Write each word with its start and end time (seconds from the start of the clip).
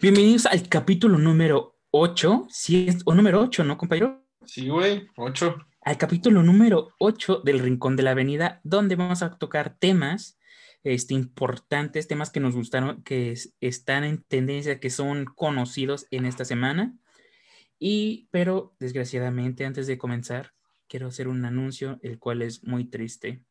Bienvenidos 0.00 0.46
al 0.46 0.66
capítulo 0.66 1.18
número 1.18 1.76
8, 1.90 2.46
si 2.48 2.88
es, 2.88 3.02
o 3.04 3.14
número 3.14 3.42
8, 3.42 3.64
¿no, 3.64 3.76
compañero? 3.76 4.24
Sí, 4.46 4.66
güey, 4.66 5.06
8. 5.14 5.56
Al 5.82 5.98
capítulo 5.98 6.42
número 6.42 6.94
8 6.98 7.42
del 7.44 7.58
Rincón 7.58 7.96
de 7.96 8.04
la 8.04 8.12
Avenida, 8.12 8.62
donde 8.64 8.96
vamos 8.96 9.22
a 9.22 9.36
tocar 9.36 9.76
temas 9.78 10.38
este, 10.84 11.12
importantes, 11.12 12.08
temas 12.08 12.30
que 12.30 12.40
nos 12.40 12.54
gustaron, 12.54 13.02
que 13.02 13.34
están 13.60 14.04
en 14.04 14.22
tendencia, 14.22 14.80
que 14.80 14.88
son 14.88 15.26
conocidos 15.26 16.06
en 16.10 16.24
esta 16.24 16.46
semana. 16.46 16.96
Y, 17.78 18.26
pero 18.30 18.74
desgraciadamente, 18.80 19.66
antes 19.66 19.86
de 19.86 19.98
comenzar, 19.98 20.54
quiero 20.88 21.08
hacer 21.08 21.28
un 21.28 21.44
anuncio, 21.44 21.98
el 22.00 22.18
cual 22.18 22.40
es 22.40 22.64
muy 22.64 22.86
triste, 22.86 23.44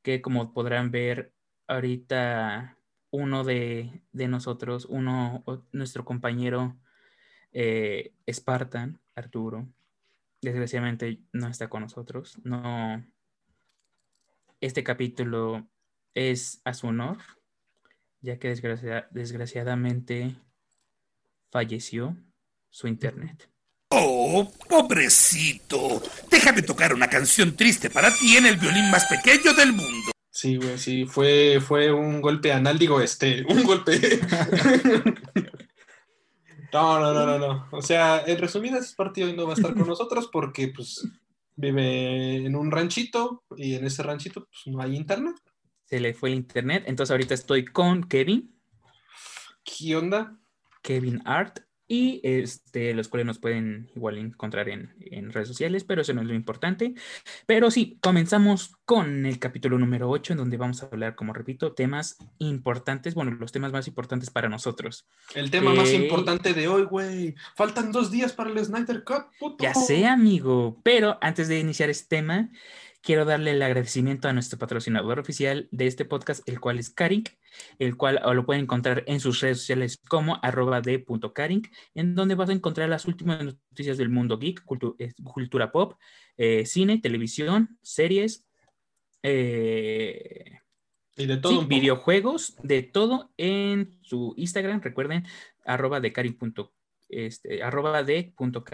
que 0.00 0.22
como 0.22 0.54
podrán 0.54 0.90
ver 0.90 1.34
ahorita, 1.66 2.77
uno 3.10 3.44
de, 3.44 4.02
nosotros, 4.12 4.86
uno, 4.88 5.44
nuestro 5.72 6.04
compañero 6.04 6.76
eh, 7.52 8.12
Spartan, 8.30 9.00
Arturo, 9.14 9.68
desgraciadamente 10.40 11.20
no 11.32 11.48
está 11.48 11.68
con 11.68 11.82
nosotros. 11.82 12.38
No, 12.44 13.04
este 14.60 14.84
capítulo 14.84 15.68
es 16.14 16.60
a 16.64 16.74
su 16.74 16.88
honor, 16.88 17.18
ya 18.20 18.38
que 18.38 18.48
desgraciadamente 19.10 20.36
falleció 21.50 22.16
su 22.70 22.88
internet. 22.88 23.48
Oh, 23.90 24.52
pobrecito. 24.68 26.02
Déjame 26.30 26.62
tocar 26.62 26.92
una 26.92 27.08
canción 27.08 27.56
triste 27.56 27.88
para 27.88 28.12
ti 28.12 28.36
en 28.36 28.46
el 28.46 28.56
violín 28.56 28.90
más 28.90 29.06
pequeño 29.06 29.54
del 29.54 29.72
mundo. 29.72 30.12
Sí, 30.38 30.56
güey, 30.56 30.78
sí, 30.78 31.04
fue, 31.04 31.58
fue 31.60 31.90
un 31.90 32.20
golpe 32.20 32.52
anal, 32.52 32.78
digo, 32.78 33.00
este, 33.00 33.44
un 33.48 33.64
golpe. 33.64 33.98
no, 36.72 37.00
no, 37.00 37.12
no, 37.12 37.26
no, 37.26 37.38
no. 37.40 37.66
O 37.72 37.82
sea, 37.82 38.22
en 38.24 38.38
resumidas, 38.38 38.84
ese 38.84 38.94
partido 38.94 39.32
no 39.32 39.46
va 39.46 39.50
a 39.50 39.56
estar 39.56 39.74
con 39.74 39.88
nosotros 39.88 40.28
porque, 40.32 40.68
pues, 40.68 41.04
vive 41.56 42.36
en 42.36 42.54
un 42.54 42.70
ranchito 42.70 43.42
y 43.56 43.74
en 43.74 43.84
ese 43.84 44.04
ranchito, 44.04 44.46
pues, 44.46 44.72
no 44.72 44.80
hay 44.80 44.94
internet. 44.94 45.34
Se 45.86 45.98
le 45.98 46.14
fue 46.14 46.28
el 46.28 46.36
internet, 46.36 46.84
entonces 46.86 47.10
ahorita 47.10 47.34
estoy 47.34 47.64
con 47.64 48.04
Kevin. 48.04 48.54
¿Qué 49.64 49.96
onda? 49.96 50.38
Kevin 50.82 51.20
Art 51.24 51.58
y 51.88 52.20
este, 52.22 52.92
los 52.92 53.08
cuales 53.08 53.26
nos 53.26 53.38
pueden 53.38 53.90
igual 53.96 54.18
encontrar 54.18 54.68
en, 54.68 54.92
redes 55.32 55.48
sociales, 55.48 55.84
pero 55.84 56.02
eso 56.02 56.12
no 56.12 56.20
es 56.20 56.26
lo 56.26 56.34
importante. 56.34 56.94
Pero 57.46 57.70
sí, 57.70 57.98
comenzamos 58.02 58.76
con 58.84 59.24
el 59.24 59.38
capítulo 59.38 59.78
número 59.78 60.10
8, 60.10 60.34
en 60.34 60.38
donde 60.38 60.58
vamos 60.58 60.82
a 60.82 60.86
hablar, 60.86 61.16
como 61.16 61.32
repito, 61.32 61.72
temas 61.72 62.18
importantes, 62.38 63.14
bueno, 63.14 63.30
los 63.32 63.52
temas 63.52 63.72
más 63.72 63.88
importantes 63.88 64.30
para 64.30 64.50
nosotros. 64.50 65.08
El 65.34 65.50
tema 65.50 65.74
más 65.74 65.88
eh, 65.88 65.96
importante 65.96 66.52
de 66.52 66.68
hoy, 66.68 66.82
güey. 66.82 67.34
Faltan 67.56 67.90
dos 67.90 68.10
días 68.10 68.32
para 68.34 68.50
el 68.50 68.62
Snyder 68.62 69.02
Cut, 69.02 69.26
puto. 69.38 69.64
Ya 69.64 69.72
sé, 69.74 70.06
amigo, 70.06 70.78
pero 70.82 71.18
antes 71.22 71.48
de 71.48 71.58
iniciar 71.58 71.88
este 71.88 72.16
tema, 72.16 72.50
quiero 73.00 73.24
darle 73.24 73.52
el 73.52 73.62
agradecimiento 73.62 74.28
a 74.28 74.32
nuestro 74.34 74.58
patrocinador 74.58 75.18
oficial 75.18 75.68
de 75.70 75.86
este 75.86 76.04
podcast, 76.04 76.46
el 76.46 76.60
cual 76.60 76.78
es 76.78 76.90
Carink, 76.90 77.30
el 77.78 77.96
cual 77.96 78.20
lo 78.34 78.46
pueden 78.46 78.62
encontrar 78.64 79.04
en 79.06 79.20
sus 79.20 79.40
redes 79.40 79.58
sociales 79.58 79.98
como 80.08 80.38
arroba 80.42 80.80
de.carink, 80.80 81.68
en 81.94 82.14
donde 82.14 82.34
vas 82.34 82.50
a 82.50 82.52
encontrar 82.52 82.88
las 82.88 83.06
últimas 83.06 83.44
noticias 83.44 83.98
del 83.98 84.08
mundo 84.08 84.38
geek, 84.38 84.62
eh, 84.98 85.12
cultura 85.22 85.72
pop, 85.72 85.94
eh, 86.36 86.66
cine, 86.66 86.98
televisión, 86.98 87.78
series, 87.82 88.46
eh, 89.22 90.58
y 91.16 91.26
de 91.26 91.36
todo. 91.36 91.66
videojuegos, 91.66 92.56
de 92.62 92.82
todo 92.82 93.32
en 93.36 93.98
su 94.02 94.34
Instagram, 94.36 94.80
recuerden, 94.80 95.24
arroba 95.64 96.00
de 96.00 96.12
este, 97.08 97.62
arroba 97.62 98.02
de 98.02 98.32
punto 98.36 98.64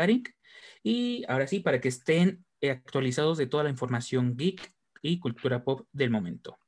Y 0.82 1.24
ahora 1.28 1.46
sí, 1.46 1.60
para 1.60 1.80
que 1.80 1.88
estén 1.88 2.44
actualizados 2.62 3.38
de 3.38 3.46
toda 3.46 3.64
la 3.64 3.70
información 3.70 4.36
geek 4.36 4.72
y 5.00 5.18
cultura 5.18 5.64
pop 5.64 5.86
del 5.92 6.10
momento. 6.10 6.58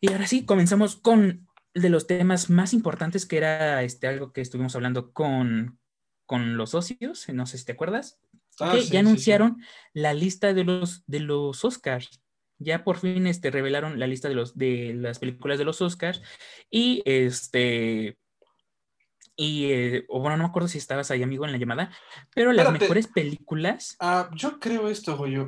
Y 0.00 0.12
ahora 0.12 0.26
sí, 0.26 0.44
comenzamos 0.44 0.96
con 0.96 1.46
de 1.74 1.88
los 1.88 2.06
temas 2.06 2.50
más 2.50 2.72
importantes 2.72 3.26
que 3.26 3.36
era 3.36 3.82
este, 3.82 4.08
algo 4.08 4.32
que 4.32 4.40
estuvimos 4.40 4.74
hablando 4.74 5.12
con, 5.12 5.78
con 6.26 6.56
los 6.56 6.70
socios, 6.70 7.28
no 7.28 7.46
sé 7.46 7.58
si 7.58 7.64
te 7.64 7.72
acuerdas, 7.72 8.18
ah, 8.58 8.72
que 8.74 8.82
ya 8.82 9.00
anunciaron 9.00 9.62
la 9.92 10.14
lista 10.14 10.52
de 10.52 10.64
los, 10.64 11.04
de 11.06 11.20
los 11.20 11.64
Oscars. 11.64 12.22
Ya 12.58 12.84
por 12.84 12.98
fin 12.98 13.26
este, 13.26 13.50
revelaron 13.50 13.98
la 13.98 14.06
lista 14.06 14.28
de, 14.28 14.34
los, 14.34 14.56
de 14.58 14.92
las 14.94 15.18
películas 15.18 15.58
de 15.58 15.64
los 15.64 15.80
Oscars 15.80 16.20
y 16.70 17.02
este 17.06 18.18
y, 19.42 19.72
eh, 19.72 20.04
o 20.10 20.20
bueno, 20.20 20.36
no 20.36 20.42
me 20.42 20.48
acuerdo 20.50 20.68
si 20.68 20.76
estabas 20.76 21.10
ahí, 21.10 21.22
amigo, 21.22 21.46
en 21.46 21.52
la 21.52 21.56
llamada, 21.56 21.90
pero 22.34 22.52
las 22.52 22.70
mejores 22.70 23.06
películas. 23.06 23.96
Ah, 23.98 24.28
yo 24.34 24.60
creo 24.60 24.90
esto, 24.90 25.16
güey. 25.16 25.38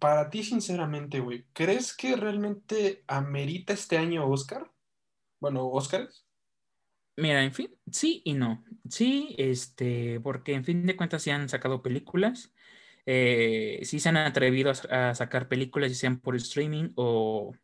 Para 0.00 0.30
ti, 0.30 0.42
sinceramente, 0.42 1.20
güey, 1.20 1.44
¿crees 1.52 1.94
que 1.94 2.16
realmente 2.16 3.04
amerita 3.06 3.74
este 3.74 3.98
año 3.98 4.26
Oscar? 4.26 4.70
Bueno, 5.38 5.68
Oscars. 5.68 6.26
Mira, 7.16 7.44
en 7.44 7.52
fin, 7.52 7.76
sí 7.92 8.22
y 8.24 8.32
no. 8.32 8.64
Sí, 8.88 9.34
este, 9.38 10.18
porque 10.20 10.54
en 10.54 10.64
fin 10.64 10.86
de 10.86 10.96
cuentas 10.96 11.22
se 11.22 11.32
han 11.32 11.50
sacado 11.50 11.82
películas. 11.82 12.54
Eh, 13.04 13.80
sí 13.82 14.00
se 14.00 14.08
han 14.08 14.16
atrevido 14.16 14.72
a, 14.90 15.10
a 15.10 15.14
sacar 15.14 15.48
películas, 15.48 15.90
ya 15.90 15.96
sean 15.96 16.20
por 16.20 16.34
streaming 16.36 16.92
o 16.96 17.54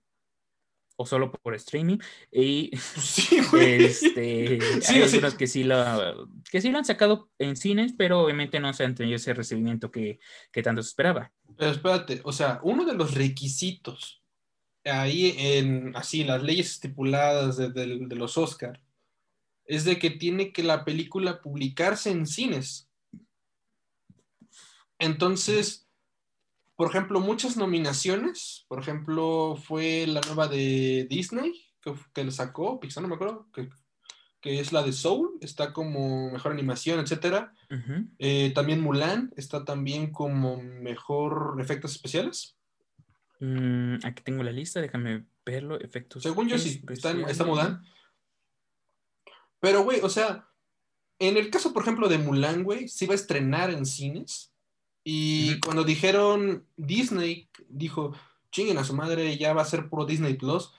o 0.96 1.06
solo 1.06 1.30
por 1.30 1.54
streaming. 1.54 1.98
Y 2.32 2.70
sí, 2.76 3.38
este, 3.58 4.58
hay 4.88 5.02
algunos 5.02 5.34
que 5.34 5.46
sí, 5.46 5.64
lo, 5.64 6.28
que 6.50 6.60
sí 6.60 6.70
lo 6.70 6.78
han 6.78 6.84
sacado 6.84 7.30
en 7.38 7.56
cines, 7.56 7.94
pero 7.96 8.20
obviamente 8.20 8.60
no 8.60 8.72
se 8.72 8.84
han 8.84 8.94
tenido 8.94 9.16
ese 9.16 9.34
recibimiento 9.34 9.90
que, 9.90 10.18
tanto 10.64 10.82
se 10.82 10.88
esperaba. 10.88 11.32
Pero 11.56 11.70
espérate, 11.70 12.20
o 12.24 12.32
sea, 12.32 12.60
uno 12.62 12.84
de 12.84 12.94
los 12.94 13.14
requisitos 13.14 14.22
ahí 14.84 15.34
en 15.36 15.96
así 15.96 16.24
las 16.24 16.42
leyes 16.42 16.70
estipuladas 16.70 17.56
de, 17.56 17.70
de 17.70 18.16
los 18.16 18.38
Oscar 18.38 18.80
es 19.64 19.84
de 19.84 19.98
que 19.98 20.10
tiene 20.10 20.52
que 20.52 20.62
la 20.62 20.84
película 20.84 21.40
publicarse 21.42 22.10
en 22.10 22.26
cines. 22.26 22.88
Entonces, 24.98 25.85
por 26.76 26.90
ejemplo, 26.90 27.20
muchas 27.20 27.56
nominaciones. 27.56 28.66
Por 28.68 28.78
ejemplo, 28.78 29.56
fue 29.56 30.06
la 30.06 30.20
nueva 30.20 30.46
de 30.46 31.06
Disney 31.08 31.52
que, 31.80 31.94
que 32.14 32.24
le 32.24 32.30
sacó, 32.30 32.78
Pixar, 32.78 33.02
no 33.02 33.08
me 33.08 33.14
acuerdo, 33.14 33.48
que, 33.52 33.68
es 34.42 34.72
la 34.72 34.84
de 34.84 34.92
Soul, 34.92 35.38
está 35.40 35.72
como 35.72 36.30
mejor 36.30 36.52
animación, 36.52 37.00
etc. 37.00 37.48
Eh, 38.20 38.52
también 38.54 38.80
Mulan 38.80 39.32
está 39.36 39.64
también 39.64 40.12
como 40.12 40.62
mejor 40.62 41.56
efectos 41.58 41.96
especiales. 41.96 42.56
Mm, 43.40 43.96
aquí 44.04 44.22
tengo 44.22 44.44
la 44.44 44.52
lista, 44.52 44.80
déjame 44.80 45.26
verlo, 45.44 45.80
efectos. 45.80 46.22
Según 46.22 46.48
yo 46.48 46.58
sí, 46.58 46.80
está, 46.90 47.10
está 47.28 47.44
Mulan. 47.44 47.82
Pero, 49.58 49.82
güey, 49.82 49.98
o 50.00 50.08
sea, 50.08 50.48
en 51.18 51.36
el 51.36 51.50
caso, 51.50 51.72
por 51.72 51.82
ejemplo, 51.82 52.08
de 52.08 52.18
Mulan, 52.18 52.62
güey, 52.62 52.86
se 52.86 53.06
iba 53.06 53.14
a 53.14 53.16
estrenar 53.16 53.70
en 53.70 53.84
cines 53.84 54.54
y 55.08 55.60
cuando 55.60 55.84
dijeron 55.84 56.66
Disney, 56.76 57.48
dijo, 57.68 58.12
chinguen 58.50 58.76
a 58.78 58.82
su 58.82 58.92
madre, 58.92 59.38
ya 59.38 59.52
va 59.52 59.62
a 59.62 59.64
ser 59.64 59.88
puro 59.88 60.04
Disney 60.04 60.34
Plus, 60.34 60.72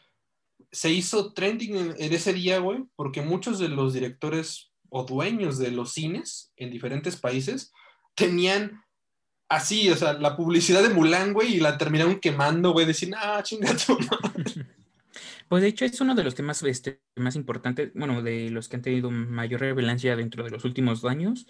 se 0.69 0.91
hizo 0.91 1.31
trending 1.31 1.95
en, 1.97 2.13
ese 2.13 2.33
día, 2.33 2.59
güey, 2.59 2.83
porque 2.97 3.21
muchos 3.21 3.57
de 3.57 3.69
los 3.69 3.93
directores 3.93 4.69
o 4.89 5.05
dueños 5.05 5.57
de 5.57 5.71
los 5.71 5.93
cines 5.93 6.51
en 6.57 6.71
diferentes 6.71 7.15
países 7.15 7.71
tenían 8.15 8.83
así, 9.47 9.89
o 9.91 9.95
sea, 9.95 10.11
la 10.11 10.35
publicidad 10.35 10.83
de 10.83 10.89
Mulan, 10.89 11.31
güey, 11.31 11.55
y 11.55 11.59
la 11.61 11.77
terminaron 11.77 12.19
quemando, 12.19 12.73
güey, 12.73 12.85
decir, 12.85 13.13
ah, 13.15 13.41
chinga 13.43 13.77
tu 13.77 13.97
madre. 13.97 14.67
Pues 15.47 15.61
de 15.61 15.69
hecho 15.69 15.85
es 15.85 15.99
uno 16.01 16.15
de 16.15 16.23
los 16.23 16.35
temas 16.35 16.61
este, 16.63 17.01
más 17.15 17.35
importantes, 17.35 17.91
bueno, 17.93 18.21
de 18.21 18.49
los 18.49 18.69
que 18.69 18.75
han 18.75 18.81
tenido 18.81 19.11
mayor 19.11 19.61
relevancia 19.61 20.15
dentro 20.15 20.43
de 20.43 20.51
los 20.51 20.65
últimos 20.65 21.03
años 21.05 21.47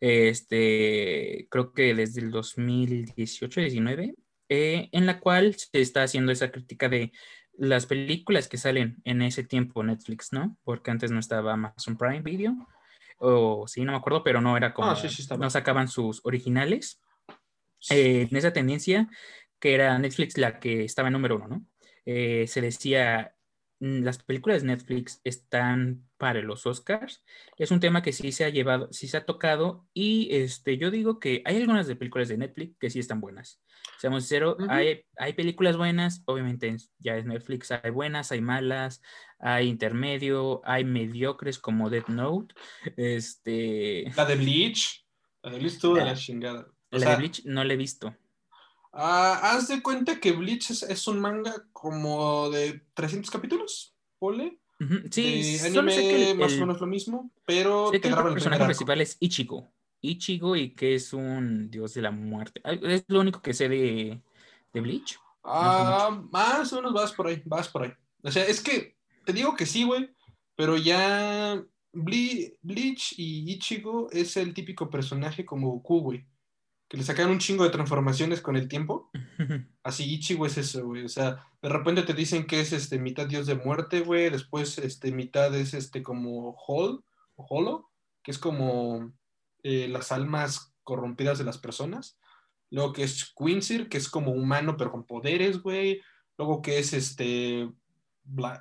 este, 0.00 1.48
creo 1.50 1.72
que 1.72 1.94
desde 1.94 2.20
el 2.20 2.32
2018-19, 2.32 4.14
eh, 4.48 4.88
en 4.92 5.06
la 5.06 5.20
cual 5.20 5.54
se 5.54 5.80
está 5.80 6.02
haciendo 6.02 6.32
esa 6.32 6.50
crítica 6.50 6.88
de 6.88 7.12
las 7.52 7.86
películas 7.86 8.48
que 8.48 8.56
salen 8.56 8.98
en 9.04 9.22
ese 9.22 9.42
tiempo 9.44 9.82
Netflix, 9.82 10.32
¿no? 10.32 10.56
Porque 10.62 10.90
antes 10.90 11.10
no 11.10 11.18
estaba 11.18 11.54
Amazon 11.54 11.96
Prime 11.96 12.20
Video, 12.22 12.56
o 13.18 13.66
sí, 13.66 13.84
no 13.84 13.92
me 13.92 13.98
acuerdo, 13.98 14.22
pero 14.22 14.40
no 14.40 14.56
era 14.56 14.72
como, 14.72 14.90
ah, 14.90 15.02
no 15.38 15.50
sacaban 15.50 15.88
sus 15.88 16.20
originales. 16.24 17.00
Eh, 17.90 18.28
en 18.30 18.36
esa 18.36 18.52
tendencia, 18.52 19.08
que 19.58 19.74
era 19.74 19.98
Netflix 19.98 20.36
la 20.38 20.60
que 20.60 20.84
estaba 20.84 21.08
en 21.08 21.14
número 21.14 21.36
uno, 21.36 21.48
¿no? 21.48 21.66
Eh, 22.10 22.46
se 22.46 22.62
decía, 22.62 23.36
mm, 23.80 24.02
las 24.02 24.22
películas 24.22 24.62
de 24.62 24.68
Netflix 24.68 25.20
están 25.24 26.08
para 26.16 26.40
los 26.40 26.64
Oscars. 26.64 27.22
Es 27.58 27.70
un 27.70 27.80
tema 27.80 28.00
que 28.00 28.14
sí 28.14 28.32
se 28.32 28.46
ha 28.46 28.48
llevado, 28.48 28.90
sí 28.92 29.08
se 29.08 29.18
ha 29.18 29.26
tocado 29.26 29.86
y 29.92 30.34
este, 30.34 30.78
yo 30.78 30.90
digo 30.90 31.20
que 31.20 31.42
hay 31.44 31.58
algunas 31.58 31.86
de 31.86 31.96
películas 31.96 32.28
de 32.28 32.38
Netflix 32.38 32.78
que 32.80 32.88
sí 32.88 32.98
están 32.98 33.20
buenas. 33.20 33.62
Seamos 33.98 34.22
sinceros, 34.22 34.56
hay, 34.70 35.04
hay 35.18 35.34
películas 35.34 35.76
buenas, 35.76 36.22
obviamente 36.24 36.74
ya 36.98 37.14
es 37.18 37.26
Netflix, 37.26 37.70
hay 37.72 37.90
buenas, 37.90 38.32
hay 38.32 38.40
malas, 38.40 39.02
hay 39.38 39.68
intermedio, 39.68 40.62
hay 40.64 40.84
mediocres 40.84 41.58
como 41.58 41.90
Death 41.90 42.08
Note. 42.08 42.54
Este... 42.96 44.10
La 44.16 44.24
de 44.24 44.36
Bleach, 44.36 45.04
la 45.42 45.50
de 45.50 45.58
Bleach 45.58 45.74
estuvo 45.74 45.96
de 45.96 46.06
la 46.06 46.14
chingada. 46.14 46.72
la 46.90 47.10
de 47.10 47.16
Bleach 47.16 47.44
no 47.44 47.64
la 47.64 47.74
he 47.74 47.76
visto. 47.76 48.16
Ah, 48.92 49.40
haz 49.42 49.68
de 49.68 49.82
cuenta 49.82 50.18
que 50.18 50.32
Bleach 50.32 50.70
es, 50.70 51.06
un 51.06 51.20
manga 51.20 51.54
como 51.72 52.50
de 52.50 52.82
300 52.94 53.30
capítulos, 53.30 53.94
¿pole? 54.18 54.58
Sí, 55.10 55.58
anime 55.64 56.34
más 56.34 56.52
o 56.54 56.60
menos 56.60 56.80
lo 56.80 56.86
mismo, 56.86 57.30
pero 57.44 57.92
el 57.92 58.00
personaje 58.00 58.64
principal 58.64 59.00
es 59.00 59.16
Ichigo. 59.20 59.68
Ichigo 60.00 60.54
y 60.54 60.74
que 60.74 60.94
es 60.94 61.12
un 61.12 61.70
dios 61.70 61.94
de 61.94 62.02
la 62.02 62.12
muerte. 62.12 62.62
Es 62.64 63.04
lo 63.08 63.20
único 63.20 63.42
que 63.42 63.54
sé 63.54 63.68
de, 63.68 64.20
de 64.72 64.80
Bleach. 64.80 65.18
Ah, 65.42 66.22
más 66.30 66.72
o 66.72 66.76
menos 66.76 66.92
vas 66.92 67.12
por 67.12 67.26
ahí, 67.26 67.42
vas 67.44 67.68
por 67.68 67.82
ahí. 67.82 67.92
O 68.22 68.30
sea, 68.30 68.44
es 68.46 68.60
que 68.60 68.96
te 69.24 69.32
digo 69.32 69.54
que 69.56 69.66
sí, 69.66 69.84
güey, 69.84 70.10
pero 70.54 70.76
ya 70.76 71.62
Bleach 71.92 73.14
y 73.18 73.50
Ichigo 73.52 74.08
es 74.12 74.36
el 74.36 74.54
típico 74.54 74.88
personaje 74.88 75.44
como 75.44 75.70
Goku, 75.72 76.00
güey 76.00 76.26
que 76.88 76.96
le 76.96 77.02
sacan 77.02 77.30
un 77.30 77.38
chingo 77.38 77.64
de 77.64 77.70
transformaciones 77.70 78.40
con 78.40 78.56
el 78.56 78.66
tiempo. 78.66 79.10
Así 79.82 80.04
Ichigo 80.04 80.46
es 80.46 80.56
eso, 80.56 80.86
güey. 80.86 81.04
O 81.04 81.08
sea, 81.08 81.46
de 81.60 81.68
repente 81.68 82.02
te 82.02 82.14
dicen 82.14 82.46
que 82.46 82.60
es 82.60 82.72
este 82.72 82.98
mitad 82.98 83.26
dios 83.26 83.46
de 83.46 83.56
muerte, 83.56 84.00
güey. 84.00 84.30
Después 84.30 84.78
este 84.78 85.12
mitad 85.12 85.54
es 85.54 85.74
este 85.74 86.02
como 86.02 86.56
Hol 86.66 87.04
o 87.36 87.46
Holo, 87.48 87.90
que 88.22 88.30
es 88.30 88.38
como 88.38 89.12
eh, 89.62 89.88
las 89.88 90.12
almas 90.12 90.74
corrompidas 90.82 91.38
de 91.38 91.44
las 91.44 91.58
personas. 91.58 92.18
Luego 92.70 92.94
que 92.94 93.02
es 93.02 93.34
Quincy, 93.36 93.86
que 93.88 93.98
es 93.98 94.08
como 94.08 94.32
humano 94.32 94.76
pero 94.78 94.90
con 94.90 95.04
poderes, 95.04 95.60
güey. 95.60 96.00
Luego 96.38 96.62
que 96.62 96.78
es 96.78 96.94
este 96.94 97.70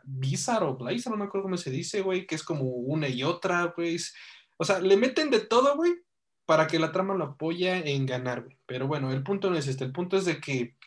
Bizar 0.03 0.63
o 0.63 0.75
Blazer, 0.75 1.11
no 1.11 1.17
me 1.17 1.25
acuerdo 1.25 1.43
cómo 1.43 1.57
se 1.57 1.71
dice, 1.71 2.01
güey, 2.01 2.25
que 2.25 2.35
es 2.35 2.43
como 2.43 2.63
una 2.63 3.07
y 3.07 3.23
otra, 3.23 3.73
güey. 3.75 3.97
O 4.57 4.65
sea, 4.65 4.79
le 4.79 4.97
meten 4.97 5.29
de 5.29 5.41
todo, 5.41 5.75
güey, 5.75 5.93
para 6.47 6.65
que 6.65 6.79
la 6.79 6.93
trama 6.93 7.13
lo 7.13 7.25
apoya 7.25 7.77
en 7.77 8.05
ganar, 8.05 8.41
güey. 8.41 8.57
Pero 8.65 8.87
bueno, 8.87 9.11
el 9.11 9.21
punto 9.21 9.49
no 9.51 9.57
es 9.57 9.67
este, 9.67 9.83
el 9.83 9.91
punto 9.91 10.15
es 10.15 10.23
de 10.23 10.39
que, 10.39 10.77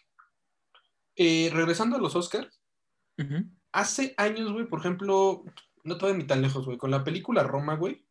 eh, 1.17 1.51
regresando 1.53 1.97
a 1.97 2.01
los 2.01 2.17
Oscars, 2.17 2.63
hace 3.71 4.15
años, 4.17 4.51
güey, 4.53 4.65
por 4.65 4.81
ejemplo, 4.81 5.45
no 5.85 5.99
voy 5.99 6.15
ni 6.15 6.25
tan 6.25 6.41
lejos, 6.41 6.65
güey, 6.65 6.79
con 6.79 6.91
la 6.91 7.05
película 7.05 7.43
Roma, 7.43 7.77
güey, 7.77 8.03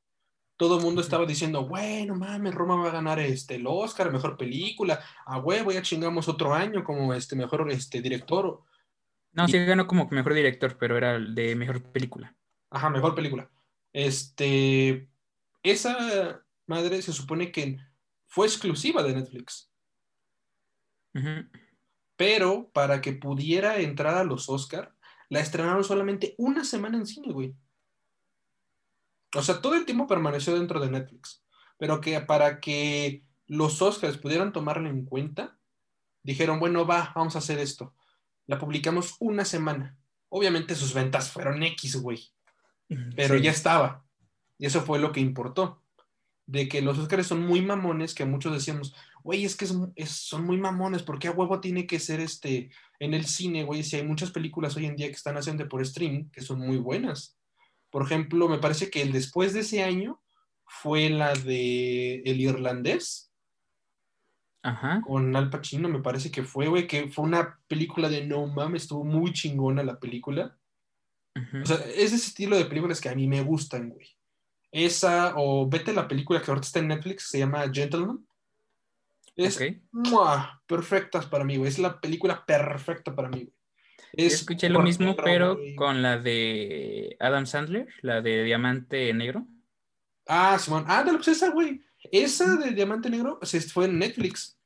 todo 0.58 0.78
el 0.78 0.84
mundo 0.84 1.02
estaba 1.02 1.26
diciendo, 1.26 1.68
bueno, 1.68 2.14
mames, 2.14 2.54
Roma 2.54 2.76
va 2.76 2.90
a 2.90 2.94
ganar 2.94 3.18
este, 3.18 3.56
el 3.56 3.66
Oscar, 3.66 4.12
mejor 4.12 4.38
película, 4.38 5.04
a 5.26 5.40
huevo, 5.40 5.72
ya 5.72 5.82
chingamos 5.82 6.30
otro 6.30 6.54
año 6.54 6.84
como 6.84 7.16
este 7.16 7.36
mejor 7.36 7.72
este, 7.72 8.00
director. 8.00 8.62
No, 9.32 9.48
sí 9.48 9.58
ganó 9.66 9.88
como 9.88 10.08
mejor 10.12 10.36
director, 10.36 10.78
pero 10.78 10.98
era 10.98 11.18
de 11.18 11.56
mejor 11.56 11.82
película. 11.82 12.36
Ajá, 12.70 12.92
mejor 12.92 13.16
película. 13.16 13.50
Este, 13.92 15.10
esa 15.64 16.44
madre 16.70 17.02
se 17.02 17.12
supone 17.12 17.52
que 17.52 17.78
fue 18.28 18.48
exclusiva 18.48 19.04
de 19.04 19.16
Netflix. 19.16 19.72
Pero 22.16 22.70
para 22.72 23.02
que 23.02 23.14
pudiera 23.14 23.80
entrar 23.80 24.16
a 24.16 24.24
los 24.24 24.48
Oscar, 24.48 24.96
la 25.30 25.40
estrenaron 25.40 25.84
solamente 25.84 26.36
una 26.38 26.64
semana 26.64 26.98
en 26.98 27.06
cine, 27.06 27.34
güey. 27.34 27.56
O 29.36 29.42
sea, 29.42 29.62
todo 29.62 29.76
el 29.76 29.86
tiempo 29.86 30.08
permaneció 30.08 30.58
dentro 30.58 30.80
de 30.80 30.90
Netflix. 30.90 31.44
Pero 31.78 32.00
que 32.00 32.20
para 32.22 32.60
que 32.60 33.24
los 33.48 33.82
Oscars 33.82 34.18
pudieran 34.18 34.54
tomarla 34.54 34.90
en 34.90 35.06
cuenta, 35.06 35.58
dijeron, 36.24 36.60
bueno, 36.60 36.86
va, 36.86 37.12
vamos 37.16 37.36
a 37.36 37.40
hacer 37.40 37.60
esto. 37.60 37.96
La 38.46 38.60
publicamos 38.60 39.16
una 39.20 39.46
semana. 39.46 39.98
Obviamente 40.30 40.76
sus 40.76 40.94
ventas 40.94 41.32
fueron 41.32 41.64
X, 41.64 41.98
güey. 41.98 42.32
Pero 43.16 43.36
ya 43.38 43.52
estaba. 43.52 44.06
Y 44.58 44.66
eso 44.66 44.82
fue 44.82 45.00
lo 45.00 45.12
que 45.12 45.20
importó 45.20 45.84
de 46.50 46.68
que 46.68 46.82
los 46.82 46.98
Oscars 46.98 47.28
son 47.28 47.46
muy 47.46 47.62
mamones, 47.62 48.16
que 48.16 48.26
muchos 48.26 48.52
decíamos, 48.52 48.96
güey, 49.24 49.46
es 49.46 49.56
que 49.56 49.68
son 49.68 50.46
muy 50.46 50.58
mamones, 50.58 51.04
¿por 51.04 51.20
qué 51.20 51.28
a 51.28 51.32
huevo 51.32 51.60
tiene 51.60 51.86
que 51.86 52.00
ser 52.00 52.20
este 52.20 52.72
en 53.00 53.14
el 53.14 53.26
cine, 53.26 53.64
güey? 53.64 53.84
Si 53.84 53.98
hay 53.98 54.04
muchas 54.04 54.32
películas 54.32 54.76
hoy 54.76 54.88
en 54.88 54.96
día 54.96 55.06
que 55.08 55.14
están 55.14 55.38
haciendo 55.38 55.68
por 55.68 55.86
stream, 55.86 56.32
que 56.32 56.42
son 56.42 56.60
muy 56.60 56.78
buenas. 56.78 57.38
Por 57.92 58.02
ejemplo, 58.02 58.50
me 58.50 58.58
parece 58.58 58.90
que 58.90 59.04
el 59.04 59.12
después 59.12 59.54
de 59.54 59.60
ese 59.60 59.84
año 59.84 60.20
fue 60.66 61.10
la 61.10 61.36
de 61.36 62.24
El 62.26 62.42
Irlandés. 62.42 63.32
Ajá. 64.64 65.02
Con 65.06 65.36
Al 65.36 65.52
Pacino, 65.52 65.88
me 65.88 66.02
parece 66.02 66.32
que 66.32 66.44
fue, 66.44 66.68
güey, 66.68 66.88
que 66.88 67.10
fue 67.10 67.26
una 67.26 67.60
película 67.68 68.10
de 68.10 68.26
no 68.26 68.48
mames, 68.48 68.84
estuvo 68.84 69.06
muy 69.06 69.34
chingona 69.34 69.84
la 69.84 70.00
película. 70.00 70.58
O 71.62 71.66
sea, 71.66 71.78
es 71.78 72.12
ese 72.12 72.16
estilo 72.16 72.58
de 72.58 72.66
películas 72.66 73.00
que 73.00 73.08
a 73.08 73.16
mí 73.16 73.28
me 73.28 73.44
gustan, 73.44 73.90
güey. 73.90 74.08
Esa, 74.72 75.34
o 75.36 75.68
vete 75.68 75.94
la 75.94 76.08
película 76.08 76.42
que 76.42 76.52
ahorita 76.52 76.68
está 76.68 76.80
en 76.80 76.90
Netflix, 76.90 77.30
se 77.30 77.40
llama 77.40 77.70
Gentleman. 77.72 78.26
Es 79.36 79.60
perfectas 80.68 81.26
para 81.26 81.44
mí, 81.44 81.58
güey. 81.58 81.70
Es 81.70 81.80
la 81.80 82.00
película 82.00 82.46
perfecta 82.46 83.16
para 83.16 83.30
mí, 83.30 83.44
güey. 83.44 83.54
Escuché 84.14 84.70
lo 84.70 84.82
mismo, 84.82 85.16
pero 85.16 85.58
con 85.76 86.02
la 86.02 86.18
de 86.18 87.16
Adam 87.20 87.46
Sandler, 87.46 87.88
la 88.02 88.22
de 88.22 88.44
Diamante 88.44 89.14
Negro. 89.14 89.48
Ah, 90.28 90.58
Simón. 90.60 90.86
Ah, 90.88 91.04
de 91.04 91.14
lo 91.14 91.20
que 91.20 91.32
esa, 91.32 91.50
güey. 91.50 91.82
Esa 92.12 92.56
de 92.56 92.72
Diamante 92.72 93.10
Negro 93.10 93.40
se 93.44 93.62
fue 93.62 93.86
en 93.86 94.00
Netflix. 94.00 94.58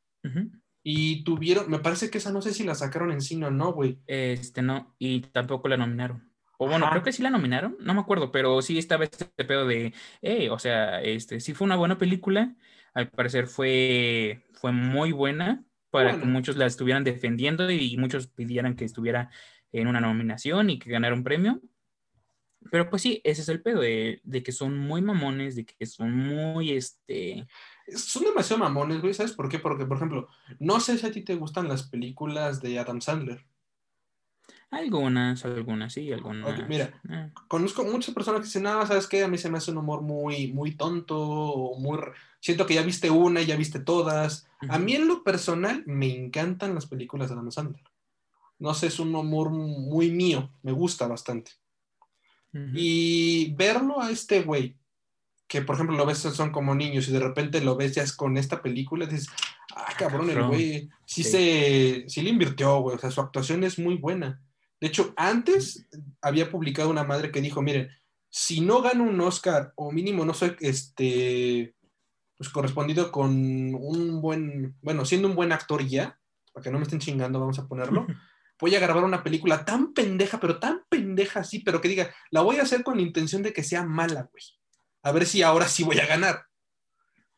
Y 0.81 1.23
tuvieron, 1.23 1.69
me 1.69 1.79
parece 1.79 2.09
que 2.09 2.17
esa 2.17 2.31
no 2.31 2.41
sé 2.41 2.53
si 2.53 2.63
la 2.63 2.75
sacaron 2.75 3.11
en 3.11 3.21
cine 3.21 3.45
o 3.47 3.51
no, 3.51 3.73
güey. 3.73 3.99
Este 4.07 4.61
no, 4.61 4.95
y 4.97 5.21
tampoco 5.21 5.67
la 5.67 5.77
nominaron. 5.77 6.32
O 6.63 6.67
bueno, 6.67 6.89
creo 6.89 7.03
que 7.03 7.11
sí 7.11 7.21
la 7.21 7.29
nominaron, 7.29 7.75
no 7.79 7.93
me 7.93 8.01
acuerdo, 8.01 8.31
pero 8.31 8.61
sí 8.61 8.77
estaba 8.77 9.03
este 9.03 9.25
pedo 9.25 9.67
de, 9.67 9.93
eh, 10.21 10.49
o 10.49 10.59
sea, 10.59 11.01
este, 11.01 11.39
sí 11.39 11.53
fue 11.53 11.65
una 11.65 11.75
buena 11.75 11.97
película, 11.97 12.55
al 12.93 13.09
parecer 13.09 13.47
fue, 13.47 14.45
fue 14.53 14.71
muy 14.71 15.11
buena 15.11 15.63
para 15.89 16.19
que 16.19 16.25
muchos 16.25 16.57
la 16.57 16.65
estuvieran 16.65 17.03
defendiendo 17.03 17.69
y 17.69 17.97
muchos 17.97 18.27
pidieran 18.27 18.75
que 18.75 18.85
estuviera 18.85 19.29
en 19.71 19.87
una 19.87 19.99
nominación 19.99 20.69
y 20.69 20.79
que 20.79 20.89
ganara 20.89 21.13
un 21.13 21.23
premio. 21.23 21.61
Pero 22.71 22.89
pues 22.89 23.01
sí, 23.01 23.21
ese 23.23 23.41
es 23.41 23.49
el 23.49 23.61
pedo 23.61 23.81
de, 23.81 24.21
de 24.23 24.41
que 24.41 24.51
son 24.51 24.77
muy 24.77 25.01
mamones, 25.01 25.55
de 25.55 25.65
que 25.65 25.85
son 25.85 26.15
muy, 26.15 26.71
este... 26.71 27.45
Son 27.95 28.23
demasiado 28.23 28.63
mamones, 28.63 29.01
güey, 29.01 29.13
¿sabes 29.13 29.33
por 29.33 29.49
qué? 29.49 29.59
Porque, 29.59 29.85
por 29.85 29.97
ejemplo, 29.97 30.29
no 30.59 30.79
sé 30.79 30.97
si 30.97 31.05
a 31.05 31.11
ti 31.11 31.21
te 31.21 31.35
gustan 31.35 31.67
las 31.67 31.83
películas 31.89 32.61
de 32.61 32.79
Adam 32.79 33.01
Sandler. 33.01 33.45
Algunas, 34.73 35.45
algunas, 35.45 35.93
sí, 35.93 36.11
algunas. 36.11 36.67
mira, 36.67 36.99
eh. 37.07 37.29
conozco 37.47 37.83
muchas 37.83 38.13
personas 38.15 38.41
que 38.41 38.45
dicen, 38.45 38.63
no, 38.63 38.85
¿sabes 38.87 39.07
qué? 39.07 39.23
A 39.23 39.27
mí 39.27 39.37
se 39.37 39.49
me 39.49 39.59
hace 39.59 39.69
un 39.69 39.77
humor 39.77 40.01
muy, 40.01 40.51
muy 40.51 40.75
tonto, 40.75 41.19
o 41.19 41.79
muy... 41.79 41.99
Siento 42.39 42.65
que 42.65 42.73
ya 42.73 42.81
viste 42.81 43.11
una 43.11 43.41
y 43.41 43.45
ya 43.45 43.55
viste 43.55 43.79
todas. 43.79 44.47
A 44.67 44.79
mí 44.79 44.95
en 44.95 45.07
lo 45.07 45.23
personal 45.23 45.83
me 45.85 46.11
encantan 46.13 46.73
las 46.73 46.87
películas 46.87 47.29
de 47.29 47.35
Adam 47.35 47.51
Sandler. 47.51 47.83
No 48.57 48.73
sé, 48.73 48.87
es 48.87 48.99
un 48.99 49.13
humor 49.13 49.51
muy 49.51 50.09
mío, 50.09 50.51
me 50.63 50.71
gusta 50.71 51.07
bastante. 51.07 51.51
Y 52.73 53.53
verlo 53.53 54.01
a 54.01 54.11
este 54.11 54.41
güey, 54.41 54.75
que 55.47 55.61
por 55.61 55.75
ejemplo 55.75 55.97
lo 55.97 56.05
ves 56.05 56.19
son 56.19 56.51
como 56.51 56.75
niños 56.75 57.07
y 57.07 57.11
de 57.11 57.19
repente 57.19 57.61
lo 57.61 57.75
ves 57.75 57.95
ya 57.95 58.03
es 58.03 58.13
con 58.13 58.37
esta 58.37 58.61
película, 58.61 59.05
dices, 59.05 59.27
ah, 59.75 59.93
cabrón, 59.97 60.29
el 60.29 60.43
güey 60.43 60.89
sí, 61.05 61.23
Se, 61.23 62.05
sí 62.07 62.21
le 62.21 62.29
invirtió, 62.29 62.79
güey, 62.79 62.95
o 62.95 62.99
sea, 62.99 63.09
su 63.09 63.21
actuación 63.21 63.63
es 63.63 63.79
muy 63.79 63.95
buena. 63.95 64.39
De 64.83 64.89
hecho, 64.89 65.13
antes 65.15 65.87
había 66.21 66.51
publicado 66.51 66.89
una 66.89 67.05
madre 67.05 67.31
que 67.31 67.39
dijo, 67.39 67.61
miren, 67.61 67.89
si 68.29 68.59
no 68.59 68.81
gano 68.81 69.05
un 69.05 69.21
Oscar 69.21 69.71
o 69.77 69.93
mínimo 69.93 70.25
no 70.25 70.33
soy 70.33 70.57
este, 70.59 71.73
pues 72.35 72.49
correspondido 72.49 73.09
con 73.09 73.31
un 73.73 74.21
buen, 74.21 74.75
bueno, 74.81 75.05
siendo 75.05 75.29
un 75.29 75.35
buen 75.35 75.53
actor 75.53 75.87
ya, 75.87 76.19
para 76.51 76.65
que 76.65 76.69
no 76.69 76.79
me 76.79 76.83
estén 76.83 76.99
chingando, 76.99 77.39
vamos 77.39 77.59
a 77.59 77.65
ponerlo, 77.65 78.05
voy 78.59 78.75
a 78.75 78.81
grabar 78.81 79.05
una 79.05 79.23
película 79.23 79.63
tan 79.63 79.93
pendeja, 79.93 80.37
pero 80.41 80.59
tan 80.59 80.81
pendeja 80.89 81.39
así, 81.39 81.59
pero 81.59 81.79
que 81.79 81.87
diga, 81.87 82.13
la 82.29 82.41
voy 82.41 82.57
a 82.57 82.63
hacer 82.63 82.83
con 82.83 82.97
la 82.97 83.03
intención 83.03 83.41
de 83.41 83.53
que 83.53 83.63
sea 83.63 83.85
mala, 83.85 84.27
güey. 84.33 84.43
A 85.01 85.13
ver 85.13 85.25
si 85.25 85.43
ahora 85.43 85.69
sí 85.69 85.85
voy 85.85 85.99
a 85.99 86.07
ganar. 86.07 86.43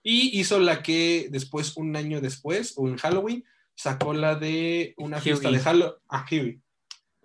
Y 0.01 0.39
hizo 0.39 0.59
la 0.59 0.81
que 0.81 1.27
después, 1.29 1.77
un 1.77 1.95
año 1.95 2.21
después, 2.21 2.73
o 2.75 2.87
en 2.87 2.97
Halloween, 2.97 3.45
sacó 3.75 4.15
la 4.15 4.33
de 4.33 4.95
una 4.97 5.21
fiesta 5.21 5.51
de 5.51 5.59
Halloween. 5.59 5.93
Ah, 6.09 6.25
Huey. 6.27 6.64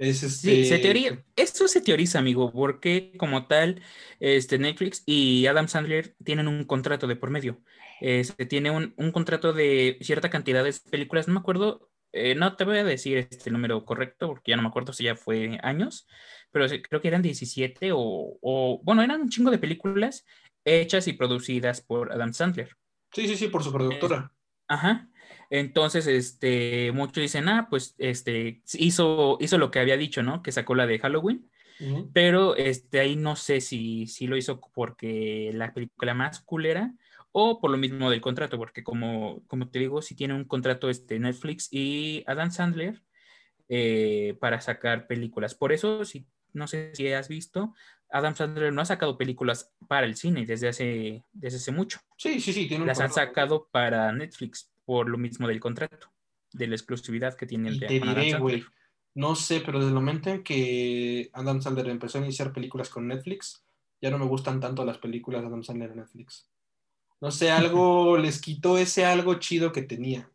Sí, 0.00 0.64
se 0.64 0.78
teoría, 0.78 1.23
esto 1.37 1.69
se 1.69 1.83
teoriza, 1.83 2.19
amigo, 2.19 2.50
porque 2.50 3.12
como 3.19 3.47
tal, 3.47 3.83
este, 4.19 4.59
Netflix 4.59 5.02
y 5.04 5.47
Adam 5.47 5.69
Sandler 5.69 6.16
tienen 6.25 6.49
un 6.49 6.64
contrato 6.64 7.07
de 7.07 7.16
por 7.16 7.28
medio. 7.28 7.61
Este, 8.00 8.47
tiene 8.47 8.71
un, 8.71 9.12
contrato 9.12 9.52
de 9.52 9.99
cierta 10.00 10.30
cantidad 10.30 10.64
de 10.64 10.75
películas, 10.90 11.28
no 11.28 11.35
me 11.35 11.40
acuerdo 11.40 11.90
eh, 12.12 12.35
no 12.35 12.57
te 12.57 12.64
voy 12.64 12.78
a 12.78 12.85
decir 12.85 13.19
este 13.19 13.50
número 13.50 13.85
correcto 13.85 14.26
porque 14.26 14.50
ya 14.50 14.57
no 14.57 14.62
me 14.62 14.69
acuerdo 14.69 14.95
si 14.95 15.04
ya 15.04 15.16
fue 15.16 15.59
años, 15.62 16.09
pero 16.50 16.66
creo 16.88 17.00
que 17.02 17.09
eran 17.09 17.23
17 17.23 17.92
o, 17.92 18.38
o, 18.40 18.80
bueno, 18.83 19.02
eran 19.02 19.21
un 19.21 19.28
chingo 19.28 19.50
de 19.50 19.59
películas 19.59 20.25
hechas 20.64 21.09
y 21.09 21.12
producidas 21.12 21.83
por 21.83 22.11
Adam 22.11 22.33
Sandler. 22.33 22.75
Sí, 23.12 23.28
sí, 23.28 23.37
sí, 23.37 23.49
por 23.49 23.62
su 23.62 23.71
productora. 23.71 24.33
ajá. 24.66 25.11
Entonces, 25.50 26.07
este, 26.07 26.92
muchos 26.92 27.21
dicen, 27.21 27.49
ah, 27.49 27.66
pues, 27.69 27.97
este, 27.99 28.62
hizo, 28.75 29.37
hizo 29.40 29.59
lo 29.59 29.71
que 29.73 29.80
había 29.80 29.97
dicho, 29.97 30.23
¿no? 30.23 30.42
Que 30.42 30.52
sacó 30.52 30.75
la 30.75 30.87
de 30.87 30.99
Halloween. 30.99 31.50
Pero 32.12 32.57
este, 32.57 33.00
ahí 33.00 33.16
no 33.16 33.37
sé 33.37 33.62
si, 33.62 34.07
si 34.07 34.26
lo 34.26 34.37
hizo 34.37 34.61
porque 34.75 35.50
la 35.54 35.73
película 35.73 36.12
más 36.12 36.40
culera 36.40 36.92
o 37.33 37.59
por 37.59 37.71
lo 37.71 37.78
mismo 37.78 38.11
del 38.11 38.21
contrato, 38.21 38.59
porque 38.59 38.85
como, 38.85 39.42
como 39.47 39.69
te 39.71 39.78
digo, 39.78 40.02
si 40.02 40.14
tiene 40.14 40.35
un 40.35 40.45
contrato 40.45 40.90
este, 40.90 41.19
Netflix 41.19 41.69
y 41.71 42.23
Adam 42.26 42.50
Sandler 42.50 43.02
eh, 43.71 44.37
para 44.40 44.61
sacar 44.61 45.07
películas. 45.07 45.54
Por 45.54 45.73
eso, 45.73 46.04
si, 46.04 46.26
no 46.52 46.66
sé 46.66 46.90
si 46.95 47.11
has 47.12 47.28
visto, 47.28 47.73
Adam 48.11 48.35
Sandler 48.35 48.73
no 48.73 48.83
ha 48.83 48.85
sacado 48.85 49.16
películas 49.16 49.73
para 49.88 50.07
el 50.07 50.16
cine 50.16 50.45
desde 50.45 50.69
hace, 50.69 51.25
desde 51.33 51.59
hace 51.59 51.73
mucho. 51.73 52.00
Sí, 52.16 52.40
sí, 52.40 52.52
sí. 52.52 52.66
Tiene 52.66 52.85
Las 52.85 53.00
han 53.00 53.12
sacado 53.12 53.69
para 53.71 54.12
Netflix 54.12 54.71
por 54.84 55.08
lo 55.08 55.18
mismo 55.18 55.46
del 55.49 55.60
contrato, 55.60 56.12
de 56.52 56.66
la 56.66 56.75
exclusividad 56.75 57.37
que 57.37 57.46
tiene 57.46 57.68
el 57.68 57.80
de 57.80 57.87
te 57.87 58.00
diré, 58.00 58.38
güey, 58.38 58.64
no 59.14 59.34
sé, 59.34 59.60
pero 59.60 59.78
desde 59.78 59.90
el 59.90 59.94
momento 59.94 60.30
en 60.30 60.44
que 60.44 61.30
Adam 61.32 61.60
Sandler 61.60 61.88
empezó 61.88 62.18
a 62.18 62.22
iniciar 62.22 62.52
películas 62.52 62.88
con 62.88 63.08
Netflix, 63.08 63.64
ya 64.00 64.10
no 64.10 64.18
me 64.18 64.26
gustan 64.26 64.60
tanto 64.60 64.84
las 64.84 64.99
películas 64.99 65.42
de 65.42 65.49
Adam 65.49 65.64
Sandler 65.64 65.90
en 65.90 65.96
Netflix. 65.96 66.49
No 67.20 67.30
sé, 67.30 67.50
algo 67.50 68.16
les 68.16 68.40
quitó 68.40 68.78
ese 68.78 69.04
algo 69.04 69.34
chido 69.34 69.72
que 69.72 69.82
tenía. 69.82 70.30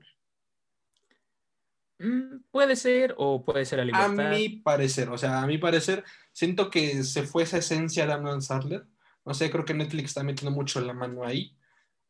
Mm, 2.00 2.42
puede 2.52 2.76
ser, 2.76 3.16
o 3.18 3.44
puede 3.46 3.66
ser 3.66 3.80
a 3.80 3.86
libertad. 3.86 4.20
A 4.20 4.30
mi 4.30 4.50
parecer, 4.50 5.10
o 5.10 5.18
sea, 5.18 5.42
a 5.42 5.48
mi 5.48 5.58
parecer, 5.58 6.04
siento 6.34 6.70
que 6.70 7.04
se 7.04 7.24
fue 7.24 7.44
esa 7.44 7.58
esencia 7.58 8.06
de 8.06 8.14
Adam 8.14 8.42
Sandler. 8.42 8.86
No 9.24 9.34
sé, 9.34 9.50
creo 9.50 9.66
que 9.66 9.74
Netflix 9.74 10.10
está 10.10 10.24
metiendo 10.24 10.52
mucho 10.52 10.82
la 10.82 10.94
mano 10.94 11.24
ahí. 11.24 11.58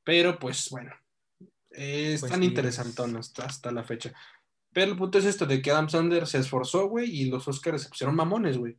Pero 0.04 0.38
pues 0.40 0.70
bueno, 0.70 0.92
es 1.76 2.22
pues 2.22 2.32
tan 2.32 2.44
interesante 2.44 3.02
hasta, 3.44 3.72
la 3.72 3.84
fecha. 3.84 4.14
Pero 4.72 4.92
el 4.92 4.98
punto 4.98 5.18
es 5.18 5.26
esto 5.26 5.46
de 5.46 5.62
que 5.62 5.72
Adam 5.72 5.90
Sandler 5.90 6.28
se 6.28 6.40
esforzó, 6.40 6.88
güey, 6.88 7.10
y 7.10 7.26
los 7.26 7.48
Oscars 7.48 7.84
se 7.84 7.90
pusieron 7.90 8.16
mamones, 8.16 8.58
güey. 8.58 8.78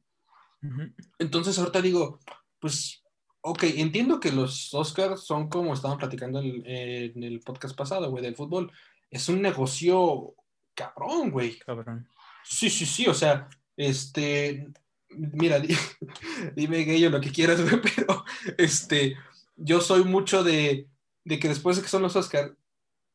Entonces 1.19 1.59
ahorita 1.59 1.81
digo, 1.81 2.19
pues, 2.59 3.03
ok, 3.41 3.63
entiendo 3.77 4.19
que 4.19 4.33
los 4.33 4.75
Oscars 4.75 5.25
son 5.25 5.49
como 5.49 5.73
estaban 5.73 5.99
platicando 5.99 6.41
en, 6.41 7.23
el 7.23 7.41
podcast 7.41 7.77
pasado, 7.77 8.11
güey, 8.11 8.23
del 8.23 8.37
fútbol. 8.37 8.73
Es 9.11 9.29
un 9.29 9.41
negocio 9.41 10.35
cabrón, 10.75 11.31
güey. 11.31 11.59
Cabrón. 11.61 12.09
Sí, 12.45 12.69
sí, 12.69 12.85
sí, 12.85 13.07
o 13.07 13.15
sea, 13.15 13.49
este, 13.77 14.67
mira, 15.11 15.61
dime 16.57 16.85
gay 16.85 17.09
lo 17.09 17.21
que 17.21 17.31
quieras, 17.31 17.61
güey, 17.71 17.81
pero, 17.81 18.25
este, 18.59 19.17
yo 19.57 19.81
soy 19.81 20.05
mucho 20.05 20.43
de, 20.43 20.89
de 21.25 21.39
que 21.39 21.49
después 21.49 21.77
de 21.77 21.83
que 21.83 21.89
son 21.89 22.03
los 22.03 22.17
Oscars, 22.17 22.53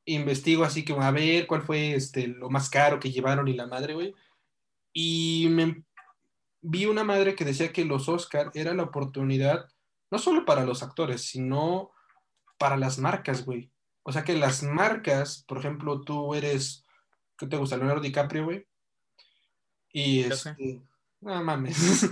investigo 0.05 0.63
así 0.63 0.84
que 0.84 0.93
a 0.93 1.12
ver 1.12 1.48
cuál 1.48 1.62
fue 1.62 1.93
este, 1.93 2.27
lo 2.27 2.50
más 2.50 2.70
caro 2.70 3.00
que 3.00 3.12
llevaron 3.12 3.48
y 3.48 3.53
la 3.53 3.67
madre, 3.67 3.93
güey. 3.93 4.15
Y 4.93 5.48
me 5.50 5.84
vi 6.62 6.86
una 6.86 7.03
madre 7.03 7.36
que 7.36 7.46
decía 7.46 7.72
que 7.72 7.86
los 7.86 8.10
Oscar 8.10 8.51
era 8.53 8.74
la 8.74 8.84
oportunidad, 8.84 9.70
no 10.10 10.20
solo 10.20 10.46
para 10.46 10.65
los 10.65 10.84
actores, 10.84 11.22
sino 11.22 11.91
para 12.58 12.77
las 12.77 13.00
marcas, 13.00 13.46
güey. 13.46 13.72
O 14.03 14.12
sea 14.12 14.24
que 14.24 14.36
las 14.36 14.63
marcas, 14.63 15.43
por 15.48 15.60
ejemplo, 15.60 16.01
tú 16.01 16.34
eres, 16.36 16.86
¿qué 17.38 17.48
te 17.48 17.58
gusta? 17.58 17.77
Leonardo 17.77 18.01
DiCaprio, 18.01 18.46
güey. 18.46 18.65
Y 19.93 20.22
este, 20.22 20.81
no 21.20 21.43
mames. 21.43 22.10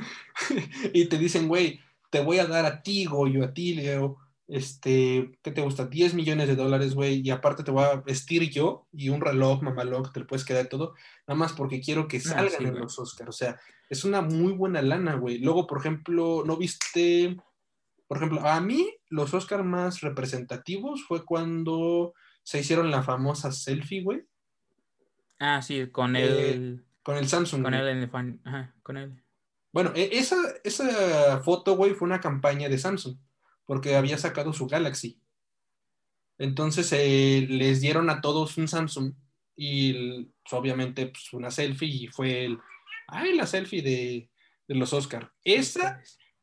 y 0.93 1.05
te 1.05 1.17
dicen, 1.17 1.47
güey, 1.47 1.79
te 2.09 2.21
voy 2.21 2.39
a 2.39 2.45
dar 2.45 2.65
a 2.65 2.81
ti, 2.81 3.05
Goyo, 3.05 3.43
a 3.43 3.53
ti, 3.53 3.73
Leo, 3.73 4.17
este, 4.49 5.31
¿qué 5.43 5.51
te 5.51 5.61
gusta? 5.61 5.85
10 5.85 6.15
millones 6.15 6.47
de 6.47 6.55
dólares, 6.55 6.95
güey, 6.95 7.21
y 7.23 7.29
aparte 7.29 7.63
te 7.63 7.71
voy 7.71 7.83
a 7.83 7.97
vestir 7.97 8.49
yo 8.49 8.87
y 8.91 9.09
un 9.09 9.21
reloj 9.21 9.61
mamalón 9.61 10.11
te 10.11 10.19
lo 10.19 10.27
puedes 10.27 10.43
quedar 10.43 10.67
todo, 10.67 10.95
nada 11.27 11.37
más 11.37 11.53
porque 11.53 11.79
quiero 11.79 12.07
que 12.07 12.17
ah, 12.17 12.21
salgan 12.21 12.65
en 12.65 12.79
los 12.79 12.97
Oscars. 12.97 13.29
O 13.29 13.31
sea, 13.31 13.59
es 13.89 14.03
una 14.03 14.21
muy 14.21 14.53
buena 14.53 14.81
lana, 14.81 15.15
güey. 15.15 15.37
Luego, 15.37 15.67
por 15.67 15.79
ejemplo, 15.79 16.43
¿no 16.45 16.57
viste? 16.57 17.37
Por 18.07 18.17
ejemplo, 18.17 18.41
a 18.41 18.59
mí 18.59 18.91
los 19.09 19.33
Oscars 19.35 19.63
más 19.63 20.01
representativos 20.01 21.03
fue 21.03 21.23
cuando 21.23 22.13
se 22.41 22.59
hicieron 22.59 22.89
la 22.89 23.03
famosa 23.03 23.51
selfie, 23.51 24.01
güey. 24.01 24.25
Ah, 25.39 25.61
sí, 25.61 25.87
con 25.91 26.15
eh, 26.15 26.23
el... 26.23 26.85
con 27.03 27.17
el 27.17 27.27
Samsung. 27.27 27.61
Con 27.61 27.75
él, 27.75 28.09
Ajá, 28.43 28.75
con 28.81 28.97
él. 28.97 29.23
Bueno, 29.71 29.91
e, 29.95 30.09
esa, 30.13 30.37
esa 30.63 31.39
foto, 31.41 31.75
güey, 31.75 31.93
fue 31.93 32.07
una 32.07 32.19
campaña 32.19 32.67
de 32.67 32.79
Samsung 32.79 33.15
porque 33.69 33.95
había 33.95 34.17
sacado 34.17 34.51
su 34.51 34.65
Galaxy. 34.65 35.21
Entonces 36.39 36.91
eh, 36.91 37.45
les 37.47 37.81
dieron 37.81 38.09
a 38.09 38.19
todos 38.19 38.57
un 38.57 38.67
Samsung 38.67 39.13
y 39.55 40.23
pues, 40.23 40.53
obviamente 40.53 41.05
pues, 41.05 41.31
una 41.33 41.51
selfie 41.51 41.87
y 41.87 42.07
fue 42.07 42.45
el, 42.45 42.57
ay, 43.05 43.35
la 43.35 43.45
selfie 43.45 43.83
de, 43.83 44.31
los 44.69 44.91
Oscar. 44.91 45.31
Esa 45.43 46.01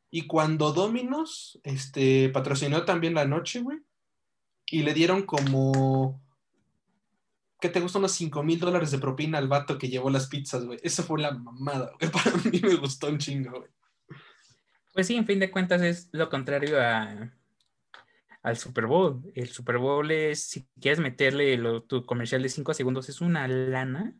y 0.09 0.25
cuando 0.25 0.71
Dominos 0.71 1.59
este, 1.63 2.29
patrocinó 2.29 2.85
también 2.85 3.13
la 3.13 3.25
noche, 3.25 3.59
güey, 3.59 3.79
y 4.65 4.83
le 4.83 4.93
dieron 4.93 5.23
como, 5.23 6.23
¿qué 7.59 7.67
te 7.67 7.81
gusta? 7.81 7.99
Unos 7.99 8.13
5 8.13 8.41
mil 8.41 8.57
dólares 8.57 8.91
de 8.91 8.99
propina 8.99 9.37
al 9.37 9.49
vato 9.49 9.77
que 9.77 9.89
llevó 9.89 10.09
las 10.09 10.27
pizzas, 10.27 10.63
güey. 10.63 10.79
Esa 10.81 11.03
fue 11.03 11.19
la 11.19 11.31
mamada, 11.31 11.91
güey. 11.99 12.09
Para 12.13 12.37
mí 12.37 12.61
me 12.63 12.75
gustó 12.75 13.09
un 13.09 13.17
chingo, 13.17 13.51
güey. 13.51 13.76
Pues 14.97 15.05
sí, 15.05 15.15
en 15.15 15.27
fin 15.27 15.39
de 15.39 15.51
cuentas 15.51 15.83
es 15.83 16.09
lo 16.11 16.27
contrario 16.27 16.81
a, 16.81 17.31
al 18.41 18.57
Super 18.57 18.87
Bowl. 18.87 19.31
El 19.35 19.47
Super 19.49 19.77
Bowl 19.77 20.09
es, 20.09 20.41
si 20.49 20.67
quieres 20.81 20.99
meterle 20.99 21.55
tu 21.87 22.03
comercial 22.03 22.41
de 22.41 22.49
5 22.49 22.73
segundos, 22.73 23.07
es 23.07 23.21
una 23.21 23.47
lana 23.47 24.15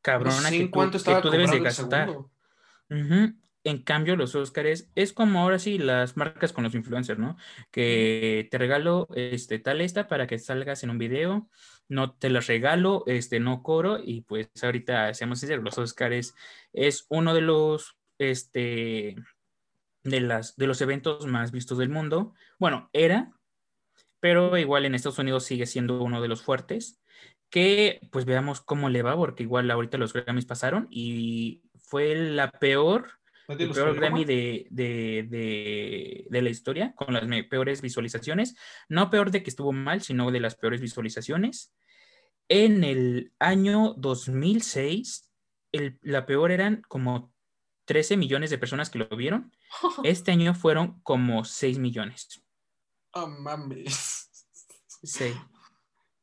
cabrona 0.00 0.48
que, 0.48 0.68
tú, 0.68 1.30
debes 1.30 1.50
de 1.50 1.58
gastar. 1.58 2.08
En 2.88 3.82
cambio, 3.82 4.14
los 4.14 4.36
Oscars 4.36 4.92
es 4.94 5.12
como 5.12 5.40
ahora 5.40 5.58
sí 5.58 5.76
las 5.76 6.16
marcas 6.16 6.52
con 6.52 6.62
los 6.62 6.76
influencers, 6.76 7.18
¿no? 7.18 7.36
Que 7.72 8.46
te 8.52 8.58
regalo 8.58 9.08
este, 9.16 9.58
tal 9.58 9.80
esta 9.80 10.06
para 10.06 10.28
que 10.28 10.38
salgas 10.38 10.84
en 10.84 10.90
un 10.90 10.98
video, 10.98 11.50
no 11.88 12.12
te 12.12 12.30
las 12.30 12.46
regalo, 12.46 13.02
este, 13.08 13.40
no 13.40 13.64
coro, 13.64 13.98
y 14.00 14.20
pues 14.20 14.50
ahorita, 14.62 15.12
seamos 15.14 15.40
sinceros, 15.40 15.64
los 15.64 15.78
Oscars 15.78 16.36
es 16.72 17.06
uno 17.08 17.34
de 17.34 17.40
los 17.40 17.98
este, 18.18 19.16
de, 20.08 20.20
las, 20.20 20.56
de 20.56 20.66
los 20.66 20.80
eventos 20.80 21.26
más 21.26 21.52
vistos 21.52 21.78
del 21.78 21.88
mundo. 21.88 22.34
Bueno, 22.58 22.90
era, 22.92 23.32
pero 24.20 24.56
igual 24.56 24.84
en 24.84 24.94
Estados 24.94 25.18
Unidos 25.18 25.44
sigue 25.44 25.66
siendo 25.66 26.02
uno 26.02 26.20
de 26.20 26.28
los 26.28 26.42
fuertes. 26.42 27.00
Que 27.50 28.00
pues 28.12 28.26
veamos 28.26 28.60
cómo 28.60 28.90
le 28.90 29.02
va, 29.02 29.16
porque 29.16 29.42
igual 29.42 29.70
ahorita 29.70 29.96
los 29.96 30.12
Grammys 30.12 30.44
pasaron 30.44 30.86
y 30.90 31.62
fue 31.78 32.14
la 32.14 32.50
peor, 32.50 33.12
el 33.48 33.70
peor 33.70 33.94
Grammy 33.94 34.26
de, 34.26 34.66
de, 34.70 36.26
de, 36.28 36.42
la 36.42 36.50
historia, 36.50 36.92
con 36.94 37.14
las 37.14 37.24
peores 37.48 37.80
visualizaciones. 37.80 38.54
No 38.90 39.08
peor 39.08 39.30
de 39.30 39.42
que 39.42 39.48
estuvo 39.48 39.72
mal, 39.72 40.02
sino 40.02 40.30
de 40.30 40.40
las 40.40 40.56
peores 40.56 40.82
visualizaciones. 40.82 41.72
En 42.48 42.84
el 42.84 43.32
año 43.38 43.94
2006, 43.96 45.30
el, 45.72 45.98
la 46.02 46.26
peor 46.26 46.50
eran 46.50 46.82
como 46.88 47.32
13 47.88 48.18
millones 48.18 48.50
de 48.50 48.58
personas 48.58 48.90
que 48.90 48.98
lo 48.98 49.08
vieron. 49.08 49.50
Este 50.04 50.30
año 50.30 50.54
fueron 50.54 51.00
como 51.00 51.44
6 51.44 51.78
millones. 51.78 52.42
Oh, 53.12 53.26
mames. 53.26 54.24
Sí. 55.00 55.32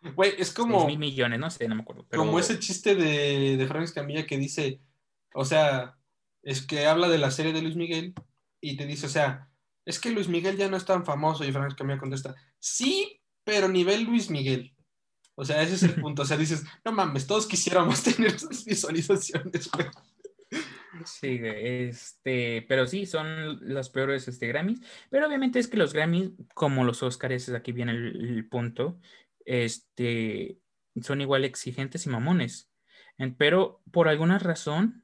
Güey, 0.01 0.33
es 0.37 0.51
como. 0.51 0.85
mil 0.85 0.99
millones, 0.99 1.39
no 1.39 1.49
sé, 1.49 1.65
no 1.69 1.75
me 1.75 1.83
acuerdo. 1.83 2.05
Como 2.13 2.37
ese 2.37 2.59
chiste 2.59 2.93
de, 2.93 3.55
de 3.55 3.67
Frank 3.67 3.89
Camilla 3.93 4.25
que 4.25 4.37
dice, 4.37 4.81
o 5.33 5.45
sea, 5.45 5.97
es 6.43 6.61
que 6.61 6.85
habla 6.85 7.07
de 7.07 7.17
la 7.17 7.31
serie 7.31 7.53
de 7.53 7.61
Luis 7.61 7.77
Miguel 7.77 8.13
y 8.59 8.75
te 8.75 8.85
dice, 8.85 9.05
o 9.05 9.09
sea, 9.09 9.49
es 9.85 9.97
que 9.97 10.11
Luis 10.11 10.27
Miguel 10.27 10.57
ya 10.57 10.67
no 10.67 10.75
es 10.75 10.83
tan 10.83 11.05
famoso 11.05 11.45
y 11.45 11.53
Frank 11.53 11.77
Camilla 11.77 11.97
contesta, 11.97 12.35
sí, 12.59 13.21
pero 13.45 13.69
nivel 13.69 14.03
Luis 14.03 14.29
Miguel. 14.29 14.75
O 15.35 15.45
sea, 15.45 15.61
ese 15.61 15.75
es 15.75 15.83
el 15.83 15.95
punto. 16.01 16.23
O 16.23 16.25
sea, 16.25 16.35
dices, 16.35 16.65
no 16.83 16.91
mames, 16.91 17.27
todos 17.27 17.47
quisiéramos 17.47 18.03
tener 18.03 18.35
esas 18.35 18.65
visualizaciones, 18.65 19.71
güey. 19.71 19.87
Sí, 21.03 21.39
este, 21.43 22.65
pero 22.67 22.87
sí, 22.87 23.05
son 23.05 23.59
los 23.73 23.89
peores 23.89 24.27
este, 24.27 24.47
Grammys. 24.47 24.79
Pero 25.09 25.27
obviamente 25.27 25.59
es 25.59 25.67
que 25.67 25.77
los 25.77 25.93
Grammys, 25.93 26.31
como 26.53 26.83
los 26.83 27.03
Oscars, 27.03 27.49
aquí 27.49 27.71
viene 27.71 27.91
el, 27.91 28.47
punto, 28.49 28.99
este, 29.45 30.59
son 31.01 31.21
igual 31.21 31.43
exigentes 31.43 32.05
y 32.05 32.09
mamones. 32.09 32.71
pero 33.37 33.81
por 33.91 34.07
alguna 34.07 34.39
razón, 34.39 35.03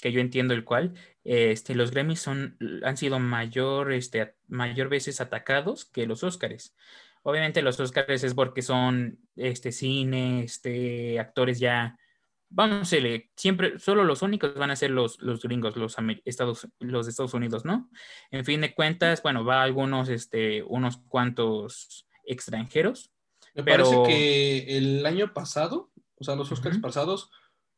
que 0.00 0.12
yo 0.12 0.20
entiendo 0.20 0.54
el 0.54 0.64
cual, 0.64 0.94
este, 1.24 1.74
los 1.74 1.90
Grammys 1.90 2.20
son, 2.20 2.56
han 2.84 2.96
sido 2.96 3.18
mayor, 3.18 3.92
este, 3.92 4.36
mayor 4.46 4.88
veces 4.88 5.20
atacados 5.20 5.84
que 5.84 6.06
los 6.06 6.22
Oscars. 6.22 6.74
Obviamente 7.22 7.62
los 7.62 7.80
Oscars 7.80 8.22
es 8.22 8.34
porque 8.34 8.62
son 8.62 9.18
este 9.34 9.72
cine, 9.72 10.44
este 10.44 11.18
actores 11.18 11.58
ya 11.58 11.98
vamos 12.48 12.76
a 12.76 12.80
decirle, 12.80 13.30
siempre, 13.36 13.78
solo 13.78 14.04
los 14.04 14.22
únicos 14.22 14.54
van 14.54 14.70
a 14.70 14.76
ser 14.76 14.90
los, 14.90 15.20
los 15.20 15.42
gringos, 15.42 15.76
los, 15.76 15.96
Estados, 16.24 16.68
los 16.78 17.06
de 17.06 17.10
Estados 17.10 17.34
Unidos, 17.34 17.64
¿no? 17.64 17.90
En 18.30 18.44
fin 18.44 18.60
de 18.60 18.74
cuentas, 18.74 19.22
bueno, 19.22 19.44
va 19.44 19.62
algunos, 19.62 20.08
este, 20.08 20.62
unos 20.62 20.98
cuantos 21.08 22.06
extranjeros. 22.24 23.12
Me 23.54 23.64
parece 23.64 24.02
que 24.06 24.76
el 24.76 25.04
año 25.06 25.32
pasado, 25.32 25.90
o 26.16 26.24
sea, 26.24 26.36
los 26.36 26.52
Oscars 26.52 26.78
pasados, 26.78 27.30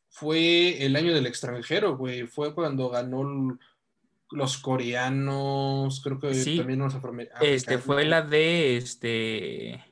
fue 0.08 0.84
el 0.84 0.96
año 0.96 1.14
del 1.14 1.26
extranjero, 1.26 1.96
güey. 1.96 2.26
Fue 2.26 2.54
cuando 2.54 2.88
ganó 2.88 3.58
los 4.30 4.58
coreanos, 4.58 6.00
creo 6.02 6.18
que 6.18 6.56
también 6.56 6.80
los 6.80 6.94
afroamericanos. 6.94 7.46
Este, 7.46 7.78
fue 7.78 8.04
la 8.04 8.22
de, 8.22 8.76
este... 8.76 9.84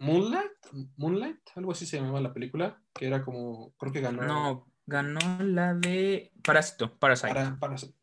Moonlight, 0.00 0.50
Moonlight, 0.96 1.40
algo 1.56 1.72
así 1.72 1.84
se 1.84 1.98
llamaba 1.98 2.22
la 2.22 2.32
película, 2.32 2.82
que 2.94 3.06
era 3.06 3.22
como, 3.22 3.74
creo 3.76 3.92
que 3.92 4.00
ganó. 4.00 4.22
No, 4.22 4.72
ganó 4.86 5.20
la 5.42 5.74
de 5.74 6.32
Parásito, 6.42 6.98
Parasite. 6.98 7.34
Para, 7.34 7.58
Parasite. 7.58 7.94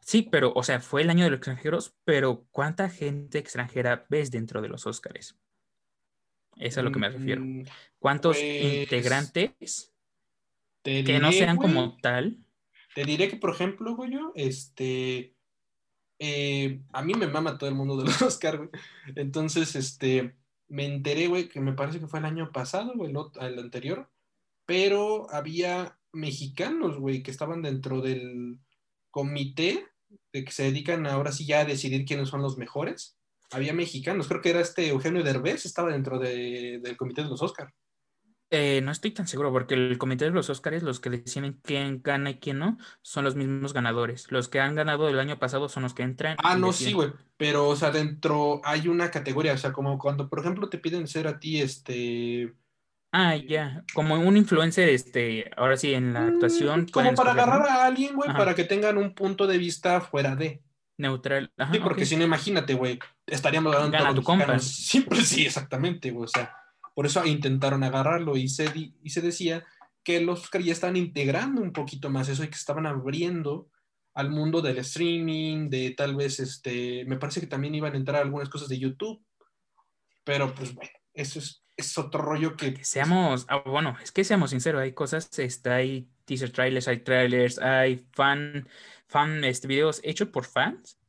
Sí, 0.00 0.22
pero, 0.30 0.52
o 0.54 0.62
sea, 0.62 0.78
fue 0.78 1.02
el 1.02 1.10
año 1.10 1.24
de 1.24 1.30
los 1.30 1.38
extranjeros, 1.38 1.96
pero 2.04 2.46
¿cuánta 2.52 2.88
gente 2.88 3.38
extranjera 3.38 4.06
ves 4.08 4.30
dentro 4.30 4.62
de 4.62 4.68
los 4.68 4.86
Oscars? 4.86 5.18
Eso 5.20 5.36
es 6.56 6.78
a 6.78 6.82
lo 6.82 6.92
que 6.92 7.00
me 7.00 7.10
refiero. 7.10 7.42
Mm, 7.42 7.64
¿Cuántos 7.98 8.36
pues, 8.36 8.82
integrantes 8.82 9.92
que 10.84 11.18
no 11.20 11.32
sean 11.32 11.56
como 11.56 11.96
tal? 11.96 12.38
Te 12.94 13.04
diré 13.04 13.28
que, 13.28 13.36
por 13.36 13.50
ejemplo, 13.50 13.96
Goyo, 13.96 14.30
este, 14.36 15.34
eh, 16.20 16.82
a 16.92 17.02
mí 17.02 17.14
me 17.14 17.26
mama 17.26 17.58
todo 17.58 17.68
el 17.68 17.74
mundo 17.74 17.96
de 17.96 18.04
los 18.04 18.22
Oscars, 18.22 18.68
Entonces, 19.16 19.74
este, 19.74 20.36
me 20.70 20.86
enteré, 20.86 21.26
güey, 21.26 21.48
que 21.48 21.60
me 21.60 21.74
parece 21.74 21.98
que 21.98 22.06
fue 22.06 22.20
el 22.20 22.24
año 22.24 22.52
pasado, 22.52 22.92
güey, 22.94 23.12
el, 23.40 23.58
anterior, 23.58 24.08
pero 24.64 25.28
había 25.30 25.98
mexicanos, 26.12 26.96
güey, 26.96 27.22
que 27.22 27.32
estaban 27.32 27.60
dentro 27.60 28.00
del 28.00 28.60
comité 29.10 29.86
de 30.32 30.44
que 30.44 30.52
se 30.52 30.62
dedican 30.64 31.06
ahora 31.06 31.32
sí 31.32 31.44
ya 31.44 31.60
a 31.60 31.64
decidir 31.64 32.04
quiénes 32.04 32.28
son 32.28 32.40
los 32.40 32.56
mejores. 32.56 33.18
Había 33.50 33.72
mexicanos, 33.72 34.28
creo 34.28 34.40
que 34.40 34.50
era 34.50 34.60
este 34.60 34.88
Eugenio 34.88 35.24
Derbez, 35.24 35.66
estaba 35.66 35.90
dentro 35.90 36.20
del 36.20 36.96
comité 36.96 37.24
de 37.24 37.28
los 37.28 37.42
Oscars. 37.42 37.74
Eh, 38.52 38.80
no 38.82 38.90
estoy 38.90 39.12
tan 39.12 39.28
seguro 39.28 39.52
porque 39.52 39.74
el 39.74 39.96
comité 39.96 40.24
de 40.24 40.32
los 40.32 40.50
Oscars, 40.50 40.82
los 40.82 40.98
que 40.98 41.08
deciden 41.08 41.60
quién 41.62 42.02
gana 42.02 42.30
y 42.30 42.38
quién 42.40 42.58
no, 42.58 42.78
son 43.00 43.24
los 43.24 43.36
mismos 43.36 43.72
ganadores. 43.72 44.30
Los 44.32 44.48
que 44.48 44.58
han 44.58 44.74
ganado 44.74 45.08
el 45.08 45.20
año 45.20 45.38
pasado 45.38 45.68
son 45.68 45.84
los 45.84 45.94
que 45.94 46.02
entran. 46.02 46.36
Ah, 46.42 46.56
no, 46.56 46.72
sí, 46.72 46.92
güey. 46.92 47.12
Pero, 47.36 47.68
o 47.68 47.76
sea, 47.76 47.92
dentro 47.92 48.60
hay 48.64 48.88
una 48.88 49.10
categoría. 49.12 49.52
O 49.52 49.58
sea, 49.58 49.72
como 49.72 49.98
cuando, 49.98 50.28
por 50.28 50.40
ejemplo, 50.40 50.68
te 50.68 50.78
piden 50.78 51.06
ser 51.06 51.28
a 51.28 51.38
ti, 51.38 51.60
este. 51.60 52.52
Ah, 53.12 53.36
ya. 53.36 53.84
Como 53.94 54.16
un 54.16 54.36
influencer, 54.36 54.88
este, 54.88 55.48
ahora 55.56 55.76
sí, 55.76 55.94
en 55.94 56.12
la 56.12 56.22
mm, 56.22 56.34
actuación. 56.34 56.86
como 56.88 57.14
para 57.14 57.32
agarrar 57.32 57.68
a 57.68 57.86
alguien, 57.86 58.16
güey, 58.16 58.32
para 58.32 58.56
que 58.56 58.64
tengan 58.64 58.98
un 58.98 59.14
punto 59.14 59.46
de 59.46 59.58
vista 59.58 60.00
fuera 60.00 60.34
de. 60.34 60.60
Neutral. 60.98 61.52
sí, 61.72 61.78
porque 61.78 62.04
si 62.04 62.16
no, 62.16 62.24
imagínate, 62.24 62.74
güey, 62.74 62.98
estaríamos 63.26 63.72
ganando 63.72 63.96
Gana 63.96 64.14
tu 64.14 64.22
compa. 64.22 64.58
Siempre 64.58 65.22
sí, 65.22 65.46
exactamente, 65.46 66.10
güey. 66.10 66.24
O 66.24 66.28
sea 66.28 66.59
por 66.94 67.06
eso 67.06 67.24
intentaron 67.24 67.82
agarrarlo 67.82 68.36
y 68.36 68.48
se, 68.48 68.92
y 69.02 69.10
se 69.10 69.20
decía 69.20 69.64
que 70.02 70.20
los 70.20 70.42
Oscar 70.42 70.62
ya 70.62 70.72
estaban 70.72 70.96
integrando 70.96 71.62
un 71.62 71.72
poquito 71.72 72.10
más 72.10 72.28
eso 72.28 72.44
y 72.44 72.48
que 72.48 72.54
estaban 72.54 72.86
abriendo 72.86 73.68
al 74.14 74.30
mundo 74.30 74.60
del 74.60 74.78
streaming, 74.78 75.70
de 75.70 75.90
tal 75.96 76.16
vez, 76.16 76.40
este, 76.40 77.04
me 77.06 77.16
parece 77.16 77.40
que 77.40 77.46
también 77.46 77.74
iban 77.74 77.94
a 77.94 77.96
entrar 77.96 78.22
algunas 78.22 78.48
cosas 78.48 78.68
de 78.68 78.78
YouTube, 78.78 79.24
pero 80.24 80.54
pues 80.54 80.74
bueno, 80.74 80.90
eso 81.14 81.38
es, 81.38 81.64
es 81.76 81.96
otro 81.96 82.20
rollo 82.20 82.56
que... 82.56 82.84
seamos, 82.84 83.46
ah, 83.48 83.62
bueno, 83.64 83.96
es 84.02 84.10
que 84.12 84.24
seamos 84.24 84.50
sinceros, 84.50 84.82
hay 84.82 84.92
cosas, 84.92 85.38
está, 85.38 85.76
hay 85.76 86.10
teaser 86.24 86.50
trailers, 86.50 86.88
hay 86.88 86.98
trailers, 86.98 87.58
hay 87.58 88.06
fan, 88.12 88.68
fan, 89.06 89.44
este, 89.44 89.68
videos 89.68 90.00
hechos 90.02 90.28
por 90.28 90.44
fans 90.44 90.99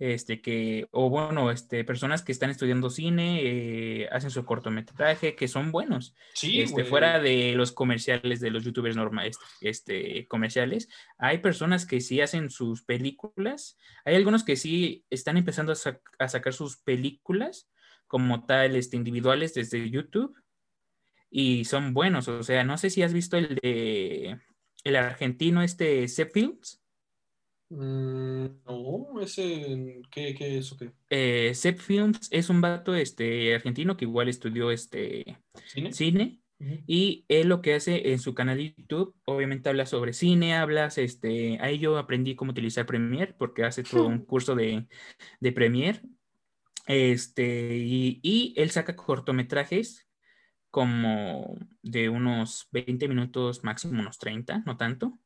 este, 0.00 0.40
que, 0.40 0.88
o 0.92 1.10
bueno, 1.10 1.50
este, 1.50 1.84
personas 1.84 2.22
que 2.22 2.32
están 2.32 2.48
estudiando 2.48 2.88
cine, 2.88 3.42
eh, 3.42 4.08
hacen 4.10 4.30
su 4.30 4.46
cortometraje, 4.46 5.36
que 5.36 5.46
son 5.46 5.70
buenos. 5.70 6.16
Sí, 6.32 6.62
este, 6.62 6.84
fuera 6.84 7.20
de 7.20 7.52
los 7.52 7.70
comerciales 7.70 8.40
de 8.40 8.50
los 8.50 8.64
youtubers 8.64 8.96
normales, 8.96 9.36
este, 9.60 10.26
comerciales, 10.26 10.88
hay 11.18 11.38
personas 11.38 11.84
que 11.84 12.00
sí 12.00 12.22
hacen 12.22 12.48
sus 12.48 12.82
películas, 12.82 13.76
hay 14.06 14.14
algunos 14.14 14.42
que 14.42 14.56
sí 14.56 15.04
están 15.10 15.36
empezando 15.36 15.72
a, 15.72 16.28
sacar 16.28 16.54
sus 16.54 16.78
películas 16.78 17.68
como 18.06 18.46
tal, 18.46 18.76
este, 18.76 18.96
individuales 18.96 19.52
desde 19.52 19.90
YouTube, 19.90 20.34
y 21.30 21.66
son 21.66 21.92
buenos, 21.92 22.26
o 22.26 22.42
sea, 22.42 22.64
no 22.64 22.78
sé 22.78 22.88
si 22.88 23.02
has 23.02 23.12
visto 23.12 23.36
el 23.36 23.54
de, 23.56 24.38
el 24.82 24.96
argentino, 24.96 25.62
este, 25.62 26.08
Zep 26.08 26.32
Films. 26.32 26.80
Mm, 27.70 28.46
no, 28.66 29.20
ese, 29.20 30.02
¿qué, 30.10 30.34
qué 30.34 30.58
es 30.58 30.72
o 30.72 30.76
qué? 30.76 30.90
Eh, 31.08 31.54
Films 31.54 32.28
es 32.32 32.50
un 32.50 32.60
vato 32.60 32.96
este, 32.96 33.54
argentino 33.54 33.96
que 33.96 34.06
igual 34.06 34.28
estudió 34.28 34.70
este, 34.70 35.38
cine. 35.92 36.40
Y 36.86 37.24
él 37.28 37.48
lo 37.48 37.62
que 37.62 37.74
hace 37.74 38.12
en 38.12 38.18
su 38.18 38.34
canal 38.34 38.58
de 38.58 38.74
YouTube, 38.76 39.14
obviamente 39.24 39.70
habla 39.70 39.86
sobre 39.86 40.12
cine, 40.12 40.56
hablas, 40.56 40.98
este, 40.98 41.58
ahí 41.62 41.78
yo 41.78 41.96
aprendí 41.96 42.34
cómo 42.34 42.50
utilizar 42.50 42.84
Premiere, 42.84 43.32
porque 43.32 43.64
hace 43.64 43.82
todo 43.82 44.06
un 44.06 44.18
curso 44.26 44.54
de, 44.54 44.86
de 45.40 45.52
Premiere. 45.52 46.02
Este, 46.86 47.78
y, 47.78 48.20
y, 48.22 48.52
él 48.56 48.70
saca 48.70 48.94
cortometrajes 48.94 50.06
como 50.70 51.56
de 51.82 52.10
unos 52.10 52.68
20 52.72 53.08
minutos, 53.08 53.64
máximo 53.64 53.98
unos 53.98 54.18
30, 54.18 54.62
no 54.66 54.76
tanto, 54.76 55.18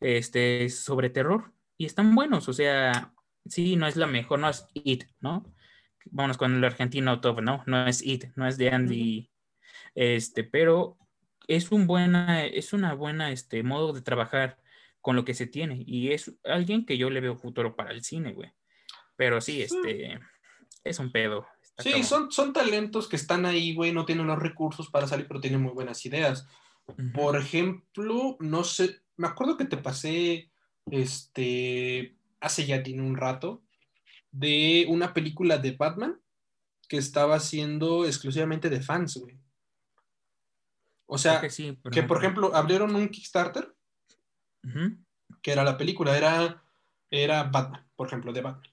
este, 0.00 0.68
sobre 0.68 1.08
terror 1.08 1.54
y 1.78 1.86
están 1.86 2.14
buenos, 2.14 2.48
o 2.48 2.52
sea, 2.52 3.14
sí, 3.46 3.76
no 3.76 3.86
es 3.86 3.96
la 3.96 4.08
mejor, 4.08 4.40
no 4.40 4.50
es 4.50 4.66
It, 4.74 5.04
¿no? 5.20 5.44
Vámonos 6.06 6.36
con 6.36 6.54
el 6.54 6.64
argentino 6.64 7.20
top, 7.20 7.40
¿no? 7.40 7.62
No 7.66 7.86
es 7.86 8.04
It, 8.04 8.26
no 8.34 8.46
es 8.48 8.58
de 8.58 8.70
Andy, 8.70 9.30
este, 9.94 10.42
pero 10.42 10.98
es 11.46 11.70
un 11.70 11.86
buena, 11.86 12.44
es 12.44 12.72
una 12.72 12.94
buena, 12.94 13.30
este, 13.30 13.62
modo 13.62 13.92
de 13.92 14.02
trabajar 14.02 14.58
con 15.00 15.14
lo 15.14 15.24
que 15.24 15.34
se 15.34 15.46
tiene 15.46 15.84
y 15.86 16.10
es 16.10 16.36
alguien 16.44 16.84
que 16.84 16.98
yo 16.98 17.10
le 17.10 17.20
veo 17.20 17.36
futuro 17.36 17.76
para 17.76 17.92
el 17.92 18.02
cine, 18.02 18.32
güey. 18.32 18.52
Pero 19.16 19.40
sí, 19.40 19.62
este, 19.62 20.18
es 20.82 20.98
un 20.98 21.12
pedo. 21.12 21.46
Sí, 21.78 22.02
son, 22.02 22.32
son 22.32 22.52
talentos 22.52 23.08
que 23.08 23.16
están 23.16 23.46
ahí, 23.46 23.72
güey, 23.72 23.92
no 23.92 24.04
tienen 24.04 24.26
los 24.26 24.38
recursos 24.38 24.90
para 24.90 25.06
salir, 25.06 25.28
pero 25.28 25.40
tienen 25.40 25.62
muy 25.62 25.72
buenas 25.72 26.04
ideas. 26.04 26.48
Por 27.14 27.36
ejemplo, 27.36 28.36
no 28.40 28.64
sé, 28.64 29.00
me 29.16 29.28
acuerdo 29.28 29.56
que 29.56 29.64
te 29.66 29.76
pasé 29.76 30.50
este, 30.90 32.16
hace 32.40 32.66
ya 32.66 32.82
tiene 32.82 33.02
un 33.02 33.16
rato, 33.16 33.62
de 34.30 34.86
una 34.88 35.14
película 35.14 35.58
de 35.58 35.72
Batman 35.72 36.20
que 36.88 36.96
estaba 36.96 37.36
haciendo 37.36 38.04
exclusivamente 38.06 38.70
de 38.70 38.80
fans, 38.80 39.16
güey. 39.16 39.38
O 41.06 41.16
sea, 41.16 41.40
que, 41.40 42.02
por 42.02 42.18
ejemplo, 42.18 42.54
abrieron 42.54 42.94
un 42.94 43.08
Kickstarter, 43.08 43.74
que 45.42 45.52
era 45.52 45.64
la 45.64 45.78
película, 45.78 46.16
era, 46.16 46.62
era 47.10 47.44
Batman, 47.44 47.86
por 47.96 48.06
ejemplo, 48.06 48.32
de 48.32 48.42
Batman. 48.42 48.70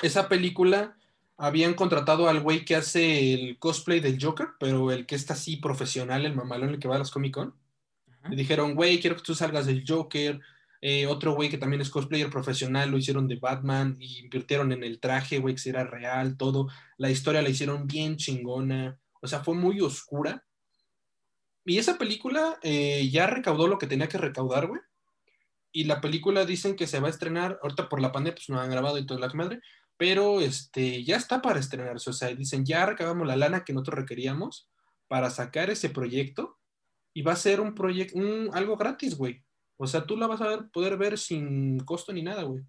Esa 0.00 0.28
película 0.28 0.96
habían 1.36 1.74
contratado 1.74 2.28
al 2.28 2.40
güey 2.40 2.64
que 2.64 2.76
hace 2.76 3.34
el 3.34 3.58
cosplay 3.58 4.00
del 4.00 4.22
Joker, 4.22 4.48
pero 4.58 4.90
el 4.92 5.06
que 5.06 5.16
está 5.16 5.34
así 5.34 5.56
profesional, 5.56 6.24
el 6.24 6.34
mamalón, 6.34 6.70
el 6.70 6.78
que 6.78 6.88
va 6.88 6.96
a 6.96 7.00
las 7.00 7.10
Comic 7.10 7.34
Con. 7.34 7.54
Le 8.28 8.36
dijeron, 8.36 8.74
güey, 8.74 9.00
quiero 9.00 9.16
que 9.16 9.22
tú 9.22 9.34
salgas 9.34 9.66
del 9.66 9.84
Joker, 9.86 10.40
eh, 10.80 11.06
otro 11.06 11.34
güey 11.34 11.48
que 11.48 11.58
también 11.58 11.80
es 11.80 11.90
cosplayer 11.90 12.30
profesional, 12.30 12.90
lo 12.90 12.98
hicieron 12.98 13.28
de 13.28 13.36
Batman 13.36 13.96
y 13.98 14.20
invirtieron 14.20 14.72
en 14.72 14.84
el 14.84 15.00
traje, 15.00 15.38
güey, 15.38 15.54
que 15.54 15.60
si 15.60 15.70
era 15.70 15.84
real, 15.84 16.36
todo. 16.36 16.68
La 16.98 17.10
historia 17.10 17.42
la 17.42 17.48
hicieron 17.48 17.86
bien 17.86 18.16
chingona. 18.16 18.98
O 19.20 19.26
sea, 19.26 19.42
fue 19.42 19.54
muy 19.54 19.80
oscura. 19.80 20.44
Y 21.64 21.78
esa 21.78 21.98
película 21.98 22.58
eh, 22.62 23.08
ya 23.10 23.26
recaudó 23.26 23.66
lo 23.66 23.78
que 23.78 23.86
tenía 23.86 24.08
que 24.08 24.18
recaudar, 24.18 24.68
güey. 24.68 24.80
Y 25.72 25.84
la 25.84 26.00
película 26.00 26.44
dicen 26.44 26.76
que 26.76 26.86
se 26.86 27.00
va 27.00 27.08
a 27.08 27.10
estrenar, 27.10 27.58
ahorita 27.62 27.88
por 27.88 28.00
la 28.00 28.12
pandemia, 28.12 28.36
pues 28.36 28.48
no 28.48 28.60
han 28.60 28.70
grabado 28.70 28.98
y 28.98 29.06
toda 29.06 29.20
la 29.20 29.32
madre, 29.34 29.60
pero 29.96 30.40
este, 30.40 31.04
ya 31.04 31.16
está 31.16 31.42
para 31.42 31.58
estrenarse. 31.58 32.10
O 32.10 32.12
sea, 32.12 32.28
dicen, 32.34 32.64
ya 32.64 32.86
recaudamos 32.86 33.26
la 33.26 33.36
lana 33.36 33.64
que 33.64 33.72
nosotros 33.72 33.98
requeríamos 33.98 34.70
para 35.08 35.30
sacar 35.30 35.70
ese 35.70 35.90
proyecto 35.90 36.58
y 37.12 37.22
va 37.22 37.32
a 37.32 37.36
ser 37.36 37.60
un 37.60 37.74
proyecto, 37.74 38.18
algo 38.52 38.76
gratis, 38.76 39.16
güey. 39.16 39.45
O 39.76 39.86
sea, 39.86 40.04
tú 40.04 40.16
la 40.16 40.26
vas 40.26 40.40
a 40.40 40.48
ver, 40.48 40.68
poder 40.70 40.96
ver 40.96 41.18
sin 41.18 41.78
costo 41.80 42.12
ni 42.12 42.22
nada, 42.22 42.44
güey. 42.44 42.62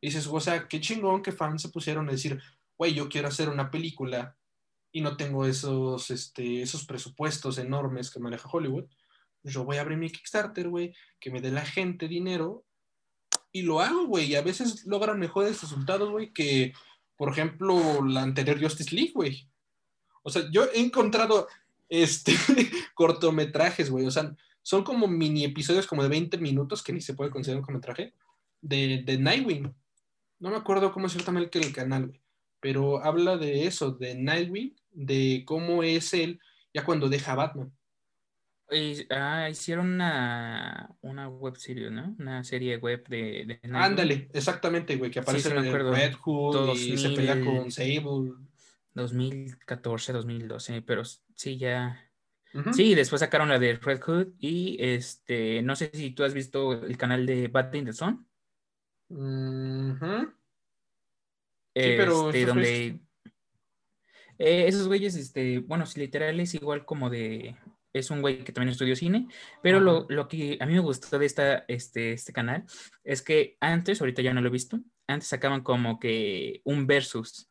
Y 0.00 0.08
dices, 0.08 0.26
o 0.26 0.40
sea, 0.40 0.68
qué 0.68 0.80
chingón 0.80 1.22
que 1.22 1.32
fans 1.32 1.62
se 1.62 1.68
pusieron 1.68 2.08
a 2.08 2.12
decir, 2.12 2.40
güey, 2.76 2.94
yo 2.94 3.08
quiero 3.08 3.28
hacer 3.28 3.48
una 3.48 3.70
película 3.70 4.36
y 4.92 5.00
no 5.00 5.16
tengo 5.16 5.44
esos, 5.44 6.10
este, 6.10 6.62
esos 6.62 6.86
presupuestos 6.86 7.58
enormes 7.58 8.10
que 8.10 8.20
maneja 8.20 8.48
Hollywood. 8.50 8.84
Yo 9.42 9.64
voy 9.64 9.76
a 9.76 9.82
abrir 9.82 9.98
mi 9.98 10.10
Kickstarter, 10.10 10.68
güey, 10.68 10.94
que 11.20 11.30
me 11.30 11.40
dé 11.40 11.50
la 11.50 11.64
gente 11.64 12.08
dinero 12.08 12.64
y 13.52 13.62
lo 13.62 13.80
hago, 13.80 14.06
güey. 14.06 14.26
Y 14.26 14.34
a 14.36 14.42
veces 14.42 14.86
logran 14.86 15.18
mejores 15.18 15.60
resultados, 15.60 16.10
güey, 16.10 16.32
que 16.32 16.72
por 17.18 17.32
ejemplo, 17.32 18.02
la 18.06 18.22
anterior 18.22 18.62
Justice 18.62 18.94
League, 18.94 19.12
güey. 19.12 19.50
O 20.22 20.30
sea, 20.30 20.48
yo 20.52 20.66
he 20.72 20.80
encontrado 20.80 21.48
este 21.88 22.32
cortometrajes, 22.94 23.90
güey. 23.90 24.06
O 24.06 24.10
sea, 24.10 24.34
son 24.68 24.84
como 24.84 25.08
mini 25.08 25.46
episodios 25.46 25.86
como 25.86 26.02
de 26.02 26.10
20 26.10 26.36
minutos, 26.36 26.82
que 26.82 26.92
ni 26.92 27.00
se 27.00 27.14
puede 27.14 27.30
considerar 27.30 27.60
un 27.60 27.64
cortometraje, 27.64 28.12
de, 28.60 29.02
de 29.02 29.16
Nightwing. 29.16 29.74
No 30.40 30.50
me 30.50 30.56
acuerdo 30.56 30.92
cómo 30.92 31.06
es 31.06 31.14
exactamente 31.14 31.58
el 31.58 31.72
canal, 31.72 32.08
güey. 32.08 32.20
Pero 32.60 33.02
habla 33.02 33.38
de 33.38 33.64
eso, 33.64 33.92
de 33.92 34.14
Nightwing, 34.14 34.76
de 34.92 35.42
cómo 35.46 35.82
es 35.82 36.12
él 36.12 36.38
ya 36.74 36.84
cuando 36.84 37.08
deja 37.08 37.32
a 37.32 37.36
Batman. 37.36 37.72
ah, 39.08 39.48
hicieron 39.48 39.90
una, 39.90 40.94
una 41.00 41.30
web 41.30 41.56
serie, 41.56 41.90
¿no? 41.90 42.14
Una 42.18 42.44
serie 42.44 42.76
web 42.76 43.08
de. 43.08 43.46
de 43.46 43.60
Nightwing. 43.62 43.74
Ándale, 43.74 44.28
exactamente, 44.34 44.96
güey, 44.96 45.10
que 45.10 45.20
aparece 45.20 45.48
Sí, 45.48 45.54
sí, 45.54 45.60
en 45.62 45.66
acuerdo. 45.66 45.94
Red 45.94 46.12
Hood 46.12 46.74
y 46.76 46.98
se 46.98 47.08
2000. 47.08 47.14
pelea 47.14 47.42
con 47.42 47.70
Sable. 47.70 48.34
2014, 48.92 50.12
2012, 50.12 50.82
pero 50.82 51.04
sí, 51.06 51.56
ya. 51.56 52.04
Sí, 52.72 52.94
después 52.94 53.20
sacaron 53.20 53.48
la 53.48 53.58
de 53.58 53.76
Red 53.76 54.00
Hood 54.00 54.28
y 54.38 54.76
este, 54.80 55.62
no 55.62 55.76
sé 55.76 55.90
si 55.92 56.10
tú 56.10 56.24
has 56.24 56.34
visto 56.34 56.72
el 56.72 56.96
canal 56.96 57.26
de 57.26 57.48
Bad 57.48 57.74
in 57.74 57.84
the 57.84 57.92
Sun. 57.92 58.26
Sí, 61.74 61.94
pero 61.96 62.28
este, 62.28 62.40
estos 62.40 62.54
donde 62.54 63.00
eh, 64.38 64.66
esos 64.68 64.86
güeyes, 64.86 65.16
este, 65.16 65.58
bueno, 65.58 65.84
literal 65.96 66.38
es 66.40 66.54
igual 66.54 66.84
como 66.84 67.10
de, 67.10 67.56
es 67.92 68.10
un 68.10 68.20
güey 68.20 68.44
que 68.44 68.52
también 68.52 68.72
estudió 68.72 68.94
cine, 68.94 69.28
pero 69.62 69.80
lo, 69.80 70.06
lo 70.08 70.28
que 70.28 70.58
a 70.60 70.66
mí 70.66 70.74
me 70.74 70.80
gustó 70.80 71.18
de 71.18 71.26
esta, 71.26 71.64
este, 71.68 72.12
este 72.12 72.32
canal 72.32 72.64
es 73.04 73.22
que 73.22 73.56
antes, 73.60 74.00
ahorita 74.00 74.22
ya 74.22 74.32
no 74.32 74.40
lo 74.40 74.48
he 74.48 74.52
visto, 74.52 74.80
antes 75.06 75.28
sacaban 75.28 75.62
como 75.62 75.98
que 75.98 76.60
un 76.64 76.86
versus. 76.86 77.50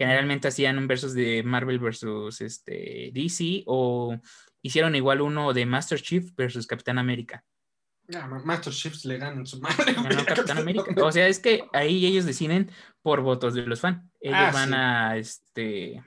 Generalmente 0.00 0.48
hacían 0.48 0.78
un 0.78 0.86
versus 0.88 1.12
de 1.12 1.42
Marvel 1.42 1.78
versus 1.78 2.40
este, 2.40 3.10
DC 3.12 3.64
o 3.66 4.16
hicieron 4.62 4.94
igual 4.94 5.20
uno 5.20 5.52
de 5.52 5.66
Master 5.66 6.00
Chief 6.00 6.30
versus 6.34 6.66
Capitán 6.66 6.96
América. 6.98 7.44
Ah, 8.14 8.26
Ma- 8.26 8.42
Master 8.42 8.72
Chiefs 8.72 9.04
le 9.04 9.18
ganan 9.18 9.44
su 9.46 9.60
madre. 9.60 9.94
A 9.98 10.24
Capitán 10.24 10.56
América. 10.56 10.86
O 11.04 11.12
sea, 11.12 11.28
es 11.28 11.38
que 11.38 11.64
ahí 11.74 12.06
ellos 12.06 12.24
deciden 12.24 12.70
por 13.02 13.20
votos 13.20 13.52
de 13.52 13.66
los 13.66 13.80
fans. 13.82 14.02
Ellos 14.22 14.38
Ah, 14.40 14.50
van 14.54 14.68
sí. 14.70 14.74
a 14.74 15.16
este 15.18 16.04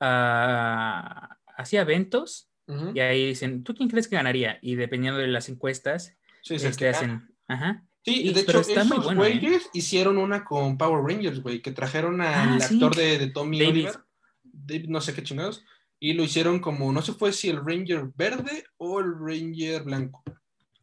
a- 0.00 1.38
hacia 1.56 1.82
eventos 1.82 2.50
y 2.94 2.98
ahí 3.00 3.26
dicen, 3.28 3.62
¿tú 3.62 3.74
quién 3.74 3.88
crees 3.88 4.08
que 4.08 4.16
ganaría? 4.16 4.58
Y 4.62 4.74
dependiendo 4.74 5.20
de 5.20 5.28
las 5.28 5.48
encuestas, 5.48 6.16
Sí, 6.42 6.54
es 6.56 6.64
este, 6.64 6.88
hacen, 6.88 7.30
ajá. 7.46 7.84
Sí, 8.04 8.28
Y- 8.28 8.32
de 8.34 8.40
hecho, 8.40 8.60
esos 8.60 9.04
bueno, 9.04 9.24
¿eh? 9.24 9.60
hicieron 9.72 10.18
una 10.18 10.44
con 10.44 10.76
Power 10.76 11.02
Rangers, 11.04 11.40
güey, 11.42 11.62
que 11.62 11.72
trajeron 11.72 12.20
al 12.20 12.60
Ah, 12.60 12.60
sí. 12.60 12.74
actor 12.74 12.94
de, 12.94 13.18
de 13.18 13.26
Tommy 13.28 13.58
David. 13.58 13.70
Oliver, 13.86 14.00
David 14.44 14.88
no 14.90 15.00
sé 15.00 15.14
qué 15.14 15.22
chingados, 15.22 15.64
y 15.98 16.12
lo 16.12 16.22
hicieron 16.22 16.60
como, 16.60 16.92
no 16.92 17.00
sé 17.00 17.14
fue 17.14 17.32
si 17.32 17.48
el 17.48 17.64
Ranger 17.64 18.10
verde 18.14 18.64
o 18.76 19.00
el 19.00 19.14
Ranger 19.18 19.84
blanco, 19.84 20.22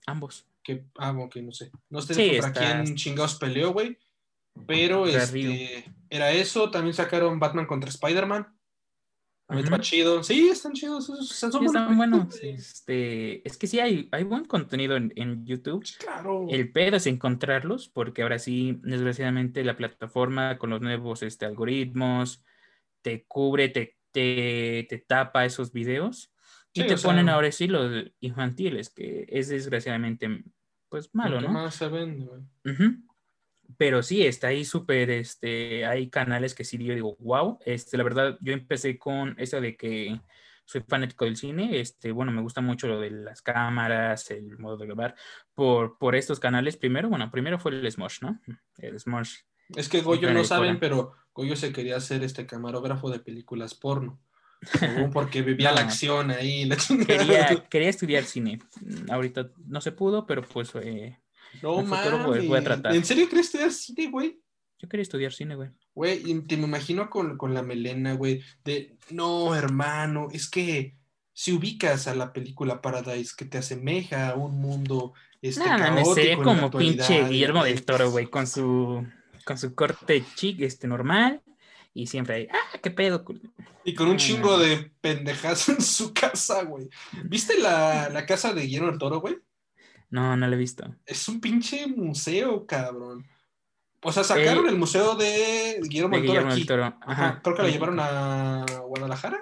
Ambos. 0.07 0.47
que, 0.63 0.85
ah, 0.97 1.11
ok, 1.11 1.35
no 1.37 1.51
sé, 1.51 1.69
no 1.91 2.01
sé 2.01 2.15
Sí, 2.15 2.23
está- 2.31 2.53
quién 2.53 2.95
chingados 2.95 3.35
peleó, 3.35 3.71
güey, 3.71 3.97
pero 4.65 5.05
este, 5.05 5.85
era 6.09 6.31
eso, 6.31 6.71
también 6.71 6.95
sacaron 6.95 7.39
Batman 7.39 7.67
contra 7.67 7.89
Spider-Man, 7.89 8.47
también 9.51 9.67
Ujú. 9.67 9.75
está 9.75 9.83
chido, 9.83 10.23
sí, 10.23 10.47
están 10.47 10.71
chidos, 10.71 11.05
son 11.05 11.51
Sí, 11.51 11.65
están 11.65 11.97
buenos. 11.97 12.41
Este, 12.41 13.45
es 13.45 13.57
que 13.57 13.67
sí 13.67 13.81
hay, 13.81 14.07
hay 14.13 14.23
buen 14.23 14.45
contenido 14.45 14.95
en, 14.95 15.11
en 15.17 15.45
YouTube. 15.45 15.83
Claro. 15.99 16.45
El 16.49 16.71
pedo 16.71 16.95
es 16.95 17.05
encontrarlos, 17.05 17.89
porque 17.89 18.21
ahora 18.21 18.39
sí, 18.39 18.79
desgraciadamente, 18.81 19.65
la 19.65 19.75
plataforma 19.75 20.57
con 20.57 20.69
los 20.69 20.79
nuevos 20.79 21.21
este, 21.21 21.45
algoritmos 21.45 22.45
te 23.01 23.25
cubre, 23.25 23.67
te, 23.67 23.97
te, 24.11 24.85
te 24.87 24.97
tapa 24.99 25.43
esos 25.43 25.73
videos 25.73 26.31
y 26.73 26.83
Sí, 26.83 26.87
te 26.87 26.93
o 26.93 26.97
sea, 26.97 27.09
ponen 27.11 27.27
ahora 27.27 27.51
sí 27.51 27.67
los 27.67 28.05
infantiles, 28.21 28.89
que 28.89 29.25
es 29.27 29.49
desgraciadamente, 29.49 30.45
pues 30.87 31.09
malo, 31.13 31.41
¿no? 31.41 31.49
más 31.49 31.75
se 31.75 31.89
vende, 31.89 32.25
güey. 32.25 32.41
Ujú. 32.63 33.10
Pero 33.77 34.03
sí, 34.03 34.25
está 34.25 34.47
ahí 34.47 34.65
súper, 34.65 35.09
este, 35.09 35.85
hay 35.85 36.09
canales 36.09 36.53
que 36.53 36.63
sí 36.63 36.77
yo 36.77 36.93
digo, 36.93 37.15
wow, 37.19 37.59
este, 37.65 37.97
la 37.97 38.03
verdad, 38.03 38.37
yo 38.41 38.53
empecé 38.53 38.97
con 38.97 39.35
eso 39.37 39.61
de 39.61 39.75
que 39.75 40.19
soy 40.65 40.83
fanático 40.87 41.25
del 41.25 41.35
cine, 41.35 41.79
este, 41.79 42.11
bueno, 42.11 42.31
me 42.31 42.41
gusta 42.41 42.61
mucho 42.61 42.87
lo 42.87 42.99
de 42.99 43.11
las 43.11 43.41
cámaras, 43.41 44.31
el 44.31 44.57
modo 44.57 44.77
de 44.77 44.85
grabar, 44.85 45.15
por, 45.53 45.97
por 45.97 46.15
estos 46.15 46.39
canales, 46.39 46.77
primero, 46.77 47.09
bueno, 47.09 47.29
primero 47.29 47.59
fue 47.59 47.71
el 47.71 47.91
Smosh, 47.91 48.21
¿no? 48.21 48.39
El 48.77 48.99
Smosh, 48.99 49.39
Es 49.75 49.89
que 49.89 50.01
Goyo 50.01 50.33
no 50.33 50.43
saben, 50.43 50.79
pero 50.79 51.13
Goyo 51.33 51.55
se 51.55 51.73
quería 51.73 51.97
hacer 51.97 52.23
este 52.23 52.45
camarógrafo 52.45 53.09
de 53.09 53.19
películas 53.19 53.75
porno. 53.75 54.19
Porque 55.11 55.41
vivía 55.41 55.71
la 55.71 55.81
acción 55.81 56.31
ahí. 56.31 56.65
La 56.65 56.77
quería, 57.07 57.65
quería 57.69 57.89
estudiar 57.89 58.23
cine, 58.23 58.59
ahorita 59.09 59.51
no 59.65 59.81
se 59.81 59.91
pudo, 59.91 60.25
pero 60.25 60.43
pues 60.43 60.71
eh, 60.75 61.19
No 61.61 61.81
mames. 61.81 62.47
voy 62.47 62.57
a 62.57 62.63
tratar. 62.63 62.95
¿En 62.95 63.05
serio 63.05 63.27
crees 63.29 63.47
estudiar 63.47 63.71
cine, 63.71 64.09
güey? 64.09 64.41
yo 64.81 64.89
quería 64.89 65.03
estudiar 65.03 65.31
cine, 65.31 65.55
güey. 65.55 65.69
Güey, 65.93 66.23
y 66.25 66.41
te 66.41 66.57
me 66.57 66.63
imagino 66.63 67.09
con, 67.09 67.37
con 67.37 67.53
la 67.53 67.61
melena, 67.61 68.13
güey, 68.13 68.41
de, 68.65 68.97
no, 69.11 69.53
hermano, 69.55 70.29
es 70.31 70.49
que 70.49 70.95
si 71.33 71.53
ubicas 71.53 72.07
a 72.07 72.15
la 72.15 72.33
película 72.33 72.81
Paradise 72.81 73.33
que 73.37 73.45
te 73.45 73.59
asemeja 73.59 74.29
a 74.29 74.35
un 74.35 74.59
mundo 74.59 75.13
este, 75.41 75.63
Nada, 75.63 75.91
me 75.91 76.03
sería 76.03 76.33
en 76.33 76.39
la 76.39 76.45
como 76.45 76.71
pinche 76.71 77.27
Guillermo 77.27 77.63
del 77.63 77.83
Toro, 77.85 78.09
güey, 78.09 78.25
con 78.25 78.47
su, 78.47 79.05
con 79.45 79.57
su 79.57 79.75
corte 79.75 80.23
chic, 80.35 80.61
este, 80.61 80.87
normal, 80.87 81.41
y 81.93 82.07
siempre 82.07 82.35
ahí, 82.35 82.47
ah, 82.51 82.79
qué 82.81 82.89
pedo. 82.89 83.23
cul-". 83.23 83.51
Y 83.83 83.93
con 83.93 84.07
un 84.07 84.17
chingo 84.17 84.57
de 84.57 84.91
pendejas 84.99 85.69
en 85.69 85.81
su 85.81 86.11
casa, 86.13 86.63
güey. 86.63 86.89
¿Viste 87.25 87.59
la, 87.59 88.09
la 88.09 88.25
casa 88.25 88.51
de 88.53 88.63
Guillermo 88.63 88.89
del 88.89 88.99
Toro, 88.99 89.19
güey? 89.19 89.37
No, 90.11 90.35
no 90.37 90.47
lo 90.47 90.53
he 90.53 90.59
visto. 90.59 90.83
Es 91.05 91.27
un 91.27 91.39
pinche 91.41 91.87
museo, 91.87 92.65
cabrón. 92.67 93.25
O 94.03 94.11
sea, 94.11 94.23
sacaron 94.23 94.65
Eh, 94.65 94.69
el 94.69 94.77
museo 94.77 95.15
de 95.15 95.79
Guillermo 95.83 96.15
De 96.15 96.21
del 96.21 96.27
Toro 96.27 96.39
Guillermo 96.39 96.53
del 96.53 96.65
Toro. 96.65 96.83
Ajá, 96.85 96.97
Ajá. 97.27 97.41
creo 97.43 97.55
que 97.55 97.61
lo 97.63 97.67
llevaron 97.69 97.99
a 97.99 98.65
Guadalajara 98.85 99.39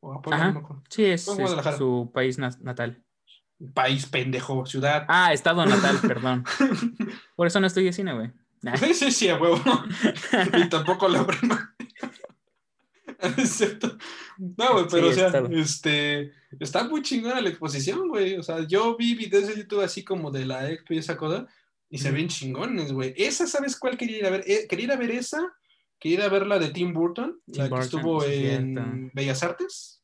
o 0.00 0.12
a 0.14 0.20
Puebla, 0.22 0.52
no. 0.52 0.82
Sí, 0.88 1.04
es, 1.04 1.24
su 1.24 2.10
país 2.12 2.38
na- 2.38 2.50
natal. 2.60 3.02
País, 3.74 4.06
pendejo, 4.06 4.64
ciudad. 4.66 5.04
Ah, 5.08 5.32
estado 5.32 5.64
natal, 5.66 5.98
perdón. 6.06 6.44
Por 7.36 7.46
eso 7.46 7.60
no 7.60 7.66
estudié 7.66 7.92
cine, 7.92 8.14
güey. 8.14 8.30
Nah. 8.62 8.76
Sí, 8.76 8.92
sí, 8.94 9.10
sí, 9.10 9.28
a 9.28 9.36
huevo. 9.38 9.60
y 10.58 10.68
tampoco 10.68 11.08
la 11.08 11.26
prima. 11.26 11.69
es 13.38 13.50
cierto. 13.50 13.96
No, 14.38 14.72
güey, 14.72 14.86
pero 14.90 15.06
Sí, 15.06 15.10
o 15.10 15.12
sea, 15.12 15.26
estado. 15.26 15.48
este, 15.50 16.32
está 16.58 16.84
muy 16.84 17.02
chingona 17.02 17.40
la 17.40 17.48
exposición, 17.48 18.08
güey. 18.08 18.36
O 18.36 18.42
sea, 18.42 18.66
yo 18.66 18.96
vi 18.96 19.14
videos 19.14 19.48
de 19.48 19.56
YouTube 19.56 19.82
así 19.82 20.04
como 20.04 20.30
de 20.30 20.46
la 20.46 20.70
expo 20.70 20.94
y 20.94 20.98
esa 20.98 21.16
cosa, 21.16 21.46
y 21.88 21.98
se 21.98 22.10
ven 22.10 22.28
chingones, 22.28 22.92
güey. 22.92 23.14
Esa, 23.16 23.46
¿sabes 23.46 23.78
cuál 23.78 23.96
quería 23.96 24.18
ir 24.18 24.26
a 24.26 24.30
ver? 24.30 24.44
Eh, 24.46 24.66
quería 24.68 24.86
ir 24.86 24.92
a 24.92 24.96
ver 24.96 25.10
esa, 25.10 25.52
quería 25.98 26.18
ir 26.18 26.24
a 26.24 26.28
ver 26.28 26.46
la 26.46 26.58
de 26.58 26.70
Tim 26.70 26.92
Burton, 26.92 27.40
Tim 27.50 27.62
la 27.62 27.68
que 27.68 27.80
estuvo 27.80 28.20
sí, 28.22 28.46
en 28.46 28.74
cierto. 28.74 29.10
Bellas 29.12 29.42
Artes. 29.42 30.02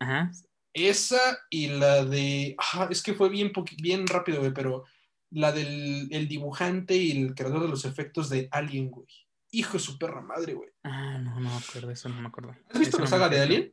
Ajá. 0.00 0.30
Esa 0.72 1.38
y 1.50 1.68
la 1.68 2.04
de. 2.04 2.54
ah, 2.58 2.88
es 2.90 3.02
que 3.02 3.14
fue 3.14 3.28
bien, 3.28 3.52
bien 3.82 4.06
rápido, 4.06 4.40
güey, 4.40 4.52
pero 4.52 4.84
la 5.30 5.52
del 5.52 6.08
el 6.10 6.28
dibujante 6.28 6.96
y 6.96 7.10
el 7.12 7.34
creador 7.34 7.62
de 7.62 7.68
los 7.68 7.84
efectos 7.84 8.28
de 8.28 8.48
Alien, 8.50 8.90
güey. 8.90 9.08
Hijo 9.50 9.74
de 9.74 9.78
su 9.78 9.98
perra 9.98 10.20
madre, 10.20 10.54
güey. 10.54 10.70
Ah, 10.82 11.18
no, 11.18 11.40
no 11.40 11.50
me 11.50 11.56
acuerdo, 11.56 11.90
eso 11.90 12.08
no 12.08 12.20
me 12.20 12.28
acuerdo. 12.28 12.54
¿Has 12.70 12.78
visto 12.78 12.96
Eso 12.96 12.98
la 12.98 13.04
no 13.04 13.10
saga 13.10 13.28
de. 13.28 13.40
Alien? 13.40 13.72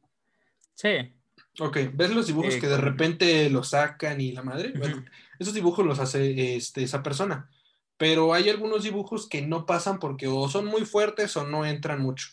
Sí. 0.76 1.16
Ok, 1.60 1.78
¿ves 1.94 2.14
los 2.14 2.28
dibujos 2.28 2.56
Eh, 2.56 2.60
que 2.60 2.68
de 2.68 2.78
repente 2.78 3.50
los 3.50 3.70
sacan 3.70 4.20
y 4.22 4.32
la 4.32 4.44
madre? 4.44 4.74
Bueno, 4.78 5.04
esos 5.40 5.54
dibujos 5.54 5.86
los 5.86 6.00
hace 6.00 6.56
este, 6.56 6.84
esa 6.84 7.04
persona. 7.04 7.50
Pero 7.98 8.34
hay 8.34 8.50
algunos 8.50 8.84
dibujos 8.84 9.30
que 9.30 9.42
no 9.42 9.66
pasan 9.66 10.00
porque 10.00 10.28
o 10.28 10.50
son 10.50 10.66
muy 10.66 10.86
fuertes 10.86 11.38
o 11.38 11.46
no 11.46 11.66
entran 11.66 12.02
mucho. 12.02 12.30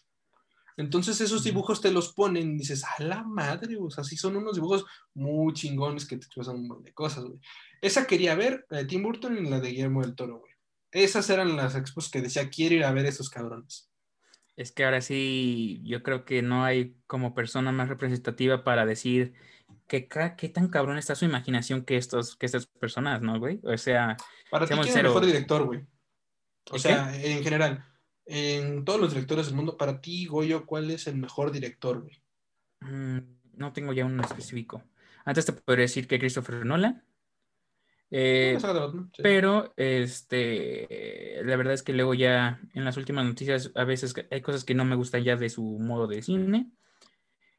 Entonces 0.76 1.20
esos 1.20 1.44
dibujos 1.44 1.82
te 1.82 1.92
los 1.92 2.14
ponen 2.14 2.54
y 2.54 2.58
dices, 2.58 2.84
a 2.84 3.02
la 3.02 3.22
madre, 3.22 3.76
o 3.78 3.90
sea, 3.90 4.02
sí 4.02 4.16
son 4.16 4.36
unos 4.36 4.54
dibujos 4.54 4.86
muy 5.12 5.52
chingones 5.52 6.06
que 6.06 6.16
te 6.16 6.24
expresan 6.24 6.56
un 6.56 6.68
montón 6.68 6.84
de 6.84 6.94
cosas, 6.94 7.24
güey. 7.24 7.38
Esa 7.82 8.06
quería 8.06 8.34
ver, 8.34 8.66
la 8.70 8.78
de 8.78 8.84
Tim 8.86 9.02
Burton 9.02 9.36
y 9.36 9.50
la 9.50 9.60
de 9.60 9.68
Guillermo 9.68 10.00
del 10.00 10.14
Toro, 10.14 10.38
güey. 10.38 10.49
Esas 10.92 11.30
eran 11.30 11.56
las 11.56 11.76
expos 11.76 12.10
que 12.10 12.20
decía, 12.20 12.50
quiero 12.50 12.74
ir 12.74 12.84
a 12.84 12.92
ver 12.92 13.06
esos 13.06 13.30
cabrones. 13.30 13.90
Es 14.56 14.72
que 14.72 14.84
ahora 14.84 15.00
sí, 15.00 15.80
yo 15.84 16.02
creo 16.02 16.24
que 16.24 16.42
no 16.42 16.64
hay 16.64 16.96
como 17.06 17.34
persona 17.34 17.72
más 17.72 17.88
representativa 17.88 18.62
para 18.64 18.84
decir 18.84 19.32
que 19.86 20.08
qué 20.08 20.48
tan 20.48 20.68
cabrón 20.68 20.98
está 20.98 21.14
su 21.14 21.24
imaginación 21.24 21.84
que 21.84 21.96
estos, 21.96 22.36
que 22.36 22.46
estas 22.46 22.66
personas, 22.66 23.22
¿no, 23.22 23.38
güey? 23.38 23.60
O 23.64 23.76
sea, 23.78 24.16
Para 24.50 24.66
ti, 24.66 24.74
¿quién 24.74 24.88
es 24.88 24.96
el 24.96 25.02
mejor 25.04 25.26
director, 25.26 25.64
güey? 25.64 25.86
O 26.70 26.74
¿El 26.74 26.80
sea, 26.80 27.16
en 27.16 27.42
general, 27.42 27.84
en 28.26 28.84
todos 28.84 29.00
los 29.00 29.10
directores 29.12 29.46
del 29.46 29.56
mundo, 29.56 29.76
para 29.76 30.00
ti, 30.00 30.26
Goyo, 30.26 30.66
¿cuál 30.66 30.90
es 30.90 31.06
el 31.06 31.16
mejor 31.16 31.50
director, 31.52 32.02
güey? 32.02 32.22
mm, 32.80 33.18
no 33.54 33.72
tengo 33.72 33.92
ya 33.92 34.04
uno 34.04 34.22
específico. 34.22 34.82
Antes 35.24 35.46
te 35.46 35.52
podría 35.52 35.82
decir 35.84 36.06
que 36.06 36.18
Christopher 36.18 36.64
Nolan. 36.66 37.04
Eh, 38.12 38.58
sí. 38.60 39.22
pero, 39.22 39.72
este, 39.76 41.40
la 41.44 41.56
verdad 41.56 41.74
es 41.74 41.82
que 41.82 41.92
luego 41.92 42.14
ya 42.14 42.60
en 42.74 42.84
las 42.84 42.96
últimas 42.96 43.24
noticias 43.24 43.70
a 43.76 43.84
veces 43.84 44.14
hay 44.30 44.40
cosas 44.40 44.64
que 44.64 44.74
no 44.74 44.84
me 44.84 44.96
gustan 44.96 45.22
ya 45.22 45.36
de 45.36 45.48
su 45.48 45.62
modo 45.62 46.06
de 46.06 46.22
cine. 46.22 46.70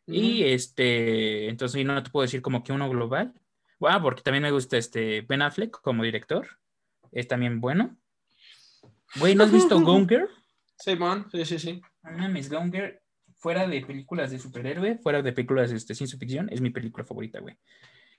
Y 0.08 0.44
este, 0.44 1.48
entonces 1.48 1.86
no 1.86 2.04
te 2.04 2.10
puedo 2.10 2.24
decir 2.24 2.42
como 2.42 2.64
que 2.64 2.74
uno 2.74 2.90
global. 2.90 3.34
Ah, 3.82 4.02
porque 4.02 4.22
también 4.22 4.44
me 4.44 4.52
gusta 4.52 4.78
este 4.78 5.22
Ben 5.22 5.42
Affleck 5.42 5.80
como 5.82 6.04
director. 6.04 6.48
Es 7.12 7.28
también 7.28 7.62
bueno. 7.62 7.98
Güey, 9.20 9.36
¿no 9.36 9.46
has 9.46 9.52
visto 9.52 9.80
Gone 9.82 10.08
Girl? 10.08 10.30
Sí, 10.78 10.96
man, 10.96 11.28
sí, 11.32 11.46
sí, 11.46 11.60
sí. 11.60 11.82
No 12.04 12.18
mames, 12.18 12.50
Gone 12.50 12.72
Girl, 12.72 13.00
fuera 13.38 13.68
de 13.68 13.82
películas 13.86 14.32
de 14.32 14.40
superhéroe, 14.40 14.98
fuera 14.98 15.22
de 15.22 15.34
películas 15.34 15.70
de 15.72 15.78
este, 15.78 15.96
ciencia 15.96 16.18
ficción, 16.18 16.50
es 16.52 16.62
mi 16.62 16.70
película 16.70 17.06
favorita, 17.06 17.40
güey. 17.40 17.58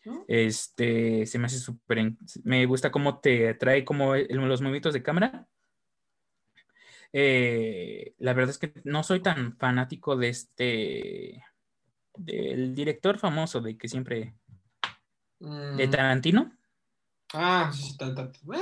¿No? 0.05 0.25
Este, 0.27 1.27
se 1.27 1.39
me 1.39 1.47
hace 1.47 1.59
súper, 1.59 2.13
me 2.45 2.67
gusta 2.67 2.91
cómo 2.91 3.21
te 3.21 3.55
trae 3.55 3.85
como 3.85 4.15
los 4.17 4.61
movimientos 4.61 4.95
de 4.95 5.03
cámara. 5.03 5.47
Eh, 7.13 8.15
la 8.19 8.33
verdad 8.33 8.51
es 8.51 8.59
que 8.59 8.73
no 8.85 9.03
soy 9.03 9.21
tan 9.21 9.57
fanático 9.59 10.17
de 10.17 10.29
este, 10.29 11.45
del 12.17 12.75
director 12.75 13.19
famoso 13.19 13.61
de 13.61 13.77
que 13.77 13.89
siempre, 13.89 14.35
de 15.41 15.87
Mm. 15.87 15.91
Tarantino. 15.91 16.57
Ah, 17.35 17.71
sí, 17.75 17.83
sí, 17.83 17.97
tan, 17.97 18.15
tan. 18.15 18.33
¡Ah! 18.53 18.61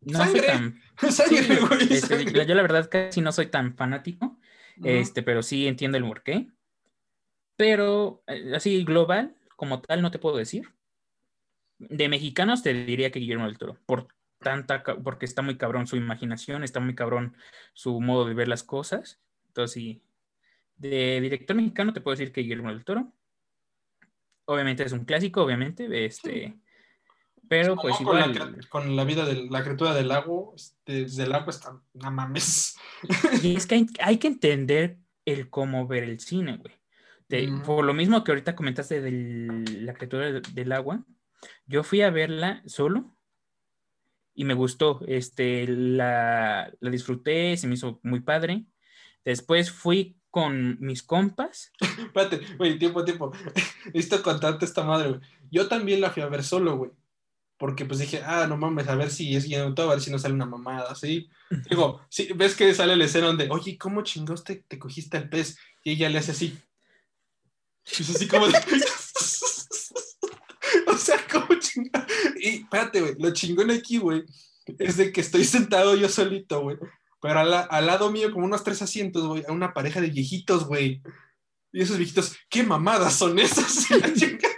No 0.00 0.18
Sangre. 0.18 0.40
soy 0.40 0.46
tan, 0.46 0.80
Sangre, 1.12 1.42
sí, 1.42 1.56
güey, 1.66 1.82
este, 1.82 2.00
sangre. 2.00 2.46
yo 2.46 2.54
la 2.54 2.62
verdad 2.62 2.88
casi 2.90 3.20
no 3.20 3.32
soy 3.32 3.46
tan 3.46 3.76
fanático. 3.76 4.38
Ujú. 4.78 4.88
Este, 4.88 5.22
pero 5.22 5.42
sí 5.42 5.66
entiendo 5.66 5.96
el 5.98 6.04
porqué. 6.04 6.48
Pero 7.56 8.22
eh, 8.26 8.52
así 8.54 8.84
global, 8.84 9.36
como 9.56 9.80
tal, 9.80 10.02
no 10.02 10.10
te 10.10 10.18
puedo 10.18 10.36
decir. 10.36 10.68
De 11.78 12.08
mexicanos 12.08 12.62
te 12.62 12.72
diría 12.72 13.10
que 13.10 13.18
Guillermo 13.18 13.46
del 13.46 13.58
Toro, 13.58 13.78
por 13.86 14.08
tanta, 14.38 14.82
porque 14.82 15.24
está 15.24 15.42
muy 15.42 15.56
cabrón 15.56 15.86
su 15.86 15.96
imaginación, 15.96 16.62
está 16.62 16.80
muy 16.80 16.94
cabrón 16.94 17.36
su 17.72 18.00
modo 18.00 18.26
de 18.26 18.34
ver 18.34 18.48
las 18.48 18.62
cosas. 18.62 19.20
Entonces, 19.48 19.74
sí, 19.74 20.02
de 20.76 21.20
director 21.20 21.56
mexicano 21.56 21.92
te 21.92 22.00
puedo 22.00 22.16
decir 22.16 22.32
que 22.32 22.42
Guillermo 22.42 22.70
del 22.70 22.84
Toro. 22.84 23.12
Obviamente 24.46 24.84
es 24.84 24.92
un 24.92 25.04
clásico, 25.04 25.42
obviamente, 25.42 26.04
este, 26.04 26.58
pero 27.48 27.76
pues 27.76 27.96
con, 27.96 28.18
la, 28.18 28.26
igual. 28.26 28.68
con 28.68 28.96
la 28.96 29.04
vida 29.04 29.24
de 29.24 29.46
la 29.50 29.62
criatura 29.62 29.94
del 29.94 30.08
lago, 30.08 30.52
este, 30.54 31.06
del 31.06 31.32
agua 31.32 31.50
está, 31.50 31.80
no 31.94 32.10
mames. 32.10 32.76
Y 33.42 33.56
es 33.56 33.66
que 33.66 33.76
hay, 33.76 33.86
hay 34.00 34.18
que 34.18 34.28
entender 34.28 34.98
el 35.24 35.48
cómo 35.50 35.86
ver 35.86 36.04
el 36.04 36.20
cine, 36.20 36.58
güey. 36.58 36.74
Te- 37.28 37.48
Ujú. 37.50 37.62
Por 37.62 37.84
lo 37.84 37.94
mismo 37.94 38.22
que 38.24 38.32
ahorita 38.32 38.54
comentaste 38.56 39.00
de 39.00 39.64
la 39.80 39.94
criatura 39.94 40.26
del, 40.30 40.42
del 40.54 40.72
agua, 40.72 41.04
yo 41.66 41.82
fui 41.82 42.02
a 42.02 42.10
verla 42.10 42.62
solo 42.66 43.16
y 44.34 44.44
me 44.44 44.54
gustó. 44.54 45.00
Este, 45.06 45.66
la, 45.68 46.72
la 46.80 46.90
disfruté, 46.90 47.56
se 47.56 47.66
me 47.66 47.74
hizo 47.74 48.00
muy 48.02 48.20
padre. 48.20 48.64
Después 49.24 49.70
fui 49.70 50.16
con 50.30 50.76
mis 50.80 51.02
compas. 51.02 51.72
Espérate, 51.80 52.40
güey, 52.58 52.78
tiempo, 52.78 53.04
tiempo. 53.04 53.32
Necesito 53.94 54.22
contarte 54.22 54.64
esta 54.64 54.82
madre, 54.84 55.08
güey. 55.10 55.20
Yo 55.50 55.68
también 55.68 56.00
la 56.00 56.10
fui 56.10 56.22
a 56.22 56.26
ver 56.28 56.42
solo, 56.42 56.76
güey. 56.76 56.90
Porque 57.56 57.84
pues 57.86 58.00
dije, 58.00 58.20
ah, 58.26 58.46
no 58.48 58.56
mames, 58.56 58.88
a 58.88 58.96
ver 58.96 59.10
si 59.10 59.36
es 59.36 59.46
guion 59.46 59.76
todo, 59.76 59.86
a 59.90 59.94
ver 59.94 60.00
si 60.02 60.10
no 60.10 60.18
sale 60.18 60.34
una 60.34 60.44
mamada, 60.44 60.92
¿sí? 60.96 61.30
Digo, 61.70 62.00
sí, 62.08 62.28
ves 62.34 62.56
que 62.56 62.74
sale 62.74 62.96
la 62.96 63.04
escena 63.04 63.28
donde, 63.28 63.48
oye, 63.48 63.78
¿cómo 63.78 64.02
chingados 64.02 64.42
te, 64.42 64.56
te 64.56 64.76
cogiste 64.76 65.16
al 65.16 65.28
pez? 65.28 65.56
Y 65.84 65.92
ella 65.92 66.10
le 66.10 66.18
hace 66.18 66.32
así. 66.32 66.58
Y 67.98 68.02
es 68.02 68.10
así 68.10 68.26
como 68.28 68.46
de... 68.48 68.58
o 70.86 70.96
sea, 70.96 71.18
¿cómo 71.30 71.46
chingados? 71.58 72.10
Y 72.36 72.48
espérate, 72.62 73.00
güey, 73.00 73.14
lo 73.18 73.32
chingón 73.32 73.70
aquí, 73.70 73.98
güey, 73.98 74.24
es 74.78 74.96
de 74.96 75.12
que 75.12 75.20
estoy 75.20 75.44
sentado 75.44 75.94
yo 75.96 76.08
solito, 76.08 76.62
güey. 76.62 76.76
Pero 77.20 77.40
al, 77.40 77.52
al 77.54 77.86
lado 77.86 78.10
mío, 78.10 78.30
como 78.32 78.44
unos 78.46 78.64
tres 78.64 78.82
asientos, 78.82 79.26
güey, 79.26 79.44
a 79.48 79.52
una 79.52 79.72
pareja 79.72 80.00
de 80.00 80.10
viejitos, 80.10 80.66
güey. 80.66 81.02
Y 81.72 81.82
esos 81.82 81.96
viejitos, 81.98 82.36
¿qué 82.50 82.62
mamadas 82.62 83.14
son 83.16 83.38
esas? 83.38 83.86
Chingada. 84.14 84.54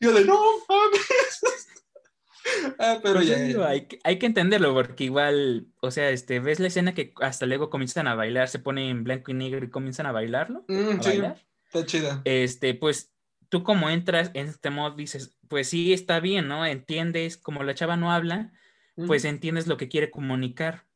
Yo 0.00 0.12
de, 0.12 0.24
no 0.24 0.40
mames. 0.68 1.40
ah, 2.78 2.98
pero 3.02 3.16
Pues 3.16 3.28
ya. 3.28 3.68
hay, 3.68 3.86
que- 3.86 3.98
hay 4.04 4.18
que 4.18 4.26
entenderlo 4.26 4.74
porque 4.74 5.04
igual, 5.04 5.66
o 5.80 5.90
sea, 5.90 6.10
este, 6.10 6.40
ves 6.40 6.60
la 6.60 6.68
escena 6.68 6.94
que 6.94 7.12
hasta 7.20 7.46
luego 7.46 7.70
comienzan 7.70 8.06
a 8.06 8.14
bailar, 8.14 8.48
se 8.48 8.58
pone 8.58 8.90
en 8.90 9.04
blanco 9.04 9.30
y 9.30 9.34
negro 9.34 9.64
y 9.64 9.70
comienzan 9.70 10.06
a 10.06 10.12
bailarlo, 10.12 10.64
Mm, 10.68 11.00
a 11.00 11.02
sí, 11.02 11.08
bailar. 11.08 11.46
Está 11.72 11.86
chida. 11.86 12.22
este, 12.24 12.74
pues 12.74 13.12
tú 13.48 13.62
como 13.62 13.90
entras 13.90 14.30
en 14.34 14.46
este 14.48 14.70
modo 14.70 14.94
dices, 14.96 15.36
pues 15.48 15.68
sí, 15.68 15.92
está 15.92 16.20
bien, 16.20 16.48
¿no? 16.48 16.64
Entiendes, 16.66 17.36
como 17.36 17.62
la 17.64 17.74
chava 17.74 17.96
no 17.96 18.12
habla, 18.12 18.52
pues 19.06 19.24
entiendes 19.24 19.66
lo 19.66 19.76
que 19.76 19.88
quiere 19.88 20.10
comunicar. 20.10 20.86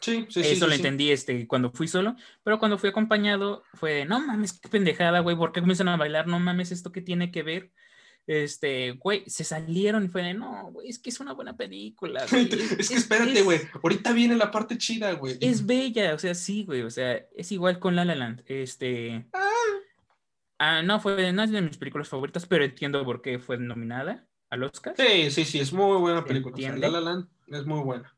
sí, 0.00 0.26
sí, 0.28 0.42
sí. 0.42 0.50
Eso 0.52 0.54
sí, 0.54 0.60
lo 0.62 0.68
sí. 0.70 0.76
entendí 0.76 1.10
este, 1.10 1.46
cuando 1.46 1.70
fui 1.72 1.86
solo, 1.88 2.16
pero 2.42 2.58
cuando 2.58 2.78
fui 2.78 2.90
acompañado 2.90 3.62
fue, 3.74 3.92
de, 3.94 4.04
no 4.04 4.20
mames, 4.20 4.58
qué 4.60 4.68
pendejada, 4.68 5.20
güey, 5.20 5.36
¿por 5.36 5.52
qué 5.52 5.60
comienzan 5.60 5.88
a 5.88 5.96
bailar? 5.96 6.26
No 6.26 6.40
mames, 6.40 6.72
¿esto 6.72 6.92
qué 6.92 7.00
tiene 7.02 7.30
que 7.30 7.42
ver? 7.42 7.72
Este, 8.26 8.92
güey, 8.92 9.22
se 9.26 9.44
salieron 9.44 10.04
y 10.04 10.08
fue 10.08 10.22
de, 10.22 10.32
no, 10.34 10.70
güey, 10.72 10.88
es 10.88 10.98
que 10.98 11.10
es 11.10 11.20
una 11.20 11.34
buena 11.34 11.56
película. 11.56 12.24
güey, 12.30 12.48
es 12.78 12.88
que 12.88 12.96
espérate, 12.96 13.38
es- 13.38 13.44
güey. 13.44 13.60
Ahorita 13.82 14.12
viene 14.12 14.34
la 14.34 14.50
parte 14.50 14.76
chida, 14.78 15.12
güey. 15.12 15.36
Es 15.40 15.64
bella, 15.66 16.14
o 16.14 16.18
sea, 16.18 16.34
sí, 16.34 16.64
güey, 16.64 16.82
o 16.82 16.90
sea, 16.90 17.16
es 17.36 17.52
igual 17.52 17.78
con 17.78 17.94
La 17.94 18.04
La 18.04 18.14
Land, 18.14 18.42
este... 18.46 19.26
Ah. 19.32 19.50
Ah, 20.66 20.82
no, 20.82 20.98
fue, 20.98 21.30
no 21.32 21.42
es 21.42 21.50
de 21.50 21.60
mis 21.60 21.76
películas 21.76 22.08
favoritas, 22.08 22.46
pero 22.46 22.64
entiendo 22.64 23.04
por 23.04 23.20
qué 23.20 23.38
fue 23.38 23.58
nominada 23.58 24.26
al 24.48 24.62
Oscar. 24.62 24.94
Sí, 24.96 25.30
sí, 25.30 25.44
sí, 25.44 25.60
es 25.60 25.72
muy 25.74 25.98
buena 25.98 26.22
¿Se 26.22 26.26
película. 26.26 26.54
O 26.54 26.58
sea? 26.58 26.74
La 26.76 26.88
La 26.88 27.00
Land 27.00 27.28
es 27.48 27.66
muy 27.66 27.80
buena. 27.80 28.16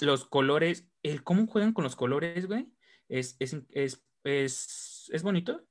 Los 0.00 0.26
colores, 0.26 0.86
el 1.02 1.22
cómo 1.24 1.46
juegan 1.46 1.72
con 1.72 1.84
los 1.84 1.96
colores, 1.96 2.46
güey, 2.46 2.68
es, 3.08 3.36
es, 3.38 3.56
es, 3.70 4.04
es, 4.24 5.10
es 5.10 5.22
bonito, 5.22 5.62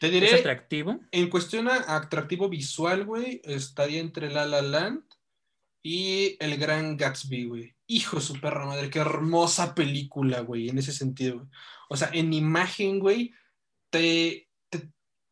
Te 0.00 0.08
es 0.08 0.12
diré, 0.12 0.34
atractivo. 0.34 1.00
en 1.12 1.30
cuestión 1.30 1.66
a 1.68 1.96
atractivo 1.96 2.50
visual, 2.50 3.06
güey, 3.06 3.40
estaría 3.44 4.00
entre 4.00 4.30
La 4.30 4.44
La 4.44 4.60
Land 4.60 5.04
y 5.82 6.36
El 6.40 6.58
Gran 6.58 6.98
Gatsby, 6.98 7.46
güey. 7.46 7.74
Hijo 7.86 8.16
de 8.16 8.22
su 8.22 8.38
perra 8.38 8.66
madre, 8.66 8.90
qué 8.90 8.98
hermosa 8.98 9.74
película, 9.74 10.40
güey, 10.40 10.68
en 10.68 10.76
ese 10.76 10.92
sentido, 10.92 11.36
güey. 11.36 11.48
O 11.88 11.96
sea, 11.96 12.10
en 12.12 12.34
imagen, 12.34 12.98
güey, 12.98 13.32
te 13.88 14.49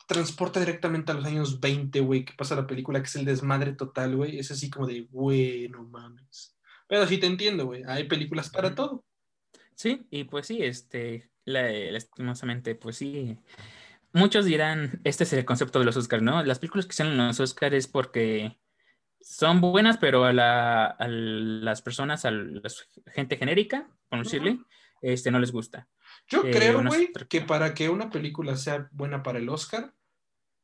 transporta 0.09 0.59
directamente 0.59 1.13
a 1.13 1.15
los 1.15 1.25
años 1.27 1.61
20, 1.61 2.01
güey, 2.01 2.25
que 2.25 2.33
pasa 2.33 2.57
la 2.57 2.67
película, 2.67 2.99
que 3.01 3.07
es 3.07 3.17
el 3.17 3.25
desmadre 3.27 3.75
total, 3.75 4.17
güey. 4.17 4.39
Es 4.39 4.51
así 4.51 4.71
como 4.71 4.87
de, 4.87 5.03
güey, 5.11 5.69
no 5.69 5.85
mames. 5.85 6.57
Pero 6.89 7.07
sí 7.07 7.19
te 7.19 7.27
entiendo, 7.27 7.67
güey. 7.67 7.85
Hay 7.87 8.05
películas 8.09 8.49
para 8.49 8.75
todo. 8.75 9.05
Sí, 9.75 10.07
y 10.11 10.25
pues 10.25 10.47
sí, 10.47 10.63
este, 10.63 11.31
la- 11.45 11.71
lastimosamente, 11.93 12.75
pues 12.75 12.97
sí. 12.97 13.37
Muchos 14.13 14.47
dirán, 14.47 15.01
este 15.05 15.25
es 15.25 15.33
el 15.35 15.45
concepto 15.45 15.79
de 15.79 15.85
los 15.85 15.97
Oscars, 15.99 16.23
¿no? 16.23 16.43
Las 16.43 16.59
películas 16.59 16.87
que 16.87 16.95
salen 16.95 17.13
en 17.21 17.27
los 17.29 17.39
Oscars 17.41 17.75
es 17.77 17.87
porque 17.87 18.59
son 19.21 19.61
buenas, 19.61 19.99
pero 19.99 20.25
a, 20.25 20.33
la- 20.33 20.87
a 20.87 21.07
las 21.07 21.83
personas, 21.83 22.25
a 22.25 22.31
la 22.31 22.63
gente 23.15 23.37
genérica, 23.37 23.89
por 24.09 24.25
decirle, 24.25 24.59
este, 25.03 25.31
no 25.31 25.39
les 25.39 25.53
gusta. 25.53 25.87
Yo 26.27 26.43
Eh, 26.47 26.51
creo, 26.51 26.83
güey, 26.83 27.13
que 27.29 27.43
para 27.43 27.75
que 27.75 27.91
una 27.91 28.09
película 28.11 28.57
sea 28.57 28.89
buena 28.91 29.23
para 29.23 29.39
el 29.39 29.49
Oscar, 29.51 29.93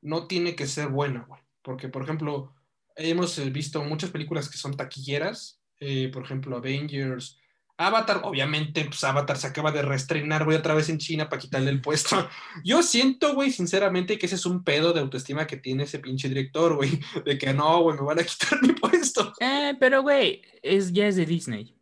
no 0.05 0.27
tiene 0.27 0.55
que 0.55 0.67
ser 0.67 0.89
buena, 0.89 1.25
güey. 1.27 1.41
Porque, 1.63 1.89
por 1.89 2.03
ejemplo, 2.03 2.55
hemos 2.95 3.39
eh, 3.39 3.51
visto 3.51 3.83
muchas 3.83 4.11
películas 4.11 4.49
que 4.49 4.59
son 4.59 4.77
taquilleras, 4.77 5.61
eh, 5.81 6.11
por 6.13 6.25
ejemplo, 6.25 6.57
Avengers, 6.57 7.39
Avatar, 7.77 8.21
obviamente, 8.23 8.85
pues 8.85 9.03
Avatar 9.03 9.37
se 9.37 9.49
acaba 9.49 9.73
de 9.73 9.83
reestrenar, 9.83 10.45
güey, 10.45 10.57
otra 10.57 10.75
vez 10.75 10.89
en 10.91 10.99
China 10.99 11.29
para 11.29 11.41
quitarle 11.41 11.71
el 11.71 11.81
puesto. 11.81 12.29
Yo 12.65 12.83
siento, 12.83 13.35
güey, 13.35 13.51
sinceramente, 13.51 14.17
que 14.17 14.27
ese 14.27 14.37
es 14.37 14.47
un 14.47 14.63
pedo 14.63 14.93
de 14.93 15.01
autoestima 15.01 15.47
que 15.47 15.57
tiene 15.57 15.83
ese 15.83 15.99
pinche 15.99 16.29
director, 16.29 16.77
güey, 16.77 17.01
de 17.25 17.37
que 17.37 17.53
no, 17.53 17.83
güey, 17.83 17.97
me 17.97 18.05
van 18.05 18.21
a 18.21 18.25
quitar 18.25 18.63
mi 18.63 18.75
puesto. 18.75 19.33
Eh, 19.41 19.75
pero 19.81 20.03
güey, 20.03 20.43
es, 20.63 20.93
ya 20.93 21.09
es 21.09 21.17
de 21.17 21.27
Disney. 21.27 21.75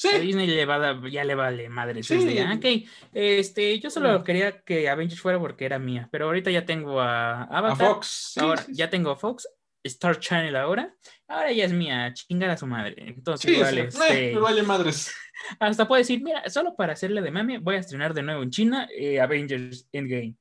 Sí, 0.00 0.08
A 0.14 0.18
Disney 0.20 0.46
le 0.46 0.64
va 0.64 0.76
a 0.90 1.08
ya 1.08 1.24
le 1.24 1.34
vale 1.34 1.68
madre. 1.68 2.04
Sí. 2.04 2.14
Es 2.14 2.46
ah, 2.46 2.54
ok, 2.54 2.88
este, 3.12 3.80
yo 3.80 3.90
solo 3.90 4.20
Mm. 4.20 4.22
quería 4.22 4.60
que 4.62 4.88
Avengers 4.88 5.20
fuera 5.20 5.40
porque 5.40 5.64
era 5.64 5.80
mía, 5.80 6.08
pero 6.12 6.26
ahorita 6.26 6.52
ya 6.52 6.64
tengo 6.64 7.00
a 7.00 7.42
a 7.42 7.58
Avatar. 7.58 7.76
Fox. 7.88 8.06
Sí, 8.34 8.40
ahora 8.40 8.62
sí, 8.62 8.72
ya 8.74 8.88
tengo 8.90 9.16
Fox, 9.16 9.48
Star 9.82 10.20
Channel 10.20 10.54
ahora, 10.54 10.94
ahora 11.26 11.50
ya 11.50 11.64
es 11.64 11.72
mía, 11.72 12.12
chingar 12.14 12.50
a 12.50 12.56
su 12.56 12.66
madre. 12.68 12.94
Entonces, 13.08 13.58
sea, 13.58 13.70
este, 13.70 14.30
eh, 14.30 14.34
me 14.34 14.40
vale 14.40 14.62
madres. 14.62 15.12
hasta 15.58 15.88
puedo 15.88 15.98
decir, 15.98 16.22
mira, 16.22 16.48
solo 16.48 16.76
para 16.76 16.92
hacerle 16.92 17.20
de 17.20 17.30
mame, 17.32 17.58
voy 17.58 17.74
a 17.74 17.78
estrenar 17.80 18.14
de 18.14 18.22
nuevo 18.22 18.42
en 18.44 18.50
China 18.50 18.88
eh, 18.96 19.20
Avengers 19.20 19.88
Endgame. 19.90 20.36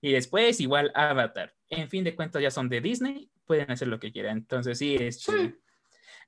Y 0.00 0.12
después, 0.12 0.58
igual 0.60 0.90
Avatar. 0.94 1.54
En 1.68 1.88
fin 1.90 2.02
de 2.02 2.14
cuentas, 2.14 2.40
ya 2.42 2.50
son 2.50 2.68
de 2.70 2.80
Disney, 2.80 3.30
pueden 3.44 3.70
hacer 3.70 3.88
lo 3.88 4.00
que 4.00 4.10
quieran. 4.10 4.38
Entonces, 4.38 4.78
sí, 4.78 4.96
este, 4.98 5.32
Sí. 5.32 5.54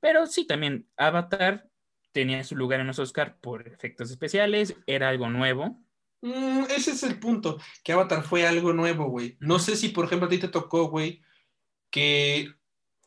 pero 0.03 0.27
sí, 0.27 0.47
también 0.47 0.87
Avatar 0.99 1.67
tenía 2.15 2.45
su 2.45 2.55
lugar 2.55 2.81
en 2.81 2.87
los 2.87 3.01
Oscar 3.01 3.37
por 3.41 3.67
efectos 3.67 4.11
especiales, 4.11 4.77
era 4.87 5.09
algo 5.09 5.29
nuevo. 5.29 5.77
Mm, 6.23 6.65
ese 6.71 6.93
es 6.93 7.03
el 7.03 7.19
punto, 7.19 7.59
que 7.83 7.93
Avatar 7.93 8.23
fue 8.23 8.47
algo 8.47 8.73
nuevo, 8.73 9.11
güey. 9.11 9.37
No 9.41 9.59
sé 9.59 9.77
si, 9.77 9.89
por 9.89 10.07
ejemplo, 10.07 10.27
a 10.27 10.31
ti 10.31 10.39
te 10.39 10.49
tocó, 10.49 10.89
güey, 10.89 11.21
que, 11.91 12.55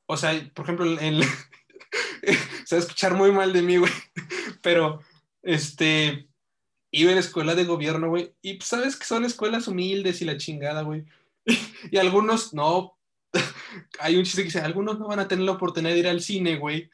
o 0.05 0.17
sea, 0.17 0.51
por 0.53 0.65
ejemplo, 0.65 0.85
en, 0.99 1.21
se 2.65 2.75
va 2.75 2.77
a 2.77 2.83
escuchar 2.83 3.15
muy 3.15 3.31
mal 3.31 3.53
de 3.53 3.61
mí, 3.61 3.77
güey. 3.77 3.91
Pero, 4.61 5.01
este, 5.41 6.27
iba 6.91 7.11
a 7.11 7.15
la 7.15 7.21
escuela 7.21 7.55
de 7.55 7.63
gobierno, 7.63 8.09
güey. 8.09 8.35
Y 8.41 8.55
pues, 8.55 8.67
sabes 8.67 8.97
que 8.97 9.05
son 9.05 9.23
escuelas 9.23 9.69
humildes 9.69 10.21
y 10.21 10.25
la 10.25 10.37
chingada, 10.37 10.81
güey. 10.83 11.05
Y 11.91 11.97
algunos, 11.97 12.53
no. 12.53 12.97
Hay 13.99 14.17
un 14.17 14.25
chiste 14.25 14.41
que 14.41 14.47
dice, 14.47 14.59
algunos 14.59 14.99
no 14.99 15.07
van 15.07 15.19
a 15.19 15.27
tener 15.29 15.45
la 15.45 15.53
oportunidad 15.53 15.93
de 15.93 15.99
ir 15.99 16.07
al 16.07 16.21
cine, 16.21 16.57
güey. 16.57 16.89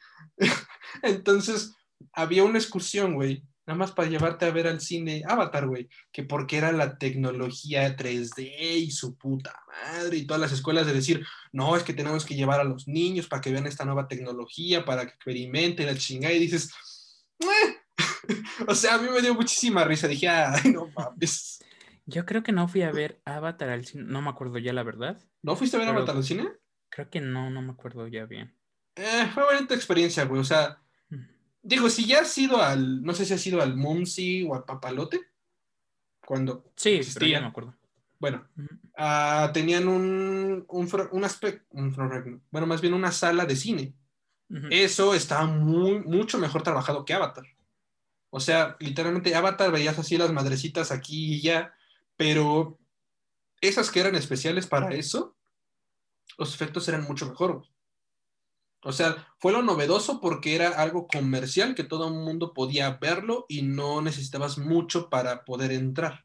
Entonces, 1.02 1.74
había 2.12 2.44
una 2.44 2.58
excursión, 2.58 3.14
güey, 3.14 3.44
nada 3.66 3.78
más 3.78 3.92
para 3.92 4.08
llevarte 4.08 4.44
a 4.44 4.50
ver 4.50 4.66
al 4.66 4.80
cine 4.80 5.22
Avatar, 5.26 5.66
güey, 5.66 5.88
que 6.12 6.22
porque 6.22 6.58
era 6.58 6.72
la 6.72 6.98
tecnología 6.98 7.96
3D 7.96 8.76
y 8.76 8.90
su 8.90 9.16
puta 9.16 9.54
madre 9.68 10.18
y 10.18 10.26
todas 10.26 10.40
las 10.40 10.52
escuelas 10.52 10.86
de 10.86 10.92
decir, 10.92 11.24
no, 11.52 11.76
es 11.76 11.82
que 11.82 11.94
tenemos 11.94 12.24
que 12.24 12.34
llevar 12.34 12.60
a 12.60 12.64
los 12.64 12.86
niños 12.86 13.26
para 13.26 13.40
que 13.40 13.52
vean 13.52 13.66
esta 13.66 13.84
nueva 13.84 14.08
tecnología, 14.08 14.84
para 14.84 15.06
que 15.06 15.14
experimenten 15.14 15.86
la 15.86 15.96
chingada 15.96 16.34
y 16.34 16.40
dices, 16.40 16.70
o 18.68 18.74
sea, 18.74 18.94
a 18.94 18.98
mí 18.98 19.08
me 19.10 19.22
dio 19.22 19.34
muchísima 19.34 19.84
risa, 19.84 20.08
dije, 20.08 20.28
ay, 20.28 20.70
no 20.70 20.88
mames. 20.94 21.62
Yo 22.06 22.26
creo 22.26 22.42
que 22.42 22.52
no 22.52 22.68
fui 22.68 22.82
a 22.82 22.92
ver 22.92 23.22
Avatar 23.24 23.70
al 23.70 23.86
cine, 23.86 24.04
no 24.06 24.20
me 24.20 24.28
acuerdo 24.28 24.58
ya 24.58 24.74
la 24.74 24.82
verdad. 24.82 25.18
¿No 25.42 25.56
fuiste 25.56 25.76
a 25.76 25.80
ver 25.80 25.88
Avatar 25.88 26.16
al 26.16 26.24
cine? 26.24 26.50
Creo 26.90 27.08
que 27.08 27.20
no, 27.20 27.50
no 27.50 27.62
me 27.62 27.72
acuerdo 27.72 28.06
ya 28.08 28.26
bien. 28.26 28.54
Eh, 28.96 29.28
fue 29.32 29.42
bonita 29.42 29.74
experiencia, 29.74 30.24
güey, 30.24 30.40
o 30.40 30.44
sea, 30.44 30.83
Digo, 31.66 31.88
si 31.88 32.06
ya 32.06 32.20
has 32.20 32.36
ido 32.36 32.60
al, 32.60 33.02
no 33.02 33.14
sé 33.14 33.24
si 33.24 33.32
has 33.32 33.46
ido 33.46 33.62
al 33.62 33.74
Mumsy 33.74 34.46
o 34.46 34.54
al 34.54 34.64
Papalote, 34.64 35.18
cuando 36.24 36.70
sí, 36.76 37.00
pero 37.14 37.26
ya 37.26 37.40
me 37.40 37.46
acuerdo. 37.46 37.74
Bueno, 38.20 38.46
uh, 38.98 39.50
tenían 39.52 39.88
un, 39.88 40.64
un, 40.68 41.08
un 41.10 41.24
aspecto, 41.24 41.66
bueno, 42.50 42.66
más 42.66 42.80
bien 42.82 42.92
una 42.92 43.10
sala 43.12 43.46
de 43.46 43.56
cine. 43.56 43.94
Eso 44.70 45.14
estaba 45.14 45.46
muy, 45.46 46.00
mucho 46.00 46.38
mejor 46.38 46.62
trabajado 46.62 47.04
que 47.04 47.14
Avatar. 47.14 47.44
O 48.30 48.38
sea, 48.38 48.76
literalmente 48.78 49.34
Avatar 49.34 49.72
veías 49.72 49.98
así 49.98 50.16
las 50.16 50.32
madrecitas 50.32 50.92
aquí 50.92 51.34
y 51.34 51.40
ya, 51.40 51.74
pero 52.16 52.78
esas 53.60 53.90
que 53.90 54.00
eran 54.00 54.14
especiales 54.14 54.66
para 54.66 54.94
eso, 54.94 55.34
los 56.38 56.54
efectos 56.54 56.86
eran 56.88 57.02
mucho 57.04 57.26
mejor. 57.26 57.64
O 58.84 58.92
sea, 58.92 59.26
fue 59.38 59.52
lo 59.52 59.62
novedoso 59.62 60.20
porque 60.20 60.54
era 60.54 60.68
algo 60.68 61.06
comercial 61.06 61.74
que 61.74 61.84
todo 61.84 62.08
el 62.08 62.14
mundo 62.14 62.52
podía 62.52 62.90
verlo 63.00 63.46
y 63.48 63.62
no 63.62 64.02
necesitabas 64.02 64.58
mucho 64.58 65.08
para 65.08 65.44
poder 65.44 65.72
entrar. 65.72 66.24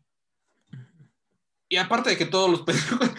Y 1.70 1.78
aparte 1.78 2.10
de 2.10 2.18
que 2.18 2.26
todos 2.26 2.50
los 2.50 2.66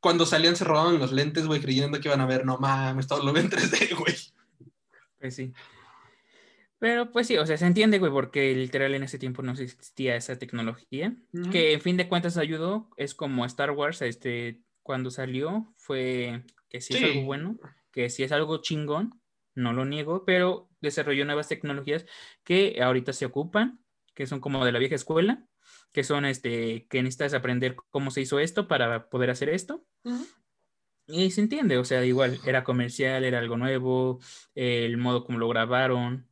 cuando 0.00 0.26
salían 0.26 0.56
se 0.56 0.64
robaban 0.64 0.98
los 0.98 1.12
lentes, 1.12 1.46
güey, 1.46 1.60
creyendo 1.60 2.00
que 2.00 2.08
iban 2.08 2.20
a 2.20 2.26
ver, 2.26 2.44
no 2.44 2.58
mames, 2.58 3.06
todo 3.06 3.22
lo 3.22 3.32
ven 3.32 3.48
3D, 3.48 3.96
güey. 3.96 4.16
Pues 5.20 5.36
sí. 5.36 5.52
Pero 6.80 7.12
pues 7.12 7.28
sí, 7.28 7.36
o 7.36 7.46
sea, 7.46 7.58
se 7.58 7.66
entiende, 7.66 7.98
güey, 7.98 8.10
porque 8.10 8.54
literal 8.54 8.94
en 8.94 9.04
ese 9.04 9.18
tiempo 9.18 9.42
no 9.42 9.52
existía 9.52 10.16
esa 10.16 10.36
tecnología, 10.38 11.14
que 11.52 11.74
en 11.74 11.80
fin 11.80 11.98
de 11.98 12.08
cuentas 12.08 12.38
ayudó, 12.38 12.88
es 12.96 13.14
como 13.14 13.44
Star 13.44 13.70
Wars, 13.70 14.00
este, 14.00 14.62
cuando 14.82 15.10
salió, 15.10 15.72
fue 15.76 16.42
que 16.70 16.80
sí, 16.80 16.96
es 16.96 17.02
algo 17.04 17.22
bueno 17.24 17.58
que 17.90 18.10
si 18.10 18.22
es 18.22 18.32
algo 18.32 18.58
chingón, 18.58 19.20
no 19.54 19.72
lo 19.72 19.84
niego, 19.84 20.24
pero 20.24 20.68
desarrolló 20.80 21.24
nuevas 21.24 21.48
tecnologías 21.48 22.06
que 22.44 22.80
ahorita 22.82 23.12
se 23.12 23.26
ocupan, 23.26 23.80
que 24.14 24.26
son 24.26 24.40
como 24.40 24.64
de 24.64 24.72
la 24.72 24.78
vieja 24.78 24.94
escuela, 24.94 25.44
que 25.92 26.04
son 26.04 26.24
este, 26.24 26.86
que 26.88 27.02
necesitas 27.02 27.34
aprender 27.34 27.76
cómo 27.90 28.10
se 28.10 28.20
hizo 28.20 28.38
esto 28.38 28.68
para 28.68 29.08
poder 29.08 29.30
hacer 29.30 29.48
esto. 29.48 29.84
Y 31.06 31.30
se 31.32 31.40
entiende, 31.40 31.76
o 31.78 31.84
sea, 31.84 32.04
igual 32.04 32.38
era 32.46 32.62
comercial, 32.62 33.24
era 33.24 33.38
algo 33.38 33.56
nuevo, 33.56 34.20
el 34.54 34.96
modo 34.96 35.24
como 35.24 35.38
lo 35.38 35.48
grabaron. 35.48 36.28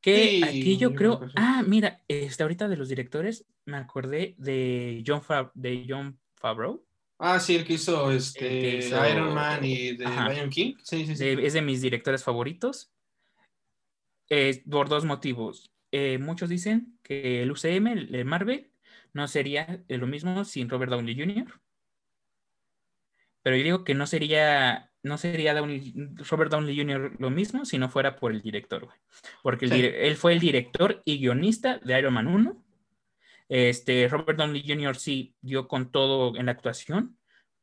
Que 0.00 0.42
aquí 0.44 0.76
yo 0.76 0.94
creo, 0.94 1.20
ah, 1.34 1.64
mira, 1.66 2.04
este, 2.06 2.44
ahorita 2.44 2.68
de 2.68 2.76
los 2.76 2.88
directores 2.88 3.46
me 3.64 3.76
acordé 3.76 4.36
de 4.38 5.02
John, 5.04 5.20
de 5.54 5.84
John 5.88 6.20
Favreau. 6.36 6.85
Ah, 7.18 7.40
sí, 7.40 7.56
el 7.56 7.64
que 7.64 7.74
hizo, 7.74 8.10
este, 8.10 8.88
Iron 8.88 9.34
Man 9.34 9.64
y 9.64 9.96
de 9.96 10.04
Lion 10.04 10.50
King. 10.50 10.74
Sí, 10.82 11.06
sí, 11.06 11.16
sí. 11.16 11.36
es 11.40 11.54
de 11.54 11.62
mis 11.62 11.80
directores 11.80 12.22
favoritos. 12.22 12.92
por 14.70 14.88
dos 14.88 15.04
motivos. 15.04 15.72
Eh, 15.92 16.18
muchos 16.18 16.50
dicen 16.50 16.98
que 17.02 17.42
el 17.42 17.50
UCM, 17.50 17.86
el 17.86 18.24
Marvel, 18.24 18.70
no 19.14 19.26
sería 19.28 19.82
lo 19.88 20.06
mismo 20.06 20.44
sin 20.44 20.68
Robert 20.68 20.92
Downey 20.92 21.18
Jr. 21.18 21.60
Pero 23.42 23.56
yo 23.56 23.62
digo 23.62 23.84
que 23.84 23.94
no 23.94 24.06
sería, 24.06 24.92
no 25.02 25.16
sería 25.16 25.54
Robert 25.54 26.50
Downey 26.50 26.76
Jr. 26.76 27.12
lo 27.18 27.30
mismo 27.30 27.64
si 27.64 27.78
no 27.78 27.88
fuera 27.88 28.16
por 28.16 28.32
el 28.32 28.42
director, 28.42 28.88
Porque 29.42 29.66
él 29.66 30.16
fue 30.16 30.34
el 30.34 30.40
director 30.40 31.00
y 31.06 31.18
guionista 31.18 31.78
de 31.78 31.98
Iron 31.98 32.12
Man 32.12 32.26
1 32.26 32.65
este, 33.48 34.08
Robert 34.08 34.38
Downey 34.38 34.64
Jr. 34.66 34.96
sí 34.96 35.34
dio 35.40 35.68
con 35.68 35.90
todo 35.90 36.36
en 36.36 36.46
la 36.46 36.52
actuación, 36.52 37.18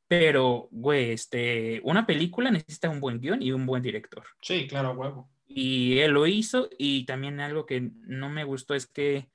pero, 0.07 0.67
güey, 0.71 1.11
este, 1.11 1.81
una 1.83 2.05
película 2.05 2.51
necesita 2.51 2.89
un 2.89 2.99
buen 2.99 3.19
guion 3.19 3.41
y 3.41 3.51
un 3.51 3.65
buen 3.65 3.81
director. 3.81 4.23
Sí, 4.41 4.67
claro, 4.67 4.91
huevo. 4.91 5.29
Y 5.47 5.99
él 5.99 6.11
lo 6.11 6.27
hizo 6.27 6.69
y 6.77 7.05
también 7.05 7.39
algo 7.39 7.65
que 7.65 7.91
no 8.01 8.29
me 8.29 8.43
gustó 8.43 8.75
es 8.75 8.87
que, 8.87 9.29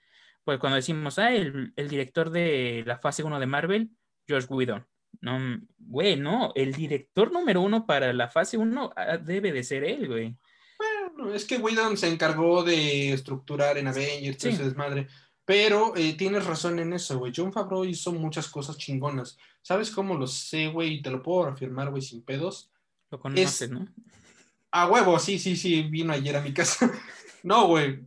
pues 0.45 0.59
cuando 0.59 0.77
decimos, 0.77 1.19
ah, 1.19 1.33
el, 1.33 1.73
director 1.77 2.31
de 2.31 2.83
la 2.87 2.99
fase 2.99 3.23
1 3.23 3.41
de 3.41 3.47
Marvel, 3.47 3.91
George 4.27 4.47
Whedon. 4.49 4.87
No, 5.21 5.61
güey, 5.79 6.17
no, 6.17 6.53
el 6.55 6.75
director 6.75 7.33
número 7.33 7.61
uno 7.61 7.87
para 7.87 8.13
la 8.13 8.29
fase 8.29 8.57
1 8.57 8.93
ah, 8.95 9.17
debe 9.17 9.53
de 9.53 9.65
ser 9.65 9.85
él, 9.85 10.07
güey. 10.07 10.37
Bueno, 10.79 11.35
es 11.35 11.45
que 11.45 11.57
Whedon 11.57 11.97
se 11.97 12.09
encargó 12.09 12.63
de 12.63 13.13
estructurar 13.13 13.79
en 13.79 13.89
Avengers, 13.89 14.41
sí. 14.41 14.51
es 14.51 14.77
madre. 14.77 15.09
Pero 15.49 15.97
eh, 15.97 16.13
tienes 16.13 16.45
razón 16.45 16.79
en 16.79 16.93
eso, 16.93 17.19
güey. 17.19 17.33
John 17.35 17.55
Favreau 17.55 17.83
hizo 17.87 18.13
muchas 18.13 18.49
cosas 18.49 18.77
chingonas. 18.77 19.39
¿Sabes 19.63 19.91
cómo 19.91 20.15
lo 20.15 20.27
sé, 20.27 20.69
güey? 20.69 20.97
Y 20.97 21.03
te 21.03 21.11
lo 21.11 21.23
puedo 21.23 21.47
afirmar, 21.47 21.89
güey, 21.89 22.03
sin 22.03 22.21
pedos. 22.21 22.71
Lo 23.11 23.19
conoces, 23.19 23.71
¿no? 23.71 23.89
A 24.71 24.91
huevo, 24.91 25.19
sí, 25.19 25.39
sí, 25.39 25.57
sí. 25.57 25.85
Vino 25.85 26.13
ayer 26.13 26.37
a 26.37 26.43
mi 26.43 26.53
casa. 26.53 26.93
no, 27.43 27.67
güey. 27.67 28.05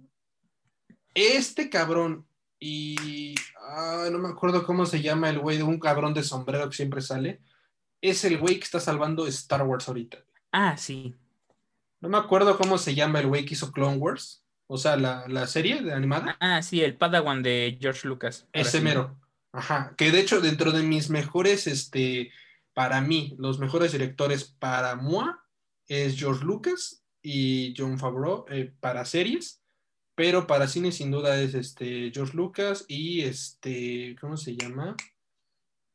Este 1.16 1.68
cabrón 1.68 2.28
y... 2.60 3.34
no 4.12 4.20
me 4.20 4.30
acuerdo 4.30 4.64
cómo 4.64 4.86
se 4.86 5.02
llama 5.02 5.32
el 5.32 5.40
güey 5.40 5.58
de 5.58 5.64
un 5.64 5.80
cabrón 5.80 6.14
de 6.14 6.22
sombrero 6.22 6.70
que 6.70 6.76
siempre 6.76 7.02
sale. 7.02 7.42
Es 8.02 8.24
el 8.24 8.38
güey 8.38 8.60
que 8.60 8.66
está 8.66 8.80
salvando 8.80 9.26
Star 9.26 9.64
Wars 9.64 9.88
ahorita. 9.88 10.20
Ah, 10.52 10.78
sí. 10.78 11.16
No 12.02 12.08
me 12.08 12.20
acuerdo 12.20 12.56
cómo 12.60 12.78
se 12.78 12.94
llama 12.94 13.20
el 13.20 13.26
güey 13.26 13.46
que 13.46 13.56
hizo 13.56 13.72
Clone 13.72 13.98
Wars. 13.98 14.41
O 14.74 14.78
sea, 14.78 14.96
la, 14.96 15.48
serie 15.48 15.82
de 15.82 15.92
animada. 15.92 16.38
Ah, 16.40 16.62
sí, 16.62 16.82
el 16.82 16.96
Padawan 16.96 17.44
de 17.44 17.78
George 17.82 18.08
Lucas. 18.08 18.48
Ese 18.54 18.80
mero. 18.80 19.20
Ajá. 19.52 19.94
Que 19.98 20.12
de 20.12 20.22
hecho, 20.22 20.40
dentro 20.40 20.72
de 20.72 20.82
mis 20.82 21.10
mejores, 21.10 21.68
este, 21.68 22.32
para 22.74 23.02
mí, 23.02 23.36
los 23.38 23.60
mejores 23.60 23.92
directores 23.92 24.46
para 24.46 24.96
Moa 24.96 25.46
es 25.90 26.18
George 26.18 26.46
Lucas 26.46 27.04
y 27.22 27.74
John 27.78 28.00
Favreau 28.00 28.46
eh, 28.48 28.72
para 28.80 29.04
series. 29.04 29.62
Pero 30.16 30.48
para 30.48 30.70
cine, 30.70 30.94
sin 30.94 31.12
duda, 31.12 31.38
es 31.42 31.54
este 31.54 32.10
George 32.14 32.38
Lucas 32.38 32.86
y 32.88 33.24
este. 33.24 34.16
¿Cómo 34.22 34.38
se 34.38 34.56
llama? 34.56 34.96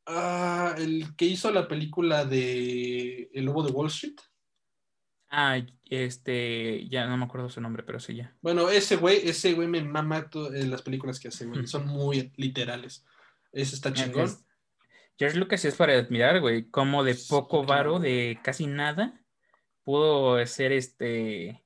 Ah, 0.05 0.75
el 0.77 1.17
que 1.17 1.25
hizo 1.25 1.51
la 1.51 1.67
película 1.67 2.27
de 2.27 3.31
El 3.33 3.47
Lobo 3.47 3.63
de 3.63 3.73
Wall 3.73 3.89
Street. 3.89 4.17
Ah, 5.39 5.61
este, 5.91 6.89
ya 6.89 7.07
no 7.07 7.19
me 7.19 7.27
acuerdo 7.27 7.51
su 7.51 7.61
nombre, 7.61 7.83
pero 7.83 8.01
sí 8.01 8.17
ya. 8.17 8.35
Bueno, 8.41 8.71
ese 8.71 8.97
güey, 8.97 9.29
ese 9.29 9.53
güey 9.53 9.69
me 9.69 9.83
mama 9.83 10.31
en 10.55 10.71
las 10.71 10.81
películas 10.81 11.21
que 11.21 11.29
hace, 11.29 11.45
güey. 11.45 11.67
Son 11.67 11.87
muy 11.87 12.33
literales. 12.37 13.05
Eso 13.53 13.75
está 13.75 13.93
chingón. 13.93 14.31
George 15.19 15.39
Lucas 15.39 15.63
es 15.67 15.77
para 15.77 15.93
admirar, 15.93 16.41
güey, 16.41 16.71
como 16.71 17.05
de 17.05 17.15
poco 17.29 17.65
varo, 17.65 17.99
de 17.99 18.39
casi 18.43 18.67
nada, 18.67 19.21
pudo 19.85 20.45
ser 20.47 20.73
este, 20.73 21.63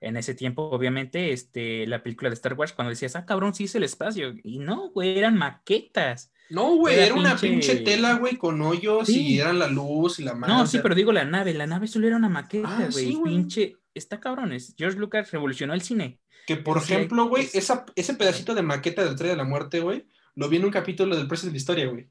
en 0.00 0.16
ese 0.16 0.34
tiempo, 0.34 0.64
obviamente, 0.64 1.32
este, 1.32 1.86
la 1.86 2.02
película 2.02 2.28
de 2.28 2.34
Star 2.34 2.54
Wars, 2.54 2.72
cuando 2.72 2.90
decías, 2.90 3.14
ah, 3.14 3.24
cabrón, 3.24 3.54
sí 3.54 3.64
es 3.64 3.74
el 3.76 3.84
espacio. 3.84 4.34
Y 4.42 4.58
no, 4.58 4.90
güey, 4.90 5.16
eran 5.16 5.38
maquetas. 5.38 6.31
No, 6.52 6.76
güey, 6.76 6.98
era, 6.98 7.14
una 7.14 7.34
pinche 7.34 7.76
tela, 7.76 8.16
güey, 8.18 8.36
con 8.36 8.60
hoyos 8.60 9.08
y 9.08 9.40
eran 9.40 9.58
la 9.58 9.68
luz 9.68 10.18
y 10.18 10.22
la 10.22 10.34
mano. 10.34 10.58
No, 10.58 10.66
sí, 10.66 10.80
pero 10.82 10.94
digo 10.94 11.10
la 11.10 11.24
nave, 11.24 11.54
la 11.54 11.66
nave 11.66 11.86
solo 11.86 12.06
era 12.06 12.16
una 12.16 12.28
maqueta, 12.28 12.76
ah, 12.76 12.88
güey, 12.92 13.16
pinche, 13.24 13.78
está 13.94 14.20
cabrones. 14.20 14.74
George 14.76 14.98
Lucas 14.98 15.30
revolucionó 15.30 15.72
el 15.72 15.80
cine. 15.80 16.18
Que 16.46 16.56
por 16.56 16.76
ejemplo, 16.76 17.26
güey, 17.26 17.48
ese 17.54 18.14
pedacito 18.14 18.54
de 18.54 18.60
maqueta 18.60 19.02
del 19.02 19.16
Tren 19.16 19.30
de 19.30 19.36
la 19.38 19.44
Muerte, 19.44 19.80
güey, 19.80 20.04
lo 20.34 20.50
vi 20.50 20.58
en 20.58 20.66
un 20.66 20.70
capítulo 20.70 21.16
del 21.16 21.26
Precio 21.26 21.46
de 21.46 21.52
la 21.52 21.56
Historia, 21.56 21.86
güey. 21.86 22.10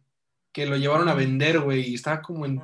Que 0.51 0.65
lo 0.65 0.75
llevaron 0.75 1.07
a 1.07 1.13
mm. 1.13 1.17
vender, 1.17 1.59
güey, 1.59 1.91
y 1.91 1.93
estaba 1.93 2.23
como 2.23 2.47
en 2.47 2.59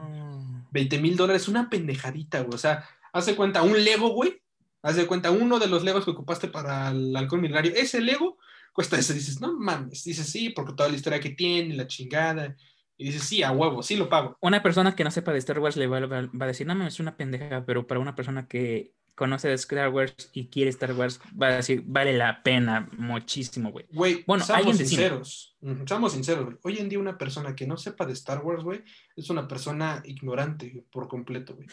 20 0.72 0.98
mm. 0.98 1.02
mil 1.02 1.16
dólares, 1.16 1.48
una 1.48 1.70
pendejadita, 1.70 2.40
güey. 2.42 2.56
O 2.56 2.58
sea, 2.58 2.86
hace 3.14 3.36
cuenta, 3.36 3.62
un 3.62 3.84
Lego, 3.84 4.10
güey. 4.10 4.42
Haz 4.82 4.96
de 4.96 5.06
cuenta, 5.06 5.30
uno 5.30 5.60
de 5.60 5.68
los 5.68 5.84
Legos 5.84 6.06
que 6.06 6.12
ocupaste 6.12 6.48
para 6.48 6.90
el 6.90 7.16
alcohol 7.16 7.42
milenario, 7.42 7.74
ese 7.76 8.02
Lego 8.02 8.40
cuesta 8.78 8.96
eso. 9.00 9.12
Dices, 9.12 9.42
no 9.42 9.58
mames. 9.58 10.04
Dices, 10.04 10.30
sí, 10.30 10.52
porque 10.52 10.74
toda 10.74 10.88
la 10.88 10.96
historia 10.96 11.20
que 11.20 11.32
tiene, 11.32 11.76
la 11.76 11.88
chingada. 11.88 12.56
Y 12.96 13.06
dices, 13.06 13.24
sí, 13.24 13.42
a 13.42 13.52
huevo, 13.52 13.82
sí 13.82 13.96
lo 13.96 14.08
pago. 14.08 14.38
Una 14.40 14.62
persona 14.62 14.96
que 14.96 15.04
no 15.04 15.10
sepa 15.10 15.34
de 15.34 15.40
Star 15.40 15.58
Wars 15.58 15.78
le 15.78 15.88
va, 15.88 15.98
a 15.98 16.46
decir, 16.46 16.68
no 16.68 16.76
mames, 16.76 16.94
es 16.94 17.00
una 17.00 17.18
pendeja, 17.18 17.66
pero 17.66 17.88
para 17.88 18.00
una 18.00 18.14
persona 18.14 18.48
que 18.48 18.94
conoce 19.16 19.48
de 19.48 19.56
Star 19.56 19.90
Wars 19.90 20.30
y 20.32 20.50
quiere 20.50 20.70
Star 20.70 20.94
Wars 20.94 21.20
va 21.42 21.48
a 21.48 21.56
decir, 21.56 21.82
vale 21.88 22.16
la 22.16 22.44
pena 22.44 22.88
muchísimo, 23.00 23.72
güey. 23.72 23.88
Güey, 23.92 24.24
Bueno, 24.28 24.46
seamos 24.46 24.78
sinceros. 24.78 25.58
Seamos 25.88 26.14
sinceros, 26.14 26.46
güey. 26.46 26.58
Hoy 26.62 26.78
en 26.78 26.88
día 26.88 27.00
una 27.00 27.18
persona 27.18 27.56
que 27.56 27.66
no 27.66 27.78
sepa 27.78 28.06
de 28.06 28.14
Star 28.14 28.46
Wars, 28.46 28.64
güey, 28.64 28.84
es 29.16 29.28
una 29.32 29.48
persona 29.48 30.04
ignorante 30.06 30.86
por 30.92 31.08
completo, 31.08 31.56
güey. 31.56 31.68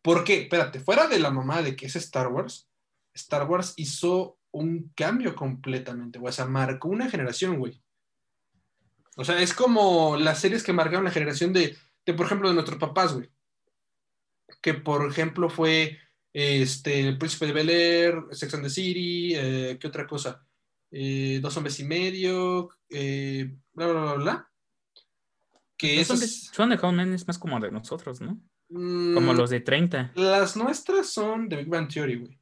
¿Por 0.00 0.22
qué? 0.22 0.42
Espérate, 0.42 0.78
fuera 0.78 1.08
de 1.08 1.18
la 1.18 1.32
mamá 1.32 1.60
de 1.62 1.74
que 1.74 1.86
es 1.86 1.96
Star 1.96 2.28
Wars, 2.28 2.70
Star 3.12 3.50
Wars 3.50 3.74
hizo 3.76 4.38
un 4.58 4.92
cambio 4.94 5.34
completamente, 5.34 6.18
güey. 6.18 6.30
O 6.30 6.32
sea, 6.32 6.46
marcó 6.46 6.88
una 6.88 7.10
generación, 7.10 7.58
güey. 7.58 7.82
O 9.16 9.24
sea, 9.24 9.40
es 9.40 9.54
como 9.54 10.16
las 10.16 10.40
series 10.40 10.62
que 10.62 10.72
marcaron 10.72 11.04
la 11.04 11.10
generación 11.10 11.52
de, 11.52 11.76
de, 12.04 12.14
por 12.14 12.26
ejemplo, 12.26 12.48
de 12.48 12.54
nuestros 12.54 12.78
papás, 12.78 13.14
güey. 13.14 13.30
Que, 14.60 14.74
por 14.74 15.08
ejemplo, 15.10 15.48
fue 15.50 15.98
este, 16.32 17.00
El 17.08 17.18
Príncipe 17.18 17.46
de 17.46 17.52
Bel 17.52 17.70
Air, 17.70 18.24
Sex 18.30 18.54
and 18.54 18.64
the 18.64 18.70
City, 18.70 19.32
eh, 19.34 19.78
¿qué 19.80 19.86
otra 19.86 20.06
cosa? 20.06 20.46
Eh, 20.90 21.38
Dos 21.42 21.56
Hombres 21.56 21.80
y 21.80 21.84
Medio, 21.84 22.70
eh, 22.88 23.56
bla, 23.72 23.86
bla, 23.88 24.00
bla, 24.02 24.14
bla. 24.14 24.50
Que 25.76 26.04
Son 26.04 26.18
de, 26.18 26.24
esas, 26.24 26.50
son 26.54 26.70
de 26.70 26.78
Home 26.80 27.14
es 27.14 27.26
más 27.26 27.38
como 27.38 27.60
de 27.60 27.70
nosotros, 27.70 28.20
¿no? 28.20 28.40
mm, 28.70 29.14
Como 29.14 29.34
los 29.34 29.50
de 29.50 29.60
30. 29.60 30.12
Las 30.14 30.56
nuestras 30.56 31.10
son 31.10 31.48
de 31.48 31.56
Big 31.56 31.68
Bang 31.68 31.88
Theory, 31.88 32.16
güey. 32.16 32.38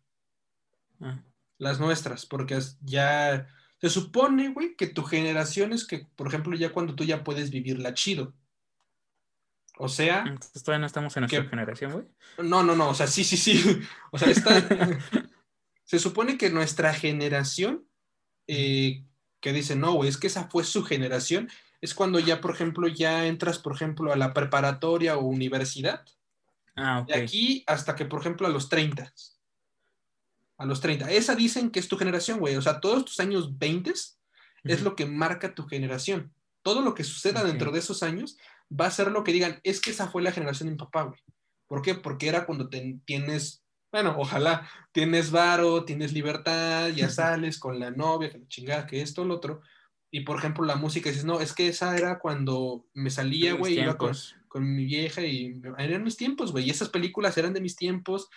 Ah, 1.01 1.21
Las 1.65 1.81
nuestras, 1.81 2.27
porque 2.27 2.59
ya 2.83 3.49
se 3.81 3.89
supone, 3.89 4.51
güey, 4.51 4.77
que 4.77 4.87
tu 4.87 5.03
generación 5.03 5.73
es 5.73 5.87
que, 5.87 6.07
por 6.15 6.27
ejemplo, 6.27 6.55
ya 6.55 6.73
cuando 6.73 6.95
tú 6.95 7.05
ya 7.05 7.25
puedes 7.25 7.51
vivirla 7.51 7.95
chido. 7.95 8.35
O 9.79 9.89
sea, 9.89 10.25
entonces 10.27 10.63
todavía 10.63 10.81
no 10.81 10.87
estamos 10.87 11.17
en 11.17 11.23
nuestra 11.23 11.49
generación, 11.49 11.93
güey. 11.93 12.05
no, 12.47 12.63
no, 12.63 12.77
no, 12.77 12.91
o 12.91 12.95
sea, 12.95 13.07
sí, 13.07 13.25
sí, 13.25 13.39
sí. 13.39 13.81
O 14.13 14.19
sea, 14.19 14.29
esta, 14.31 14.51
se 15.85 15.99
supone 15.99 16.37
que 16.37 16.51
nuestra 16.51 16.93
generación, 16.93 17.89
eh, 18.47 19.07
que 19.41 19.55
dice, 19.55 19.75
no, 19.77 19.95
güey, 19.95 20.11
es 20.11 20.19
que 20.19 20.27
esa 20.27 20.49
fue 20.49 20.65
su 20.65 20.85
generación, 20.85 21.49
es 21.81 21.95
cuando 21.95 22.19
ya, 22.19 22.43
por 22.43 22.51
ejemplo, 22.51 22.89
ya 22.89 23.27
entras, 23.27 23.59
por 23.59 23.75
ejemplo, 23.75 24.13
a 24.13 24.17
la 24.17 24.35
preparatoria 24.35 25.17
o 25.17 25.25
universidad. 25.25 26.05
Ah, 26.77 27.01
ok. 27.01 27.09
De 27.09 27.15
aquí 27.15 27.65
hasta 27.67 27.97
que, 27.97 28.05
por 28.05 28.21
ejemplo, 28.21 28.47
a 28.47 28.51
los 28.51 28.69
30. 28.69 29.13
A 30.59 30.67
los 30.67 30.81
30. 30.81 31.11
Esa 31.11 31.35
dicen 31.35 31.71
que 31.71 31.81
es 31.81 31.89
tu 31.89 31.97
generación, 31.97 32.39
güey. 32.39 32.57
O 32.57 32.63
sea, 32.63 32.81
todos 32.81 33.05
tus 33.05 33.21
años 33.21 33.59
20 33.59 33.91
es 33.91 34.19
Ujú. 34.65 34.85
lo 34.85 34.97
que 34.97 35.07
marca 35.07 35.55
tu 35.55 35.67
generación. 35.67 36.33
Todo 36.63 36.81
lo 36.83 36.95
que 36.95 37.05
suceda 37.05 37.41
Ok. 37.41 37.47
dentro 37.49 37.73
de 37.73 37.81
esos 37.81 38.03
años 38.03 38.37
va 38.71 38.87
a 38.87 38.91
ser 38.91 39.11
lo 39.11 39.25
que 39.25 39.33
digan, 39.33 39.61
es 39.65 39.81
que 39.81 39.91
esa 39.91 40.09
fue 40.09 40.23
la 40.23 40.33
generación 40.33 40.69
de 40.69 40.73
mi 40.73 40.79
papá, 40.79 41.03
güey. 41.03 41.21
¿Por 41.67 41.83
qué? 41.83 41.95
Porque 41.95 42.29
era 42.29 42.47
cuando 42.47 42.69
te- 42.69 42.99
tienes, 43.05 43.63
bueno, 43.93 44.15
ojalá, 44.19 44.69
tienes 44.93 45.31
varo, 45.31 45.85
tienes 45.85 46.13
libertad, 46.13 46.89
ya 46.91 47.09
sales 47.11 47.59
con 47.59 47.79
la 47.79 47.91
novia, 47.91 48.31
que 48.31 48.39
la 48.39 48.49
chingada, 48.49 48.87
que 48.87 49.03
esto, 49.03 49.25
lo 49.25 49.35
otro. 49.35 49.61
Y 50.11 50.21
por 50.21 50.39
ejemplo, 50.39 50.65
la 50.65 50.77
música, 50.77 51.11
dices, 51.11 51.25
no, 51.25 51.41
es 51.41 51.53
que 51.53 51.67
esa 51.69 51.97
era 51.97 52.19
cuando 52.21 52.87
me 52.95 53.11
salía, 53.11 53.55
güey, 53.55 53.81
iba 53.81 53.99
con, 53.99 54.13
con 54.49 54.75
mi 54.77 54.85
vieja 54.85 55.23
y 55.23 55.61
eran 55.79 56.05
mis 56.05 56.17
tiempos, 56.17 56.53
güey. 56.53 56.67
Y 56.67 56.71
esas 56.71 56.89
películas 56.89 57.37
eran 57.37 57.53
de 57.53 57.61
mis 57.61 57.75
tiempos. 57.77 58.29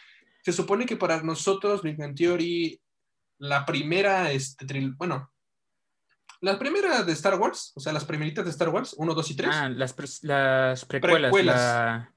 Se 0.47 0.53
supone 0.53 0.85
que 0.85 0.95
para 0.95 1.21
nosotros, 1.23 1.81
Big 1.81 1.97
Bang 1.97 2.15
Theory, 2.15 2.79
la 3.37 3.65
primera, 3.65 4.31
este, 4.31 4.65
tril- 4.65 4.95
bueno, 4.95 5.29
la 6.39 6.57
primera 6.57 7.03
de 7.03 7.11
Star 7.11 7.37
Wars, 7.37 7.73
o 7.75 7.81
sea, 7.81 7.91
las 7.91 8.05
primeritas 8.05 8.45
de 8.45 8.51
Star 8.51 8.69
Wars, 8.69 8.95
1, 8.97 9.13
2 9.13 9.31
y 9.31 9.35
3, 9.35 9.49
Ah, 9.53 9.67
las, 9.67 9.91
pre- 9.91 10.07
las 10.21 10.85
precuelas. 10.85 11.19
Precuelas. 11.33 11.55
la- 11.57 12.15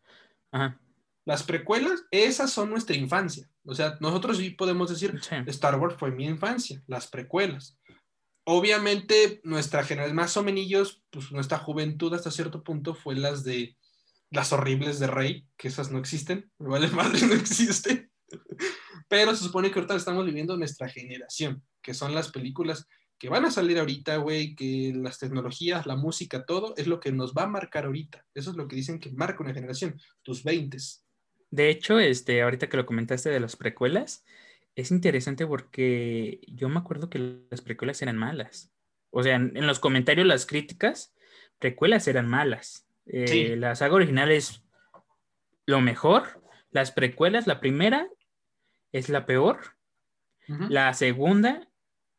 Ajá. 0.52 0.80
las 1.24 1.42
precuelas, 1.42 2.04
esas 2.12 2.52
son 2.52 2.70
nuestra 2.70 2.94
infancia. 2.94 3.50
O 3.64 3.74
sea, 3.74 3.96
nosotros 4.00 4.36
sí 4.36 4.50
podemos 4.50 4.88
decir, 4.90 5.20
Sí. 5.20 5.34
Star 5.46 5.74
Wars 5.80 5.96
fue 5.98 6.12
mi 6.12 6.24
infancia, 6.26 6.80
las 6.86 7.08
precuelas. 7.08 7.80
Obviamente, 8.46 9.40
nuestra 9.42 9.82
generación, 9.82 10.14
más 10.14 10.36
o 10.36 10.44
menos, 10.44 11.02
pues 11.10 11.32
nuestra 11.32 11.58
juventud 11.58 12.14
hasta 12.14 12.30
cierto 12.30 12.62
punto 12.62 12.94
fue 12.94 13.16
las 13.16 13.42
de 13.42 13.76
las 14.30 14.52
horribles 14.52 15.00
de 15.00 15.08
Rey, 15.08 15.48
que 15.56 15.66
esas 15.66 15.90
no 15.90 15.98
existen, 15.98 16.48
me 16.60 16.68
vale 16.68 16.86
madre, 16.90 17.18
no 17.26 17.34
existen. 17.34 18.08
Pero 19.08 19.34
se 19.34 19.44
supone 19.44 19.70
que 19.70 19.78
ahorita 19.78 19.96
estamos 19.96 20.24
viviendo 20.24 20.56
nuestra 20.56 20.88
generación, 20.88 21.62
que 21.82 21.94
son 21.94 22.14
las 22.14 22.30
películas 22.30 22.86
que 23.18 23.28
van 23.28 23.44
a 23.44 23.50
salir 23.50 23.78
ahorita, 23.78 24.16
güey, 24.16 24.54
que 24.54 24.94
las 24.96 25.18
tecnologías, 25.18 25.86
la 25.86 25.94
música, 25.94 26.46
todo 26.46 26.74
es 26.78 26.86
lo 26.86 27.00
que 27.00 27.12
nos 27.12 27.34
va 27.34 27.42
a 27.42 27.48
marcar 27.48 27.84
ahorita. 27.84 28.24
Eso 28.34 28.50
es 28.50 28.56
lo 28.56 28.66
que 28.66 28.76
dicen 28.76 28.98
que 28.98 29.10
marca 29.12 29.42
una 29.42 29.52
generación, 29.52 30.00
tus 30.22 30.42
20. 30.42 30.78
De 31.50 31.68
hecho, 31.68 31.98
este, 31.98 32.40
ahorita 32.40 32.68
que 32.68 32.78
lo 32.78 32.86
comentaste 32.86 33.28
de 33.28 33.40
las 33.40 33.56
precuelas, 33.56 34.24
es 34.74 34.90
interesante 34.90 35.46
porque 35.46 36.40
yo 36.46 36.70
me 36.70 36.78
acuerdo 36.78 37.10
que 37.10 37.44
las 37.50 37.60
precuelas 37.60 38.00
eran 38.00 38.16
malas. 38.16 38.72
O 39.10 39.22
sea, 39.22 39.36
en, 39.36 39.54
en 39.54 39.66
los 39.66 39.80
comentarios, 39.80 40.26
las 40.26 40.46
críticas, 40.46 41.14
precuelas 41.58 42.08
eran 42.08 42.26
malas. 42.26 42.86
Eh, 43.06 43.26
Sí. 43.28 43.56
La 43.56 43.74
saga 43.74 43.94
original 43.94 44.30
es 44.30 44.62
lo 45.66 45.80
mejor. 45.80 46.42
Las 46.70 46.92
precuelas, 46.92 47.46
la 47.46 47.60
primera 47.60 48.08
es 48.92 49.08
la 49.08 49.26
peor. 49.26 49.60
La 50.68 50.92
segunda, 50.94 51.68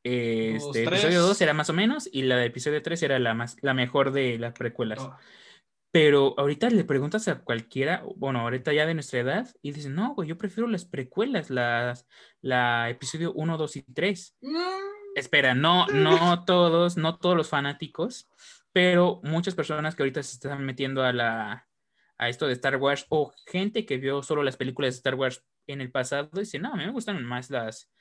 eh, 0.04 0.58
Dos, 0.58 0.76
este, 0.76 0.84
episodio 0.86 1.22
2 1.22 1.42
era 1.42 1.54
más 1.54 1.70
o 1.70 1.74
menos, 1.74 2.10
y 2.12 2.24
la 2.24 2.38
de 2.38 2.46
episodio 2.46 2.82
3 2.82 3.04
era 3.04 3.20
la, 3.20 3.34
más, 3.34 3.58
la 3.62 3.74
mejor 3.74 4.12
de 4.12 4.40
las 4.40 4.54
precuelas. 4.54 5.00
Oh, 5.00 5.16
Pero 5.92 6.34
ahorita 6.38 6.70
le 6.70 6.86
preguntas 6.86 7.28
a 7.28 7.40
cualquiera, 7.40 8.04
bueno, 8.16 8.40
ahorita 8.40 8.72
ya 8.72 8.86
de 8.86 8.94
nuestra 8.94 9.20
edad, 9.20 9.50
y 9.62 9.74
dicen, 9.74 9.96
no, 9.96 10.16
güey, 10.16 10.30
yo 10.30 10.38
prefiero 10.38 10.70
las 10.70 10.86
precuelas, 10.86 11.50
las, 11.50 12.08
la 12.42 12.90
episodio 12.90 13.34
1, 13.34 13.58
2 13.58 13.76
y 13.76 13.82
3. 13.82 14.38
Espera, 15.16 15.54
no, 15.54 15.88
no 15.88 16.46
todos, 16.46 16.96
no 16.96 17.18
todos 17.18 17.36
los 17.36 17.50
fanáticos, 17.50 18.30
pero 18.72 19.20
muchas 19.24 19.56
personas 19.56 19.96
que 19.96 20.04
ahorita 20.04 20.24
se 20.24 20.36
están 20.36 20.66
metiendo 20.66 21.04
a 21.04 21.12
la 21.12 21.68
a 22.22 22.30
esto 22.30 22.46
de 22.46 22.54
Star 22.54 22.78
Wars 22.78 23.08
o 23.10 23.34
gente 23.48 23.84
que 23.84 23.98
vio 23.98 24.22
solo 24.22 24.44
las 24.44 24.56
películas 24.56 24.94
de 24.94 24.98
Star 24.98 25.16
Wars 25.16 25.44
en 25.68 25.82
el 25.82 25.92
pasado 25.92 26.30
dicen, 26.34 26.64
no, 26.64 26.74
a 26.74 26.78
mí 26.78 26.86
me 26.86 26.92
gustan 26.92 27.24
más 27.24 27.50
las, 27.50 27.92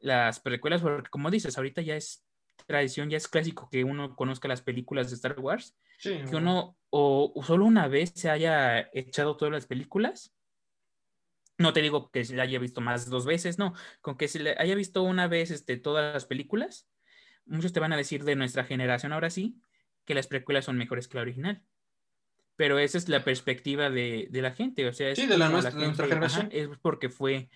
las 0.00 0.40
precuelas 0.40 0.82
porque 0.82 1.10
como 1.10 1.30
dices, 1.30 1.56
ahorita 1.56 1.82
ya 1.82 1.96
es 1.96 2.24
tradición, 2.66 3.10
ya 3.10 3.16
es 3.16 3.28
clásico 3.28 3.68
que 3.70 3.84
uno 3.84 4.14
conozca 4.16 4.48
las 4.48 4.62
películas 4.62 5.10
de 5.10 5.16
Star 5.16 5.38
Wars 5.38 5.76
Sí, 5.98 6.20
que 6.30 6.36
uno 6.36 6.78
o, 6.90 7.32
o 7.34 7.42
solo 7.42 7.64
una 7.64 7.88
vez 7.88 8.12
se 8.14 8.30
haya 8.30 8.88
echado 8.92 9.36
todas 9.36 9.52
las 9.52 9.66
películas. 9.66 10.32
No 11.58 11.72
te 11.72 11.82
digo 11.82 12.10
que 12.12 12.24
se 12.24 12.36
la 12.36 12.44
haya 12.44 12.60
visto 12.60 12.80
más 12.80 13.10
dos 13.10 13.26
veces, 13.26 13.58
no. 13.58 13.74
Con 14.00 14.16
que 14.16 14.28
se 14.28 14.38
le 14.38 14.54
haya 14.58 14.76
visto 14.76 15.02
una 15.02 15.26
vez 15.26 15.50
este, 15.50 15.76
todas 15.76 16.14
las 16.14 16.24
películas, 16.24 16.88
muchos 17.46 17.72
te 17.72 17.80
van 17.80 17.92
a 17.92 17.96
decir 17.96 18.22
de 18.22 18.36
nuestra 18.36 18.62
generación 18.64 19.12
ahora 19.12 19.28
sí 19.28 19.60
que 20.04 20.14
las 20.14 20.28
precuelas 20.28 20.64
son 20.64 20.78
mejores 20.78 21.08
que 21.08 21.16
la 21.16 21.22
original. 21.22 21.62
Pero 22.58 22.78
esa 22.78 22.98
es 22.98 23.08
la 23.08 23.22
perspectiva 23.24 23.88
de, 23.88 24.26
de 24.30 24.42
la 24.42 24.50
gente. 24.50 24.86
O 24.86 24.92
sea, 24.92 25.08
es 25.08 25.18
Sí, 25.18 25.26
de 25.26 25.38
la 25.38 25.48
nuestra- 25.48 25.70
de 25.78 25.86
nuestra 25.86 26.06
generación. 26.08 26.48
es 26.52 26.68
porque 26.82 27.08
fue 27.08 27.48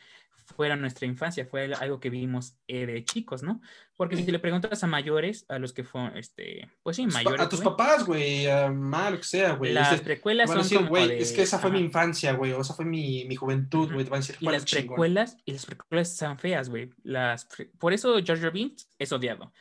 fuera 0.57 0.77
nuestra 0.77 1.07
infancia, 1.07 1.47
fue 1.47 1.73
algo 1.75 1.99
que 1.99 2.11
vimos 2.11 2.57
eh, 2.69 2.85
de 2.85 3.05
chicos, 3.05 3.43
¿no? 3.43 3.61
Porque 3.97 4.17
si 4.17 4.31
le 4.31 4.39
preguntas 4.39 4.83
a 4.85 4.87
mayores, 4.87 5.47
a 5.49 5.59
los 5.59 5.73
que 5.73 5.83
fueron, 5.83 6.17
este, 6.19 6.69
pues 6.83 6.97
sí, 6.97 7.07
mayores. 7.07 7.41
a 7.41 7.49
tus 7.49 7.61
güey, 7.63 7.71
papás, 7.77 8.05
güey, 8.05 8.47
a 8.49 8.69
mamá, 8.69 9.11
lo 9.11 9.19
que 9.19 9.25
sea, 9.25 9.53
güey. 9.55 9.73
las 9.73 9.91
Dices, 9.91 10.05
precuelas 10.05 10.49
van 10.49 10.59
a 10.59 10.61
son 10.61 10.65
decir, 10.65 10.79
como 10.79 10.89
güey, 10.91 11.09
de- 11.09 11.19
es 11.21 11.33
que 11.33 11.43
esa 11.43 11.59
fue 11.59 11.71
ajá. 11.71 11.79
mi 11.79 11.85
infancia, 11.85 12.33
güey, 12.35 12.53
o 12.53 12.61
esa 12.61 12.75
fue 12.75 12.85
mi, 12.85 13.25
mi 13.25 13.35
juventud, 13.37 13.93
güey. 13.93 14.05
Te 14.05 14.11
van 14.11 14.19
a 14.19 14.21
decir, 14.21 14.37
Y 14.41 14.45
"Fue 14.45 14.53
las 14.53 14.65
chingón". 14.65 14.87
precuelas, 14.89 15.37
y 15.45 15.53
las 15.53 15.65
precuelas 15.67 16.13
están 16.13 16.39
feas, 16.39 16.69
güey. 16.69 16.91
Las 17.03 17.45
pre- 17.47 17.71
Por 17.79 17.93
eso 17.93 18.15
George 18.23 18.51
Binks 18.51 18.89
es 18.99 19.11
odiado. 19.13 19.53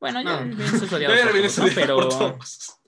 Bueno, 0.00 0.22
No. 0.22 0.30
George 0.38 0.54
Binks 0.54 0.82
es 0.82 0.92
odiado 0.92 1.14
por 1.14 1.32
todos, 1.32 1.58
¿no? 1.58 1.64
por 1.64 1.74
pero, 1.74 2.08
todos. 2.08 2.78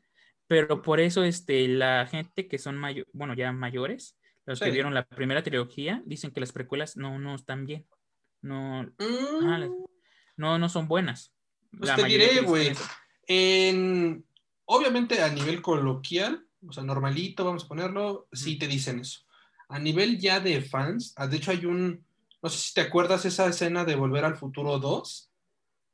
Pero 0.48 0.82
por 0.82 0.98
eso 0.98 1.22
este, 1.22 1.68
la 1.68 2.06
gente 2.06 2.48
que 2.48 2.58
son 2.58 2.76
mayo- 2.76 3.04
bueno, 3.12 3.34
ya 3.34 3.52
mayores, 3.52 4.18
los 4.46 4.58
que 4.60 4.70
vieron 4.70 4.94
la 4.94 5.04
primera 5.06 5.42
trilogía, 5.42 6.02
dicen 6.06 6.30
que 6.32 6.40
las 6.40 6.52
precuelas 6.52 6.96
no, 6.96 7.18
no 7.18 7.34
están 7.34 7.66
bien. 7.66 7.86
No, 8.40 8.82
Mm, 8.98 9.84
no, 10.36 10.58
no 10.58 10.68
son 10.68 10.88
buenas. 10.88 11.32
Pues 11.76 11.88
La 11.90 11.96
te 11.96 12.04
diré, 12.04 12.40
güey. 12.40 12.72
En, 13.26 14.24
obviamente 14.64 15.22
a 15.22 15.28
nivel 15.28 15.60
coloquial, 15.60 16.46
o 16.66 16.72
sea, 16.72 16.82
normalito, 16.82 17.44
vamos 17.44 17.64
a 17.64 17.68
ponerlo, 17.68 18.26
sí 18.32 18.56
te 18.58 18.66
dicen 18.66 19.00
eso. 19.00 19.20
A 19.68 19.78
nivel 19.78 20.18
ya 20.18 20.40
de 20.40 20.62
fans, 20.62 21.12
ah, 21.16 21.26
de 21.26 21.36
hecho 21.36 21.50
hay 21.50 21.66
un, 21.66 22.04
no 22.42 22.48
sé 22.48 22.58
si 22.58 22.72
te 22.74 22.80
acuerdas 22.80 23.24
esa 23.26 23.46
escena 23.48 23.84
de 23.84 23.96
Volver 23.96 24.24
al 24.24 24.36
Futuro 24.36 24.78
2, 24.78 25.30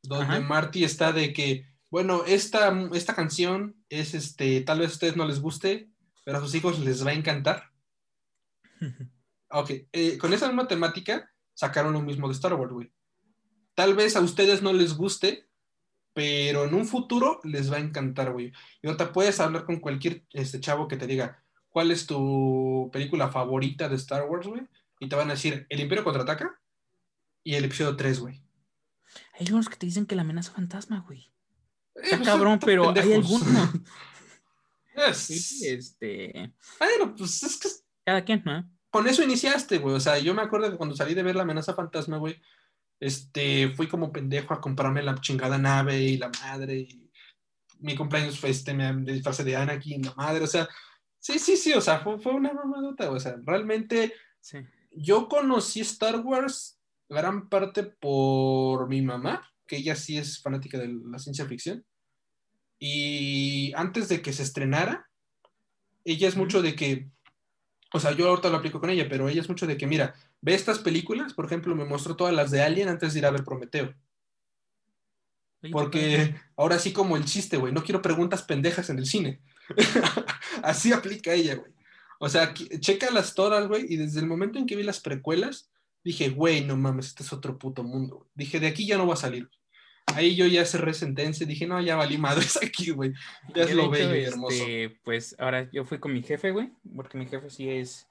donde 0.02 0.24
Ajá. 0.26 0.40
Marty 0.40 0.84
está 0.84 1.12
de 1.12 1.32
que, 1.32 1.66
bueno, 1.94 2.24
esta, 2.26 2.76
esta 2.92 3.14
canción 3.14 3.76
es, 3.88 4.14
este, 4.14 4.62
tal 4.62 4.80
vez 4.80 4.90
a 4.90 4.92
ustedes 4.94 5.16
no 5.16 5.24
les 5.28 5.38
guste, 5.38 5.92
pero 6.24 6.38
a 6.38 6.40
sus 6.40 6.52
hijos 6.56 6.80
les 6.80 7.06
va 7.06 7.10
a 7.10 7.14
encantar. 7.14 7.70
Ok, 9.48 9.70
eh, 9.92 10.18
con 10.18 10.32
esa 10.32 10.48
misma 10.48 10.66
temática 10.66 11.30
sacaron 11.54 11.92
lo 11.92 12.02
mismo 12.02 12.26
de 12.26 12.34
Star 12.34 12.54
Wars, 12.54 12.72
güey. 12.72 12.92
Tal 13.76 13.94
vez 13.94 14.16
a 14.16 14.20
ustedes 14.20 14.62
no 14.62 14.72
les 14.72 14.96
guste, 14.96 15.46
pero 16.12 16.64
en 16.64 16.74
un 16.74 16.84
futuro 16.84 17.38
les 17.44 17.70
va 17.70 17.76
a 17.76 17.80
encantar, 17.80 18.32
güey. 18.32 18.52
Y 18.82 18.88
ahorita 18.88 19.12
puedes 19.12 19.38
hablar 19.38 19.64
con 19.64 19.78
cualquier 19.78 20.24
este, 20.32 20.58
chavo 20.58 20.88
que 20.88 20.96
te 20.96 21.06
diga 21.06 21.44
cuál 21.68 21.92
es 21.92 22.08
tu 22.08 22.90
película 22.92 23.28
favorita 23.30 23.88
de 23.88 23.94
Star 23.94 24.24
Wars, 24.24 24.48
güey. 24.48 24.62
y 24.98 25.08
te 25.08 25.14
van 25.14 25.28
a 25.28 25.34
decir 25.34 25.64
el 25.68 25.78
Imperio 25.78 26.02
contraataca 26.02 26.58
y 27.44 27.54
el 27.54 27.66
episodio 27.66 27.94
3, 27.94 28.18
güey. 28.18 28.42
Hay 29.38 29.46
unos 29.52 29.68
que 29.68 29.76
te 29.76 29.86
dicen 29.86 30.06
que 30.06 30.16
la 30.16 30.22
amenaza 30.22 30.50
fantasma, 30.50 31.04
güey. 31.06 31.32
Eh, 31.96 32.00
Está 32.02 32.16
pues, 32.18 32.28
cabrón, 32.28 32.58
pero 32.64 32.90
hay 32.90 33.12
algunos. 33.12 33.42
Este. 34.96 36.52
Bueno, 36.78 37.14
pues 37.16 37.42
es 37.42 37.56
que 37.58 37.68
Cada 38.04 38.24
quien, 38.24 38.42
¿no? 38.44 38.68
con 38.90 39.08
eso 39.08 39.24
iniciaste, 39.24 39.78
güey. 39.78 39.96
O 39.96 40.00
sea, 40.00 40.18
yo 40.20 40.34
me 40.34 40.42
acuerdo 40.42 40.70
que 40.70 40.76
cuando 40.76 40.94
salí 40.94 41.14
de 41.14 41.24
ver 41.24 41.34
la 41.34 41.42
amenaza 41.42 41.74
fantasma, 41.74 42.16
güey, 42.18 42.40
este, 43.00 43.70
fui 43.74 43.88
como 43.88 44.12
pendejo 44.12 44.54
a 44.54 44.60
comprarme 44.60 45.02
la 45.02 45.16
chingada 45.20 45.58
nave 45.58 46.00
y 46.00 46.16
la 46.16 46.30
madre. 46.42 46.76
Y 46.78 47.10
mi 47.80 47.96
cumpleaños 47.96 48.38
fue 48.38 48.50
este, 48.50 48.72
me 48.72 48.92
disfracé 49.12 49.42
de 49.42 49.56
Anakin, 49.56 50.02
la 50.02 50.14
madre. 50.14 50.44
O 50.44 50.46
sea, 50.46 50.68
sí, 51.18 51.40
sí, 51.40 51.56
sí, 51.56 51.72
o 51.72 51.80
sea, 51.80 51.98
fue, 52.00 52.20
fue 52.20 52.34
una 52.34 52.52
mamadota. 52.52 53.10
O 53.10 53.18
sea, 53.18 53.34
realmente 53.44 54.14
Sí. 54.40 54.58
yo 54.92 55.28
conocí 55.28 55.80
Star 55.80 56.20
Wars 56.20 56.78
gran 57.08 57.48
parte 57.48 57.82
por 57.82 58.88
mi 58.88 59.02
mamá, 59.02 59.42
que 59.66 59.76
ella 59.76 59.96
sí 59.96 60.18
es 60.18 60.40
fanática 60.40 60.78
de 60.78 60.88
la 60.88 61.18
ciencia 61.18 61.46
ficción. 61.46 61.84
Y 62.78 63.72
antes 63.74 64.08
de 64.08 64.20
que 64.20 64.32
se 64.32 64.42
estrenara, 64.42 65.08
ella 66.04 66.28
es 66.28 66.36
mucho 66.36 66.60
de 66.60 66.74
que, 66.74 67.08
o 67.92 68.00
sea, 68.00 68.12
yo 68.12 68.28
ahorita 68.28 68.50
lo 68.50 68.58
aplico 68.58 68.80
con 68.80 68.90
ella, 68.90 69.08
pero 69.08 69.28
ella 69.28 69.40
es 69.40 69.48
mucho 69.48 69.66
de 69.66 69.76
que, 69.76 69.86
mira, 69.86 70.14
ve 70.40 70.54
estas 70.54 70.78
películas, 70.78 71.32
por 71.32 71.46
ejemplo, 71.46 71.74
me 71.74 71.84
mostró 71.84 72.16
todas 72.16 72.34
las 72.34 72.50
de 72.50 72.62
Alien 72.62 72.88
antes 72.88 73.12
de 73.12 73.20
ir 73.20 73.26
a 73.26 73.30
ver 73.30 73.44
Prometeo. 73.44 73.94
Porque 75.72 76.34
ahora 76.56 76.78
sí 76.78 76.92
como 76.92 77.16
el 77.16 77.24
chiste, 77.24 77.56
güey, 77.56 77.72
no 77.72 77.82
quiero 77.82 78.02
preguntas 78.02 78.42
pendejas 78.42 78.90
en 78.90 78.98
el 78.98 79.06
cine. 79.06 79.40
Así 80.62 80.92
aplica 80.92 81.32
ella, 81.32 81.54
güey. 81.54 81.72
O 82.18 82.28
sea, 82.28 82.52
checa 82.54 83.10
las 83.10 83.34
todas, 83.34 83.66
güey, 83.66 83.86
y 83.88 83.96
desde 83.96 84.20
el 84.20 84.26
momento 84.26 84.58
en 84.58 84.66
que 84.66 84.76
vi 84.76 84.82
las 84.82 85.00
precuelas, 85.00 85.70
dije, 86.04 86.28
güey, 86.28 86.64
no 86.64 86.76
mames, 86.76 87.06
este 87.06 87.22
es 87.22 87.32
otro 87.32 87.58
puto 87.58 87.82
mundo. 87.82 88.28
Dije, 88.34 88.60
de 88.60 88.66
aquí 88.68 88.86
ya 88.86 88.96
no 88.98 89.06
va 89.06 89.14
a 89.14 89.16
salir. 89.16 89.48
Ahí 90.14 90.36
yo 90.36 90.46
ya 90.46 90.64
cerré 90.66 90.92
sentencia, 90.92 91.46
dije, 91.46 91.66
no, 91.66 91.80
ya 91.80 91.96
valí 91.96 92.18
madres 92.18 92.56
aquí, 92.62 92.90
güey. 92.90 93.12
Ya 93.54 93.64
es 93.64 93.74
lo 93.74 93.88
bello 93.90 94.14
y 94.14 94.24
hermoso. 94.24 94.54
este, 94.54 94.98
Pues 95.02 95.34
ahora 95.38 95.68
yo 95.72 95.84
fui 95.84 95.98
con 95.98 96.12
mi 96.12 96.22
jefe, 96.22 96.50
güey, 96.50 96.70
porque 96.94 97.16
mi 97.18 97.26
jefe 97.26 97.48
sí 97.50 97.68
es 97.70 98.06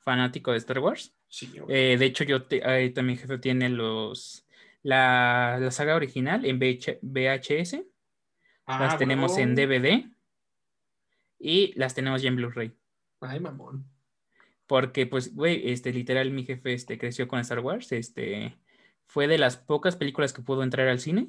fanático 0.00 0.50
de 0.52 0.58
Star 0.58 0.80
Wars. 0.80 1.12
Sí. 1.28 1.52
Eh, 1.68 1.96
de 1.98 2.04
hecho, 2.06 2.24
yo 2.24 2.42
te, 2.44 2.64
ahorita 2.64 3.02
mi 3.02 3.16
jefe 3.16 3.38
tiene 3.38 3.68
los 3.68 4.44
la, 4.82 5.58
la 5.60 5.70
saga 5.70 5.94
original 5.96 6.44
en 6.44 6.58
VH 6.58 6.98
VHS, 7.02 7.80
Ah, 8.68 8.80
las 8.80 8.98
tenemos 8.98 9.38
en 9.38 9.56
huevón. 9.56 9.82
DVD 9.82 10.04
y 11.38 11.72
las 11.78 11.94
tenemos 11.94 12.20
ya 12.22 12.28
en 12.28 12.36
Blu-ray. 12.36 12.72
Ay, 13.20 13.38
mamón. 13.40 13.84
Porque, 14.66 15.06
pues, 15.06 15.34
güey, 15.34 15.70
este, 15.70 15.92
literal, 15.92 16.30
mi 16.30 16.44
jefe 16.44 16.72
este, 16.72 16.98
creció 16.98 17.28
con 17.28 17.38
Star 17.40 17.60
Wars. 17.60 17.92
Este, 17.92 18.58
fue 19.06 19.28
de 19.28 19.38
las 19.38 19.56
pocas 19.56 19.96
películas 19.96 20.32
que 20.32 20.42
pudo 20.42 20.62
entrar 20.62 20.88
al 20.88 21.00
cine. 21.00 21.28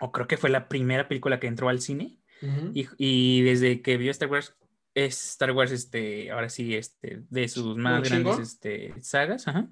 O 0.00 0.12
creo 0.12 0.26
que 0.26 0.36
fue 0.36 0.50
la 0.50 0.68
primera 0.68 1.08
película 1.08 1.40
que 1.40 1.46
entró 1.46 1.68
al 1.68 1.80
cine. 1.80 2.18
Ujú. 2.42 2.72
Y, 2.74 2.88
y 2.98 3.42
desde 3.42 3.80
que 3.80 3.96
vio 3.96 4.10
Star 4.10 4.30
Wars, 4.30 4.54
es 4.94 5.30
Star 5.30 5.52
Wars, 5.52 5.72
este, 5.72 6.30
ahora 6.30 6.48
sí, 6.48 6.74
este, 6.74 7.22
de 7.28 7.48
sus 7.48 7.76
más 7.76 8.00
¿Muy 8.00 8.08
grandes 8.08 8.38
este, 8.38 8.94
sagas. 9.00 9.48
Ajá. 9.48 9.68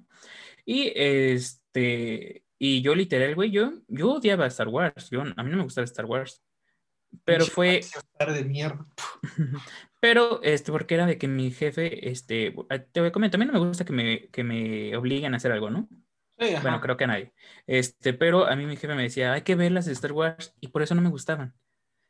Y 0.65 0.91
este, 0.95 2.43
y 2.57 2.81
yo 2.81 2.95
literal, 2.95 3.35
güey, 3.35 3.51
yo, 3.51 3.73
yo 3.87 4.13
odiaba 4.13 4.47
Star 4.47 4.67
Wars. 4.67 5.09
Yo, 5.09 5.21
a 5.21 5.43
mí 5.43 5.49
no 5.51 5.57
me 5.57 5.63
gustaba 5.63 5.85
Star 5.85 6.05
Wars. 6.05 6.41
Pero 7.25 7.45
fue, 7.45 7.81
de 8.19 8.45
mierda. 8.45 8.87
pero, 10.03 10.41
este, 10.43 10.69
porque 10.73 10.95
era 10.95 11.05
de 11.05 11.17
que 11.17 11.29
mi 11.29 11.49
jefe, 11.49 12.09
este, 12.09 12.53
te 12.91 12.99
voy 12.99 13.07
a 13.07 13.11
comentar, 13.13 13.39
a 13.39 13.45
mí 13.45 13.49
no 13.49 13.57
me 13.57 13.65
gusta 13.65 13.85
que 13.85 13.93
me, 13.93 14.27
que 14.31 14.43
me 14.43 14.97
obliguen 14.97 15.33
a 15.33 15.37
hacer 15.37 15.53
algo, 15.53 15.69
¿no? 15.69 15.87
Sí. 16.37 16.47
Bueno, 16.61 16.81
creo 16.81 16.97
que 16.97 17.05
a 17.05 17.07
nadie. 17.07 17.31
Este, 17.67 18.13
pero 18.13 18.45
a 18.45 18.53
mí 18.57 18.65
mi 18.65 18.75
jefe 18.75 18.95
me 18.95 19.03
decía, 19.03 19.31
hay 19.31 19.43
que 19.43 19.55
ver 19.55 19.71
las 19.71 19.85
de 19.85 19.93
Star 19.93 20.11
Wars, 20.11 20.53
y 20.59 20.67
por 20.67 20.81
eso 20.81 20.93
no 20.93 21.01
me 21.01 21.07
gustaban. 21.09 21.53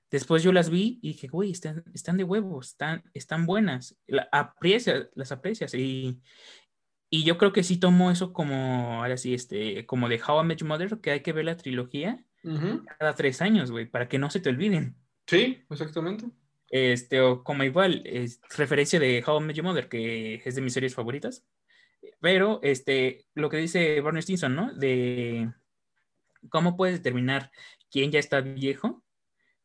Después 0.09 0.41
yo 0.41 0.51
las 0.51 0.71
vi 0.71 0.97
y 1.03 1.09
dije, 1.09 1.27
güey, 1.27 1.51
están, 1.51 1.83
están 1.93 2.17
de 2.17 2.23
huevos, 2.23 2.69
están, 2.69 3.03
están 3.13 3.45
buenas, 3.45 3.95
La- 4.07 4.27
aprecia- 4.31 5.11
las 5.13 5.31
aprecias. 5.31 5.75
Y, 5.75 6.19
y 7.11 7.23
yo 7.25 7.37
creo 7.37 7.53
que 7.53 7.61
sí 7.61 7.77
tomo 7.77 8.09
eso 8.09 8.33
como, 8.33 9.03
ahora 9.03 9.17
sí, 9.17 9.35
este, 9.35 9.85
como 9.85 10.09
de 10.09 10.19
How 10.19 10.41
I 10.41 10.47
Met 10.47 10.57
Your 10.61 10.67
Mother, 10.67 10.99
que 10.99 11.11
hay 11.11 11.19
que 11.21 11.31
ver 11.31 11.45
la 11.45 11.57
trilogía 11.57 12.25
Ujú. 12.43 12.83
cada 12.97 13.13
tres 13.13 13.39
años, 13.39 13.69
güey, 13.69 13.85
para 13.85 14.09
que 14.09 14.17
no 14.17 14.31
se 14.31 14.39
te 14.39 14.49
olviden. 14.49 14.95
Sí, 15.27 15.63
exactamente. 15.69 16.25
Este, 16.73 17.21
o 17.21 17.43
como 17.43 17.63
igual, 17.63 18.01
es 18.03 18.41
referencia 18.57 18.99
de 18.99 19.23
How 19.23 19.39
I 19.39 19.43
Met 19.43 19.55
Your 19.55 19.63
Mother, 19.63 19.87
que 19.87 20.41
es 20.43 20.55
de 20.55 20.61
mis 20.61 20.73
series 20.73 20.95
favoritas. 20.95 21.45
Pero, 22.19 22.59
este, 22.63 23.27
lo 23.35 23.47
que 23.51 23.57
dice 23.57 24.01
Barney 24.01 24.23
Stinson, 24.23 24.55
¿no? 24.55 24.73
De 24.73 25.51
cómo 26.49 26.75
puedes 26.75 26.97
determinar 26.97 27.51
quién 27.91 28.11
ya 28.11 28.17
está 28.17 28.41
viejo, 28.41 29.03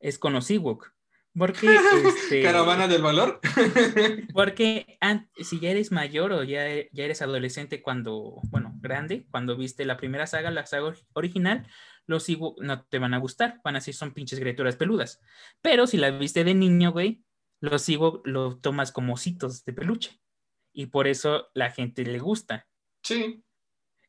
es 0.01 0.19
con 0.19 0.35
los 0.35 0.51
Ewok. 0.51 0.93
Porque, 1.35 1.67
este, 2.05 2.43
Caravana 2.43 2.89
del 2.89 3.01
valor. 3.01 3.41
porque 4.35 4.99
si 5.39 5.61
ya 5.61 5.71
eres 5.71 5.91
mayor 5.93 6.33
o 6.33 6.43
ya, 6.43 6.67
ya 6.93 7.05
eres 7.05 7.23
adolescente 7.23 7.81
cuando, 7.81 8.43
bueno, 8.51 8.75
grande, 8.83 9.25
cuando 9.31 9.57
viste 9.57 9.87
la 9.87 9.97
primera 9.97 10.27
saga, 10.27 10.51
la 10.51 10.67
saga 10.67 10.89
or- 10.89 10.99
original, 11.15 11.67
los 12.09 12.29
Ewok 12.29 12.61
no 12.63 12.83
te 12.83 12.99
van 12.99 13.15
a 13.15 13.19
gustar, 13.19 13.61
van 13.63 13.77
a 13.77 13.79
decir 13.79 13.95
son 13.95 14.15
pinches 14.15 14.41
criaturas 14.41 14.75
peludas. 14.77 15.21
Pero 15.63 15.87
si 15.87 15.99
la 15.99 16.11
viste 16.11 16.43
de 16.43 16.55
niño, 16.55 16.91
güey, 16.91 17.23
los 17.61 17.89
Ewok 17.89 18.27
lo 18.27 18.57
tomas 18.59 18.91
como 18.91 19.15
ositos 19.15 19.65
de 19.65 19.73
peluche. 19.75 20.19
Y 20.73 20.87
por 20.87 21.07
eso 21.07 21.49
la 21.55 21.71
gente 21.71 22.05
le 22.05 22.19
gusta. 22.19 22.67
sí, 23.03 23.43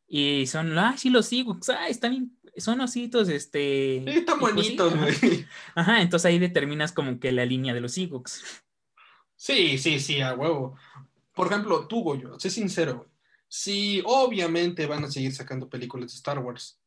Y 0.08 0.46
son, 0.48 0.78
ah, 0.78 0.96
sí, 0.98 1.10
los 1.10 1.32
Ewoks, 1.34 1.70
ah, 1.70 1.88
están, 1.88 2.38
son 2.58 2.82
ositos, 2.82 3.28
este... 3.28 4.04
sí, 4.06 4.20
están 4.20 4.40
bonitos, 4.40 4.96
güey. 4.96 5.46
Ajá, 5.76 6.02
entonces 6.02 6.28
ahí 6.28 6.40
determinas 6.40 6.92
como 6.92 7.20
que 7.20 7.32
la 7.32 7.46
línea 7.46 7.74
de 7.74 7.82
los 7.82 7.98
Ewoks. 7.98 8.64
Sí, 9.36 9.78
sí, 9.78 10.00
sí, 10.00 10.22
a 10.22 10.34
huevo. 10.36 10.76
Por 11.34 11.48
ejemplo, 11.48 11.88
tú, 11.88 12.04
Goyo, 12.04 12.40
sé 12.40 12.50
sincero, 12.50 12.98
güey. 12.98 13.10
Sí, 13.48 14.04
obviamente 14.06 14.86
van 14.86 15.06
a 15.06 15.12
seguir 15.12 15.34
sacando 15.34 15.68
películas 15.68 16.12
de 16.12 16.18
Star 16.18 16.38
Wars, 16.38 16.79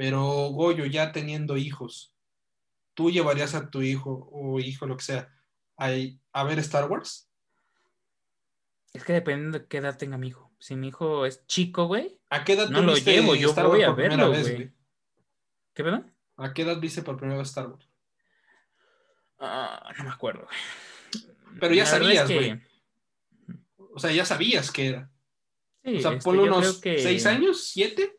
pero 0.00 0.22
Goyo, 0.48 0.86
ya 0.86 1.12
teniendo 1.12 1.58
hijos, 1.58 2.14
¿tú 2.94 3.10
llevarías 3.10 3.54
a 3.54 3.68
tu 3.68 3.82
hijo 3.82 4.30
o 4.32 4.58
hijo, 4.58 4.86
lo 4.86 4.96
que 4.96 5.04
sea, 5.04 5.30
a, 5.76 5.90
a 6.32 6.44
ver 6.44 6.58
Star 6.60 6.90
Wars? 6.90 7.28
Es 8.94 9.04
que 9.04 9.12
dependiendo 9.12 9.58
de 9.58 9.66
qué 9.66 9.76
edad 9.76 9.98
tenga 9.98 10.16
mi 10.16 10.28
hijo. 10.28 10.50
Si 10.58 10.74
mi 10.74 10.88
hijo 10.88 11.26
es 11.26 11.46
chico, 11.46 11.84
güey, 11.84 12.18
¿A 12.30 12.44
qué 12.44 12.54
edad 12.54 12.70
No 12.70 12.80
lo 12.80 12.96
llevo, 12.96 13.34
yo 13.34 13.50
Star 13.50 13.66
voy 13.66 13.80
Wars 13.80 13.84
a 13.84 13.86
por 13.88 13.96
primera 13.96 14.16
verlo, 14.16 14.30
vez, 14.30 14.42
güey. 14.44 14.56
güey? 14.56 14.72
¿qué 15.74 15.82
verdad? 15.82 16.06
¿A 16.38 16.54
qué 16.54 16.62
edad 16.62 16.80
viste 16.80 17.02
por 17.02 17.18
primera 17.18 17.38
vez 17.38 17.48
Star 17.48 17.66
Wars? 17.66 17.86
Ah, 19.38 19.92
no 19.98 20.04
me 20.04 20.10
acuerdo, 20.10 20.46
güey. 20.46 21.24
Pero 21.60 21.74
ya 21.74 21.84
La 21.84 21.90
sabías, 21.90 22.22
es 22.22 22.28
que- 22.28 22.34
güey. 22.36 23.60
O 23.94 23.98
sea, 23.98 24.12
ya 24.12 24.24
sabías 24.24 24.70
que 24.70 24.86
era. 24.86 25.10
Sí, 25.84 25.96
O 25.96 26.00
sea, 26.00 26.12
este, 26.12 26.24
ponle 26.24 26.44
unos 26.44 26.80
que- 26.80 27.00
seis 27.00 27.26
años, 27.26 27.64
siete. 27.64 28.16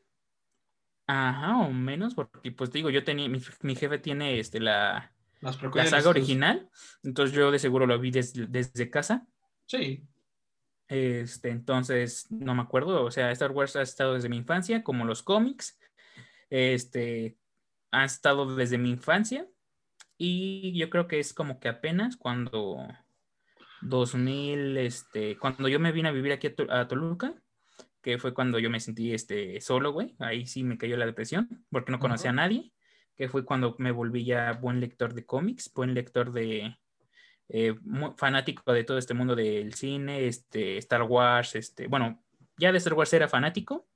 Ajá, 1.13 1.57
o 1.57 1.73
menos, 1.73 2.15
porque 2.15 2.53
pues 2.53 2.69
te 2.69 2.77
digo, 2.77 2.89
yo 2.89 3.03
tenía, 3.03 3.27
mi, 3.27 3.41
mi 3.63 3.75
jefe 3.75 3.97
tiene 3.97 4.39
este, 4.39 4.61
la, 4.61 5.11
la 5.41 5.85
saga 5.85 6.09
original, 6.09 6.69
entonces 7.03 7.35
yo 7.35 7.51
de 7.51 7.59
seguro 7.59 7.85
lo 7.85 7.99
vi 7.99 8.11
desde, 8.11 8.47
desde 8.47 8.89
casa. 8.89 9.27
Sí, 9.65 10.07
Este, 10.87 11.49
entonces, 11.49 12.27
no 12.31 12.55
me 12.55 12.61
acuerdo. 12.61 13.03
O 13.03 13.11
sea, 13.11 13.29
Star 13.31 13.51
Wars 13.51 13.75
ha 13.75 13.81
estado 13.81 14.13
desde 14.13 14.29
mi 14.29 14.37
infancia, 14.37 14.83
como 14.83 15.03
los 15.03 15.21
cómics. 15.21 15.77
Este, 16.49 17.37
ha 17.91 18.05
estado 18.05 18.55
desde 18.55 18.77
mi 18.77 18.91
infancia. 18.91 19.45
Y 20.17 20.79
yo 20.79 20.89
creo 20.89 21.09
que 21.09 21.19
es 21.19 21.33
como 21.33 21.59
que 21.59 21.67
apenas 21.67 22.15
cuando 22.15 22.87
2000, 23.81 24.77
este, 24.77 25.37
cuando 25.37 25.67
yo 25.67 25.77
me 25.81 25.91
vine 25.91 26.07
a 26.07 26.13
vivir 26.13 26.31
aquí 26.31 26.55
a 26.69 26.87
Toluca, 26.87 27.35
que 28.01 28.17
fue 28.17 28.33
cuando 28.33 28.59
yo 28.59 28.69
me 28.69 28.79
sentí 28.79 29.13
este, 29.13 29.61
solo, 29.61 29.91
güey. 29.91 30.15
Ahí 30.19 30.45
sí 30.45 30.63
me 30.63 30.77
cayó 30.77 30.97
la 30.97 31.05
depresión, 31.05 31.65
porque 31.69 31.91
no 31.91 31.99
conocía 31.99 32.31
Ajá. 32.31 32.41
a 32.41 32.47
nadie. 32.47 32.71
Que 33.15 33.29
fue 33.29 33.45
cuando 33.45 33.75
me 33.77 33.91
volví 33.91 34.25
ya 34.25 34.53
buen 34.53 34.79
lector 34.79 35.13
de 35.13 35.25
cómics, 35.25 35.71
buen 35.73 35.93
lector 35.93 36.31
de, 36.31 36.75
eh, 37.53 37.75
fanático 38.15 38.71
de 38.71 38.85
todo 38.85 38.97
este 38.97 39.13
mundo 39.13 39.35
del 39.35 39.73
cine, 39.73 40.25
este, 40.25 40.77
Star 40.77 41.03
Wars, 41.03 41.55
este, 41.55 41.87
bueno, 41.87 42.23
ya 42.57 42.71
de 42.71 42.77
Star 42.77 42.93
Wars 42.93 43.11
era 43.11 43.27
fanático, 43.27 43.89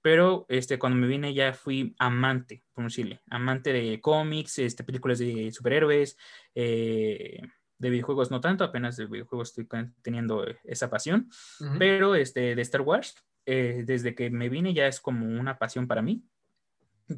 pero 0.00 0.46
este, 0.48 0.78
cuando 0.78 0.98
me 0.98 1.06
vine 1.06 1.34
ya 1.34 1.52
fui 1.52 1.94
amante, 1.98 2.62
por 2.72 2.84
decirle, 2.84 3.20
amante 3.28 3.74
de 3.74 4.00
cómics, 4.00 4.58
este, 4.58 4.84
películas 4.84 5.18
de 5.18 5.52
superhéroes, 5.52 6.16
eh, 6.54 7.42
de 7.76 7.90
videojuegos 7.90 8.30
no 8.30 8.40
tanto, 8.40 8.64
apenas 8.64 8.96
de 8.96 9.04
videojuegos 9.04 9.50
estoy 9.50 9.68
teniendo 10.00 10.46
esa 10.64 10.88
pasión, 10.88 11.28
Ujú. 11.60 11.78
pero 11.78 12.14
este, 12.14 12.54
de 12.54 12.62
Star 12.62 12.80
Wars, 12.80 13.14
eh, 13.46 13.82
desde 13.84 14.14
que 14.14 14.30
me 14.30 14.48
vine 14.48 14.74
ya 14.74 14.86
es 14.86 15.00
como 15.00 15.26
una 15.26 15.58
pasión 15.58 15.86
para 15.86 16.02
mí, 16.02 16.24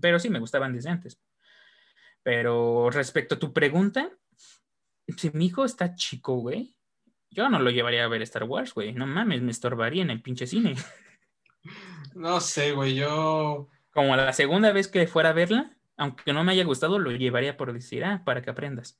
pero 0.00 0.18
sí 0.18 0.30
me 0.30 0.40
gustaban 0.40 0.72
desde 0.72 0.90
antes. 0.90 1.20
Pero 2.22 2.90
respecto 2.90 3.36
a 3.36 3.38
tu 3.38 3.52
pregunta, 3.52 4.10
si 5.16 5.30
mi 5.30 5.46
hijo 5.46 5.64
está 5.64 5.94
chico, 5.94 6.36
güey, 6.36 6.74
yo 7.30 7.48
no 7.48 7.58
lo 7.58 7.70
llevaría 7.70 8.04
a 8.04 8.08
ver 8.08 8.22
Star 8.22 8.44
Wars, 8.44 8.74
güey. 8.74 8.92
No 8.92 9.06
mames, 9.06 9.42
me 9.42 9.50
estorbaría 9.50 10.02
en 10.02 10.10
el 10.10 10.22
pinche 10.22 10.46
cine. 10.46 10.74
No 12.14 12.40
sé, 12.40 12.72
güey, 12.72 12.94
yo... 12.94 13.68
Como 13.90 14.16
la 14.16 14.32
segunda 14.32 14.72
vez 14.72 14.88
que 14.88 15.06
fuera 15.06 15.30
a 15.30 15.32
verla, 15.34 15.76
aunque 15.98 16.32
no 16.32 16.44
me 16.44 16.52
haya 16.52 16.64
gustado, 16.64 16.98
lo 16.98 17.10
llevaría 17.10 17.58
por 17.58 17.74
decir, 17.74 18.04
ah, 18.04 18.22
para 18.24 18.40
que 18.40 18.48
aprendas. 18.48 18.98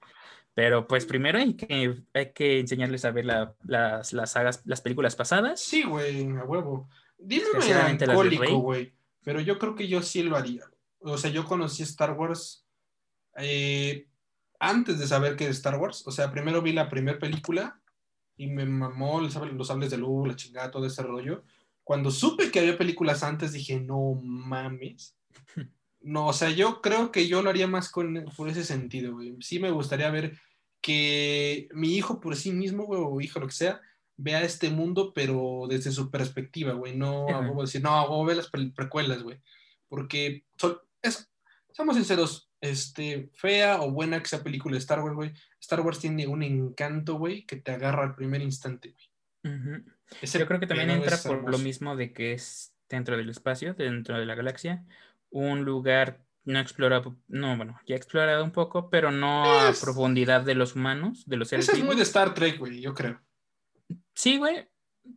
Pero 0.53 0.87
pues 0.87 1.07
primero 1.07 1.39
hay 1.39 1.55
que, 1.55 2.03
hay 2.13 2.33
que 2.33 2.61
enseñarles 2.61 3.05
a 3.05 3.13
ver 3.13 3.25
las, 3.25 4.13
las 4.13 4.31
sagas, 4.31 4.63
las 4.67 4.81
películas 4.83 5.17
pasadas. 5.17 5.61
Sí, 5.61 5.85
güey, 5.85 6.29
a 6.37 6.45
huevo. 6.45 6.91
Dime 7.19 7.47
melancólico, 7.59 8.59
güey. 8.59 8.93
Pero 9.23 9.41
yo 9.41 9.59
creo 9.59 9.75
que 9.75 9.89
yo 9.89 10.03
sí 10.03 10.23
lo 10.23 10.37
haría. 10.37 10.65
O 11.01 11.19
sea, 11.19 11.31
yo 11.31 11.45
conocí 11.45 11.83
Star 11.83 12.13
Wars 12.13 12.67
eh, 13.37 14.07
antes 14.59 14.99
de 14.99 15.07
saber 15.07 15.37
que 15.37 15.45
es 15.45 15.57
Star 15.57 15.79
Wars. 15.79 16.07
O 16.07 16.11
sea, 16.11 16.31
primero 16.31 16.63
vi 16.63 16.73
la 16.73 16.89
primera 16.89 17.19
película 17.19 17.81
y 18.37 18.47
me 18.49 18.65
mamó 18.67 19.21
los 19.21 19.33
sables 19.33 19.91
de 19.91 19.99
luz, 19.99 20.29
la 20.29 20.37
chingada, 20.37 20.71
todo 20.71 20.87
ese 20.87 21.03
rollo. 21.03 21.45
Cuando 21.83 22.11
supe 22.11 22.51
que 22.51 22.61
había 22.61 22.77
películas 22.77 23.23
antes, 23.23 23.53
dije, 23.53 23.81
no 23.81 24.15
mames. 24.23 25.17
No, 25.99 26.29
o 26.29 26.33
sea, 26.33 26.51
yo 26.51 26.83
creo 26.83 27.11
que 27.11 27.27
yo 27.27 27.43
lo 27.43 27.51
haría 27.51 27.67
más 27.67 27.91
con, 27.91 28.27
por 28.37 28.49
ese 28.49 28.63
sentido, 28.63 29.15
güey. 29.15 29.35
Sí 29.41 29.59
me 29.59 29.73
gustaría 29.73 30.09
ver 30.09 30.39
que 30.81 31.69
mi 31.73 31.97
hijo 31.97 32.21
por 32.21 32.37
sí 32.37 32.53
mismo, 32.53 32.85
güey, 32.85 33.01
o 33.03 33.21
hijo, 33.21 33.41
lo 33.41 33.49
que 33.49 33.55
sea, 33.55 33.81
vea 34.17 34.43
este 34.43 34.71
mundo, 34.71 35.13
pero 35.15 35.67
desde 35.69 35.93
su 35.93 36.11
perspectiva, 36.11 36.73
güey. 36.73 36.97
No 36.97 37.29
a 37.29 37.63
decir, 37.63 37.83
no, 37.83 37.91
a 37.91 38.27
ver 38.27 38.37
las 38.37 38.49
precuelas, 38.49 39.23
güey. 39.23 39.41
Porque, 39.89 40.45
son, 40.57 40.79
es, 41.03 41.31
seamos 41.73 41.97
sinceros, 41.97 42.51
este, 42.61 43.31
fea 43.35 43.81
o 43.81 43.91
buena 43.91 44.21
que 44.21 44.29
sea 44.29 44.43
película 44.43 44.75
de 44.75 44.81
Star 44.81 45.01
Wars, 45.01 45.15
güey, 45.15 45.33
Star 45.61 45.81
Wars 45.81 45.99
tiene 45.99 46.27
un 46.27 46.43
encanto, 46.43 47.15
güey, 47.15 47.45
que 47.45 47.57
te 47.57 47.73
agarra 47.73 48.05
al 48.05 48.15
primer 48.15 48.43
instante, 48.43 48.95
güey. 48.95 49.11
Yo 50.23 50.47
creo 50.47 50.59
que 50.59 50.67
también 50.67 50.91
entra 50.91 51.19
por 51.19 51.49
lo 51.49 51.59
mismo 51.59 51.95
de 51.95 52.13
que 52.13 52.33
es 52.33 52.75
dentro 52.89 53.17
del 53.17 53.31
espacio, 53.31 53.75
dentro 53.75 54.19
de 54.19 54.27
la 54.27 54.35
galaxia, 54.35 54.85
un 55.31 55.65
lugar 55.65 56.21
no 56.45 56.61
explorado, 56.61 57.17
no, 57.27 57.57
bueno, 57.57 57.79
ya 57.87 57.97
explorado 57.97 58.43
un 58.45 58.53
poco, 58.53 58.89
pero 58.89 59.11
no 59.11 59.45
a 59.45 59.73
profundidad 59.81 60.43
de 60.43 60.55
los 60.55 60.77
humanos, 60.77 61.25
de 61.27 61.37
los 61.37 61.49
seres. 61.49 61.69
Eso 61.69 61.77
es 61.77 61.85
muy 61.85 61.97
de 61.97 62.03
Star 62.03 62.35
Trek, 62.35 62.59
güey, 62.59 62.81
yo 62.81 62.95
creo. 62.95 63.21
Sí, 64.15 64.39
güey, 64.39 64.69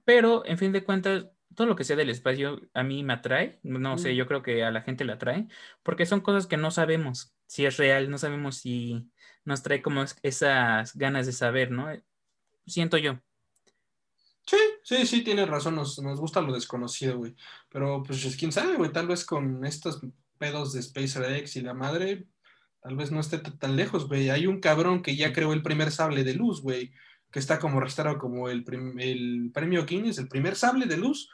pero 0.04 0.46
en 0.46 0.58
fin 0.58 0.72
de 0.72 0.84
cuentas, 0.84 1.28
todo 1.56 1.68
lo 1.68 1.76
que 1.76 1.84
sea 1.84 1.96
del 1.96 2.10
espacio 2.10 2.62
a 2.74 2.84
mí 2.84 3.04
me 3.04 3.14
atrae, 3.14 3.60
no 3.64 3.98
sé, 3.98 4.16
yo 4.16 4.28
creo 4.28 4.42
que 4.42 4.64
a 4.64 4.72
la 4.72 4.82
gente 4.82 5.06
le 5.06 5.14
atrae, 5.14 5.48
porque 5.84 6.06
son 6.06 6.22
cosas 6.22 6.48
que 6.48 6.58
no 6.58 6.72
sabemos 6.72 7.34
si 7.48 7.66
es 7.66 7.78
real, 7.78 8.10
no 8.10 8.18
sabemos 8.18 8.58
si 8.58 9.10
nos 9.44 9.64
trae 9.64 9.82
como 9.82 10.04
esas 10.22 10.96
ganas 10.96 11.26
de 11.26 11.34
saber, 11.34 11.72
¿no? 11.72 11.88
Siento 12.68 12.98
yo. 12.98 13.20
Sí, 14.46 14.58
sí, 14.84 15.06
sí, 15.06 15.24
tienes 15.24 15.48
razón, 15.48 15.76
nos, 15.76 16.00
nos 16.00 16.20
gusta 16.20 16.42
lo 16.42 16.54
desconocido, 16.54 17.18
güey. 17.18 17.36
Pero 17.70 18.04
pues 18.04 18.36
quién 18.36 18.52
sabe, 18.52 18.76
güey, 18.76 18.92
tal 18.92 19.08
vez 19.08 19.26
con 19.26 19.66
estos 19.66 20.02
pedos 20.38 20.74
de 20.74 20.82
SpaceX 20.82 21.56
y 21.56 21.62
la 21.62 21.74
madre, 21.74 22.26
tal 22.82 22.96
vez 22.96 23.12
no 23.12 23.20
esté 23.20 23.40
tan 23.40 23.76
lejos, 23.76 24.08
güey. 24.08 24.30
Hay 24.30 24.48
un 24.48 24.60
cabrón 24.60 25.02
que 25.02 25.16
ya 25.16 25.34
creó 25.34 25.54
el 25.54 25.62
primer 25.62 25.92
sable 25.92 26.24
de 26.24 26.34
luz, 26.34 26.62
güey, 26.62 26.94
que 27.32 27.40
está 27.40 27.60
como 27.60 27.80
registrado 27.80 28.18
como 28.18 28.50
el, 28.50 28.66
el 29.00 29.52
premio 29.54 29.86
Guinness, 29.86 30.18
el 30.18 30.28
primer 30.28 30.56
sable 30.56 30.86
de 30.86 30.98
luz 30.98 31.30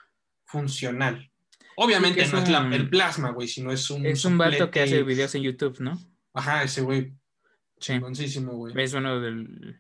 funcional. 0.46 1.32
Obviamente 1.78 2.26
no 2.28 2.40
es 2.40 2.50
el 2.50 2.90
plasma, 2.90 3.32
güey, 3.32 3.48
sino 3.48 3.72
es 3.72 3.90
un. 3.90 4.06
Es 4.06 4.24
un 4.26 4.38
vato 4.38 4.72
que 4.72 4.82
hace 4.82 5.04
videos 5.04 5.36
en 5.36 5.44
YouTube, 5.44 5.80
¿no? 5.80 6.00
Ajá, 6.34 6.64
ese 6.64 6.82
güey. 6.82 7.14
Sí. 7.80 8.00
güey. 8.00 8.74
Es 8.82 8.94
uno 8.94 9.20
del 9.20 9.80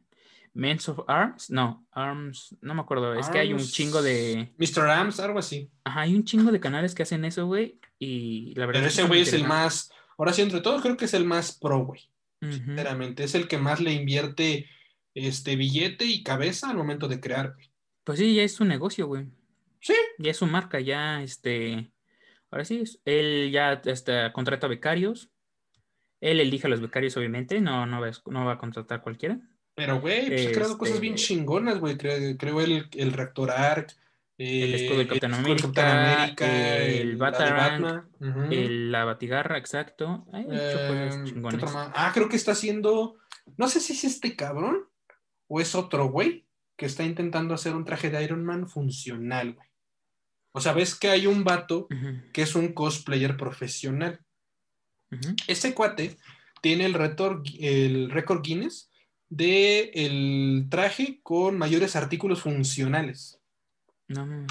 Men's 0.56 0.88
of 0.88 1.02
Arms, 1.08 1.50
no, 1.50 1.86
Arms, 1.92 2.56
no 2.62 2.74
me 2.74 2.82
acuerdo, 2.82 3.14
es 3.14 3.28
que 3.28 3.40
hay 3.40 3.52
un 3.52 3.60
chingo 3.60 4.02
de... 4.02 4.54
Mr. 4.58 4.90
Arms, 4.90 5.20
algo 5.20 5.38
así. 5.38 5.70
Ajá, 5.84 6.02
hay 6.02 6.16
un 6.16 6.24
chingo 6.24 6.50
de 6.50 6.62
canales 6.62 6.96
que 6.96 7.04
hacen 7.04 7.26
eso, 7.26 7.46
güey, 7.46 7.78
y 8.00 8.56
la 8.56 8.66
verdad... 8.66 8.80
Pero 8.80 8.88
ese 8.88 9.04
güey 9.04 9.22
es 9.22 9.34
el 9.34 9.46
más, 9.46 9.92
ahora 10.18 10.32
sí, 10.32 10.42
entre 10.42 10.62
todos 10.62 10.82
creo 10.82 10.96
que 10.96 11.06
es 11.06 11.14
el 11.14 11.26
más 11.26 11.60
pro, 11.60 11.86
güey, 11.86 12.10
sinceramente, 12.42 13.26
es 13.26 13.36
el 13.36 13.50
que 13.50 13.58
más 13.58 13.82
le 13.82 13.92
invierte 13.92 14.70
este 15.16 15.56
billete 15.56 16.06
y 16.06 16.24
cabeza 16.24 16.70
al 16.70 16.78
momento 16.78 17.08
de 17.08 17.20
crear. 17.20 17.56
Pues 18.04 18.20
sí, 18.20 18.36
ya 18.36 18.44
es 18.44 18.54
su 18.54 18.66
negocio, 18.66 19.08
güey. 19.08 19.26
Sí. 19.80 19.96
Ya 20.20 20.32
es 20.32 20.38
su 20.38 20.46
marca, 20.46 20.80
ya, 20.80 21.24
este, 21.24 21.92
ahora 22.52 22.66
sí, 22.66 22.84
él 23.06 23.50
ya 23.52 23.82
este, 23.86 24.32
contrata 24.34 24.68
becarios, 24.68 25.32
él 26.22 26.40
elige 26.40 26.68
a 26.68 26.70
los 26.70 26.82
becarios, 26.82 27.16
obviamente, 27.18 27.62
no, 27.62 27.86
no, 27.86 28.02
va, 28.02 28.12
no 28.26 28.46
va 28.46 28.54
a 28.54 28.58
contratar 28.58 29.02
cualquiera. 29.02 29.40
Pero, 29.76 30.00
güey, 30.00 30.28
pues 30.28 30.46
he 30.46 30.52
creado 30.52 30.78
cosas 30.78 31.00
bien 31.00 31.16
este 31.16 31.28
chingonas, 31.28 31.80
güey. 31.80 31.98
Creo, 31.98 32.62
el, 32.62 32.88
el, 32.94 33.12
reactor 33.12 33.52
ARC. 33.52 33.92
el 34.38 34.74
escudo 34.74 35.00
de 35.00 35.08
Capitán 35.08 35.34
América, 35.34 36.78
el, 36.78 37.18
Batarang, 37.18 38.06
el, 38.52 38.92
la 38.92 39.04
Batigarra, 39.04 39.58
exacto. 39.58 40.26
Hay 40.32 40.46
em, 40.50 41.44
Ah, 41.94 42.12
creo 42.14 42.30
que 42.30 42.38
está 42.38 42.54
haciendo. 42.54 43.18
No 43.58 43.68
sé 43.68 43.82
si 43.82 43.94
es 43.94 44.06
este 44.06 44.36
cabrón 44.38 44.88
o 45.48 45.60
es 45.60 45.76
otro 45.76 46.08
güey 46.08 46.46
que 46.78 46.86
está 46.86 47.04
intentando 47.04 47.54
hacer 47.54 47.76
un 47.76 47.86
traje 47.86 48.10
de 48.10 48.24
Iron 48.24 48.44
Man 48.44 48.68
funcional, 48.68 49.54
güey. 49.54 49.68
O 50.52 50.62
sea, 50.62 50.74
ves 50.74 50.96
que 50.96 51.10
hay 51.10 51.28
un 51.28 51.44
vato 51.44 51.88
que 52.32 52.42
es 52.42 52.56
un 52.56 52.74
cosplayer 52.74 53.36
profesional. 53.36 54.22
Ese 55.48 55.74
cuate 55.74 56.18
tiene 56.62 56.86
el, 56.86 56.94
retor, 56.94 57.44
el 57.60 58.10
récord 58.10 58.42
Guinness 58.42 58.90
de 59.30 59.92
el 59.94 60.68
traje 60.70 61.20
con 61.24 61.58
mayores 61.58 61.96
artículos 61.98 62.42
funcionales. 62.42 63.42
No 64.08 64.46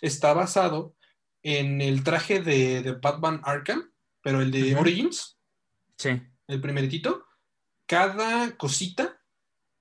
Está 0.00 0.32
basado 0.32 0.94
en 1.42 1.80
el 1.80 2.02
traje 2.02 2.40
de, 2.40 2.96
Batman 3.02 3.40
Arkham, 3.44 3.90
pero 4.22 4.40
el 4.40 4.50
de 4.50 4.74
Origins. 4.74 5.38
Sí. 5.98 6.20
El 6.46 6.60
primeritito. 6.60 7.26
Cada 7.86 8.56
cosita 8.56 9.15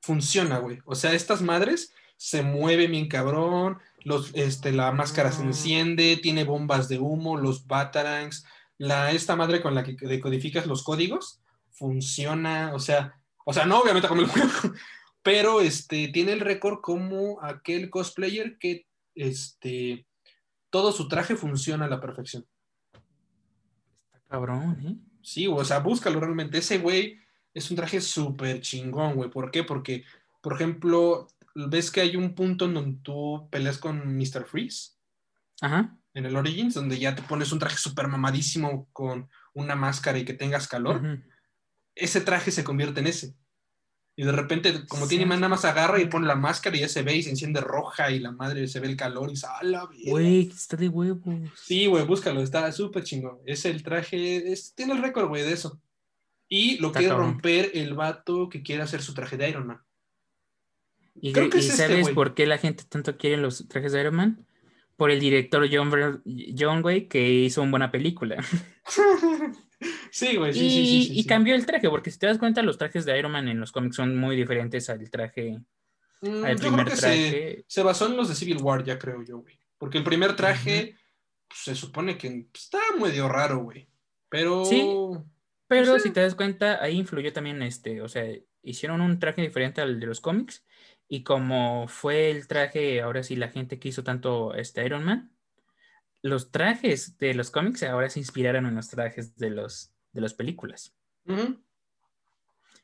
funciona, 0.06 0.60
güey. 0.60 0.80
O 0.86 0.94
sea, 0.94 1.14
estas 1.14 1.42
madres 1.42 1.94
se 2.16 2.44
mueven 2.44 2.92
bien 2.92 3.08
cabrón, 3.08 3.80
los, 4.04 4.32
este, 4.36 4.72
la 4.72 4.92
máscara 4.92 5.32
se 5.32 5.42
ah. 5.42 5.48
enciende, 5.48 6.18
tiene 6.18 6.44
bombas 6.44 6.88
de 6.88 7.00
humo, 7.00 7.38
los 7.38 7.66
batarangs, 7.66 8.46
la, 8.78 9.12
esta 9.12 9.36
madre 9.36 9.62
con 9.62 9.74
la 9.74 9.84
que 9.84 9.96
decodificas 10.00 10.68
los 10.68 10.84
códigos, 10.84 11.42
funciona, 11.72 12.72
o 12.76 12.80
sea, 12.80 13.20
o 13.46 13.54
sea, 13.54 13.66
no 13.66 13.80
obviamente 13.80 14.08
como 14.08 14.22
el 14.22 14.30
pero 15.24 15.60
este, 15.60 16.10
tiene 16.10 16.34
el 16.34 16.40
récord 16.40 16.82
como 16.82 17.42
aquel 17.42 17.90
cosplayer 17.90 18.60
que 18.60 18.86
este, 19.16 20.06
todo 20.70 20.92
su 20.92 21.08
traje 21.08 21.36
funciona 21.36 21.86
a 21.86 21.90
la 21.90 22.00
perfección. 22.00 22.46
Está 22.94 24.22
cabrón, 24.30 24.78
¿eh? 24.86 24.96
Sí, 25.24 25.48
o 25.48 25.66
sea, 25.66 25.80
búscalo 25.80 26.20
realmente. 26.20 26.60
Ese 26.60 26.78
güey 26.78 27.18
es 27.56 27.72
un 27.72 27.78
traje 27.78 28.00
súper 28.00 28.62
chingón, 28.62 29.16
güey. 29.16 29.32
¿Por 29.32 29.50
qué? 29.50 29.64
Porque, 29.64 30.04
por 30.42 30.54
ejemplo, 30.54 31.28
ves 31.56 31.90
que 31.90 32.02
hay 32.02 32.16
un 32.16 32.36
punto 32.36 32.66
en 32.66 32.76
donde 32.76 33.00
tú 33.02 33.48
peleas 33.50 33.80
con 33.80 34.16
Mr. 34.16 34.46
Freeze. 34.46 34.92
Ajá. 35.62 35.98
En 36.14 36.28
el 36.28 36.36
Origins, 36.36 36.76
donde 36.76 37.00
ya 37.00 37.16
te 37.16 37.24
pones 37.24 37.52
un 37.52 37.60
traje 37.60 37.78
súper 37.78 38.08
mamadísimo 38.08 38.88
con 38.94 39.28
una 39.56 39.76
máscara 39.76 40.20
y 40.20 40.26
que 40.26 40.34
tengas 40.34 40.68
calor 40.68 41.02
ese 41.96 42.22
traje 42.22 42.52
se 42.52 42.64
convierte 42.64 43.00
en 43.00 43.08
ese. 43.08 43.34
Y 44.18 44.24
de 44.24 44.32
repente, 44.32 44.86
como 44.88 45.08
tiene 45.08 45.26
más, 45.26 45.40
nada 45.40 45.50
más 45.50 45.66
agarra 45.66 46.00
y 46.00 46.08
pone 46.08 46.26
la 46.26 46.36
máscara 46.36 46.78
y 46.78 46.82
ya 46.82 46.88
se 46.88 47.02
ve 47.02 47.18
y 47.18 47.24
se 47.24 47.32
enciende 47.32 47.60
roja 47.60 48.12
y 48.12 48.20
la 48.20 48.32
madre 48.32 48.68
se 48.68 48.80
ve 48.80 48.88
el 48.88 48.96
calor 48.96 49.30
y 49.30 49.36
sale. 49.36 49.78
Güey, 50.08 50.48
está 50.48 50.78
de 50.78 50.88
huevos. 50.88 51.22
Sí, 51.62 51.86
güey, 51.88 52.06
búscalo, 52.06 52.42
está 52.42 52.72
súper 52.72 53.04
chingón. 53.04 53.40
Es 53.46 53.66
el 53.66 53.84
traje, 53.84 54.54
tiene 54.74 54.94
el 54.94 55.02
récord, 55.02 55.28
güey, 55.28 55.44
de 55.44 55.52
eso. 55.52 55.82
Y 56.48 56.78
lo 56.78 56.92
quiere 56.92 57.14
romper 57.14 57.72
el 57.74 57.94
vato 57.94 58.50
que 58.50 58.62
quiere 58.62 58.84
hacer 58.84 59.02
su 59.02 59.14
traje 59.14 59.38
de 59.38 59.50
Iron 59.50 59.68
Man. 59.68 59.82
¿Y, 61.16 61.34
Creo 61.34 61.50
que 61.50 61.60
este, 61.60 61.74
sabes 61.74 62.10
por 62.10 62.34
qué 62.34 62.46
la 62.46 62.58
gente 62.58 62.84
tanto 62.88 63.18
quiere 63.18 63.38
los 63.38 63.68
trajes 63.68 63.94
de 63.94 64.02
Iron 64.02 64.16
Man? 64.16 64.46
Por 64.98 65.12
el 65.12 65.20
director 65.20 65.68
John, 65.72 66.24
John 66.58 66.84
Way, 66.84 67.08
que 67.08 67.30
hizo 67.30 67.62
una 67.62 67.72
buena 67.72 67.92
película. 67.92 68.44
Sí, 70.12 70.38
güey, 70.38 70.54
sí, 70.54 70.70
sí, 70.70 71.06
sí, 71.08 71.20
Y 71.20 71.26
cambió 71.26 71.56
el 71.56 71.66
traje, 71.66 71.90
porque 71.90 72.10
si 72.10 72.18
te 72.18 72.28
das 72.28 72.38
cuenta, 72.38 72.62
los 72.62 72.78
trajes 72.78 73.06
de 73.06 73.18
Iron 73.20 73.32
Man 73.32 73.48
en 73.48 73.60
los 73.60 73.72
cómics 73.72 73.98
son 73.98 74.18
muy 74.18 74.36
diferentes 74.36 74.90
al 74.90 75.10
traje. 75.10 75.60
Mm, 76.22 76.46
al 76.46 76.56
primer 76.56 76.86
traje. 76.86 77.66
Se, 77.68 77.84
basó 77.84 78.08
en 78.08 78.16
los 78.16 78.30
de 78.30 78.36
Civil 78.36 78.58
War, 78.62 78.84
ya 78.84 78.98
creo 78.98 79.24
yo, 79.24 79.40
güey. 79.40 79.60
Porque 79.78 79.98
el 79.98 80.04
primer 80.04 80.36
traje 80.36 80.96
pues, 81.48 81.60
se 81.60 81.76
supone 81.76 82.18
que 82.18 82.48
está 82.54 82.80
medio 83.00 83.28
raro, 83.28 83.60
güey. 83.60 83.88
Pero. 84.30 84.66
Sí. 84.66 84.82
Pero 85.82 86.00
si 86.00 86.12
te 86.12 86.22
das 86.22 86.36
cuenta, 86.36 86.82
ahí 86.84 86.98
influyó 86.98 87.32
también 87.34 87.62
este, 87.62 88.02
o 88.02 88.08
sea, 88.08 88.26
hicieron 88.62 89.02
un 89.02 89.20
traje 89.20 89.42
diferente 89.42 89.82
al 89.82 90.00
de 90.00 90.06
los 90.06 90.22
cómics. 90.22 90.66
Y 91.08 91.24
como 91.24 91.88
fue 91.88 92.32
el 92.32 92.48
traje, 92.48 93.02
ahora 93.02 93.24
sí, 93.24 93.36
la 93.36 93.50
gente 93.50 93.80
que 93.80 93.90
hizo 93.90 94.04
tanto 94.04 94.56
este 94.56 94.86
Iron 94.86 95.04
Man, 95.04 95.32
los 96.22 96.52
trajes 96.52 97.18
de 97.20 97.36
los 97.36 97.52
cómics 97.52 97.84
ahora 97.84 98.10
se 98.10 98.20
inspiraron 98.20 98.66
en 98.66 98.76
los 98.76 98.90
trajes 98.90 99.36
de 99.38 99.52
los 99.52 99.92
de 100.12 100.22
las 100.22 100.34
películas. 100.34 100.96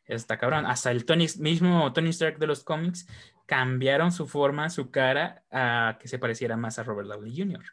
Está 0.05 0.37
cabrón. 0.37 0.65
Hasta 0.65 0.91
el 0.91 1.05
Tony, 1.05 1.27
mismo 1.39 1.91
Tony 1.93 2.09
Stark 2.09 2.37
de 2.37 2.47
los 2.47 2.63
cómics 2.63 3.07
cambiaron 3.45 4.11
su 4.11 4.27
forma, 4.27 4.69
su 4.69 4.91
cara, 4.91 5.43
a 5.49 5.97
que 5.99 6.07
se 6.07 6.19
pareciera 6.19 6.57
más 6.57 6.77
a 6.77 6.83
Robert 6.83 7.09
Downey 7.09 7.35
Jr. 7.35 7.63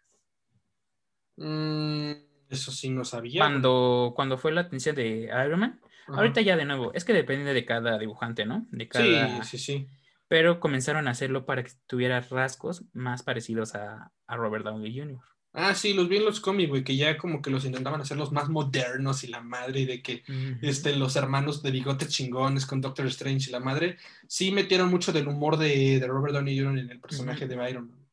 Mm, 1.36 2.12
eso 2.48 2.72
sí 2.72 2.90
no 2.90 3.04
sabía. 3.04 3.40
Cuando, 3.40 4.12
cuando 4.14 4.38
fue 4.38 4.52
la 4.52 4.62
atención 4.62 4.96
de 4.96 5.30
Iron 5.44 5.60
Man, 5.60 5.80
ahorita 6.08 6.40
ya 6.40 6.56
de 6.56 6.64
nuevo, 6.64 6.92
es 6.94 7.04
que 7.04 7.12
depende 7.12 7.52
de 7.54 7.64
cada 7.64 7.98
dibujante, 7.98 8.46
¿no? 8.46 8.66
De 8.70 8.88
cada... 8.88 9.42
Sí, 9.42 9.58
sí, 9.58 9.58
sí. 9.58 9.88
Pero 10.28 10.60
comenzaron 10.60 11.08
a 11.08 11.12
hacerlo 11.12 11.46
para 11.46 11.62
que 11.62 11.72
tuviera 11.86 12.20
rasgos 12.20 12.84
más 12.92 13.22
parecidos 13.22 13.74
a, 13.74 14.12
a 14.26 14.36
Robert 14.36 14.64
Downey 14.64 14.98
Jr. 14.98 15.20
Ah, 15.54 15.74
sí, 15.74 15.94
los 15.94 16.08
vi 16.08 16.18
en 16.18 16.24
los 16.24 16.40
cómics, 16.40 16.68
güey, 16.68 16.84
que 16.84 16.96
ya 16.96 17.16
como 17.16 17.40
que 17.40 17.50
los 17.50 17.64
intentaban 17.64 18.00
hacer 18.00 18.16
los 18.16 18.32
más 18.32 18.48
modernos 18.48 19.24
y 19.24 19.28
la 19.28 19.40
madre, 19.40 19.80
y 19.80 19.86
de 19.86 20.02
que 20.02 20.22
este, 20.62 20.94
los 20.94 21.16
hermanos 21.16 21.62
de 21.62 21.70
bigotes 21.70 22.08
chingones 22.10 22.66
con 22.66 22.80
Doctor 22.80 23.06
Strange 23.06 23.48
y 23.48 23.52
la 23.52 23.58
madre, 23.58 23.96
sí 24.28 24.52
metieron 24.52 24.90
mucho 24.90 25.12
del 25.12 25.26
humor 25.26 25.56
de, 25.56 26.04
Robert 26.06 26.34
Downey 26.34 26.58
Jr. 26.58 26.78
en 26.78 26.90
el 26.90 27.00
personaje 27.00 27.46
de 27.46 27.70
Iron 27.70 27.88
Man. 27.88 28.06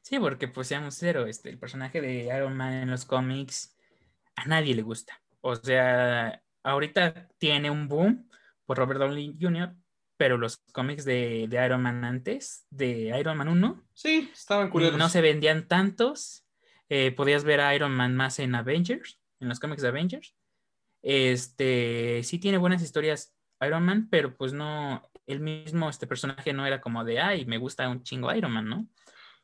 Sí, 0.00 0.18
porque 0.20 0.46
pues 0.46 0.68
seamos 0.68 0.94
cero, 0.94 1.26
este, 1.26 1.50
el 1.50 1.58
personaje 1.58 2.00
de 2.00 2.26
Iron 2.34 2.56
Man 2.56 2.72
en 2.72 2.90
los 2.90 3.04
cómics 3.04 3.75
a 4.36 4.44
nadie 4.46 4.74
le 4.74 4.82
gusta. 4.82 5.20
O 5.40 5.56
sea, 5.56 6.42
ahorita 6.62 7.28
tiene 7.38 7.70
un 7.70 7.88
boom 7.88 8.28
por 8.64 8.78
Robert 8.78 9.00
Downey 9.00 9.36
Jr., 9.40 9.74
pero 10.16 10.38
los 10.38 10.58
cómics 10.72 11.04
de, 11.04 11.46
de 11.48 11.66
Iron 11.66 11.82
Man 11.82 12.04
antes, 12.04 12.66
de 12.70 13.14
Iron 13.18 13.36
Man 13.36 13.48
1, 13.48 13.84
sí, 13.92 14.30
estaban 14.32 14.70
curiosos. 14.70 14.98
No 14.98 15.10
se 15.10 15.20
vendían 15.20 15.68
tantos 15.68 16.46
eh, 16.88 17.10
podías 17.12 17.44
ver 17.44 17.60
a 17.60 17.74
Iron 17.74 17.92
Man 17.92 18.14
más 18.14 18.38
en 18.38 18.54
Avengers, 18.54 19.20
en 19.40 19.48
los 19.48 19.58
cómics 19.58 19.82
de 19.82 19.88
Avengers. 19.88 20.34
Este, 21.02 22.22
sí 22.22 22.38
tiene 22.38 22.58
buenas 22.58 22.82
historias 22.82 23.34
Iron 23.60 23.84
Man, 23.84 24.08
pero 24.10 24.36
pues 24.36 24.52
no, 24.52 25.02
el 25.26 25.40
mismo 25.40 25.88
este 25.88 26.06
personaje 26.06 26.52
no 26.52 26.66
era 26.66 26.80
como 26.80 27.04
de, 27.04 27.20
ay, 27.20 27.44
me 27.44 27.58
gusta 27.58 27.88
un 27.88 28.02
chingo 28.02 28.32
Iron 28.34 28.52
Man, 28.52 28.68
¿no? 28.68 28.88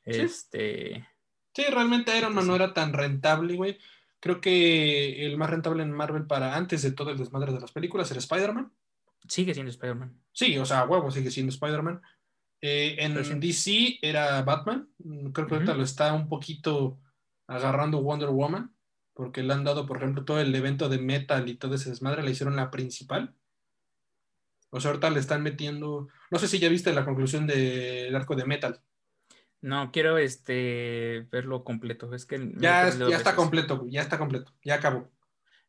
Este... 0.04 1.08
Sí, 1.54 1.64
realmente 1.64 2.16
Iron 2.16 2.34
Man 2.34 2.46
no 2.46 2.54
era 2.54 2.72
tan 2.72 2.92
rentable, 2.92 3.56
güey. 3.56 3.78
Creo 4.22 4.40
que 4.40 5.26
el 5.26 5.36
más 5.36 5.50
rentable 5.50 5.82
en 5.82 5.90
Marvel 5.90 6.28
para 6.28 6.54
antes 6.54 6.80
de 6.82 6.92
todo 6.92 7.10
el 7.10 7.18
desmadre 7.18 7.52
de 7.52 7.58
las 7.58 7.72
películas 7.72 8.08
era 8.12 8.20
Spider-Man. 8.20 8.72
Sigue 9.26 9.52
siendo 9.52 9.70
Spider-Man. 9.70 10.16
Sí, 10.30 10.56
o 10.58 10.64
sea, 10.64 10.84
huevo, 10.84 11.10
sigue 11.10 11.32
siendo 11.32 11.50
Spider-Man. 11.50 12.00
Eh, 12.60 12.98
en 13.00 13.40
DC 13.40 13.98
era 14.00 14.40
Batman. 14.42 14.88
Creo 15.32 15.48
que 15.48 15.54
ahorita 15.54 15.74
lo 15.74 15.82
está 15.82 16.12
un 16.12 16.28
poquito 16.28 17.00
agarrando 17.48 18.00
Wonder 18.00 18.28
Woman, 18.28 18.72
porque 19.12 19.42
le 19.42 19.54
han 19.54 19.64
dado, 19.64 19.86
por 19.86 19.96
ejemplo, 19.96 20.24
todo 20.24 20.40
el 20.40 20.54
evento 20.54 20.88
de 20.88 20.98
Metal 20.98 21.48
y 21.48 21.56
todo 21.56 21.74
ese 21.74 21.90
desmadre, 21.90 22.22
le 22.22 22.30
hicieron 22.30 22.54
la 22.54 22.70
principal. 22.70 23.34
O 24.70 24.78
sea, 24.78 24.92
ahorita 24.92 25.10
le 25.10 25.18
están 25.18 25.42
metiendo. 25.42 26.06
No 26.30 26.38
sé 26.38 26.46
si 26.46 26.60
ya 26.60 26.68
viste 26.68 26.92
la 26.92 27.04
conclusión 27.04 27.48
del 27.48 28.14
arco 28.14 28.36
de 28.36 28.44
Metal. 28.44 28.80
No, 29.62 29.90
quiero 29.92 30.18
este 30.18 31.26
verlo 31.30 31.64
completo. 31.64 32.12
Es 32.14 32.26
que 32.26 32.52
ya, 32.56 32.90
ya 32.90 33.16
está 33.16 33.34
completo, 33.34 33.86
ya 33.88 34.02
está 34.02 34.18
completo, 34.18 34.52
ya 34.62 34.74
acabó. 34.74 35.10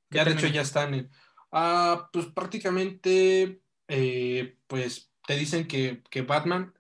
Ya 0.10 0.26
de 0.26 0.32
hecho 0.32 0.48
ya 0.48 0.62
están. 0.62 0.94
En, 0.94 1.10
ah, 1.52 2.10
pues 2.12 2.26
prácticamente, 2.28 3.62
eh, 3.88 4.58
pues 4.68 5.12
te 5.26 5.38
dicen 5.38 5.68
que, 5.68 6.04
que, 6.10 6.24
Batman, 6.24 6.74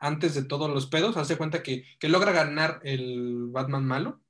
antes 0.00 0.34
de 0.34 0.44
todos 0.44 0.70
los 0.70 0.86
pedos, 0.86 1.16
hace 1.16 1.36
cuenta 1.36 1.62
que, 1.62 1.84
que 1.98 2.08
logra 2.08 2.32
ganar 2.32 2.80
el 2.82 3.48
Batman 3.50 3.84
malo 3.84 4.24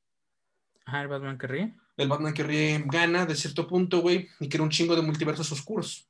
Ajá, 0.85 1.03
el 1.03 1.09
Batman 1.09 1.39
que 1.39 1.47
ríe. 1.47 1.75
El 1.97 2.09
Batman 2.09 2.35
que 2.35 2.43
ríe 2.43 2.83
gana 2.87 3.27
de 3.27 3.37
cierto 3.37 3.67
punto, 3.67 4.01
güey, 4.01 4.29
y 4.41 4.49
crea 4.49 4.63
un 4.63 4.71
chingo 4.71 4.97
de 4.97 5.03
multiversos 5.03 5.51
oscuros. 5.53 6.09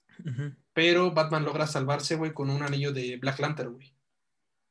Pero 0.72 1.12
Batman 1.12 1.44
logra 1.44 1.66
salvarse, 1.66 2.16
güey, 2.16 2.32
con 2.32 2.50
un 2.50 2.62
anillo 2.62 2.92
de 2.92 3.16
Black 3.16 3.38
Lantern, 3.40 3.72
güey. 3.72 3.93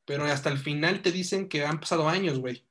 Pero 0.04 0.24
hasta 0.24 0.50
el 0.50 0.58
final 0.58 1.02
te 1.02 1.12
dicen 1.12 1.48
que 1.48 1.64
han 1.64 1.80
pasado 1.80 2.08
años, 2.08 2.38
güey. 2.38 2.66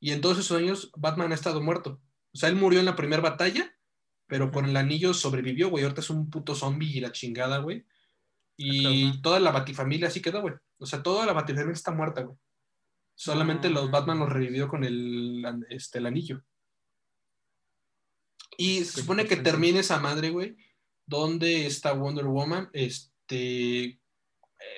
Y 0.00 0.12
en 0.12 0.20
todos 0.20 0.38
esos 0.38 0.58
años 0.58 0.90
Batman 0.96 1.32
ha 1.32 1.34
estado 1.34 1.60
muerto. 1.62 2.00
O 2.32 2.38
sea, 2.38 2.48
él 2.48 2.56
murió 2.56 2.80
en 2.80 2.86
la 2.86 2.96
primera 2.96 3.22
batalla, 3.22 3.74
pero 4.26 4.50
con 4.50 4.66
el 4.66 4.76
anillo 4.76 5.14
sobrevivió, 5.14 5.70
güey. 5.70 5.84
Ahorita 5.84 6.00
es 6.00 6.10
un 6.10 6.30
puto 6.30 6.54
zombie 6.54 6.96
y 6.96 7.00
la 7.00 7.12
chingada, 7.12 7.58
güey. 7.58 7.84
Y 8.56 9.20
toda 9.20 9.38
la 9.40 9.52
batifamilia 9.52 10.08
así 10.08 10.22
quedó, 10.22 10.40
güey. 10.40 10.54
O 10.78 10.86
sea, 10.86 11.02
toda 11.02 11.26
la 11.26 11.32
batifamilia 11.32 11.74
está 11.74 11.92
muerta, 11.92 12.22
güey. 12.22 12.36
Solamente 13.14 13.70
los 13.70 13.90
Batman 13.90 14.18
los 14.18 14.30
revivió 14.30 14.68
con 14.68 14.84
el, 14.84 15.44
este, 15.70 15.98
el 15.98 16.06
anillo. 16.06 16.44
Y 18.58 18.84
se 18.84 19.00
supone 19.00 19.26
que 19.26 19.36
termine 19.36 19.80
esa 19.80 19.98
madre, 19.98 20.30
güey. 20.30 20.56
¿Dónde 21.06 21.66
está 21.66 21.92
Wonder 21.92 22.26
Woman? 22.26 22.68
Este. 22.72 24.00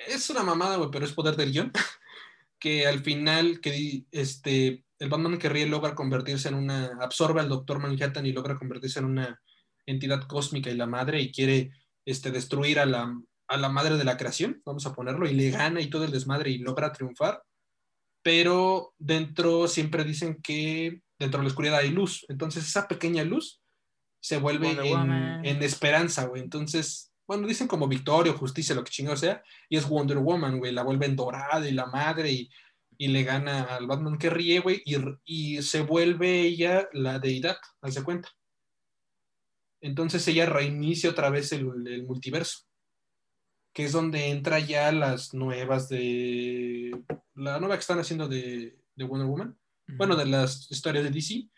Es 0.07 0.29
una 0.29 0.43
mamada, 0.43 0.77
güey, 0.77 0.89
pero 0.91 1.05
es 1.05 1.13
poder 1.13 1.35
del 1.35 1.51
guion. 1.51 1.71
que 2.59 2.87
al 2.87 2.99
final, 3.01 3.59
que 3.61 4.05
este. 4.11 4.85
El 4.99 5.09
Batman 5.09 5.37
que 5.37 5.47
ríe 5.47 5.65
logra 5.65 5.95
convertirse 5.95 6.49
en 6.49 6.55
una. 6.55 6.97
absorbe 7.01 7.41
al 7.41 7.49
Doctor 7.49 7.79
Manhattan 7.79 8.25
y 8.25 8.33
logra 8.33 8.57
convertirse 8.57 8.99
en 8.99 9.05
una 9.05 9.41
entidad 9.85 10.27
cósmica 10.27 10.69
y 10.69 10.75
la 10.75 10.85
madre 10.85 11.21
y 11.21 11.31
quiere 11.31 11.71
este, 12.05 12.31
destruir 12.31 12.79
a 12.79 12.85
la, 12.85 13.17
a 13.47 13.57
la 13.57 13.69
madre 13.69 13.97
de 13.97 14.03
la 14.03 14.17
creación, 14.17 14.61
vamos 14.65 14.85
a 14.85 14.93
ponerlo, 14.93 15.27
y 15.27 15.33
le 15.33 15.49
gana 15.49 15.81
y 15.81 15.89
todo 15.89 16.03
el 16.03 16.11
desmadre 16.11 16.51
y 16.51 16.59
logra 16.59 16.91
triunfar 16.91 17.41
pero 18.21 18.93
dentro 18.97 19.67
siempre 19.67 20.03
dicen 20.03 20.41
que 20.41 21.01
dentro 21.17 21.39
de 21.39 21.45
la 21.45 21.49
oscuridad 21.49 21.79
hay 21.79 21.91
luz. 21.91 22.25
Entonces 22.29 22.67
esa 22.67 22.87
pequeña 22.87 23.23
luz 23.23 23.61
se 24.21 24.37
vuelve 24.37 24.71
en, 24.71 25.63
esperanza, 25.63 26.25
güey. 26.25 26.41
Entonces, 26.41 27.08
bueno, 27.29 27.47
dicen 27.47 27.67
como 27.67 27.87
victoria 27.87 28.33
o 28.33 28.37
justicia, 28.37 28.75
lo 28.75 28.83
que 28.83 28.91
chingado 28.91 29.15
sea, 29.15 29.43
y 29.69 29.77
es 29.77 29.87
Wonder 29.87 30.17
Woman, 30.17 30.57
güey. 30.57 30.73
La 30.73 30.83
vuelven 30.83 31.15
dorada 31.15 31.67
y 31.67 31.71
la 31.71 31.85
madre 31.85 32.31
y, 32.31 32.49
le 32.97 33.23
gana 33.23 33.63
al 33.63 33.87
Batman 33.87 34.17
que 34.17 34.29
ríe, 34.29 34.59
güey, 34.59 34.83
y, 35.25 35.61
se 35.61 35.81
vuelve 35.81 36.41
ella 36.41 36.89
la 36.91 37.19
deidad, 37.19 37.57
hace 37.81 38.03
cuenta. 38.03 38.29
Entonces 39.79 40.27
ella 40.27 40.45
reinicia 40.45 41.09
otra 41.09 41.29
vez 41.29 41.53
el 41.53 42.03
multiverso 42.05 42.69
que 43.73 43.85
es 43.85 43.91
donde 43.91 44.29
entra 44.29 44.59
ya 44.59 44.91
las 44.91 45.33
nuevas 45.33 45.89
de 45.89 46.91
la 47.35 47.59
nueva 47.59 47.75
que 47.75 47.81
están 47.81 47.99
haciendo 47.99 48.27
de, 48.27 48.77
Wonder 48.97 49.27
Woman, 49.27 49.57
bueno, 49.95 50.17
de 50.17 50.25
las 50.25 50.69
historias 50.69 51.05
de 51.05 51.11
DC, 51.11 51.49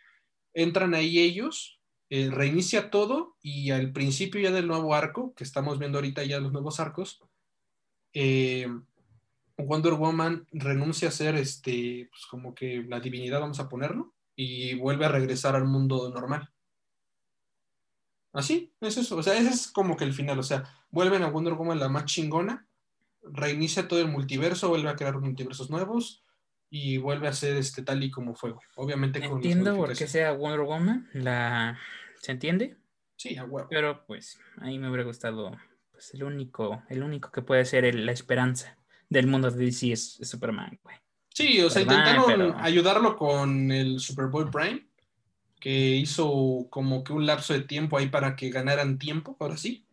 entran 0.54 0.94
ahí 0.94 1.18
ellos, 1.18 1.81
eh, 2.14 2.30
reinicia 2.30 2.92
todo 2.92 3.38
y 3.42 3.72
al 3.72 3.94
principio 3.94 4.42
ya 4.42 4.52
del 4.52 4.68
nuevo 4.68 4.94
arco, 4.94 5.34
que 5.34 5.46
estamos 5.46 5.80
viendo 5.80 5.98
ahorita 5.98 6.26
ya 6.26 6.42
los 6.42 6.52
nuevos 6.52 6.82
arcos, 6.82 7.24
eh, 8.14 8.68
Wonder 9.58 9.94
Woman 9.94 10.46
renuncia 10.52 11.08
a 11.08 11.12
ser 11.12 11.36
este, 11.36 12.10
pues 12.12 12.26
como 12.26 12.54
que 12.54 12.84
la 12.84 13.00
divinidad, 13.00 13.40
vamos 13.40 13.62
a 13.62 13.70
ponerlo, 13.70 14.14
y 14.36 14.74
vuelve 14.74 15.06
a 15.06 15.10
regresar 15.10 15.56
al 15.56 15.64
mundo 15.64 16.10
normal. 16.14 16.50
Así, 18.34 18.74
es 18.82 18.98
eso. 18.98 19.16
O 19.16 19.24
sea, 19.24 19.38
ese 19.38 19.50
es 19.50 19.72
como 19.72 19.96
que 19.96 20.04
el 20.04 20.14
final. 20.14 20.38
O 20.38 20.44
sea, 20.44 20.66
vuelven 20.90 21.24
a 21.24 21.30
Wonder 21.30 21.54
Woman 21.54 21.80
la 21.80 21.88
más 21.88 22.04
chingona, 22.06 22.68
reinicia 23.24 23.88
todo 23.88 24.02
el 24.02 24.10
multiverso, 24.10 24.68
vuelve 24.68 24.90
a 24.90 24.98
crear 24.98 25.18
multiversos 25.18 25.70
nuevos 25.70 26.26
y 26.70 26.98
vuelve 26.98 27.30
a 27.30 27.34
ser 27.34 27.56
este 27.56 27.84
tal 27.84 28.04
y 28.04 28.12
como 28.12 28.36
fue. 28.36 28.54
Obviamente 28.76 29.22
con 29.22 29.38
Entiendo 29.38 29.78
por 29.78 29.96
qué 29.96 30.08
sea 30.08 30.34
Wonder 30.34 30.62
Woman, 30.62 31.10
la 31.14 31.80
¿se 32.22 32.32
entiende? 32.32 32.78
Sí, 33.18 33.36
a 33.38 33.44
huevo. 33.44 33.68
Pero 33.70 34.06
pues 34.06 34.40
a 34.58 34.66
mí 34.66 34.80
me 34.80 34.88
hubiera 34.90 35.04
gustado 35.04 35.58
pues 35.92 36.14
el 36.14 36.24
único, 36.24 36.84
el 36.90 37.04
único 37.04 37.32
que 37.32 37.42
puede 37.42 37.66
ser 37.66 37.94
la 37.96 38.12
esperanza 38.12 38.78
del 39.10 39.28
mundo 39.28 39.52
de 39.52 39.66
DC 39.66 39.92
es, 39.92 40.14
Superman, 40.22 40.80
güey. 40.84 40.96
Sí, 41.34 41.62
o 41.62 41.70
sea, 41.70 41.82
intentaron 41.82 42.56
ayudarlo 42.60 43.16
con 43.16 43.72
el 43.72 44.00
Superboy 44.00 44.50
Prime 44.52 44.88
que 45.60 45.96
hizo 45.96 46.68
como 46.70 47.04
que 47.04 47.14
un 47.14 47.26
lapso 47.26 47.54
de 47.54 47.62
tiempo 47.62 47.98
ahí 47.98 48.10
para 48.10 48.36
que 48.36 48.50
ganaran 48.50 48.98
tiempo, 48.98 49.38
ahora 49.40 49.58
sí. 49.58 49.88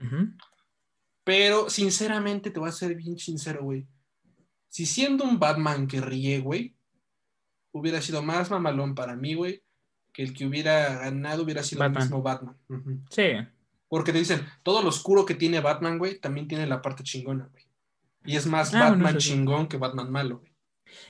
Pero 1.24 1.68
sinceramente 1.68 2.50
te 2.50 2.58
voy 2.58 2.70
a 2.70 2.72
ser 2.72 2.94
bien 2.94 3.18
sincero, 3.18 3.62
güey. 3.62 3.86
Si 4.68 4.86
siendo 4.86 5.24
un 5.24 5.38
Batman 5.38 5.86
que 5.86 6.00
ríe, 6.00 6.40
güey, 6.40 6.74
hubiera 7.72 8.00
sido 8.00 8.22
más 8.22 8.50
mamalón 8.50 8.94
para 8.94 9.14
mí, 9.14 9.34
güey, 9.34 9.62
que 10.18 10.24
el 10.24 10.34
que 10.34 10.46
hubiera 10.46 10.98
ganado 10.98 11.44
hubiera 11.44 11.62
sido 11.62 11.84
el 11.84 11.92
mismo 11.92 12.20
Batman. 12.20 12.56
Sí. 13.08 13.34
Porque 13.86 14.10
te 14.10 14.18
dicen, 14.18 14.44
todo 14.64 14.82
lo 14.82 14.88
oscuro 14.88 15.24
que 15.24 15.36
tiene 15.36 15.60
Batman, 15.60 15.96
güey, 15.96 16.18
también 16.18 16.48
tiene 16.48 16.66
la 16.66 16.82
parte 16.82 17.04
chingona, 17.04 17.48
güey. 17.52 17.62
Y 18.24 18.34
es 18.34 18.44
más 18.44 18.74
ah, 18.74 18.90
Batman 18.90 19.18
chingón 19.18 19.68
que 19.68 19.76
Batman 19.76 20.10
malo, 20.10 20.40
güey. 20.40 20.52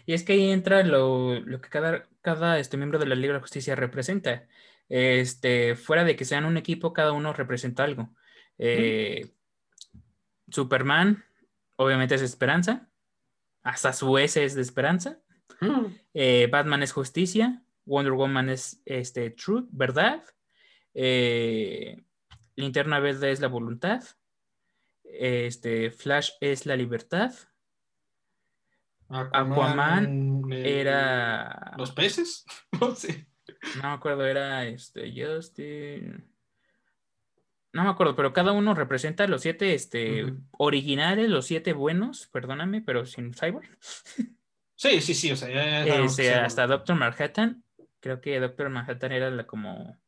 Y 0.04 0.12
es 0.12 0.24
que 0.24 0.34
ahí 0.34 0.50
entra 0.50 0.82
lo, 0.82 1.40
lo 1.40 1.58
que 1.62 1.70
cada, 1.70 2.06
cada 2.20 2.58
este, 2.58 2.76
miembro 2.76 2.98
de 2.98 3.06
la 3.06 3.14
Liga 3.14 3.28
de 3.28 3.38
la 3.38 3.40
Justicia 3.40 3.74
representa. 3.74 4.46
Este, 4.90 5.74
fuera 5.74 6.04
de 6.04 6.14
que 6.14 6.26
sean 6.26 6.44
un 6.44 6.58
equipo, 6.58 6.92
cada 6.92 7.12
uno 7.12 7.32
representa 7.32 7.84
algo. 7.84 8.10
Eh, 8.58 9.32
Superman, 10.50 11.24
obviamente 11.76 12.14
es 12.14 12.20
esperanza. 12.20 12.90
Hasta 13.62 13.94
su 13.94 14.18
S 14.18 14.44
es 14.44 14.54
de 14.54 14.60
esperanza. 14.60 15.18
Eh, 16.12 16.46
Batman 16.52 16.82
es 16.82 16.92
justicia. 16.92 17.62
Wonder 17.88 18.12
Woman 18.12 18.50
es 18.50 18.80
este, 18.84 19.30
truth, 19.30 19.66
verdad. 19.70 20.22
Eh, 20.94 21.96
Linterna 22.54 23.00
Verde 23.00 23.32
es 23.32 23.40
la 23.40 23.48
voluntad. 23.48 24.04
Este, 25.04 25.90
Flash 25.90 26.32
es 26.40 26.66
la 26.66 26.76
libertad. 26.76 27.32
Aquaman, 29.08 30.42
eh, 30.52 30.80
era. 30.80 31.74
¿Los 31.78 31.92
peces? 31.92 32.44
no 32.80 32.94
sé. 32.94 33.26
No 33.76 33.88
me 33.88 33.94
acuerdo, 33.94 34.26
era 34.26 34.66
este. 34.66 35.10
Justin. 35.16 36.30
No 37.72 37.84
me 37.84 37.90
acuerdo, 37.90 38.16
pero 38.16 38.32
cada 38.32 38.52
uno 38.52 38.74
representa 38.74 39.26
los 39.26 39.42
siete 39.42 39.74
este, 39.74 40.34
originales, 40.52 41.28
los 41.28 41.46
siete 41.46 41.72
buenos, 41.72 42.26
perdóname, 42.26 42.80
pero 42.82 43.06
sin 43.06 43.34
Cyborg. 43.34 43.68
Sí, 44.74 45.00
sí, 45.00 45.14
sí, 45.14 45.32
o 45.32 45.36
sea, 45.36 45.48
ya, 45.48 45.84
ya 45.84 46.04
Este, 46.04 46.34
hasta 46.34 46.66
Doctor 46.66 46.96
Manhattan. 46.96 47.64
Creo 48.08 48.22
que 48.22 48.40
Doctor 48.40 48.70
Manhattan 48.70 49.12
era 49.12 49.30
la, 49.30 49.46
como. 49.46 49.98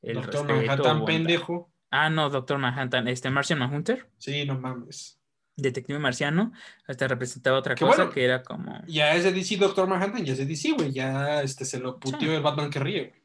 El 0.00 0.14
Doctor 0.14 0.46
Manhattan, 0.46 1.04
pendejo. 1.04 1.70
Ah, 1.90 2.08
no, 2.08 2.30
Doctor 2.30 2.56
Manhattan. 2.56 3.08
Este, 3.08 3.28
Martian 3.28 3.58
Manhunter, 3.58 4.08
Sí, 4.16 4.46
no 4.46 4.58
mames. 4.58 5.20
detective 5.54 5.98
marciano, 5.98 6.52
hasta 6.86 7.06
representaba 7.06 7.58
otra 7.58 7.74
cosa 7.74 7.94
bueno. 7.96 8.10
que 8.10 8.24
era 8.24 8.42
como. 8.42 8.80
Ya 8.86 9.14
es 9.14 9.24
de 9.24 9.32
DC 9.32 9.58
Doctor 9.58 9.86
Manhattan, 9.86 10.24
ya 10.24 10.32
es 10.32 10.38
de 10.38 10.46
DC, 10.46 10.72
güey. 10.72 10.92
Ya 10.92 11.42
este, 11.42 11.66
se 11.66 11.78
lo 11.78 12.00
puteó 12.00 12.20
Sí. 12.20 12.34
el 12.36 12.40
Batman 12.42 12.70
que 12.70 12.78
ríe, 12.78 13.00
güey. 13.10 13.22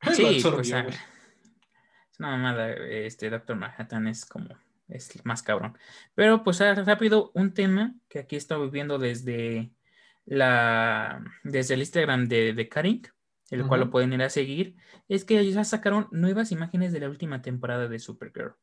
Sí, 0.14 0.24
absorbió, 0.24 0.58
pues, 0.58 0.72
ah, 0.74 0.82
güey. 0.82 0.94
es 0.94 2.20
una 2.20 2.30
mamada. 2.30 2.70
Este 2.70 3.28
Doctor 3.30 3.56
Manhattan 3.56 4.06
es 4.06 4.24
como. 4.26 4.50
Es 4.86 5.10
más 5.24 5.42
cabrón. 5.42 5.76
Pero, 6.14 6.44
pues, 6.44 6.60
ah, 6.60 6.72
rápido, 6.74 7.32
un 7.34 7.52
tema 7.52 7.96
que 8.08 8.20
aquí 8.20 8.36
estamos 8.36 8.70
viendo 8.70 8.96
desde 9.00 9.72
la. 10.26 11.24
Desde 11.44 11.74
el 11.74 11.80
Instagram 11.80 12.28
de, 12.28 12.52
de 12.52 12.68
Karin, 12.68 13.02
el 13.50 13.66
cual 13.66 13.80
lo 13.80 13.90
pueden 13.90 14.12
ir 14.12 14.22
a 14.22 14.28
seguir, 14.28 14.76
es 15.08 15.24
que 15.24 15.38
ellos 15.38 15.54
ya 15.54 15.64
sacaron 15.64 16.08
nuevas 16.10 16.52
imágenes 16.52 16.92
de 16.92 17.00
la 17.00 17.08
última 17.08 17.42
temporada 17.42 17.88
de 17.88 17.98
Supergirl. 17.98 18.54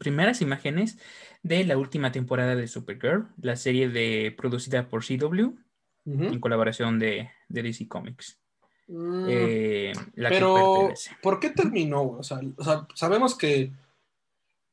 Primeras 0.00 0.40
imágenes 0.42 0.98
de 1.42 1.64
la 1.64 1.76
última 1.76 2.12
temporada 2.12 2.54
de 2.54 2.68
Supergirl, 2.68 3.28
la 3.40 3.56
serie 3.56 3.88
de, 3.88 4.34
producida 4.36 4.88
por 4.88 5.04
CW 5.04 5.56
en 6.06 6.40
colaboración 6.40 6.98
de, 6.98 7.30
de 7.48 7.62
DC 7.62 7.86
Comics. 7.88 8.38
Mm, 8.86 9.26
Eh, 9.28 9.92
la 10.14 10.30
Pero. 10.30 10.90
¿por 11.22 11.38
qué 11.40 11.50
terminó? 11.50 12.02
güey? 12.04 12.20
O 12.20 12.22
sea, 12.22 12.40
o 12.56 12.64
sea, 12.64 12.86
sabemos 12.94 13.36
que 13.36 13.72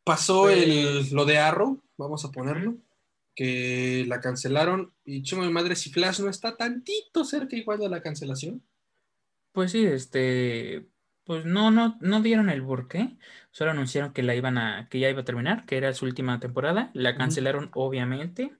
pasó 0.06 0.50
el, 0.50 1.10
lo 1.12 1.26
de 1.26 1.40
Arrow, 1.40 1.84
vamos 1.98 2.24
a 2.24 2.32
ponerlo, 2.32 2.78
que 3.36 4.06
la 4.08 4.22
cancelaron. 4.22 4.94
Y 5.04 5.24
chingo 5.24 5.44
de 5.44 5.50
madre, 5.50 5.76
si 5.76 5.90
Flash 5.90 6.22
no 6.22 6.30
está 6.30 6.56
tantito 6.56 7.26
cerca 7.26 7.58
igual 7.58 7.80
de 7.80 7.90
la 7.90 8.02
cancelación. 8.02 8.64
Pues 9.52 9.72
sí, 9.72 9.86
este, 9.86 10.88
pues 11.26 11.44
no, 11.44 11.72
no, 11.72 11.98
no 12.00 12.22
dieron 12.22 12.50
el 12.50 12.64
por 12.64 12.88
qué, 12.88 13.18
solo 13.52 13.72
anunciaron 13.72 14.14
que 14.14 14.24
la 14.24 14.36
iban 14.36 14.58
a, 14.58 14.88
que 14.90 15.00
ya 15.00 15.10
iba 15.10 15.22
a 15.22 15.26
terminar, 15.26 15.66
que 15.66 15.78
era 15.78 15.94
su 15.94 16.06
última 16.06 16.40
temporada, 16.40 16.92
la 16.94 17.16
cancelaron 17.16 17.72
obviamente. 17.74 18.56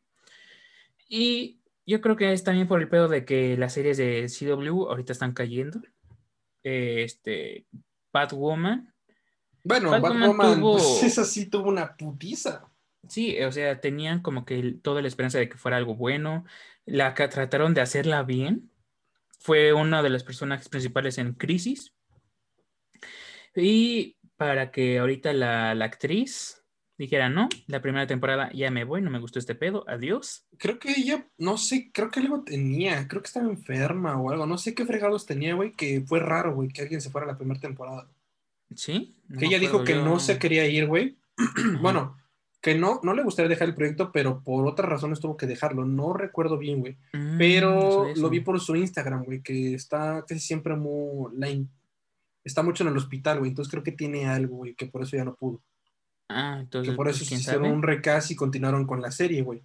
Y 1.08 1.62
yo 1.86 2.02
creo 2.02 2.16
que 2.16 2.34
es 2.34 2.44
también 2.44 2.68
por 2.68 2.82
el 2.82 2.90
pedo 2.90 3.08
de 3.08 3.24
que 3.24 3.56
las 3.58 3.74
series 3.74 3.98
de 3.98 4.28
CW 4.28 4.88
ahorita 4.88 5.14
están 5.14 5.34
cayendo. 5.34 5.80
Este, 6.64 7.68
Batwoman, 8.12 8.95
Bueno, 9.66 9.90
Batman 9.92 10.20
Batwoman, 10.20 10.60
tuvo- 10.62 10.78
pues 10.78 11.04
esa 11.04 11.26
sí 11.26 11.48
tuvo 11.48 11.68
una 11.70 11.98
putiza. 11.98 12.70
sí, 13.10 13.38
o 13.42 13.52
sea, 13.52 13.82
tenían 13.82 14.22
como 14.22 14.46
que 14.46 14.58
el- 14.60 14.82
toda 14.82 15.02
la 15.02 15.08
esperanza 15.10 15.40
de 15.40 15.50
que 15.50 15.58
fuera 15.58 15.76
algo 15.78 15.96
bueno, 15.96 16.46
la 16.86 17.14
que 17.16 17.28
trataron 17.28 17.74
de 17.74 17.82
hacerla 17.82 18.24
bien. 18.24 18.72
Fue 19.40 19.74
una 19.74 20.02
de 20.02 20.10
las 20.10 20.24
personajes 20.24 20.70
principales 20.70 21.18
en 21.20 21.34
Crisis. 21.34 21.94
Y 23.56 24.18
para 24.38 24.72
que 24.72 25.00
ahorita 25.00 25.34
la, 25.34 25.76
la 25.76 25.86
actriz 25.86 26.64
dijera, 26.98 27.30
no, 27.30 27.50
la 27.68 27.82
primera 27.82 28.08
temporada 28.08 28.50
ya 28.54 28.72
me 28.72 28.84
voy, 28.86 29.02
no 29.02 29.12
me 29.12 29.20
gustó 29.20 29.38
este 29.40 29.54
pedo, 29.56 29.84
adiós. 29.88 30.46
Creo 30.58 30.80
que 30.80 30.92
ella, 30.98 31.28
no 31.38 31.58
sé, 31.58 31.92
creo 31.94 32.10
que 32.10 32.22
algo 32.22 32.44
tenía, 32.44 33.08
creo 33.08 33.22
que 33.22 33.28
estaba 33.28 33.48
enferma 33.50 34.20
o 34.20 34.32
algo, 34.32 34.46
no 34.46 34.58
sé 34.58 34.74
qué 34.74 34.86
fregados 34.86 35.26
tenía, 35.26 35.54
güey, 35.56 35.74
que 35.74 36.02
fue 36.06 36.20
raro, 36.20 36.56
güey, 36.56 36.70
que 36.70 36.82
alguien 36.82 37.02
se 37.02 37.10
fuera 37.10 37.28
a 37.28 37.32
la 37.32 37.38
primera 37.38 37.60
temporada. 37.60 38.10
¿Sí? 38.74 39.16
No 39.28 39.40
Que 39.40 39.46
ella 39.46 39.60
dijo 39.60 39.84
que 39.84 39.94
yo- 39.94 40.06
no 40.06 40.20
se 40.20 40.40
quería 40.40 40.66
ir, 40.68 40.88
güey. 40.88 41.18
bueno, 41.82 42.18
que 42.62 42.76
no, 42.76 43.00
no 43.04 43.14
le 43.14 43.24
gustaría 43.24 43.50
dejar 43.50 43.68
el 43.70 43.76
proyecto, 43.76 44.12
pero 44.12 44.42
por 44.42 44.66
otras 44.68 44.90
razones 44.90 45.20
tuvo 45.20 45.38
que 45.38 45.46
dejarlo. 45.46 45.86
No 45.86 46.14
recuerdo 46.14 46.58
bien, 46.58 46.80
güey. 46.80 46.98
Mm, 47.14 47.38
Pero 47.38 48.08
eso. 48.08 48.22
lo 48.22 48.30
vi 48.30 48.40
por 48.40 48.60
su 48.60 48.76
Instagram, 48.76 49.24
güey, 49.24 49.42
que 49.42 49.74
está 49.76 50.24
casi 50.28 50.40
siempre 50.40 50.76
muy... 50.76 51.32
in- 51.50 51.70
está 52.44 52.64
mucho 52.64 52.84
en 52.84 52.90
el 52.90 52.98
hospital, 52.98 53.40
güey. 53.40 53.50
Entonces 53.50 53.72
creo 53.72 53.84
que 53.84 53.92
tiene 53.92 54.26
algo, 54.28 54.58
güey, 54.58 54.74
que 54.76 54.86
por 54.88 55.04
eso 55.04 55.16
ya 55.18 55.26
no 55.26 55.36
pudo. 55.36 55.62
Ah, 56.28 56.58
entonces, 56.60 56.92
Que 56.92 56.96
por 56.96 57.08
eso 57.08 57.20
pues, 57.20 57.28
se 57.30 57.36
quién 57.36 57.40
hicieron 57.42 57.72
un 57.72 57.84
recast 57.84 58.32
y 58.32 58.36
continuaron 58.36 58.88
con 58.88 59.00
la 59.02 59.12
serie, 59.12 59.42
güey. 59.44 59.62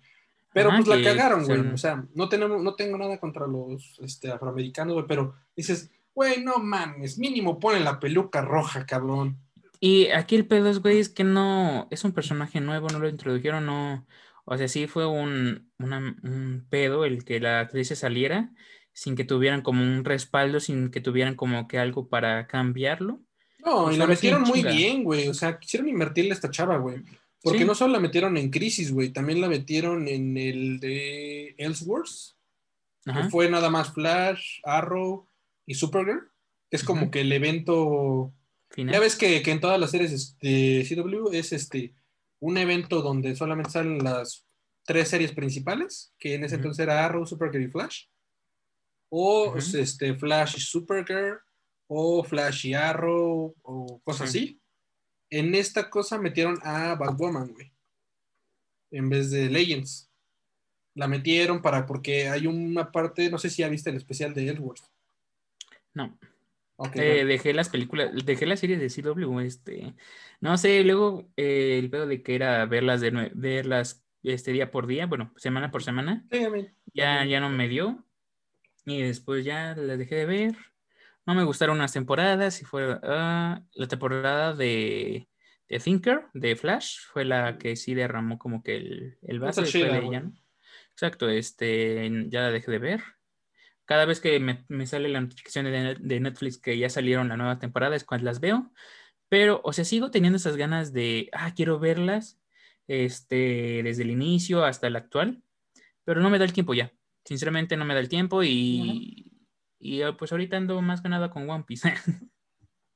Pero 0.53 0.70
pues 0.70 0.86
la 0.88 1.03
cagaron, 1.03 1.44
güey. 1.44 1.61
O 1.68 1.78
sea, 1.78 2.05
no, 2.14 2.28
tenemos, 2.28 2.61
no 2.62 2.74
tengo 2.74 2.98
nada 2.98 3.18
contra 3.18 3.46
los 3.46 3.98
este, 4.03 4.30
afroamericanos, 4.32 4.94
güey, 4.94 5.07
pero 5.07 5.34
dices, 5.57 5.90
güey, 6.14 6.42
no 6.42 6.58
mames, 6.58 7.18
mínimo 7.18 7.58
ponen 7.61 7.84
la 7.84 7.98
peluca 8.00 8.40
roja, 8.42 8.86
cabrón. 8.86 9.38
Y 9.80 10.08
aquí 10.08 10.36
el 10.36 10.46
pedo 10.46 10.68
es, 10.68 10.80
güey, 10.80 10.98
es 10.98 11.08
que 11.08 11.24
no, 11.24 11.88
es 11.90 12.04
un 12.04 12.12
personaje 12.12 12.61
nuevo, 12.61 12.88
no 12.88 12.98
lo 12.98 13.08
introdujeron, 13.08 13.64
no, 13.64 14.06
o 14.44 14.56
sea, 14.58 14.68
sí 14.68 14.86
fue 14.86 15.06
un, 15.06 15.70
una- 15.78 16.16
un 16.22 16.66
pedo 16.68 17.04
el 17.04 17.24
que 17.24 17.40
la 17.40 17.61
actriz 17.61 17.88
se 17.88 17.96
saliera 17.96 18.50
sin 18.92 19.14
que 19.16 19.24
tuvieran 19.24 19.62
como 19.62 19.82
un 19.82 20.04
respaldo, 20.04 20.61
sin 20.61 20.90
que 20.90 21.00
tuvieran 21.00 21.34
como 21.36 21.66
que 21.68 21.78
algo 21.78 22.08
para 22.08 22.46
cambiarlo. 22.46 23.20
No, 23.64 23.90
y 23.92 23.96
la 23.96 24.06
metieron 24.06 24.42
muy 24.42 24.62
bien, 24.62 25.04
güey. 25.04 25.28
O 25.28 25.34
sea, 25.34 25.58
quisieron 25.58 25.88
invertirle 25.88 26.32
a 26.32 26.34
esta 26.34 26.50
chava, 26.50 26.76
güey. 26.78 27.02
Porque 27.42 27.61
Sí. 27.61 27.64
no 27.64 27.74
solo 27.74 27.92
la 27.94 28.00
metieron 28.00 28.36
en 28.36 28.50
Crisis, 28.50 28.92
güey, 28.92 29.11
también 29.11 29.40
la 29.40 29.48
metieron 29.48 30.08
en 30.08 30.36
el 30.36 30.80
de 30.80 31.54
Ellsworth, 31.56 32.36
Ajá. 33.06 33.22
que 33.22 33.28
fue 33.30 33.48
nada 33.48 33.70
más 33.70 33.92
Flash, 33.94 34.61
Arrow 34.64 35.26
y 35.66 35.74
Supergirl. 35.74 36.30
Es 36.70 36.84
como 36.84 37.11
que 37.11 37.22
el 37.22 37.32
evento. 37.32 38.32
Final. 38.70 38.94
Ya 38.94 39.00
ves 39.00 39.16
que, 39.16 39.42
que 39.42 39.50
en 39.50 39.61
todas 39.61 39.80
las 39.80 39.90
series 39.90 40.38
de 40.38 40.86
CW 40.88 41.32
es 41.32 41.52
este 41.52 41.94
un 42.40 42.56
evento 42.56 43.02
donde 43.02 43.36
solamente 43.36 43.70
salen 43.70 44.02
las 44.02 44.46
tres 44.84 45.08
series 45.08 45.32
principales, 45.32 46.14
que 46.18 46.34
en 46.34 46.44
ese 46.44 46.56
entonces 46.56 46.82
era 46.82 47.04
Arrow, 47.04 47.26
Supergirl 47.26 47.64
y 47.64 47.68
Flash. 47.70 48.06
O 49.11 49.56
este, 49.56 50.14
Flash 50.14 50.56
y 50.56 50.61
Supergirl, 50.61 51.38
o 51.88 52.24
Flash 52.24 52.66
y 52.66 52.74
Arrow, 52.74 53.54
o 53.62 54.00
cosas 54.04 54.30
Sí. 54.30 54.38
así. 54.38 54.61
En 55.30 55.54
esta 55.54 55.90
cosa 55.90 56.18
metieron 56.18 56.58
a 56.62 56.94
Batwoman, 56.94 57.52
güey. 57.52 57.72
En 58.90 59.08
vez 59.08 59.30
de 59.30 59.50
Legends. 59.50 60.11
La 60.94 61.06
metieron 61.06 61.62
para, 61.62 61.86
porque 61.86 62.28
hay 62.28 62.46
una 62.46 62.90
parte, 62.90 63.30
no 63.30 63.38
sé 63.38 63.48
si 63.48 63.62
ya 63.62 63.68
viste 63.68 63.90
el 63.90 63.96
especial 63.96 64.34
de 64.34 64.48
Ellsworth. 64.48 64.82
No. 65.95 66.18
Ok, 66.76 66.97
Eh, 66.97 67.24
dejé 67.26 67.53
las 67.53 67.68
películas, 67.68 68.11
dejé 68.24 68.47
la 68.47 68.57
serie 68.57 68.78
de 68.78 68.88
CW, 68.88 69.41
este, 69.41 69.95
no 70.41 70.57
sé, 70.57 70.82
luego 70.82 71.28
eh, 71.36 71.78
el 71.78 71.91
pedo 71.91 72.07
de 72.07 72.22
que 72.22 72.34
era 72.34 72.64
verlas 72.66 73.01
de 73.03 73.30
verlas 73.34 74.07
este 74.22 74.53
día 74.53 74.70
por 74.70 74.86
día, 74.86 75.07
bueno, 75.07 75.32
semana 75.36 75.70
por 75.70 75.82
semana, 75.82 76.24
Sí, 76.30 76.43
a 76.45 76.51
mí- 76.51 76.68
ya, 76.95 77.24
ya 77.26 77.41
no 77.41 77.51
me 77.51 77.68
dio. 77.68 78.07
Y 78.86 79.03
después 79.03 79.45
ya 79.45 79.74
las 79.76 79.99
dejé 79.99 80.14
de 80.16 80.26
ver. 80.26 80.57
No 81.26 81.34
me 81.34 81.45
gustaron 81.45 81.76
unas 81.76 81.93
temporadas 81.93 82.62
y 82.62 82.64
fue 82.64 82.99
ah, 83.03 83.62
la 83.74 83.86
temporada 83.86 84.55
de, 84.55 85.28
de 85.68 85.78
Thinker, 85.78 86.24
de 86.32 86.57
Flash, 86.57 86.99
fue 87.12 87.26
la 87.26 87.59
que 87.59 87.76
sí 87.76 87.95
derramó 87.95 88.38
como 88.38 88.62
que 88.62 88.76
el, 88.76 89.18
el 89.22 89.38
vaso. 89.38 89.61
De 89.62 90.01
no. 90.01 90.32
Exacto, 90.93 91.28
este, 91.28 92.11
ya 92.28 92.41
la 92.41 92.51
dejé 92.51 92.70
de 92.70 92.78
ver. 92.78 93.03
Cada 93.91 94.05
vez 94.05 94.20
que 94.20 94.38
me, 94.38 94.64
me 94.68 94.86
sale 94.86 95.09
la 95.09 95.20
notificación 95.20 95.64
de, 95.64 95.72
Net- 95.72 95.99
de 95.99 96.20
Netflix 96.20 96.59
que 96.59 96.78
ya 96.78 96.88
salieron 96.88 97.28
la 97.28 97.36
nueva 97.36 97.59
temporada 97.59 97.97
es 97.97 98.05
cuando 98.05 98.24
las 98.26 98.38
veo. 98.38 98.70
Pero, 99.28 99.61
o 99.64 99.72
sea, 99.72 99.84
sigo 99.84 100.12
teniendo 100.12 100.36
esas 100.36 100.57
ganas 100.57 100.93
de, 100.93 101.28
ah, 101.32 101.53
quiero 101.57 101.80
verlas, 101.80 102.41
este, 102.86 103.82
desde 103.82 104.05
el 104.05 104.11
inicio 104.12 104.64
hasta 104.64 104.86
el 104.86 104.95
actual, 104.95 105.43
pero 106.05 106.20
no 106.20 106.30
me 106.30 106.38
da 106.38 106.45
el 106.45 106.53
tiempo 106.53 106.72
ya. 106.72 106.93
Sinceramente 107.24 107.76
no 107.76 107.84
me 107.84 107.95
da 107.95 107.99
el 108.01 108.09
tiempo 108.09 108.45
y, 108.45 109.32
y 109.80 110.03
eh, 110.03 110.12
pues 110.16 110.30
ahorita 110.30 110.57
ando 110.57 110.80
más 110.82 111.01
que 111.01 111.09
nada 111.09 111.28
con 111.30 111.51
One 111.51 111.64
Piece. 111.66 111.93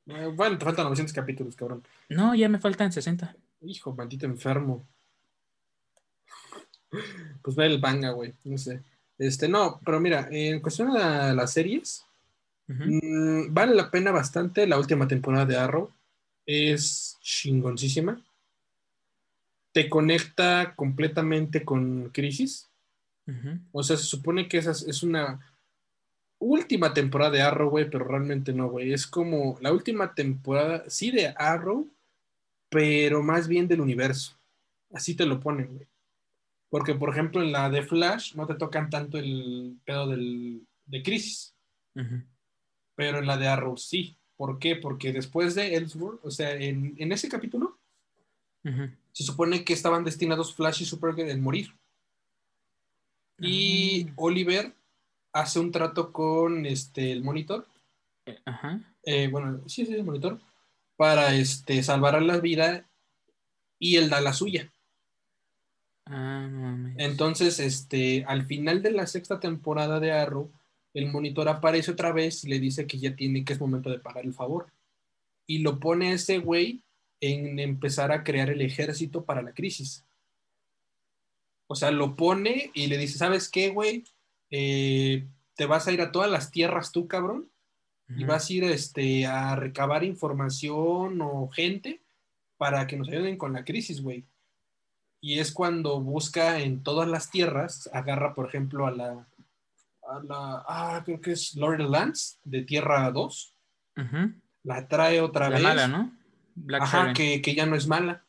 Eh, 0.07 0.27
Bueno, 0.27 0.59
te 0.59 0.65
faltan 0.67 0.85
900 0.85 1.13
capítulos, 1.15 1.57
cabrón. 1.57 1.83
no, 2.11 2.35
ya 2.35 2.47
me 2.51 2.59
faltan 2.59 2.93
60. 2.93 3.35
Hijo, 3.63 3.95
maldito 3.95 4.27
enfermo. 4.27 4.87
Pues 7.43 7.57
ve 7.57 7.67
el 7.67 7.81
manga, 7.81 8.11
güey. 8.11 8.35
No 8.45 8.59
sé. 8.59 8.83
Este, 9.19 9.49
no, 9.49 9.81
pero 9.85 10.01
mira, 10.01 10.29
en 10.31 10.61
cuestión 10.61 10.93
de 10.93 10.99
la- 10.99 11.33
las 11.35 11.53
series, 11.53 12.05
mm, 12.91 13.53
vale 13.55 13.75
la 13.75 13.91
pena 13.91 14.11
bastante 14.11 14.67
la 14.67 14.79
última 14.79 15.07
temporada 15.07 15.47
de 15.47 15.57
Arrow. 15.57 15.91
Es 16.47 17.17
chingoncísima. 17.21 18.21
Te 19.73 19.89
conecta 19.89 20.75
completamente 20.77 21.65
con 21.65 22.11
Crisis. 22.11 22.69
O 23.73 23.83
sea, 23.83 23.97
se 23.97 24.05
supone 24.05 24.49
que 24.49 24.59
esa 24.59 24.71
es- 24.73 24.83
es 24.83 25.03
una 25.03 25.41
última 26.39 26.93
temporada 26.93 27.31
de 27.31 27.43
Arrow, 27.43 27.71
güey, 27.71 27.89
pero 27.91 28.05
realmente 28.05 28.53
no, 28.53 28.69
güey. 28.69 28.93
Es 28.93 29.07
como 29.07 29.57
la 29.61 29.73
última 29.73 30.15
temporada, 30.15 30.85
sí, 30.89 31.11
de 31.11 31.29
Arrow, 31.37 31.89
pero 32.69 33.23
más 33.23 33.49
bien 33.49 33.67
del 33.67 33.81
universo. 33.81 34.37
Así 34.93 35.15
te 35.15 35.25
lo 35.27 35.41
ponen, 35.41 35.75
güey. 35.75 35.87
Porque, 36.75 36.97
por 36.97 37.11
ejemplo, 37.11 37.41
en 37.41 37.53
la 37.53 37.71
de 37.71 37.85
Flash 37.85 38.35
no 38.35 38.49
te 38.49 38.57
tocan 38.57 38.91
tanto 38.91 39.17
el 39.17 39.79
pedo 39.85 40.09
del, 40.09 40.67
de 40.87 41.05
crisis, 41.05 41.55
pero 42.97 43.21
en 43.21 43.29
la 43.29 43.37
de 43.37 43.47
Arrow 43.47 43.77
sí. 43.77 44.17
¿Por 44.37 44.59
qué? 44.59 44.75
Porque 44.75 45.13
después 45.13 45.55
de 45.55 45.77
Ellsworth, 45.77 46.19
o 46.25 46.33
sea, 46.33 46.51
en, 46.51 47.13
ese 47.13 47.29
capítulo, 47.29 47.79
se 49.13 49.23
supone 49.23 49.63
que 49.63 49.73
estaban 49.73 50.03
destinados 50.03 50.53
Flash 50.53 50.83
y 50.83 50.85
Supergirl 50.85 51.31
en 51.31 51.45
morir. 51.45 51.73
Y 53.39 54.09
ah. 54.09 54.13
Oliver 54.17 54.75
hace 55.33 55.61
un 55.61 55.71
trato 55.71 56.13
con 56.13 56.67
este, 56.67 57.13
el 57.13 57.23
monitor. 57.23 57.69
Eh, 58.27 58.41
ajá. 58.47 58.81
Eh, 59.05 59.29
bueno, 59.29 59.63
sí, 59.69 59.87
sí, 59.87 59.95
el 59.95 60.03
monitor. 60.03 60.41
Para 60.97 61.37
este, 61.37 61.85
salvar 61.85 62.17
a 62.17 62.21
la 62.21 62.39
vida 62.39 62.85
y 63.79 63.95
él 63.95 64.11
da 64.11 64.21
la 64.21 64.33
suya. 64.33 64.73
Ah, 66.07 66.49
Entonces, 66.99 67.61
este, 67.61 68.25
al 68.27 68.45
final 68.47 68.83
de 68.83 68.93
la 68.93 69.07
sexta 69.07 69.41
temporada 69.41 70.01
de 70.01 70.13
Arrow, 70.13 70.51
el 70.93 71.11
monitor 71.11 71.49
aparece 71.49 71.91
otra 71.91 72.13
vez 72.13 72.45
y 72.45 72.49
le 72.49 72.61
dice 72.61 72.87
que 72.87 72.99
ya 72.99 73.17
tiene 73.17 73.45
que 73.45 73.53
es 73.53 73.61
momento 73.61 73.91
de 73.91 73.99
pagar 73.99 74.25
el 74.25 74.35
favor. 74.35 74.73
Y 75.47 75.59
lo 75.59 75.81
pone 75.81 76.13
ese 76.13 76.39
güey 76.39 76.83
en 77.21 77.59
empezar 77.59 78.13
a 78.13 78.23
crear 78.23 78.51
el 78.51 78.61
ejército 78.61 79.25
para 79.25 79.43
la 79.43 79.53
crisis. 79.53 80.05
O 81.67 81.75
sea, 81.75 81.91
lo 81.91 82.15
pone 82.17 82.71
y 82.75 82.87
le 82.87 82.99
dice, 82.99 83.19
¿sabes 83.19 83.49
qué, 83.49 83.71
güey? 83.71 84.05
Eh, 84.51 85.27
te 85.57 85.67
vas 85.67 85.87
a 85.89 85.93
ir 85.93 86.01
a 86.01 86.13
todas 86.13 86.31
las 86.31 86.51
tierras 86.51 86.93
tú, 86.93 87.09
cabrón, 87.09 87.51
y 88.17 88.25
vas 88.25 88.49
a 88.49 88.53
ir 88.53 88.65
este, 88.65 89.27
a 89.27 89.57
recabar 89.57 90.05
información 90.05 91.21
o 91.23 91.49
gente 91.49 92.03
para 92.59 92.87
que 92.87 92.97
nos 92.97 93.09
ayuden 93.09 93.39
con 93.39 93.55
la 93.55 93.65
crisis, 93.65 94.03
güey. 94.03 94.25
Y 95.25 95.39
es 95.39 95.53
cuando 95.53 96.03
busca 96.03 96.61
en 96.61 96.83
todas 96.83 97.09
las 97.09 97.31
tierras, 97.31 97.89
agarra, 97.95 98.35
por 98.35 98.47
ejemplo, 98.47 98.87
a 98.87 98.91
la, 98.91 99.27
a 100.07 100.23
la 100.23 100.65
ah, 100.69 101.03
creo 101.03 101.19
que 101.19 101.33
es 101.33 101.57
Laurel 101.57 101.91
Lance, 101.91 102.37
de 102.45 102.61
Tierra 102.61 103.11
2. 103.11 103.55
La 104.65 104.87
trae 104.87 105.23
otra 105.23 105.49
la 105.49 105.55
vez. 105.55 105.63
mala, 105.63 105.89
¿no? 105.89 106.13
Ajá, 106.79 107.15
que, 107.15 107.41
que, 107.41 107.55
ya 107.55 107.65
no 107.65 107.75
es 107.75 107.87
mala. 107.87 108.23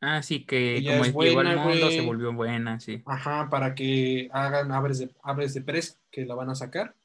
Ah, 0.00 0.20
sí, 0.20 0.44
que 0.44 0.82
como 0.84 1.04
es 1.04 1.12
buena, 1.12 1.52
al 1.52 1.60
mundo 1.60 1.88
se 1.88 2.00
volvió 2.00 2.32
buena, 2.32 2.80
sí. 2.80 3.00
Ajá, 3.06 3.48
para 3.48 3.76
que 3.76 4.28
hagan 4.32 4.72
aves 4.72 4.98
de, 4.98 5.10
aves 5.22 5.54
de 5.54 5.60
presa, 5.60 6.00
que 6.10 6.26
la 6.26 6.34
van 6.34 6.50
a 6.50 6.56
sacar. 6.56 6.96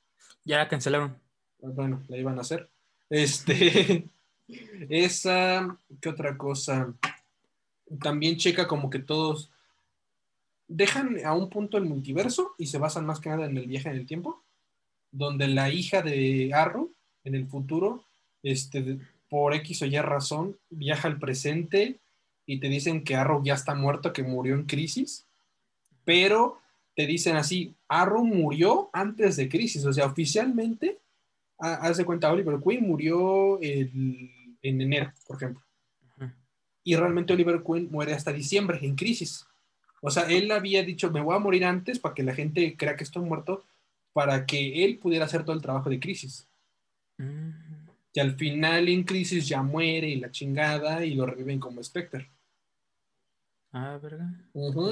Ya 0.43 0.57
la 0.57 0.67
cancelaron. 0.67 1.15
Bueno, 1.59 2.01
la 2.07 2.17
iban 2.17 2.39
a 2.39 2.41
hacer. 2.41 2.67
Este, 3.11 4.09
esa, 4.89 5.77
¿qué 6.01 6.09
otra 6.09 6.35
cosa? 6.35 6.91
También 8.01 8.37
checa 8.37 8.67
como 8.67 8.89
que 8.89 8.99
todos 8.99 9.51
dejan 10.67 11.23
a 11.25 11.33
un 11.33 11.49
punto 11.49 11.77
el 11.77 11.85
multiverso 11.85 12.55
y 12.57 12.67
se 12.67 12.77
basan 12.77 13.05
más 13.05 13.19
que 13.19 13.29
nada 13.29 13.45
en 13.45 13.57
el 13.57 13.67
viaje 13.67 13.89
en 13.89 13.95
el 13.95 14.07
tiempo, 14.07 14.41
donde 15.11 15.47
la 15.47 15.69
hija 15.69 16.01
de 16.01 16.51
Arrow 16.53 16.91
en 17.23 17.35
el 17.35 17.47
futuro, 17.47 18.03
este, 18.41 18.97
por 19.29 19.53
X 19.53 19.81
o 19.81 19.85
Y 19.85 19.99
razón, 19.99 20.57
viaja 20.69 21.07
al 21.07 21.19
presente 21.19 21.99
y 22.45 22.59
te 22.59 22.69
dicen 22.69 23.03
que 23.03 23.15
Arrow 23.15 23.43
ya 23.43 23.53
está 23.53 23.75
muerto, 23.75 24.13
que 24.13 24.23
murió 24.23 24.55
en 24.55 24.65
crisis, 24.65 25.25
pero 26.03 26.59
te 26.95 27.05
dicen 27.05 27.35
así, 27.35 27.73
Arrow 27.87 28.25
murió 28.25 28.89
antes 28.93 29.35
de 29.35 29.49
crisis, 29.49 29.85
o 29.85 29.93
sea, 29.93 30.05
oficialmente, 30.05 30.99
haz 31.57 31.97
de 31.97 32.05
cuenta, 32.05 32.31
Oliver 32.31 32.59
Queen 32.63 32.85
murió 32.85 33.61
en 33.61 34.31
enero, 34.61 35.13
por 35.25 35.37
ejemplo. 35.37 35.63
Y 36.83 36.95
realmente 36.95 37.33
Oliver 37.33 37.63
Queen 37.65 37.87
muere 37.91 38.13
hasta 38.13 38.33
diciembre, 38.33 38.79
en 38.81 38.95
crisis. 38.95 39.45
O 40.01 40.11
sea, 40.11 40.23
él 40.23 40.51
había 40.51 40.83
dicho, 40.83 41.11
me 41.11 41.21
voy 41.21 41.35
a 41.35 41.39
morir 41.39 41.65
antes 41.65 41.99
para 41.99 42.13
que 42.13 42.23
la 42.23 42.35
gente 42.35 42.75
crea 42.77 42.95
que 42.95 43.05
estoy 43.05 43.23
muerto, 43.23 43.63
para 44.11 44.45
que 44.45 44.83
él 44.83 44.97
pudiera 44.97 45.25
hacer 45.25 45.43
todo 45.43 45.55
el 45.55 45.61
trabajo 45.61 45.89
de 45.89 45.99
crisis. 45.99 46.45
Mm 47.17 47.73
y 48.13 48.19
al 48.19 48.35
final 48.35 48.87
en 48.89 49.03
crisis 49.03 49.47
ya 49.47 49.63
muere 49.63 50.07
y 50.07 50.17
la 50.17 50.29
chingada 50.29 51.03
y 51.03 51.15
lo 51.15 51.25
reviven 51.25 51.59
como 51.59 51.83
Spectre. 51.83 52.29
Ah, 53.71 53.97
¿verdad? 54.01 54.29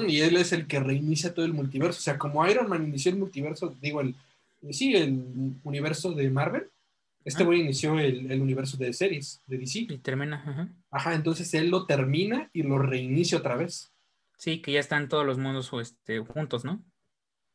y 0.08 0.20
él 0.20 0.36
es 0.36 0.52
el 0.52 0.66
que 0.66 0.80
reinicia 0.80 1.32
todo 1.32 1.44
el 1.44 1.52
multiverso. 1.52 2.00
O 2.00 2.02
sea, 2.02 2.18
como 2.18 2.44
Iron 2.48 2.68
Man 2.68 2.82
inició 2.82 3.12
el 3.12 3.18
multiverso, 3.18 3.76
digo, 3.80 4.00
el, 4.00 4.16
sí, 4.70 4.96
el 4.96 5.54
universo 5.62 6.12
de 6.12 6.28
Marvel, 6.30 6.68
este 7.24 7.44
güey 7.44 7.60
inició 7.60 7.98
el, 7.98 8.40
universo 8.40 8.76
de 8.76 8.92
series, 8.92 9.42
de 9.46 9.58
DC. 9.58 9.80
Y 9.80 9.98
termina, 9.98 10.36
ajá. 10.36 10.68
Ajá, 10.90 11.14
entonces 11.14 11.52
él 11.54 11.70
lo 11.70 11.86
termina 11.86 12.50
y 12.52 12.62
lo 12.62 12.78
reinicia 12.78 13.38
otra 13.38 13.56
vez. 13.56 13.92
Sí, 14.36 14.60
que 14.60 14.72
ya 14.72 14.80
están 14.80 15.08
todos 15.08 15.24
los 15.24 15.38
mundos 15.38 15.70
este, 15.80 16.20
juntos, 16.20 16.64
¿no? 16.64 16.84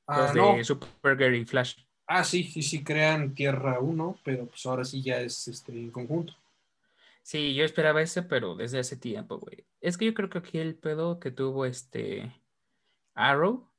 Ah, 0.07 0.31
los 0.33 0.57
de 0.57 0.63
Supergirl 0.63 1.35
y 1.35 1.45
Flash. 1.45 1.75
Ah, 2.07 2.23
sí, 2.23 2.43
sí, 2.43 2.61
sí, 2.61 2.83
crean 2.83 3.33
Tierra 3.33 3.79
1, 3.79 4.19
pero 4.23 4.45
pues 4.45 4.65
ahora 4.65 4.85
sí 4.85 5.01
ya 5.01 5.19
es 5.19 5.49
este, 5.49 5.73
en 5.73 5.91
conjunto. 5.91 6.33
Sí, 7.21 7.53
yo 7.53 7.65
esperaba 7.65 8.01
ese, 8.01 8.23
pero 8.23 8.55
desde 8.55 8.79
hace 8.79 8.95
tiempo, 8.95 9.37
güey. 9.37 9.65
Es 9.81 9.97
que 9.97 10.05
yo 10.05 10.13
creo 10.13 10.29
que 10.29 10.37
aquí 10.37 10.59
el 10.59 10.75
pedo 10.75 11.19
que 11.19 11.29
tuvo 11.29 11.65
este 11.65 12.33
Arrow 13.13 13.69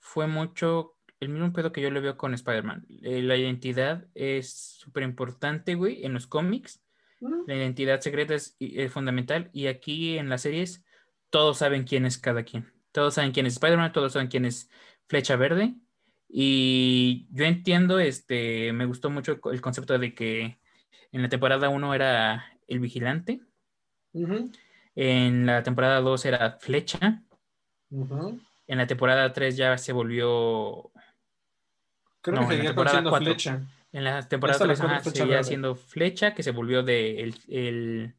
fue 0.00 0.26
mucho 0.26 0.96
el 1.20 1.28
mismo 1.28 1.52
pedo 1.52 1.70
que 1.70 1.82
yo 1.82 1.90
le 1.90 2.00
veo 2.00 2.16
con 2.16 2.34
Spider-Man. 2.34 2.86
Eh, 3.02 3.22
la 3.22 3.36
identidad 3.36 4.06
es 4.14 4.50
súper 4.50 5.02
importante, 5.02 5.74
güey, 5.74 6.04
en 6.04 6.14
los 6.14 6.26
cómics. 6.26 6.82
La 7.46 7.54
identidad 7.54 8.00
secreta 8.00 8.34
es, 8.34 8.56
es, 8.58 8.90
fundamental. 8.90 9.50
Y 9.52 9.66
aquí 9.66 10.16
en 10.16 10.30
las 10.30 10.40
series, 10.40 10.84
todos 11.28 11.58
saben 11.58 11.84
quién 11.84 12.06
es 12.06 12.16
cada 12.16 12.44
quien. 12.44 12.72
Todos 12.92 13.14
saben 13.14 13.32
quién 13.32 13.44
es 13.44 13.52
Spider-Man, 13.54 13.92
todos 13.92 14.14
saben 14.14 14.28
quién 14.28 14.46
es 14.46 14.70
Flecha 15.06 15.36
Verde. 15.36 15.74
Y 16.28 17.26
yo 17.30 17.44
entiendo, 17.44 17.98
este, 17.98 18.72
me 18.72 18.86
gustó 18.86 19.10
mucho 19.10 19.38
el 19.52 19.60
concepto 19.60 19.98
de 19.98 20.14
que 20.14 20.58
en 21.12 21.22
la 21.22 21.28
temporada 21.28 21.68
1 21.68 21.94
era 21.94 22.46
el 22.68 22.78
vigilante, 22.78 23.40
en 24.94 25.46
la 25.46 25.62
temporada 25.62 26.00
2 26.00 26.24
era 26.24 26.58
flecha, 26.60 27.22
en 27.90 28.78
la 28.78 28.86
temporada 28.86 29.32
3 29.32 29.56
ya 29.56 29.76
se 29.76 29.92
volvió... 29.92 30.92
Creo 32.20 32.46
que 32.48 32.54
en 32.54 32.58
la 32.58 32.64
temporada 32.66 33.02
4, 33.02 33.24
flecha. 33.24 33.60
En 33.92 34.04
la 34.04 34.28
temporada 34.28 34.58
3 34.58 35.14
seguía 35.14 35.42
siendo 35.42 35.74
flecha, 35.74 36.34
que 36.34 36.42
se 36.42 36.52
volvió 36.52 36.82
de 36.82 37.32
el, 37.48 38.14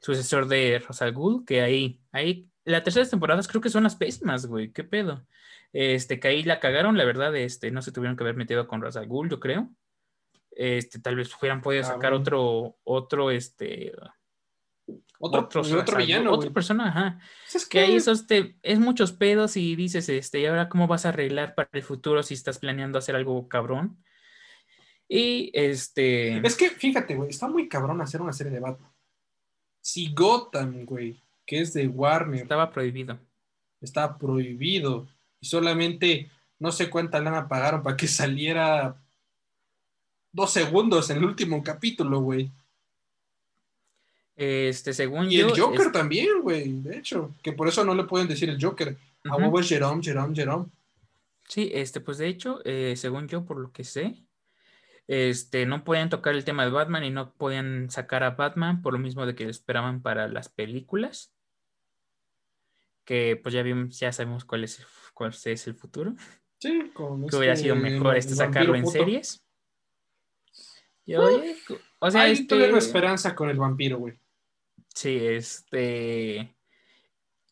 sucesor 0.00 0.48
de 0.48 0.82
Rosal 0.86 1.14
que 1.46 1.62
ahí, 1.62 2.00
ahí, 2.12 2.50
las 2.64 2.82
terceras 2.82 3.10
temporadas 3.10 3.48
creo 3.48 3.60
que 3.60 3.70
son 3.70 3.84
las 3.84 3.96
pésimas, 3.96 4.46
güey, 4.46 4.70
qué 4.72 4.84
pedo. 4.84 5.26
Este, 5.72 6.20
que 6.20 6.28
ahí 6.28 6.42
la 6.42 6.60
cagaron, 6.60 6.96
la 6.96 7.04
verdad, 7.04 7.34
este, 7.36 7.70
no 7.70 7.82
se 7.82 7.90
tuvieron 7.90 8.16
que 8.16 8.22
haber 8.22 8.36
metido 8.36 8.68
con 8.68 8.82
Ra's 8.82 8.98
yo 9.08 9.40
creo. 9.40 9.70
Este, 10.50 11.00
tal 11.00 11.16
vez 11.16 11.34
hubieran 11.40 11.62
podido 11.62 11.84
sacar 11.84 12.12
otro, 12.12 12.76
otro, 12.84 13.30
este, 13.30 13.92
otro, 15.26 15.62
otro, 15.78 15.96
villano, 15.96 16.32
otra 16.32 16.50
persona, 16.50 16.88
ajá. 16.88 17.18
Pues 17.44 17.62
es 17.62 17.68
que, 17.68 17.80
ahí 17.80 17.96
esos 17.96 18.26
es 18.28 18.78
muchos 18.78 19.12
pedos 19.12 19.56
y 19.56 19.74
dices, 19.74 20.08
este, 20.08 20.40
y 20.40 20.46
ahora 20.46 20.68
cómo 20.68 20.86
vas 20.86 21.06
a 21.06 21.10
arreglar 21.10 21.54
para 21.54 21.70
el 21.72 21.82
futuro 21.82 22.22
si 22.22 22.34
estás 22.34 22.58
planeando 22.58 22.98
hacer 22.98 23.16
algo 23.16 23.48
cabrón. 23.48 24.02
Y 25.08 25.50
este. 25.54 26.38
Es 26.46 26.56
que, 26.56 26.70
fíjate, 26.70 27.14
güey, 27.14 27.30
está 27.30 27.48
muy 27.48 27.68
cabrón 27.68 28.00
hacer 28.00 28.20
una 28.20 28.32
serie 28.32 28.52
de 28.52 28.60
Batman. 28.60 28.90
Si 29.80 30.12
Gotham, 30.12 30.84
güey, 30.84 31.22
que 31.46 31.60
es 31.60 31.72
de 31.72 31.88
Warner. 31.88 32.42
Estaba 32.42 32.70
prohibido. 32.70 33.18
Estaba 33.80 34.18
prohibido 34.18 35.08
y 35.40 35.46
solamente 35.46 36.30
no 36.58 36.72
sé 36.72 36.88
cuánta 36.88 37.20
lana 37.20 37.48
pagaron 37.48 37.82
para 37.82 37.96
que 37.96 38.06
saliera 38.06 39.02
dos 40.32 40.52
segundos 40.52 41.10
en 41.10 41.18
el 41.18 41.24
último 41.24 41.62
capítulo, 41.62 42.20
güey. 42.20 42.50
Este, 44.36 44.92
según 44.92 45.30
y 45.30 45.38
yo. 45.38 45.48
Y 45.48 45.50
el 45.50 45.60
Joker 45.60 45.92
también, 45.92 46.42
güey, 46.42 46.80
de 46.82 46.98
hecho, 46.98 47.34
que 47.42 47.52
por 47.52 47.68
eso 47.68 47.84
no 47.84 47.94
le 47.94 48.04
pueden 48.04 48.28
decir 48.28 48.48
el 48.48 48.62
Joker. 48.62 48.96
A 49.24 49.36
huevo 49.36 49.60
es 49.60 49.68
Jerome, 49.68 50.02
Jerome, 50.02 50.34
Jerome. 50.34 50.66
Sí, 51.48 51.70
este, 51.72 52.00
pues 52.00 52.18
de 52.18 52.28
hecho, 52.28 52.60
eh, 52.64 52.94
según 52.96 53.28
yo, 53.28 53.44
por 53.44 53.58
lo 53.58 53.72
que 53.72 53.84
sé, 53.84 54.24
este, 55.06 55.66
no 55.66 55.84
podían 55.84 56.08
tocar 56.08 56.34
el 56.34 56.44
tema 56.44 56.64
de 56.64 56.70
Batman 56.70 57.04
y 57.04 57.10
no 57.10 57.32
podían 57.32 57.90
sacar 57.90 58.22
a 58.22 58.30
Batman 58.30 58.82
por 58.82 58.92
lo 58.94 58.98
mismo 58.98 59.26
de 59.26 59.34
que 59.34 59.48
esperaban 59.48 60.02
para 60.02 60.28
las 60.28 60.48
películas. 60.48 61.32
Que 63.04 63.38
pues 63.40 63.54
ya 63.54 63.62
vimos, 63.62 63.98
ya 63.98 64.12
sabemos 64.12 64.46
cuál 64.46 64.64
es 64.64 64.84
cuál 65.12 65.34
es 65.44 65.66
el 65.66 65.74
futuro. 65.74 66.14
Sí, 66.58 66.90
como 66.94 67.26
que 67.26 67.36
hubiera 67.36 67.56
sido 67.56 67.76
mejor 67.76 68.16
este 68.16 68.34
sacarlo 68.34 68.74
en 68.74 68.86
series. 68.86 69.42
Y 71.04 71.14
oye, 71.14 71.54
o 71.98 72.10
sea, 72.10 72.28
este... 72.28 72.76
esperanza 72.78 73.34
con 73.34 73.50
el 73.50 73.58
vampiro, 73.58 73.98
güey. 73.98 74.18
Sí, 74.94 75.18
este. 75.20 76.56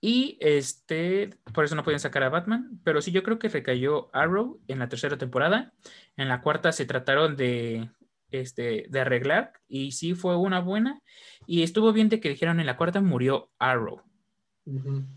Y 0.00 0.36
este, 0.40 1.30
por 1.54 1.64
eso 1.64 1.76
no 1.76 1.84
pueden 1.84 2.00
sacar 2.00 2.24
a 2.24 2.28
Batman, 2.28 2.80
pero 2.82 3.00
sí 3.00 3.12
yo 3.12 3.22
creo 3.22 3.38
que 3.38 3.48
recayó 3.48 4.10
Arrow 4.12 4.60
en 4.66 4.80
la 4.80 4.88
tercera 4.88 5.16
temporada. 5.16 5.72
En 6.16 6.28
la 6.28 6.40
cuarta 6.40 6.72
se 6.72 6.86
trataron 6.86 7.36
de 7.36 7.88
este, 8.32 8.86
de 8.88 9.00
arreglar 9.00 9.52
y 9.68 9.92
sí 9.92 10.14
fue 10.14 10.36
una 10.36 10.60
buena. 10.60 11.00
Y 11.46 11.62
estuvo 11.62 11.92
bien 11.92 12.08
de 12.08 12.18
que 12.18 12.30
dijeron 12.30 12.58
en 12.58 12.66
la 12.66 12.76
cuarta 12.76 13.00
murió 13.00 13.50
Arrow. 13.58 14.02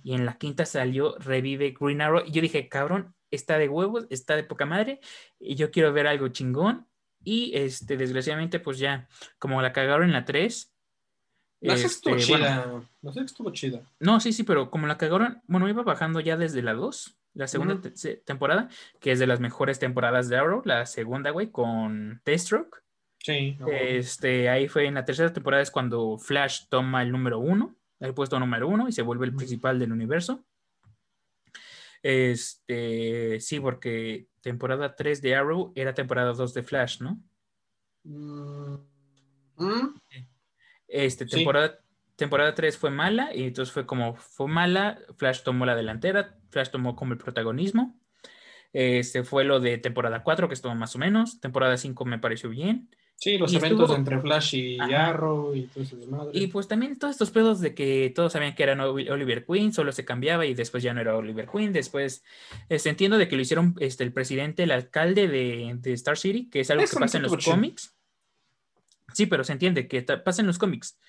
Y 0.04 0.14
en 0.14 0.26
la 0.26 0.38
quinta 0.38 0.66
salió 0.66 1.18
Revive 1.18 1.76
Green 1.80 2.02
Arrow. 2.02 2.24
Y 2.26 2.32
yo 2.32 2.42
dije, 2.42 2.68
cabrón, 2.68 3.16
está 3.32 3.58
de 3.58 3.70
huevos, 3.70 4.06
está 4.10 4.36
de 4.36 4.44
poca 4.44 4.66
madre. 4.66 5.00
Y 5.40 5.56
yo 5.56 5.72
quiero 5.72 5.94
ver 5.94 6.08
algo 6.08 6.28
chingón. 6.30 6.88
Y 7.24 7.56
este, 7.56 7.98
desgraciadamente, 7.98 8.60
pues 8.60 8.78
ya, 8.78 9.08
como 9.40 9.62
la 9.62 9.74
cagaron 9.74 10.08
en 10.08 10.14
la 10.14 10.26
3. 10.26 10.75
La 11.62 11.74
estuvo 11.74 12.16
este, 12.16 12.34
chida. 12.34 12.84
la 13.02 13.12
estuvo 13.24 13.52
chida. 13.52 13.82
No, 14.00 14.20
sí, 14.20 14.34
sí, 14.34 14.44
pero 14.44 14.70
como 14.70 14.88
la 14.88 14.98
cagaron, 14.98 15.42
bueno, 15.48 15.68
iba 15.70 15.84
bajando 15.84 16.20
ya 16.20 16.38
desde 16.38 16.62
la 16.62 16.74
2, 16.74 17.18
la 17.34 17.48
segunda 17.48 17.82
temporada, 18.26 18.70
que 19.00 19.12
es 19.12 19.20
de 19.20 19.28
las 19.28 19.40
mejores 19.40 19.80
temporadas 19.80 20.30
de 20.30 20.38
Arrow, 20.38 20.62
la 20.66 20.86
segunda, 20.86 21.32
güey, 21.32 21.52
con 21.52 22.22
Deathstroke. 22.26 22.84
Sí. 23.20 23.58
Este, 23.72 24.50
ahí 24.50 24.68
fue 24.68 24.86
en 24.86 24.94
la 24.94 25.06
tercera 25.06 25.34
temporada 25.34 25.64
es 25.64 25.72
cuando 25.72 26.18
Flash 26.18 26.66
toma 26.70 27.02
el 27.02 27.12
número 27.12 27.40
uno, 27.40 27.76
el 28.00 28.14
puesto 28.14 28.40
número 28.40 28.68
uno 28.68 28.88
y 28.88 28.92
se 28.92 29.02
vuelve 29.02 29.26
el 29.26 29.36
principal 29.36 29.80
del 29.80 29.92
universo. 29.92 30.46
Este, 32.04 33.40
sí, 33.40 33.60
porque 33.60 34.28
temporada 34.42 34.96
3 34.96 35.24
de 35.24 35.36
Arrow 35.36 35.74
era 35.76 35.96
temporada 35.96 36.34
2 36.34 36.54
de 36.54 36.62
Flash, 36.62 37.02
¿no? 37.02 37.20
Mm, 38.04 38.76
este, 40.96 41.26
temporada, 41.26 41.80
temporada 42.16 42.56
3 42.56 42.78
fue 42.78 42.90
mala 42.90 43.34
y 43.34 43.44
entonces 43.44 43.74
fue 43.74 43.86
como 43.86 44.16
fue 44.16 44.48
mala, 44.48 45.00
Flash 45.18 45.42
tomó 45.44 45.66
la 45.66 45.76
delantera, 45.76 46.38
Flash 46.50 46.70
tomó 46.70 46.96
como 46.96 47.14
el 47.14 47.20
protagonismo. 47.20 48.00
Este 48.74 49.24
fue 49.24 49.46
lo 49.46 49.62
de 49.62 49.78
temporada 49.78 50.22
4, 50.22 50.50
que 50.50 50.54
estuvo 50.54 50.76
más 50.76 50.96
o 50.96 51.00
menos. 51.00 51.40
Temporada 51.40 51.78
5 51.78 52.04
me 52.04 52.20
pareció 52.20 52.50
bien. 52.50 52.90
Sí, 53.18 53.38
los 53.38 53.54
eventos 53.54 53.90
entre 53.96 54.20
Flash 54.20 54.56
y 54.56 54.78
Arrow 54.78 55.56
y 55.56 55.64
todo 55.68 55.84
eso 55.84 55.96
de 55.96 56.06
Y 56.34 56.48
pues 56.48 56.68
también 56.68 57.00
todos 57.00 57.14
estos 57.14 57.32
pedos 57.32 57.62
de 57.62 57.74
que 57.74 58.12
todos 58.14 58.34
sabían 58.34 58.54
que 58.54 58.64
era 58.64 58.86
Oliver 58.86 59.46
Queen, 59.46 59.72
solo 59.72 59.94
se 59.94 60.04
cambiaba 60.04 60.46
y 60.46 60.54
después 60.54 60.84
ya 60.84 60.94
no 60.94 61.00
era 61.00 61.16
Oliver 61.16 61.48
Queen. 61.48 61.72
Después 61.72 62.26
este, 62.68 62.90
entiendo 62.90 63.18
de 63.18 63.30
que 63.30 63.38
lo 63.38 63.42
hicieron 63.42 63.76
este, 63.80 64.04
el 64.04 64.12
presidente, 64.12 64.64
el 64.64 64.72
alcalde 64.72 65.30
de, 65.30 65.94
Star 65.94 66.18
City, 66.18 66.50
que 66.50 66.60
es 66.60 66.70
algo 66.70 66.84
que 66.84 67.00
pasa 67.00 67.18
en 67.18 67.24
los 67.24 67.46
cómics. 67.46 67.96
Sí, 69.14 69.26
pero 69.26 69.44
se 69.44 69.54
entiende 69.54 69.88
que 69.88 70.02
pasa 70.02 70.42
en 70.42 70.48
los 70.48 70.58
cómics. 70.58 71.00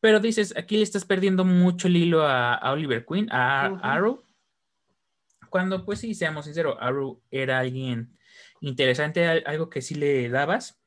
Pero 0.00 0.20
dices, 0.20 0.54
aquí 0.56 0.76
le 0.76 0.82
estás 0.82 1.04
perdiendo 1.04 1.44
mucho 1.44 1.88
el 1.88 1.96
hilo 1.96 2.26
a, 2.26 2.58
Oliver 2.72 3.04
Queen, 3.06 3.28
a, 3.30 3.66
Arrow. 3.82 4.24
Cuando, 5.50 5.84
pues 5.84 6.00
sí, 6.00 6.14
seamos 6.14 6.46
sinceros, 6.46 6.76
Arrow 6.80 7.22
era 7.30 7.60
alguien 7.60 8.18
interesante, 8.60 9.24
algo 9.26 9.70
que 9.70 9.82
sí 9.82 9.94
le 9.94 10.28
dabas 10.28 10.80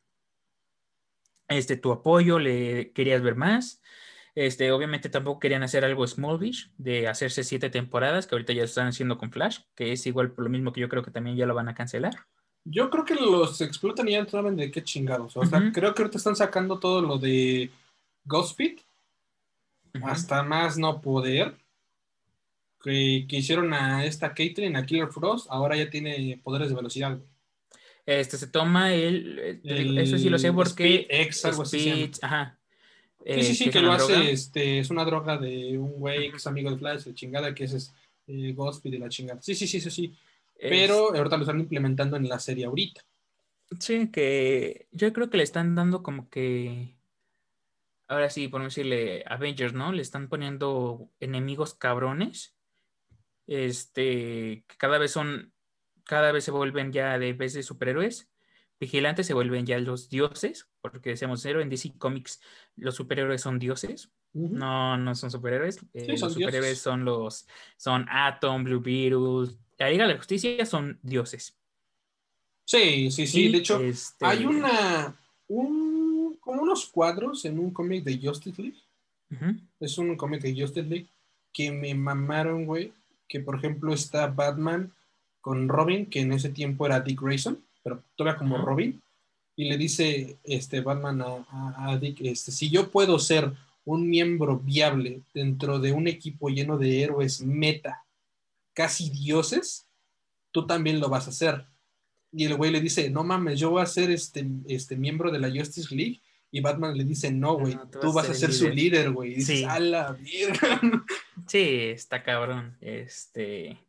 este, 1.48 1.78
tu 1.78 1.92
apoyo, 1.92 2.40
le 2.40 2.92
querías 2.94 3.22
ver 3.22 3.36
más. 3.36 3.82
Este, 4.36 4.72
obviamente 4.72 5.10
tampoco 5.10 5.40
querían 5.40 5.64
hacer 5.64 5.84
algo 5.84 6.06
Smallvish, 6.06 6.72
de 6.78 7.08
hacerse 7.08 7.44
siete 7.44 7.70
temporadas, 7.70 8.28
que 8.28 8.36
ahorita 8.36 8.54
ya 8.54 8.64
están 8.64 8.88
haciendo 8.88 9.18
con 9.18 9.32
Flash, 9.32 9.62
que 9.76 9.92
es 9.94 10.06
igual 10.06 10.32
por 10.32 10.44
lo 10.44 10.50
mismo 10.50 10.74
que 10.74 10.82
yo 10.82 10.90
creo 10.90 11.04
que 11.04 11.12
también 11.12 11.38
ya 11.38 11.46
lo 11.48 11.56
van 11.56 11.70
a 11.70 11.76
cancelar. 11.76 12.14
Yo 12.70 12.90
creo 12.90 13.06
que 13.06 13.16
los 13.16 13.62
explotan 13.62 14.08
y 14.08 14.12
ya 14.12 14.24
no 14.24 14.30
saben 14.30 14.56
de 14.56 14.72
qué 14.72 14.84
chingados. 14.84 15.38
O 15.38 15.46
sea, 15.46 15.72
creo 15.74 15.94
que 15.94 16.02
ahorita 16.02 16.18
están 16.18 16.36
sacando 16.36 16.80
todo 16.80 17.02
lo 17.02 17.18
de 17.18 17.70
Ghost 18.26 18.60
hasta 20.04 20.44
más 20.44 20.78
no 20.78 21.02
poder. 21.02 21.56
Que, 22.82 23.26
que, 23.28 23.38
hicieron 23.38 23.74
a 23.74 24.06
esta 24.06 24.34
Caitlyn, 24.34 24.76
a 24.76 24.86
Killer 24.86 25.08
Frost, 25.08 25.48
ahora 25.50 25.76
ya 25.76 25.90
tiene 25.90 26.40
poderes 26.44 26.70
de 26.70 26.76
velocidad. 26.76 27.18
Este 28.08 28.38
se 28.38 28.48
toma 28.48 28.94
el, 28.94 29.60
eso 29.98 30.18
sí 30.18 30.30
lo 30.30 30.40
sé 30.40 30.54
porque 30.54 31.08
Speed 31.10 31.50
algo 31.52 31.64
así 31.64 32.10
ajá. 32.22 32.58
sí, 33.26 33.44
sí, 33.44 33.56
sí, 33.56 33.64
eh, 33.66 33.70
que, 33.70 33.82
lo 33.82 33.92
hace, 33.92 34.32
este, 34.32 34.80
es 34.80 34.90
una 34.90 35.04
droga 35.04 35.38
de 35.38 35.78
un 35.78 36.00
güey 36.00 36.32
que 36.32 36.38
es 36.38 36.48
amigo 36.48 36.72
de 36.72 36.78
Flash, 36.78 37.04
de 37.04 37.14
chingada, 37.14 37.54
que 37.54 37.66
es, 37.66 37.74
es 37.74 37.94
eh, 38.28 38.56
de 38.84 39.00
la 39.00 39.10
chingada. 39.10 39.42
Sí, 39.42 39.56
sí, 39.56 39.68
sí, 39.68 39.82
sí, 39.82 39.90
sí. 39.90 40.14
Pero 40.60 41.16
ahorita 41.16 41.38
lo 41.38 41.44
están 41.44 41.60
implementando 41.60 42.18
en 42.18 42.28
la 42.28 42.40
serie 42.40 42.66
ahorita. 42.66 43.02
Sí, 43.80 44.10
que 44.12 44.88
yo 44.92 45.12
creo 45.14 45.30
que 45.30 45.38
le 45.38 45.44
están 45.44 45.76
dando 45.76 46.02
como 46.02 46.30
que, 46.30 46.98
ahora 48.08 48.30
sí, 48.30 48.48
por 48.48 48.64
decirle, 48.64 49.24
Avengers, 49.28 49.74
¿no? 49.74 49.92
Le 49.92 50.02
están 50.02 50.30
poniendo 50.30 51.10
enemigos 51.20 51.74
cabrones, 51.76 52.56
este, 53.46 54.64
que 54.68 54.78
cada 54.78 54.98
vez 54.98 55.12
son 55.12 55.54
cada 56.08 56.32
vez 56.32 56.46
se 56.46 56.52
vuelven 56.52 56.92
ya 56.92 57.20
de 57.20 57.34
vez 57.34 57.54
de 57.54 57.64
superhéroes, 57.64 58.30
vigilantes 58.80 59.28
se 59.28 59.34
vuelven 59.34 59.66
ya 59.66 59.78
los 59.80 60.10
dioses, 60.10 60.70
porque 60.82 61.12
decíamos 61.12 61.42
cero 61.42 61.62
en 61.62 61.70
DC 61.70 61.94
Comics 61.98 62.42
los 62.76 62.96
superhéroes 62.96 63.42
son 63.42 63.60
dioses. 63.60 64.12
No, 64.34 64.98
no 64.98 65.16
son 65.16 65.32
superhéroes. 65.32 65.80
Eh, 65.94 66.16
los 66.20 66.34
superhéroes 66.34 66.80
son 66.80 67.06
los 67.06 67.48
son 67.76 68.06
Atom, 68.10 68.64
Blue 68.64 68.82
Beetle, 68.82 69.58
la 69.78 69.90
Liga 69.90 70.08
de 70.08 70.14
la 70.14 70.18
Justicia 70.18 70.66
son 70.66 71.00
dioses. 71.02 71.54
Sí, 72.66 73.12
sí, 73.12 73.28
sí. 73.28 73.50
de 73.50 73.58
hecho, 73.60 73.80
este 73.80 74.26
hay 74.26 74.46
una 74.46 75.16
un, 75.48 76.38
como 76.40 76.64
unos 76.64 76.88
cuadros 76.88 77.46
en 77.46 77.60
un 77.60 77.72
cómic 77.72 78.04
de 78.04 78.20
Justice 78.22 78.62
League. 78.62 78.78
Es 79.80 79.98
un 79.98 80.16
cómic 80.16 80.42
de 80.42 80.60
Justice 80.60 80.88
League 80.88 81.08
que 81.54 81.72
me 81.72 81.94
mamaron, 81.94 82.66
güey. 82.66 82.92
Que 83.28 83.40
por 83.40 83.56
ejemplo 83.56 83.94
está 83.94 84.28
Batman 84.28 84.92
con 85.42 85.70
Robin, 85.70 86.06
que 86.06 86.22
en 86.22 86.34
ese 86.34 86.50
tiempo 86.50 86.86
era 86.86 87.00
Dick 87.00 87.22
Grayson, 87.22 87.58
pero 87.84 88.04
todavía 88.16 88.38
como 88.38 88.58
Robin, 88.58 89.02
y 89.56 89.70
le 89.70 89.78
dice 89.78 90.38
este 90.44 90.82
Batman 90.82 91.22
a, 91.22 91.98
Dick, 92.00 92.20
este, 92.22 92.52
si 92.52 92.70
yo 92.70 92.92
puedo 92.92 93.18
ser 93.18 93.54
un 93.86 94.10
miembro 94.10 94.60
viable 94.60 95.22
dentro 95.34 95.80
de 95.80 95.94
un 95.94 96.08
equipo 96.08 96.50
lleno 96.50 96.78
de 96.78 97.02
héroes 97.02 97.42
meta, 97.42 98.04
casi 98.78 99.10
dioses, 99.10 99.90
tú 100.52 100.68
también 100.68 101.00
lo 101.00 101.10
vas 101.10 101.26
a 101.26 101.32
hacer. 101.32 101.66
Y 102.32 102.46
el 102.46 102.54
güey 102.54 102.70
le 102.70 102.80
dice, 102.80 103.10
no 103.10 103.24
mames, 103.24 103.60
yo 103.60 103.72
voy 103.72 103.82
a 103.82 103.88
ser 103.88 104.12
este, 104.12 104.48
este 104.68 104.96
miembro 104.96 105.32
de 105.32 105.40
la 105.40 105.50
Justice 105.50 105.96
League. 105.96 106.22
Y 106.52 106.62
Batman 106.62 106.96
le 106.96 107.04
dice, 107.04 107.32
no, 107.32 107.56
güey, 107.56 107.76
tú, 108.00 108.14
vas, 108.14 108.30
a 108.30 108.36
ser, 108.36 108.54
su 108.54 108.70
líder, 108.70 109.10
güey. 109.10 109.34
Dices, 109.34 109.66
a 109.66 109.80
la 109.80 110.14
mierda. 110.14 110.80
Sí, 111.48 111.90
está 111.90 112.24
cabrón. 112.24 112.78
Este, 112.82 113.80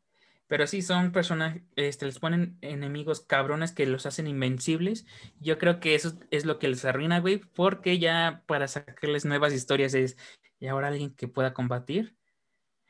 pero 0.46 0.66
sí, 0.66 0.80
son 0.80 1.12
personas, 1.12 1.60
este, 1.76 2.06
les 2.06 2.18
ponen 2.18 2.56
enemigos 2.62 3.20
cabrones 3.20 3.72
que 3.72 3.84
los 3.84 4.06
hacen 4.06 4.26
invencibles. 4.26 5.04
Yo 5.38 5.58
creo 5.58 5.80
que 5.80 5.94
eso 5.94 6.18
es 6.30 6.46
lo 6.46 6.58
que 6.58 6.68
les 6.68 6.84
arruina, 6.86 7.20
güey, 7.20 7.38
porque 7.38 7.98
ya 7.98 8.42
para 8.46 8.68
sacarles 8.68 9.26
nuevas 9.26 9.52
historias 9.52 9.92
es, 9.92 10.16
y 10.60 10.66
ahora 10.68 10.88
alguien 10.88 11.14
que 11.14 11.28
pueda 11.28 11.52
combatir. 11.52 12.17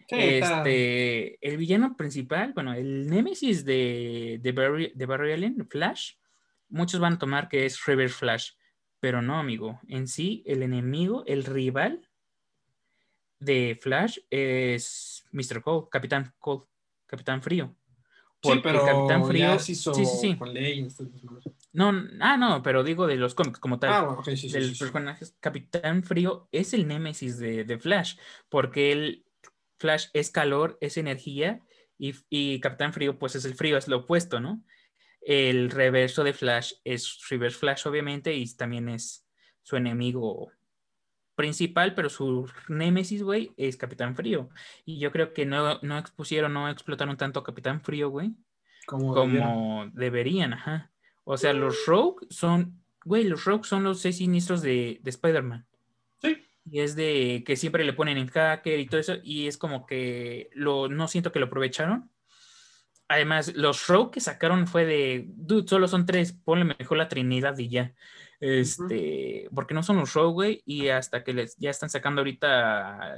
Este, 0.09 1.47
el 1.47 1.57
villano 1.57 1.97
principal, 1.97 2.53
bueno, 2.55 2.73
el 2.73 3.09
némesis 3.09 3.65
de, 3.65 4.39
de, 4.41 4.53
Barry, 4.53 4.93
de 4.95 5.07
Barry 5.07 5.33
Allen, 5.33 5.67
Flash, 5.69 6.13
muchos 6.69 7.01
van 7.01 7.15
a 7.15 7.19
tomar 7.19 7.49
que 7.49 7.67
es 7.67 7.85
River 7.85 8.11
Flash, 8.11 8.53
pero 9.01 9.23
no, 9.23 9.39
amigo. 9.39 9.81
En 9.89 10.09
sí, 10.09 10.43
el 10.47 10.63
enemigo, 10.63 11.25
el 11.27 11.45
rival 11.45 12.09
de 13.39 13.79
Flash 13.81 14.19
es 14.31 15.25
Mr. 15.33 15.63
Cole, 15.63 15.87
Capitán 15.91 16.35
Cole. 16.39 16.65
Capitán 17.07 17.43
Frío. 17.43 17.75
sí, 18.43 18.61
pero 18.63 18.85
Capitán 18.85 19.25
Frío. 19.25 19.59
sí, 19.59 19.75
sí, 19.75 20.05
sí. 20.05 20.37
Con 20.37 20.55
no, 21.73 21.93
ah, 22.21 22.37
no, 22.37 22.63
pero 22.63 22.83
digo 22.83 23.07
de 23.07 23.17
los 23.17 23.35
cómics 23.35 23.59
como 23.59 23.79
tal. 23.79 23.91
Ah, 23.91 24.23
del 24.25 24.77
personaje. 24.77 25.27
Capitán 25.41 26.03
Frío 26.03 26.49
es 26.53 26.75
el 26.75 26.87
némesis 26.87 27.39
de, 27.39 27.79
Flash, 27.79 28.17
porque 28.49 28.93
el 28.93 29.25
Flash 29.79 30.07
es 30.13 30.31
calor, 30.31 30.79
es 30.81 30.97
energía, 30.97 31.63
y, 31.99 32.15
y, 32.29 32.61
Capitán 32.61 32.93
Frío, 32.93 33.19
pues 33.19 33.35
es 33.35 33.45
el 33.45 33.55
frío, 33.55 33.77
es 33.77 33.89
lo 33.89 33.99
opuesto, 33.99 34.39
¿no? 34.39 34.63
El 35.21 35.71
reverso 35.71 36.23
de 36.23 36.33
Flash 36.33 36.75
es 36.85 37.19
Reverse 37.29 37.59
Flash, 37.59 37.87
obviamente, 37.87 38.35
y 38.35 38.55
también 38.55 38.89
es 38.89 39.27
su 39.63 39.77
enemigo 39.77 40.53
principal, 41.39 41.95
pero 41.95 42.09
su 42.09 42.51
némesis, 42.69 43.23
güey, 43.23 43.53
es 43.57 43.77
Capitán 43.77 44.17
Frío. 44.17 44.49
Y 44.85 44.99
yo 44.99 45.13
creo 45.13 45.33
que 45.33 45.47
no, 45.47 45.79
no 45.83 45.97
expusieron, 45.97 46.53
no 46.53 46.69
explotaron 46.69 47.17
tanto 47.17 47.39
a 47.39 47.45
Capitán 47.45 47.81
Frío, 47.81 48.11
güey, 48.11 48.35
como, 48.87 49.87
deberían. 49.93 50.55
ajá. 50.55 50.91
O 51.23 51.37
sea, 51.37 51.53
los 51.53 51.87
Rogue 51.87 52.27
son, 52.31 52.83
güey, 53.05 53.23
los 53.23 53.45
Rogue 53.45 53.63
son 53.63 53.85
los 53.85 54.01
seis 54.01 54.17
siniestros 54.17 54.63
de, 54.63 54.99
de 55.03 55.11
Spider-Man. 55.11 55.68
Y 56.71 56.81
es 56.81 56.97
de 56.97 57.43
que 57.47 57.57
siempre 57.57 57.85
le 57.85 57.93
ponen 57.93 58.19
en 58.19 58.29
hacker 58.29 58.79
y 58.79 58.87
todo 58.87 59.01
eso, 59.01 59.15
y 59.23 59.47
es 59.47 59.57
como 59.57 59.87
que 59.87 60.51
lo, 60.53 60.89
no 60.89 61.09
siento 61.09 61.33
que 61.33 61.39
lo 61.39 61.47
aprovecharon. 61.47 62.11
Además, 63.09 63.55
los 63.55 63.87
Rogue 63.87 64.11
que 64.13 64.21
sacaron 64.21 64.67
fue 64.67 64.85
de, 64.85 65.25
dude, 65.29 65.67
solo 65.67 65.89
son 65.89 66.05
tres, 66.05 66.33
ponle 66.33 66.65
mejor 66.79 66.99
la 66.99 67.09
Trinidad 67.09 67.57
y 67.57 67.69
ya. 67.69 67.95
Este, 68.41 69.49
porque 69.55 69.75
no 69.75 69.83
son 69.83 69.97
los 69.97 70.11
show, 70.11 70.31
güey, 70.31 70.63
y 70.65 70.89
hasta 70.89 71.25
que 71.25 71.33
les, 71.33 71.57
ya 71.57 71.71
están 71.71 71.91
sacando 71.91 72.21
ahorita 72.21 73.17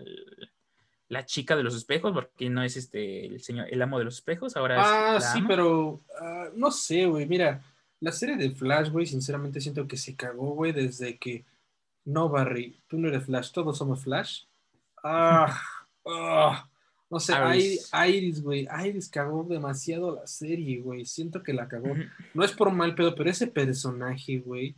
la 1.09 1.27
chica 1.27 1.57
de 1.57 1.65
los 1.65 1.75
espejos, 1.75 2.13
porque 2.13 2.49
no 2.49 2.63
es 2.63 2.77
este 2.77 3.27
el 3.27 3.43
señor, 3.43 3.67
el 3.71 3.83
amo 3.83 3.99
de 3.99 4.05
los 4.05 4.15
espejos, 4.15 4.57
ahora 4.57 4.77
ah, 4.79 5.21
sí, 5.21 5.43
pero 5.47 6.01
ah, 6.21 6.49
no 6.55 6.71
sé, 6.71 7.05
güey, 7.07 7.27
mira, 7.27 7.63
La 7.99 8.13
serie 8.13 8.37
de 8.37 8.51
Flash, 8.51 8.91
güey, 8.91 9.07
sinceramente 9.07 9.61
siento 9.61 9.87
que 9.87 9.99
se 9.99 10.17
cagó, 10.17 10.55
güey, 10.55 10.73
desde 10.73 11.19
que. 11.19 11.45
No, 12.11 12.29
Barry, 12.29 12.83
tú 12.89 12.99
no 12.99 13.09
eres 13.09 13.25
Flash, 13.25 13.53
todos 13.53 13.79
somos 13.79 14.03
Flash. 14.03 14.43
Ah, 15.03 15.63
ah. 16.07 16.69
No 17.09 17.19
sé, 17.19 17.33
Iris. 17.57 17.91
Iris, 18.09 18.43
güey. 18.43 18.69
Iris 18.87 19.09
cagó 19.09 19.45
demasiado 19.45 20.15
la 20.15 20.27
serie, 20.27 20.81
güey. 20.81 21.05
Siento 21.05 21.43
que 21.43 21.53
la 21.53 21.67
cagó. 21.67 21.95
No 22.35 22.45
es 22.45 22.53
por 22.53 22.71
mal 22.73 22.95
pedo, 22.95 23.15
pero 23.15 23.31
ese 23.31 23.49
personaje, 23.49 24.39
güey, 24.39 24.77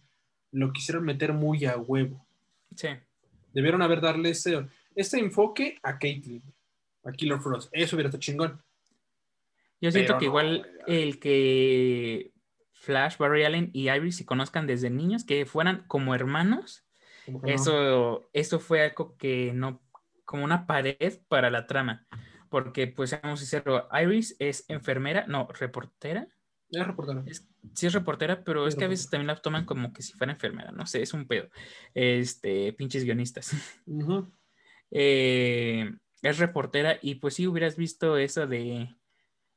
lo 0.51 0.73
quisieron 0.73 1.05
meter 1.05 1.33
muy 1.33 1.65
a 1.67 1.77
huevo. 1.77 2.25
Sí. 2.75 2.89
Debieron 3.53 3.83
haber 3.83 4.01
darle 4.01 4.31
ese, 4.31 4.67
ese 4.95 5.19
enfoque 5.19 5.79
a 5.83 5.99
Caitlyn, 5.99 6.43
a 7.05 7.13
Killer 7.13 7.39
Frost. 7.39 7.69
Eso 7.73 7.97
hubiera 7.97 8.09
estado 8.09 8.21
chingón. 8.21 8.63
Yo 9.81 9.91
siento 9.91 10.13
Pero 10.13 10.19
que 10.19 10.27
no, 10.27 10.31
igual 10.31 10.71
el 10.87 11.19
que 11.19 12.31
Flash, 12.73 13.17
Barry 13.19 13.45
Allen 13.45 13.71
y 13.73 13.91
Iris 13.91 14.17
se 14.17 14.27
conozcan 14.27 14.67
desde 14.67 14.89
niños, 14.89 15.25
que 15.25 15.45
fueran 15.45 15.85
como 15.87 16.15
hermanos, 16.15 16.82
No. 17.27 17.41
eso, 17.45 18.29
eso 18.33 18.59
fue 18.59 18.83
algo 18.83 19.17
que 19.17 19.53
no, 19.55 19.81
como 20.25 20.45
una 20.45 20.67
pared 20.67 21.21
para 21.29 21.51
la 21.51 21.67
trama. 21.67 22.07
Porque, 22.49 22.87
pues, 22.87 23.11
seamos 23.11 23.41
sinceros, 23.41 23.85
Iris 23.93 24.37
es 24.39 24.65
enfermera, 24.69 25.27
no, 25.27 25.49
reportera. 25.49 26.29
Es, 27.27 27.47
sí 27.75 27.87
es 27.87 27.93
reportera, 27.93 28.45
pero 28.45 28.67
es 28.67 28.77
que 28.77 28.85
a 28.85 28.89
veces 28.89 29.11
también 29.11 29.27
la 29.27 29.37
toman 29.37 29.67
como 29.67 29.93
que 29.93 30.03
si 30.03 30.15
fuera 30.15 30.33
enfermera, 30.33 30.73
no 30.73 30.87
sé, 30.87 31.03
es 31.03 31.13
un 31.13 31.27
pedo. 31.27 31.49
Este, 31.95 32.73
pinches 32.73 33.05
guionistas. 33.05 33.53
Eh, 34.95 35.91
es 36.21 36.37
reportera 36.37 36.99
y 37.01 37.15
pues 37.15 37.33
sí 37.33 37.47
hubieras 37.47 37.79
visto 37.79 38.19
eso 38.19 38.47
de, 38.47 38.95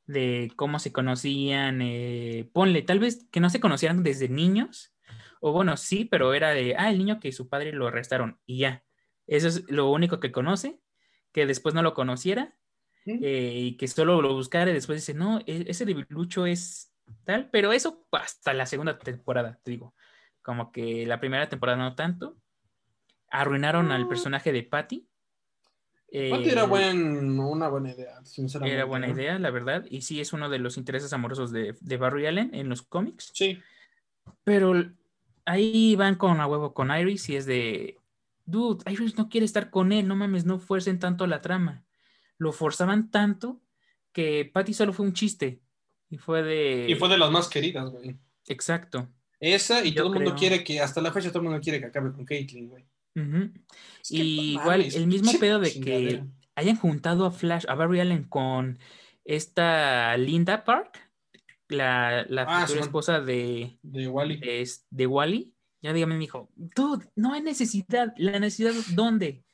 de 0.06 0.50
cómo 0.56 0.78
se 0.78 0.92
conocían, 0.92 1.82
eh, 1.82 2.48
ponle, 2.54 2.80
tal 2.80 3.00
vez 3.00 3.26
que 3.30 3.40
no 3.40 3.50
se 3.50 3.60
conocieran 3.60 4.02
desde 4.02 4.30
niños, 4.30 4.95
o 5.48 5.52
bueno, 5.52 5.76
sí, 5.76 6.04
pero 6.04 6.34
era 6.34 6.50
de, 6.50 6.74
ah, 6.76 6.90
el 6.90 6.98
niño 6.98 7.20
que 7.20 7.30
su 7.30 7.48
padre 7.48 7.72
lo 7.72 7.86
arrestaron 7.86 8.40
y 8.46 8.58
ya. 8.58 8.84
Eso 9.28 9.46
es 9.46 9.70
lo 9.70 9.90
único 9.90 10.18
que 10.18 10.32
conoce, 10.32 10.80
que 11.32 11.46
después 11.46 11.72
no 11.72 11.82
lo 11.82 11.94
conociera 11.94 12.56
eh, 13.04 13.52
y 13.56 13.76
que 13.76 13.86
solo 13.86 14.20
lo 14.20 14.34
buscara 14.34 14.70
y 14.72 14.74
después 14.74 14.98
dice, 15.00 15.14
no, 15.14 15.38
e- 15.46 15.66
ese 15.68 15.84
debilucho 15.84 16.46
es 16.46 16.92
tal, 17.24 17.48
pero 17.50 17.72
eso 17.72 18.08
hasta 18.10 18.52
la 18.54 18.66
segunda 18.66 18.98
temporada, 18.98 19.60
te 19.62 19.70
digo, 19.70 19.94
como 20.42 20.72
que 20.72 21.06
la 21.06 21.20
primera 21.20 21.48
temporada 21.48 21.78
no 21.78 21.94
tanto. 21.94 22.36
Arruinaron 23.30 23.92
al 23.92 24.08
personaje 24.08 24.50
de 24.52 24.62
Patty. 24.64 25.08
Patty 26.08 26.50
era 26.50 26.62
Eh, 26.64 26.66
buen, 26.66 27.38
una 27.38 27.68
buena 27.68 27.92
idea, 27.92 28.24
sinceramente. 28.24 28.74
era 28.74 28.84
buena 28.84 29.06
¿no? 29.06 29.12
idea, 29.12 29.38
la 29.38 29.50
verdad, 29.50 29.84
y 29.90 30.02
sí 30.02 30.20
es 30.20 30.32
uno 30.32 30.48
de 30.48 30.58
los 30.58 30.76
intereses 30.76 31.12
amorosos 31.12 31.52
de, 31.52 31.76
de 31.80 31.96
Barry 31.96 32.26
Allen 32.26 32.52
en 32.54 32.68
los 32.68 32.82
cómics, 32.82 33.30
Sí. 33.34 33.60
pero 34.44 34.72
ahí 35.46 35.96
van 35.96 36.16
con 36.16 36.40
a 36.40 36.46
huevo 36.46 36.74
con 36.74 36.90
Iris 36.90 37.28
y 37.30 37.36
es 37.36 37.46
de, 37.46 37.98
dude, 38.44 38.84
Iris 38.90 39.16
no 39.16 39.28
quiere 39.28 39.46
estar 39.46 39.70
con 39.70 39.92
él, 39.92 40.06
no 40.06 40.16
mames, 40.16 40.44
no 40.44 40.58
fuercen 40.58 40.98
tanto 40.98 41.26
la 41.26 41.40
trama. 41.40 41.84
Lo 42.36 42.52
forzaban 42.52 43.10
tanto 43.10 43.62
que 44.12 44.50
Patty 44.52 44.74
solo 44.74 44.92
fue 44.92 45.06
un 45.06 45.14
chiste 45.14 45.60
y 46.10 46.18
fue 46.18 46.42
de... 46.42 46.86
Y 46.88 46.94
fue 46.96 47.08
de 47.08 47.18
las 47.18 47.30
más 47.30 47.48
queridas, 47.48 47.90
güey. 47.90 48.16
Exacto. 48.46 49.08
Esa 49.40 49.84
y 49.84 49.92
Yo 49.92 50.04
todo 50.04 50.14
el 50.14 50.20
mundo 50.20 50.36
quiere 50.38 50.64
que, 50.64 50.80
hasta 50.80 51.00
la 51.00 51.12
fecha 51.12 51.28
todo 51.28 51.40
el 51.40 51.48
mundo 51.48 51.60
quiere 51.60 51.80
que 51.80 51.86
acabe 51.86 52.12
con 52.12 52.24
Caitlyn, 52.24 52.68
güey. 52.68 52.84
Ujú. 53.14 53.52
Es 54.02 54.08
que, 54.08 54.16
Y 54.16 54.52
igual, 54.52 54.80
mames, 54.80 54.96
el 54.96 55.06
mismo 55.06 55.32
pedo 55.38 55.58
de 55.58 55.72
que 55.72 56.24
hayan 56.54 56.76
juntado 56.76 57.24
a 57.26 57.30
Flash, 57.30 57.64
a 57.68 57.74
Barry 57.74 58.00
Allen 58.00 58.24
con 58.24 58.78
esta 59.24 60.16
Linda 60.16 60.64
Park, 60.64 61.05
la, 61.68 62.24
la 62.28 62.42
Ah, 62.48 62.60
futura 62.66 62.82
esposa 62.82 63.20
de, 63.20 63.78
De 63.82 64.08
Wally. 64.08 64.36
de, 64.38 64.68
de 64.90 65.06
Wally, 65.06 65.54
ya 65.82 65.92
dígame, 65.92 66.14
me 66.14 66.20
dijo, 66.20 66.50
dude, 66.54 67.06
no 67.14 67.32
hay 67.34 67.42
necesidad, 67.42 68.12
la 68.16 68.38
necesidad, 68.38 68.72
¿dónde? 68.94 69.44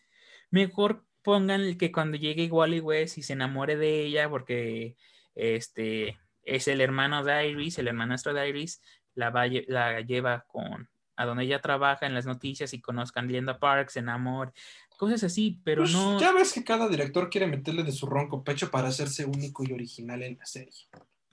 Mejor 0.50 1.04
pongan 1.22 1.76
que 1.78 1.92
cuando 1.92 2.16
llegue 2.16 2.50
Wally 2.50 2.80
West 2.80 3.18
y 3.18 3.22
se 3.22 3.32
enamore 3.34 3.76
de 3.76 4.04
ella, 4.06 4.28
porque 4.28 4.96
este 5.34 6.18
es 6.44 6.68
el 6.68 6.80
hermano 6.80 7.22
de 7.24 7.48
Iris, 7.48 7.78
el 7.78 7.88
hermanastro 7.88 8.34
de 8.34 8.48
Iris, 8.48 8.82
la, 9.14 9.30
va, 9.30 9.44
la 9.46 10.00
lleva 10.00 10.44
con 10.48 10.88
a 11.16 11.26
donde 11.26 11.44
ella 11.44 11.60
trabaja 11.60 12.06
en 12.06 12.14
las 12.14 12.24
noticias 12.26 12.72
y 12.72 12.80
conozcan 12.80 13.28
Linda 13.28 13.58
Park, 13.58 13.90
se 13.90 13.98
enamore, 14.00 14.52
cosas 14.96 15.22
así, 15.24 15.60
pero 15.62 15.82
Pues, 15.82 15.92
no, 15.92 16.18
Ya 16.18 16.32
ves 16.32 16.52
que 16.54 16.64
cada 16.64 16.88
director 16.88 17.28
quiere 17.30 17.46
meterle 17.46 17.82
de 17.84 17.92
su 17.92 18.06
ronco 18.06 18.42
pecho 18.42 18.70
para 18.70 18.88
hacerse 18.88 19.24
único 19.26 19.62
y 19.62 19.72
original 19.72 20.22
en 20.22 20.38
la 20.38 20.46
serie. 20.46 20.72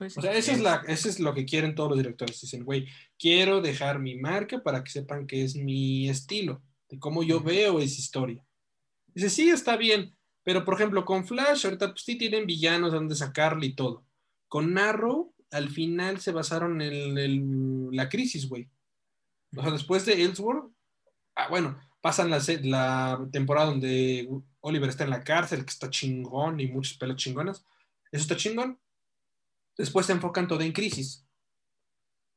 Pues, 0.00 0.16
O 0.16 0.22
sea, 0.22 0.32
eso 0.32 0.52
es, 0.52 0.60
la, 0.60 0.82
eso 0.88 1.10
es 1.10 1.20
lo 1.20 1.34
que 1.34 1.44
quieren 1.44 1.74
todos 1.74 1.90
los 1.90 1.98
directores. 1.98 2.40
Dicen, 2.40 2.64
güey, 2.64 2.88
quiero 3.18 3.60
dejar 3.60 3.98
mi 3.98 4.16
marca 4.16 4.62
para 4.62 4.82
que 4.82 4.90
sepan 4.90 5.26
que 5.26 5.44
es 5.44 5.54
mi 5.56 6.08
estilo, 6.08 6.62
de 6.88 6.98
cómo 6.98 7.22
yo 7.22 7.40
veo 7.42 7.80
esa 7.80 8.00
historia. 8.00 8.42
Dice, 9.08 9.28
sí, 9.28 9.50
está 9.50 9.76
bien, 9.76 10.16
pero 10.42 10.64
por 10.64 10.72
ejemplo, 10.72 11.04
con 11.04 11.26
Flash, 11.26 11.66
ahorita 11.66 11.90
pues 11.90 12.02
sí 12.02 12.16
tienen 12.16 12.46
villanos 12.46 12.92
de 12.92 12.96
donde 12.98 13.14
sacarle 13.14 13.66
y 13.66 13.74
todo. 13.74 14.06
Con 14.48 14.78
Arrow, 14.78 15.34
al 15.50 15.68
final 15.68 16.18
se 16.18 16.32
basaron 16.32 16.80
en 16.80 17.18
el- 17.18 17.88
la 17.92 18.08
crisis, 18.08 18.48
güey. 18.48 18.70
O 19.54 19.60
sea, 19.62 19.70
después 19.70 20.06
de 20.06 20.14
Ellsworth, 20.22 20.72
ah, 21.36 21.48
bueno, 21.50 21.78
pasan 22.00 22.30
la 22.30 23.28
temporada 23.30 23.66
donde 23.66 24.30
Oliver 24.60 24.88
está 24.88 25.04
en 25.04 25.10
la 25.10 25.22
cárcel, 25.22 25.62
que 25.66 25.70
está 25.70 25.90
chingón 25.90 26.58
y 26.58 26.68
muchas 26.68 26.96
pelas 26.96 27.16
chingonas. 27.16 27.66
Eso 28.10 28.22
está 28.22 28.36
chingón. 28.36 28.78
Después 29.76 30.06
se 30.06 30.12
enfocan 30.12 30.48
todo 30.48 30.60
en 30.60 30.72
crisis. 30.72 31.26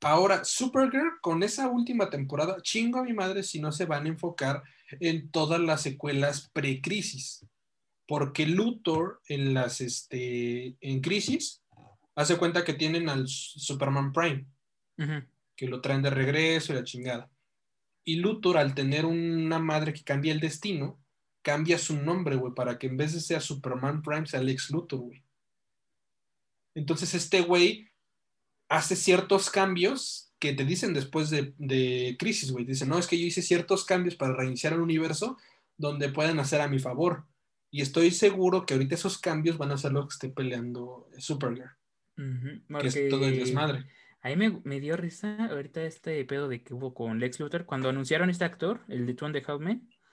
Ahora, 0.02 0.44
Supergirl, 0.44 1.20
con 1.22 1.44
esa 1.44 1.70
última 1.70 2.10
temporada, 2.10 2.58
chingo 2.62 3.00
a 3.00 3.04
mi 3.04 3.14
madre 3.14 3.44
si 3.44 3.60
no 3.60 3.72
se 3.72 3.86
van 3.86 4.06
a 4.06 4.10
enfocar 4.10 4.64
en 5.00 5.32
todas 5.32 5.62
las 5.62 5.82
secuelas 5.82 6.50
pre-crisis. 6.54 7.46
Porque 8.06 8.46
Luthor 8.46 9.22
en 9.28 9.54
las, 9.54 9.80
este, 9.80 10.76
en 10.82 11.02
crisis, 11.02 11.64
hace 12.16 12.38
cuenta 12.38 12.66
que 12.66 12.74
tienen 12.74 13.08
al 13.08 13.28
Superman 13.28 14.12
Prime 14.12 14.46
que 15.56 15.68
lo 15.68 15.82
traen 15.82 16.02
de 16.02 16.10
regreso 16.10 16.74
y 16.74 16.76
la 16.76 16.84
chingada. 16.84 17.30
Y 18.04 18.18
Luthor, 18.18 18.58
al 18.58 18.76
tener 18.76 19.06
una 19.06 19.60
madre 19.60 19.94
que 19.94 20.04
cambia 20.04 20.34
el 20.34 20.40
destino, 20.40 21.00
cambia 21.42 21.78
su 21.78 21.96
nombre, 21.96 22.36
güey, 22.36 22.54
para 22.54 22.78
que 22.78 22.88
en 22.88 22.98
vez 22.98 23.14
de 23.14 23.22
ser 23.22 23.42
Superman 23.42 24.02
Prime 24.02 24.26
sea 24.26 24.42
Lex 24.42 24.72
Luthor, 24.72 25.00
güey. 25.00 25.23
Entonces 26.76 27.14
este 27.14 27.42
güey 27.42 27.90
hace 28.70 28.96
ciertos 28.96 29.50
cambios 29.50 30.34
que 30.40 30.54
te 30.54 30.66
dicen 30.66 30.94
después 30.94 31.30
de, 31.30 31.54
de 31.58 32.16
Crisis, 32.20 32.52
güey. 32.52 32.66
Dicen, 32.66 32.90
no, 32.90 32.98
es 32.98 33.08
que 33.08 33.20
yo 33.20 33.26
hice 33.26 33.42
ciertos 33.42 33.86
cambios 33.86 34.16
para 34.16 34.34
reiniciar 34.34 34.74
el 34.74 34.82
universo 34.82 35.38
donde 35.78 36.10
pueden 36.10 36.40
hacer 36.40 36.62
a 36.62 36.68
mi 36.68 36.80
favor. 36.80 37.26
Y 37.72 37.82
estoy 37.82 38.12
seguro 38.12 38.66
que 38.66 38.74
ahorita 38.74 38.96
esos 38.96 39.18
cambios 39.18 39.58
van 39.58 39.72
a 39.72 39.78
ser 39.78 39.94
lo 39.94 40.08
que 40.08 40.14
esté 40.14 40.30
peleando 40.30 41.10
Supergirl, 41.18 41.72
que 42.16 42.88
es 42.88 43.10
todo 43.10 43.26
el 43.26 43.38
desmadre. 43.38 43.86
A 44.22 44.30
mí 44.30 44.36
me, 44.36 44.62
me 44.64 44.80
dio 44.80 44.96
risa 44.96 45.46
ahorita 45.46 45.84
este 45.84 46.24
pedo 46.26 46.48
de 46.48 46.64
que 46.64 46.74
hubo 46.74 46.94
con 46.94 47.20
Lex 47.20 47.40
Luthor 47.40 47.66
cuando 47.66 47.90
anunciaron 47.90 48.30
este 48.30 48.46
actor, 48.46 48.82
el 48.88 49.06
de 49.06 49.14
Tron 49.16 49.34
de 49.34 49.44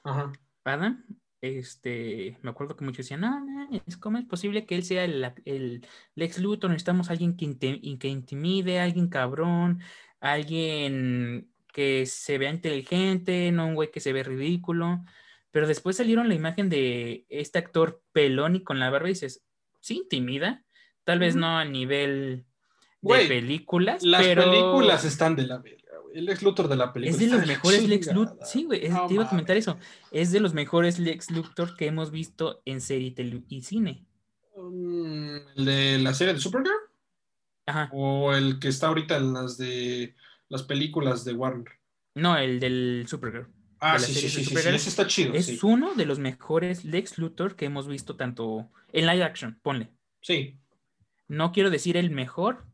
Ajá. 0.04 0.32
Adam. 0.64 1.04
Este, 1.40 2.38
me 2.42 2.50
acuerdo 2.50 2.76
que 2.76 2.84
muchos 2.84 2.98
decían, 2.98 3.22
no, 3.22 3.40
no, 3.40 3.68
es 3.70 4.26
posible 4.26 4.66
que 4.66 4.74
él 4.74 4.82
sea 4.82 5.04
el, 5.04 5.32
el 5.46 5.86
Lex 6.14 6.38
Luthor, 6.38 6.70
necesitamos 6.70 7.08
a 7.08 7.12
alguien 7.12 7.36
que, 7.36 7.56
que 7.98 8.08
intimide, 8.08 8.78
alguien 8.78 9.08
cabrón, 9.08 9.80
alguien 10.20 11.50
que 11.72 12.04
se 12.04 12.36
vea 12.36 12.50
inteligente, 12.50 13.52
no 13.52 13.66
un 13.66 13.74
güey 13.74 13.90
que 13.90 14.00
se 14.00 14.12
ve 14.12 14.22
ridículo. 14.22 15.02
Pero 15.50 15.66
después 15.66 15.96
salieron 15.96 16.28
la 16.28 16.34
imagen 16.34 16.68
de 16.68 17.26
este 17.28 17.58
actor 17.58 18.02
pelón 18.12 18.56
y 18.56 18.62
con 18.62 18.78
la 18.78 18.90
barba 18.90 19.08
y 19.08 19.12
dices, 19.12 19.42
sí 19.80 19.96
intimida, 19.96 20.64
tal 21.04 21.18
vez 21.18 21.36
no 21.36 21.58
a 21.58 21.64
nivel 21.64 22.44
de 23.00 23.08
Güey, 23.08 23.28
películas, 23.28 24.02
Las 24.02 24.26
pero 24.26 24.44
películas 24.44 25.04
están 25.04 25.36
de 25.36 25.46
la 25.46 25.56
güey. 25.56 25.79
El 26.14 26.28
ex 26.28 26.42
Luthor 26.42 26.68
de 26.68 26.76
la 26.76 26.92
película. 26.92 27.12
es 27.14 27.18
de 27.20 27.36
los 27.36 27.40
la 27.40 27.46
mejores 27.54 27.88
Lex 27.88 28.12
Luthor. 28.12 28.38
Sí, 28.44 28.64
güey, 28.64 28.88
No 28.88 29.06
te 29.06 29.14
iba 29.14 29.24
a 29.24 29.28
comentar 29.28 29.56
eso. 29.56 29.78
Es 30.10 30.32
de 30.32 30.40
los 30.40 30.54
mejores 30.54 30.98
Lex 30.98 31.30
Luthor 31.30 31.76
que 31.76 31.86
hemos 31.86 32.10
visto 32.10 32.62
en 32.64 32.80
serie 32.80 33.14
y 33.48 33.62
cine. 33.62 34.04
Mm, 34.56 35.36
¿El 35.56 35.64
de 35.64 35.98
la 35.98 36.14
serie 36.14 36.34
de 36.34 36.40
Supergirl? 36.40 36.74
Ajá. 37.66 37.88
¿O 37.92 38.32
el 38.34 38.58
que 38.58 38.68
está 38.68 38.88
ahorita 38.88 39.16
en 39.16 39.32
las 39.32 39.56
de 39.56 40.14
las 40.48 40.62
películas 40.62 41.24
de 41.24 41.34
Warner? 41.34 41.72
No, 42.14 42.36
el 42.36 42.58
del 42.58 43.04
Supergirl. 43.08 43.48
Ah, 43.78 43.98
sí, 43.98 44.12
sí, 44.12 44.28
sí, 44.28 44.44
sí, 44.44 44.54
ese 44.54 44.74
está 44.90 45.06
chido, 45.06 45.32
Es 45.32 45.46
sí. 45.46 45.58
uno 45.62 45.94
de 45.94 46.04
los 46.04 46.18
mejores 46.18 46.84
Lex 46.84 47.16
Luthor 47.16 47.56
que 47.56 47.64
hemos 47.64 47.88
visto 47.88 48.14
tanto 48.16 48.70
en 48.92 49.06
live 49.06 49.24
action, 49.24 49.58
ponle. 49.62 49.90
Sí. 50.20 50.60
No 51.28 51.50
quiero 51.52 51.70
decir 51.70 51.96
el 51.96 52.10
mejor 52.10 52.66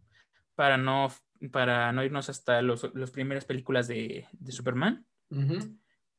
para 0.56 0.78
no, 0.78 1.12
para 1.50 1.92
no 1.92 2.04
irnos 2.04 2.28
hasta 2.28 2.62
los, 2.62 2.90
las 2.94 3.10
primeras 3.10 3.44
películas 3.44 3.88
de, 3.88 4.26
de 4.32 4.52
Superman, 4.52 5.06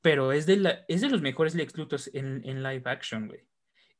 pero 0.01 0.31
es 0.31 0.45
de, 0.45 0.57
la, 0.57 0.85
es 0.87 1.01
de 1.01 1.09
los 1.09 1.21
mejores 1.21 1.55
Lex 1.55 1.77
Luthors 1.77 2.09
en, 2.13 2.41
en 2.45 2.63
live 2.63 2.83
action, 2.85 3.27
güey. 3.27 3.47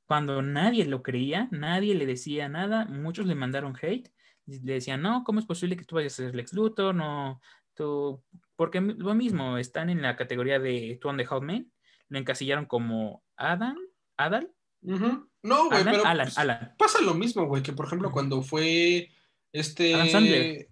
Cuando 0.05 0.41
nadie 0.41 0.85
lo 0.85 1.03
creía, 1.03 1.49
nadie 1.51 1.93
le 1.95 2.05
decía 2.05 2.47
nada, 2.47 2.85
muchos 2.85 3.25
le 3.25 3.35
mandaron 3.35 3.75
hate, 3.81 4.09
le 4.45 4.73
decían, 4.73 5.01
no, 5.01 5.23
¿cómo 5.25 5.39
es 5.39 5.45
posible 5.45 5.75
que 5.75 5.83
tú 5.83 5.95
vayas 5.95 6.13
a 6.13 6.23
ser 6.23 6.35
Lex 6.35 6.53
Luthor? 6.53 6.95
No, 6.95 7.41
tú, 7.73 8.23
porque 8.55 8.79
lo 8.79 9.13
mismo, 9.15 9.57
están 9.57 9.89
en 9.89 10.01
la 10.01 10.15
categoría 10.15 10.59
de 10.59 10.97
Two 11.01 11.09
on 11.09 11.17
the 11.17 11.25
Hot 11.25 11.43
Man, 11.43 11.71
lo 12.07 12.17
encasillaron 12.17 12.65
como 12.65 13.23
Adam, 13.35 13.75
Adal. 14.15 14.49
No, 14.81 15.69
güey, 15.69 15.83
pero 15.83 16.05
Alan, 16.05 16.27
pues, 16.27 16.37
Alan. 16.37 16.75
pasa 16.77 17.01
lo 17.01 17.13
mismo, 17.13 17.45
güey, 17.45 17.61
que 17.61 17.73
por 17.73 17.87
ejemplo 17.87 18.11
cuando 18.11 18.41
fue 18.41 19.09
este... 19.51 19.93
Adam 19.93 20.07
Sandler. 20.07 20.69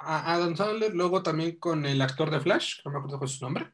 A- 0.00 0.34
Adam 0.34 0.56
Sandler, 0.56 0.94
luego 0.94 1.22
también 1.22 1.58
con 1.58 1.84
el 1.86 2.00
actor 2.02 2.30
de 2.30 2.40
Flash, 2.40 2.80
no 2.84 2.90
me 2.92 2.98
acuerdo 2.98 3.18
cuál 3.18 3.30
es 3.30 3.36
su 3.36 3.44
nombre. 3.44 3.72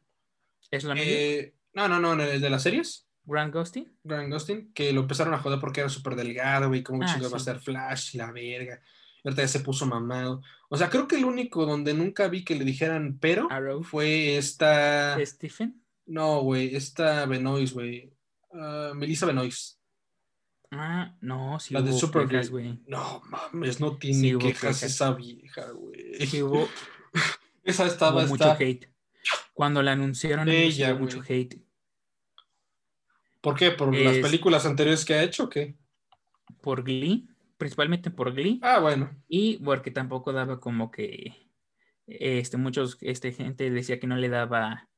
¿Es 0.71 0.85
mismo? 0.85 0.99
Eh, 0.99 1.55
no, 1.75 1.89
no, 1.89 1.99
no, 2.01 2.21
el 2.23 2.41
de 2.41 2.51
las 2.51 2.63
series. 2.63 3.07
Grant 3.25 3.55
Gustin. 3.55 3.97
Grant 4.03 4.33
Gustin, 4.33 4.73
que 4.75 4.93
lo 4.93 5.03
empezaron 5.03 5.33
a 5.35 5.39
joder 5.39 5.59
porque 5.61 5.81
era 5.81 5.89
súper 5.89 6.15
delgado, 6.15 6.69
güey, 6.69 6.83
como 6.83 7.03
Ah, 7.03 7.07
chingados 7.07 7.33
va 7.33 7.37
a 7.37 7.41
sí. 7.41 7.45
ser 7.47 7.61
Flash 7.61 8.15
y 8.15 8.19
la 8.19 8.33
verga. 8.33 8.81
Y 9.23 9.29
ahorita 9.29 9.43
ya 9.43 9.49
se 9.49 9.61
puso 9.61 9.87
mamado. 9.87 10.43
O 10.69 10.77
sea, 10.77 10.91
creo 10.91 11.09
que 11.09 11.17
el 11.17 11.25
único 11.25 11.65
donde 11.65 11.95
nunca 11.95 12.29
vi 12.29 12.45
que 12.45 12.55
le 12.55 12.65
dijeran 12.65 13.19
pero 13.19 13.49
Arrow. 13.51 13.83
fue 13.83 14.37
esta. 14.37 15.17
Stephen. 15.25 15.83
No, 16.07 16.41
güey, 16.43 16.75
esta 16.77 17.25
Benoist, 17.25 17.73
güey. 17.73 18.13
Ah, 18.53 18.93
Melissa 18.95 19.25
Benoist. 19.27 19.79
Ah, 20.77 21.17
no, 21.21 21.59
sí 21.61 21.75
La 21.75 21.83
de 21.83 21.91
hubo 21.91 21.99
Supergirl. 21.99 22.31
quejas, 22.31 22.51
güey. 22.51 22.81
No 22.87 23.23
mames, 23.29 23.81
no 23.81 23.97
tiene 23.97 24.19
Sí, 24.21 24.39
quejas 24.39 24.83
esa 24.83 25.13
vieja, 25.13 25.71
güey. 25.71 26.27
Sí 26.27 26.43
hubo, 26.43 26.69
Esa 27.65 27.87
estaba, 27.87 28.23
hubo 28.23 28.29
mucho 28.29 28.51
está. 28.53 28.63
hate. 28.63 28.91
Cuando 29.53 29.83
la 29.83 29.93
anunciaron, 29.93 30.49
Ella, 30.49 30.93
hubo 30.95 31.01
mucho 31.01 31.23
hate. 31.27 31.61
¿Por 33.41 33.57
qué? 33.57 33.71
¿Por 33.71 33.95
las 33.95 34.19
películas 34.19 34.65
anteriores 34.67 35.05
que 35.05 35.15
ha 35.15 35.23
hecho 35.23 35.45
o 35.45 35.49
qué? 35.49 35.77
Por 36.63 36.83
Glee, 36.83 37.29
principalmente 37.59 38.11
por 38.11 38.33
Glee. 38.33 38.59
Ah, 38.63 38.81
bueno. 38.81 39.11
Y 39.29 39.59
porque 39.59 39.91
tampoco 39.91 40.33
daba 40.33 40.61
como 40.61 40.91
que 40.91 41.51
este 42.07 42.57
muchos 42.57 42.99
este 43.01 43.33
gente 43.33 43.71
decía 43.71 43.99
que 44.01 44.07
no 44.07 44.17
le 44.17 44.29
daba 44.29 44.89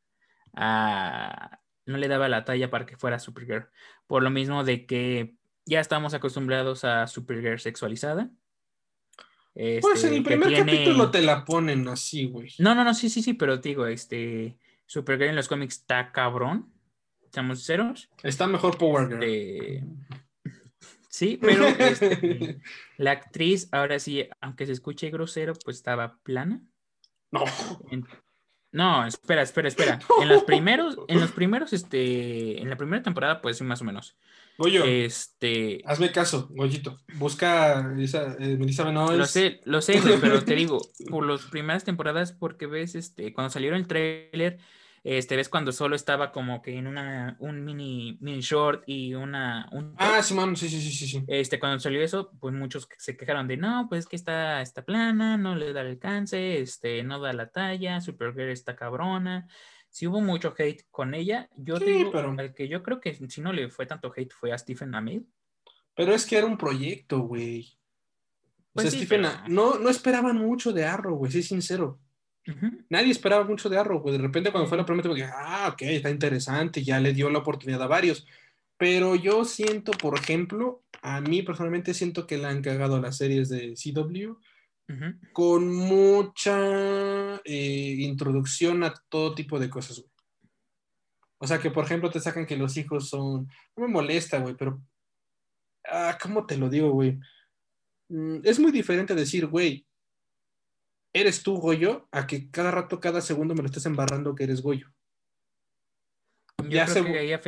a 0.55 1.61
no 1.87 1.99
le 1.99 2.09
daba 2.09 2.29
la 2.29 2.45
talla 2.45 2.71
para 2.71 2.87
que 2.87 2.97
fuera 2.97 3.19
Supergirl. 3.19 3.69
Por 4.07 4.23
lo 4.23 4.31
mismo 4.31 4.65
de 4.65 4.87
que 4.87 5.36
ya 5.67 5.81
estamos 5.81 6.15
acostumbrados 6.15 6.85
a 6.85 7.07
Supergirl 7.07 7.59
sexualizada. 7.59 8.31
Pues 9.55 10.05
en 10.05 10.13
Este, 10.13 10.17
el 10.17 10.23
primer 10.23 10.49
tiene- 10.49 10.73
capítulo 10.73 11.11
te 11.11 11.23
la 11.23 11.45
ponen 11.45 11.89
así, 11.89 12.27
güey. 12.27 12.53
No, 12.59 12.75
no, 12.75 12.85
no, 12.85 12.93
sí, 12.95 13.09
sí, 13.09 13.23
sí, 13.23 13.33
pero 13.35 13.61
te 13.61 13.71
digo, 13.71 13.87
este 13.87 14.59
Supergirl 14.87 15.31
en 15.31 15.37
los 15.37 15.49
cómics 15.49 15.77
está 15.79 16.13
cabrón. 16.13 16.73
Estamos 17.25 17.65
ceros. 17.65 18.09
Está 18.23 18.47
mejor 18.47 18.79
Power 18.79 19.09
Girl. 19.09 19.21
De... 19.21 19.85
Sí, 21.09 21.39
pero 21.41 21.67
este, 21.67 22.61
la 22.99 23.13
actriz, 23.13 23.69
ahora 23.73 23.99
sí, 23.99 24.29
aunque 24.43 24.67
se 24.67 24.73
escuche 24.73 25.11
grosero, 25.11 25.55
pues 25.65 25.77
estaba 25.79 26.19
plana. 26.23 26.63
No. 27.33 27.45
No, 28.73 29.07
espera, 29.07 29.43
espera, 29.43 29.69
espera. 29.69 29.99
En 30.21 30.29
los 30.29 30.45
primeros, 30.45 30.99
en 31.09 31.21
los 31.21 31.33
primeros, 31.33 31.73
este, 31.73 32.61
en 32.61 32.69
la 32.69 32.77
primera 32.77 33.03
temporada, 33.03 33.41
pues 33.41 33.59
sí, 33.59 33.65
más 33.65 33.81
o 33.81 33.85
menos. 33.85 34.17
Goyo, 34.59 34.85
Este, 34.85 35.83
hazme 35.85 36.11
caso, 36.13 36.49
Goyito. 36.51 36.99
Busca 37.15 37.95
esa, 37.99 38.37
eh, 38.39 38.57
Melissa 38.57 38.85
Benoist. 38.85 39.19
lo 39.19 39.27
sé, 39.27 39.61
lo 39.65 39.83
sé, 39.83 40.01
güey, 40.01 40.19
pero 40.21 40.43
te 40.45 40.55
digo, 40.57 40.81
por 41.11 41.27
las 41.27 41.43
primeras 41.43 41.85
temporadas, 41.85 42.33
porque 42.33 42.67
ves, 42.67 42.95
este, 42.95 43.33
cuando 43.35 43.51
salieron 43.51 43.79
el 43.79 43.87
tráiler, 43.87 44.59
este, 45.09 45.37
ves 45.37 45.49
cuando 45.49 45.71
solo 45.71 45.95
estaba 45.95 46.33
como 46.33 46.61
que 46.63 46.77
en 46.77 46.89
una, 46.89 47.37
un 47.39 47.65
mini, 47.65 48.19
mini 48.21 48.41
short 48.41 48.83
y 48.89 49.15
una, 49.15 49.69
un. 49.71 49.95
Ah, 49.99 50.21
sí, 50.21 50.35
sí, 50.57 50.69
sí, 50.69 50.81
sí, 50.91 51.07
sí. 51.07 51.25
Este, 51.29 51.61
cuando 51.61 51.79
salió 51.79 52.03
eso, 52.03 52.33
pues 52.41 52.53
muchos 52.53 52.89
se 52.99 53.17
quejaron 53.17 53.47
de 53.47 53.57
no, 53.57 53.87
pues 53.89 54.07
que 54.09 54.17
está, 54.17 54.61
está 54.63 54.85
plana, 54.85 55.37
no 55.37 55.55
le 55.55 55.73
da 55.73 55.83
el 55.83 55.87
alcance, 55.89 56.59
este, 56.61 57.05
no 57.05 57.21
da 57.21 57.33
la 57.33 57.51
talla, 57.51 58.01
Supergirl 58.01 58.51
está 58.51 58.75
cabrona. 58.75 59.47
Si 59.89 60.09
hubo 60.09 60.21
mucho 60.21 60.53
hate 60.59 60.83
con 60.91 61.15
ella, 61.15 61.49
yo 61.57 61.77
Sí, 61.77 61.85
digo, 61.85 62.11
pero- 62.11 62.35
al 62.37 62.53
que 62.53 62.67
yo 62.67 62.83
creo 62.83 63.01
que 63.01 63.15
si 63.15 63.41
no 63.41 63.53
le 63.53 63.71
fue 63.71 63.87
tanto 63.87 64.13
hate 64.15 64.33
fue 64.33 64.53
a 64.53 64.59
Stephen 64.59 64.93
Amell. 64.97 65.25
Pero 65.95 66.13
es 66.15 66.27
que 66.27 66.37
era 66.37 66.47
un 66.47 66.59
proyecto, 66.59 67.21
güey. 67.21 67.79
O 68.71 68.73
Pues 68.75 68.91
sea, 68.91 68.99
sí, 68.99 69.07
Stephen, 69.07 69.23
pero- 69.23 69.49
no, 69.49 69.79
no 69.79 69.89
esperaban 69.89 70.37
mucho 70.37 70.73
de 70.73 70.85
Arrow, 70.85 71.17
güey, 71.17 71.31
sí, 71.31 71.43
sincero. 71.45 72.01
Nadie 72.89 73.11
esperaba 73.11 73.45
mucho 73.45 73.69
de 73.69 73.79
Arrow, 73.79 74.01
güey. 74.01 74.17
De 74.17 74.23
repente, 74.23 74.53
cuando 74.53 74.69
fue 74.69 74.79
la 74.79 74.87
primera 74.87 75.13
dije, 75.13 75.31
ah, 75.35 75.71
ok, 75.73 75.83
está 75.83 76.11
interesante, 76.11 76.85
ya 76.85 77.01
le 77.01 77.13
dio 77.13 77.29
la 77.31 77.41
oportunidad 77.41 77.83
a 77.83 77.87
varios. 77.87 78.27
Pero 78.79 79.15
yo 79.17 79.45
siento, 79.45 79.93
por 79.93 80.19
ejemplo, 80.19 80.85
a 81.03 81.21
mí 81.21 81.43
personalmente 81.43 81.95
siento 81.95 82.27
que 82.27 82.39
le 82.39 82.47
han 82.47 82.63
cagado 82.63 83.01
las 83.01 83.17
series 83.17 83.49
de 83.49 83.75
CW 83.75 84.35
con 85.33 85.75
mucha 85.75 87.37
eh, 87.45 87.97
introducción 87.99 88.85
a 88.85 88.95
todo 89.09 89.35
tipo 89.35 89.59
de 89.59 89.69
cosas, 89.69 89.99
güey. 89.99 90.11
O 91.39 91.47
sea, 91.47 91.59
que 91.59 91.71
por 91.71 91.85
ejemplo 91.85 92.11
te 92.11 92.21
sacan 92.21 92.47
que 92.47 92.57
los 92.57 92.77
hijos 92.77 93.09
son. 93.09 93.49
No 93.77 93.87
me 93.87 93.89
molesta, 93.89 94.39
güey, 94.39 94.55
pero. 94.57 94.81
Ah, 95.85 96.17
¿cómo 96.21 96.47
te 96.47 96.57
lo 96.57 96.69
digo, 96.69 96.91
güey? 96.91 97.19
Mm, 98.09 98.39
es 98.45 98.59
muy 98.59 98.73
diferente 98.73 99.15
decir, 99.15 99.47
güey, 99.47 99.86
eres 101.21 101.43
tú, 101.43 101.57
Goyo, 101.57 102.09
a 102.11 102.27
que 102.27 102.51
cada 102.51 102.71
rato, 102.71 103.01
cada 103.01 103.21
segundo 103.21 103.55
me 103.55 103.63
lo 103.63 103.67
estés 103.67 103.87
embarrando 103.87 104.35
que 104.35 104.45
eres 104.45 104.63
Goyo. 104.63 104.89
Yo 106.63 106.71
Ya 106.71 106.87
se, 106.87 107.03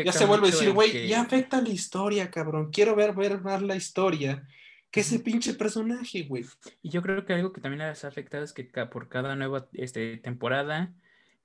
ya 0.04 0.12
se 0.12 0.26
vuelve 0.26 0.48
a 0.48 0.50
decir, 0.50 0.72
güey, 0.72 0.92
que- 0.92 1.08
ya 1.08 1.22
afecta 1.22 1.60
la 1.60 1.70
historia, 1.70 2.30
cabrón. 2.30 2.70
Quiero 2.70 2.94
ver, 2.94 3.14
ver 3.14 3.40
más 3.40 3.62
la 3.62 3.74
historia 3.76 4.46
que 4.90 5.00
ese 5.00 5.18
pinche 5.20 5.54
personaje, 5.54 6.24
güey. 6.24 6.44
Y 6.82 6.90
yo 6.90 7.02
creo 7.02 7.24
que 7.24 7.34
algo 7.34 7.52
que 7.52 7.60
también 7.60 7.86
les 7.86 8.04
ha 8.04 8.08
afectado 8.08 8.44
es 8.44 8.52
que 8.52 8.64
por 8.64 9.08
cada 9.08 9.36
nueva 9.36 9.68
este, 9.72 10.16
temporada 10.18 10.94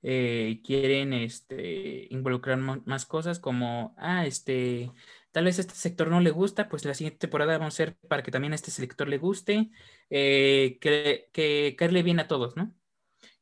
eh, 0.02 0.60
quieren 0.64 1.12
este, 1.12 2.06
involucrar 2.10 2.58
más 2.58 3.06
cosas 3.06 3.40
como, 3.40 3.94
ah, 3.98 4.26
este, 4.26 4.90
tal 5.34 5.46
vez 5.46 5.58
este 5.58 5.74
sector 5.74 6.06
no 6.06 6.20
le 6.20 6.30
gusta, 6.30 6.68
pues 6.68 6.84
la 6.84 6.94
siguiente 6.94 7.18
temporada 7.18 7.58
vamos 7.58 7.74
a 7.74 7.74
hacer 7.74 7.96
para 8.08 8.22
que 8.22 8.30
también 8.30 8.52
a 8.52 8.54
este 8.54 8.70
sector 8.70 9.08
le 9.08 9.18
guste, 9.18 9.68
eh, 10.08 10.78
que, 10.80 11.28
que 11.32 11.74
caerle 11.76 12.04
bien 12.04 12.20
a 12.20 12.28
todos, 12.28 12.56
¿no? 12.56 12.72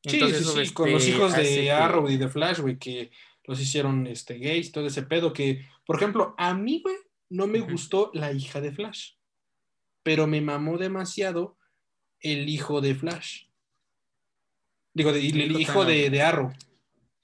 Sí, 0.03 0.15
Entonces, 0.17 0.69
sí, 0.69 0.73
con 0.73 0.91
los 0.91 1.03
este, 1.05 1.15
hijos 1.15 1.37
de 1.37 1.71
Arrow 1.71 2.09
y 2.09 2.17
de 2.17 2.31
Flash, 2.31 2.61
güey, 2.61 2.79
que 2.79 3.11
los 3.45 3.61
hicieron 3.61 4.07
este, 4.07 4.39
gays, 4.39 4.73
todo 4.73 4.87
ese 4.87 5.03
pedo, 5.03 5.35
que, 5.35 5.69
por 5.85 5.97
ejemplo, 5.97 6.35
a 6.39 6.55
mí, 6.55 6.81
güey, 6.83 6.97
no 7.29 7.47
me 7.47 7.61
gustó 7.61 8.11
la 8.15 8.33
hija 8.33 8.63
de 8.63 8.73
Flash, 8.73 9.17
pero 10.03 10.27
me 10.27 10.41
mamó 10.41 10.79
demasiado 10.79 11.59
el 12.21 12.49
hijo 12.49 12.81
de 12.81 12.95
Flash. 12.95 13.49
Digo, 14.95 15.13
de- 15.13 15.21
el, 15.29 15.51
hijo 15.51 15.59
hijo 15.61 15.85
de, 15.85 16.09
de 16.09 16.23
Arrow. 16.23 16.51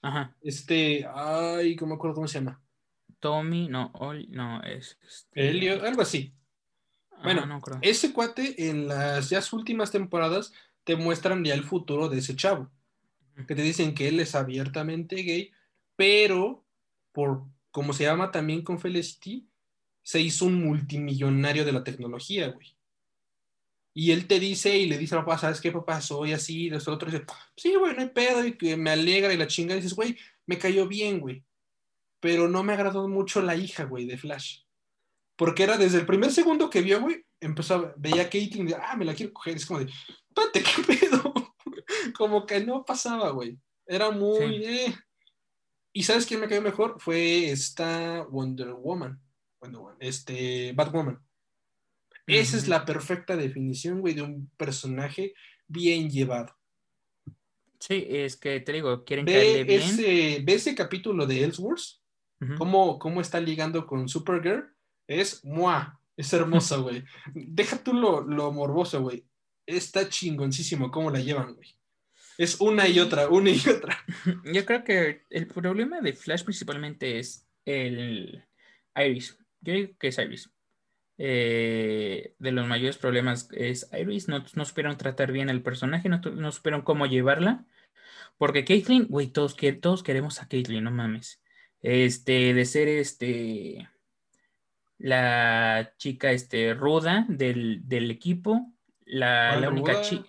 Ajá, 0.02 0.36
Este, 0.42 1.08
ay, 1.10 1.74
¿cómo 1.74 1.94
me 1.94 1.94
acuerdo 1.96 2.16
cómo 2.16 2.28
se 2.28 2.38
llama? 2.40 2.62
Tommy, 3.20 3.68
no, 3.68 3.90
Ol- 3.94 4.28
no, 4.30 4.62
es... 4.62 4.98
este, 5.06 5.70
algo 5.70 6.02
así. 6.02 6.34
bueno, 7.22 7.46
no 7.46 7.60
creo. 7.60 7.78
Ese 7.82 8.12
cuate 8.12 8.68
en 8.68 8.88
las 8.88 9.30
ya 9.30 9.40
últimas 9.52 9.90
temporadas 9.90 10.52
te 10.84 10.96
muestran 10.96 11.44
ya 11.44 11.54
el 11.54 11.64
futuro 11.64 12.08
de 12.08 12.18
ese 12.18 12.36
chavo. 12.36 12.70
que 13.46 13.54
te 13.54 13.62
dicen 13.62 13.94
que 13.94 14.08
él 14.08 14.20
es 14.20 14.34
abiertamente 14.34 15.16
gay, 15.16 15.50
pero 15.96 16.64
por 17.12 17.44
como 17.70 17.92
se 17.92 18.04
llama 18.04 18.30
también 18.32 18.62
con 18.62 18.78
Felicity, 18.80 19.48
se 20.02 20.20
hizo 20.20 20.46
un 20.46 20.64
multimillonario 20.64 21.64
de 21.64 21.72
la 21.72 21.84
tecnología, 21.84 22.48
güey. 22.48 22.76
Y 23.94 24.12
él 24.12 24.26
te 24.26 24.38
dice 24.40 24.76
y 24.78 24.86
le 24.86 24.96
dice 24.96 25.14
a 25.16 25.18
papá, 25.18 25.38
¿sabes 25.38 25.60
qué, 25.60 25.70
papá? 25.72 26.00
Soy 26.00 26.32
así, 26.32 26.66
y 26.68 26.74
esto, 26.74 26.92
otro. 26.92 27.08
Y 27.08 27.12
dice, 27.12 27.24
sí, 27.56 27.74
güey, 27.74 27.94
no 27.94 28.00
hay 28.02 28.08
pedo, 28.08 28.44
y 28.46 28.56
que 28.56 28.76
me 28.76 28.90
alegra 28.90 29.32
y 29.32 29.36
la 29.36 29.46
chinga. 29.46 29.74
Y 29.74 29.78
dices, 29.78 29.94
güey, 29.94 30.16
me 30.46 30.56
cayó 30.58 30.86
bien, 30.86 31.20
güey. 31.20 31.44
Pero 32.20 32.48
no 32.48 32.62
me 32.62 32.72
agradó 32.72 33.08
mucho 33.08 33.42
la 33.42 33.56
hija, 33.56 33.84
güey, 33.84 34.06
de 34.06 34.18
Flash. 34.18 34.62
Porque 35.36 35.62
era 35.62 35.76
desde 35.76 35.98
el 35.98 36.06
primer 36.06 36.32
segundo 36.32 36.68
que 36.68 36.82
vio, 36.82 37.00
güey, 37.00 37.24
empezó 37.40 37.74
a, 37.74 37.94
veía 37.96 38.22
a 38.22 38.30
Caitlyn 38.30 38.68
y 38.68 38.72
ah, 38.72 38.96
me 38.96 39.04
la 39.04 39.14
quiero 39.14 39.32
coger. 39.32 39.56
Es 39.56 39.66
como 39.66 39.80
de, 39.80 39.90
pate, 40.34 40.62
¿qué 40.62 40.82
pedo? 40.82 41.32
como 42.16 42.44
que 42.44 42.60
no 42.60 42.84
pasaba, 42.84 43.30
güey. 43.30 43.58
Era 43.86 44.10
muy. 44.10 44.58
Sí. 44.58 44.64
eh. 44.64 44.94
Y 45.92 46.02
¿sabes 46.02 46.26
quién 46.26 46.40
me 46.40 46.48
cayó 46.48 46.60
mejor? 46.60 47.00
Fue 47.00 47.50
esta 47.50 48.22
Wonder 48.30 48.72
Woman. 48.74 49.20
Wonder 49.60 49.80
Woman, 49.80 49.96
este, 50.00 50.72
Batwoman. 50.72 51.20
Esa 52.26 52.58
es 52.58 52.68
la 52.68 52.84
perfecta 52.84 53.36
definición, 53.36 54.00
güey, 54.00 54.12
de 54.12 54.22
un 54.22 54.50
personaje 54.56 55.32
bien 55.66 56.10
llevado. 56.10 56.54
Sí, 57.80 58.06
es 58.08 58.36
que 58.36 58.60
te 58.60 58.72
digo, 58.72 59.04
quieren 59.04 59.24
caerle 59.24 59.64
Ve 59.64 59.78
bien. 59.78 59.80
ese, 59.80 60.40
ve 60.44 60.54
ese 60.54 60.74
capítulo 60.74 61.26
de 61.26 61.44
Ellsworth, 61.44 62.00
Cómo, 62.56 62.98
cómo 62.98 63.20
está 63.20 63.40
ligando 63.40 63.86
con 63.86 64.08
Supergirl. 64.08 64.72
Es 65.06 65.44
¡mua! 65.44 66.00
Es 66.16 66.32
hermosa, 66.32 66.76
güey. 66.78 67.04
Deja 67.34 67.82
tú 67.82 67.92
lo, 67.94 68.22
lo 68.22 68.52
morboso, 68.52 69.00
güey. 69.02 69.24
Está 69.66 70.08
chingoncísimo 70.08 70.90
cómo 70.90 71.10
la 71.10 71.20
llevan, 71.20 71.54
güey. 71.54 71.76
Es 72.38 72.60
una 72.60 72.88
y 72.88 73.00
otra, 73.00 73.28
una 73.28 73.50
y 73.50 73.60
otra. 73.68 73.98
Yo 74.52 74.64
creo 74.64 74.84
que 74.84 75.24
el 75.30 75.46
problema 75.48 76.00
de 76.00 76.12
Flash 76.14 76.44
principalmente 76.44 77.18
es 77.18 77.48
el 77.64 78.44
Iris. 78.96 79.38
Yo 79.60 79.72
digo 79.74 79.92
que 79.98 80.08
es 80.08 80.18
Iris. 80.18 80.50
eh, 81.18 82.34
de 82.38 82.52
los 82.52 82.66
mayores 82.66 82.96
problemas 82.98 83.48
es 83.52 83.88
Iris. 83.92 84.28
No, 84.28 84.44
no 84.54 84.64
supieron 84.64 84.96
tratar 84.96 85.32
bien 85.32 85.50
el 85.50 85.62
personaje, 85.62 86.08
no, 86.08 86.18
no 86.20 86.52
supieron 86.52 86.82
cómo 86.82 87.06
llevarla. 87.06 87.66
Porque 88.38 88.64
Caitlyn, 88.64 89.06
güey, 89.08 89.28
todos, 89.28 89.56
todos 89.80 90.02
queremos 90.02 90.40
a 90.42 90.48
Caitlyn, 90.48 90.84
no 90.84 90.90
mames. 90.92 91.42
Este, 91.80 92.54
de 92.54 92.64
ser 92.64 92.88
este 92.88 93.88
la 94.98 95.94
chica 95.96 96.32
este, 96.32 96.74
ruda 96.74 97.24
del, 97.28 98.10
equipo, 98.10 98.72
la, 99.04 99.56
la 99.56 99.68
única 99.68 100.00
chica. 100.02 100.28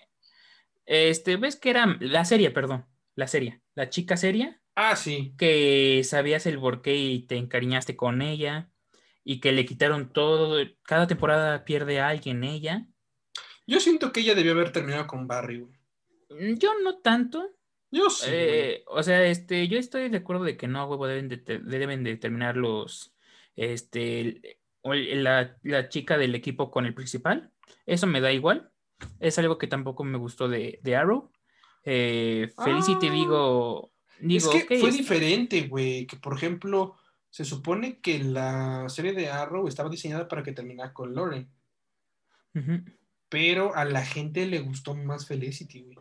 Este, 0.85 1.37
¿ves 1.37 1.55
que 1.55 1.71
era 1.71 1.97
la 1.99 2.23
serie, 2.25 2.51
perdón? 2.51 2.85
La 3.15 3.27
serie, 3.27 3.61
la 3.75 3.89
chica 3.89 4.15
seria. 4.15 4.61
Ah, 4.75 4.95
sí. 4.95 5.33
Que 5.37 6.01
sabías 6.03 6.45
el 6.45 6.59
porqué 6.59 6.95
y 6.95 7.23
te 7.23 7.35
encariñaste 7.35 7.95
con 7.95 8.21
ella 8.21 8.71
y 9.23 9.39
que 9.39 9.51
le 9.51 9.65
quitaron 9.65 10.13
todo. 10.13 10.57
Cada 10.83 11.05
temporada 11.05 11.65
pierde 11.65 11.99
a 11.99 12.07
alguien 12.07 12.43
ella. 12.43 12.87
Yo 13.67 13.79
siento 13.79 14.11
que 14.11 14.21
ella 14.21 14.35
debió 14.35 14.53
haber 14.53 14.71
terminado 14.71 15.05
con 15.05 15.27
Barry, 15.27 15.67
mm, 16.29 16.55
Yo 16.57 16.71
no 16.83 16.99
tanto. 16.99 17.51
Yo 17.91 18.09
sí. 18.09 18.25
Eh, 18.29 18.83
o 18.87 19.01
sea, 19.01 19.25
este, 19.25 19.67
yo 19.67 19.79
estoy 19.79 20.09
de 20.09 20.17
acuerdo 20.17 20.43
de 20.43 20.57
que 20.57 20.67
no, 20.67 20.85
huevo, 20.85 21.07
deben 21.07 21.27
de, 21.27 21.37
deben 21.37 22.03
de 22.03 22.17
terminar 22.17 22.55
los, 22.55 23.15
este, 23.55 24.59
la, 24.83 25.57
la, 25.63 25.89
chica 25.89 26.17
del 26.17 26.35
equipo 26.35 26.71
con 26.71 26.85
el 26.85 26.93
principal. 26.93 27.51
Eso 27.85 28.07
me 28.07 28.21
da 28.21 28.31
igual. 28.31 28.71
Es 29.19 29.39
algo 29.39 29.57
que 29.57 29.67
tampoco 29.67 30.03
me 30.03 30.17
gustó 30.17 30.47
de, 30.47 30.79
de 30.83 30.95
Arrow. 30.95 31.31
Eh, 31.83 32.51
Felicity, 32.63 33.07
ah. 33.07 33.11
digo, 33.11 33.91
digo. 34.19 34.53
Es 34.53 34.65
que 34.65 34.79
fue 34.79 34.91
diferente, 34.91 35.67
güey. 35.67 36.05
Que 36.05 36.17
por 36.17 36.35
ejemplo, 36.35 36.95
se 37.29 37.45
supone 37.45 37.99
que 37.99 38.19
la 38.19 38.87
serie 38.89 39.13
de 39.13 39.29
Arrow 39.29 39.67
estaba 39.67 39.89
diseñada 39.89 40.27
para 40.27 40.43
que 40.43 40.51
terminara 40.51 40.93
con 40.93 41.13
Lauren. 41.15 41.49
Pero 43.29 43.75
a 43.75 43.85
la 43.85 44.05
gente 44.05 44.45
le 44.45 44.59
gustó 44.59 44.95
más 44.95 45.27
Felicity, 45.27 45.81
güey. 45.81 45.97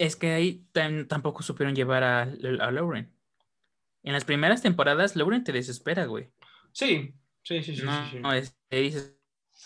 Es 0.00 0.16
que 0.16 0.30
ahí 0.32 0.66
tampoco 1.08 1.42
supieron 1.42 1.74
llevar 1.74 2.02
a, 2.04 2.22
a, 2.22 2.70
Lauren. 2.70 3.12
En 4.02 4.14
las 4.14 4.24
primeras 4.24 4.62
temporadas, 4.62 5.14
Lauren 5.14 5.44
te 5.44 5.52
desespera, 5.52 6.06
güey. 6.06 6.30
Sí, 6.72 7.12
sí, 7.42 7.62
sí, 7.62 7.76
sí. 7.76 7.82
No, 7.82 8.10
sí, 8.10 8.18
no 8.18 8.32
es, 8.32 8.56
te 8.68 8.78
dices, 8.78 9.14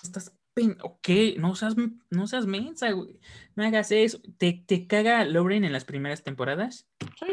estás 0.02 0.36
ok, 0.82 1.08
no 1.38 1.54
seas, 1.54 1.76
no 2.10 2.26
seas 2.26 2.46
mensa, 2.46 2.90
güey. 2.90 3.20
No 3.54 3.64
hagas 3.64 3.92
eso. 3.92 4.20
¿Te, 4.36 4.64
te 4.66 4.88
caga 4.88 5.24
Lauren 5.24 5.64
en 5.64 5.72
las 5.72 5.84
primeras 5.84 6.24
temporadas? 6.24 6.88
Sí. 7.20 7.26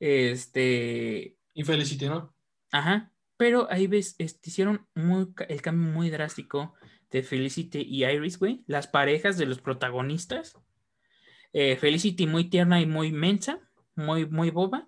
Este. 0.00 1.38
Y 1.54 1.62
Felicity, 1.62 2.06
¿no? 2.08 2.34
Ajá. 2.72 3.12
Pero 3.36 3.68
ahí 3.70 3.86
ves, 3.86 4.16
este, 4.18 4.50
hicieron 4.50 4.88
muy, 4.96 5.28
el 5.48 5.62
cambio 5.62 5.92
muy 5.92 6.10
drástico 6.10 6.74
de 7.12 7.22
Felicity 7.22 7.78
y 7.80 8.04
Iris, 8.04 8.40
güey. 8.40 8.64
Las 8.66 8.88
parejas 8.88 9.38
de 9.38 9.46
los 9.46 9.60
protagonistas. 9.60 10.56
Eh, 11.54 11.76
Felicity 11.76 12.26
muy 12.26 12.50
tierna 12.50 12.80
y 12.82 12.86
muy 12.86 13.12
mensa, 13.12 13.60
muy, 13.94 14.26
muy 14.26 14.50
boba. 14.50 14.86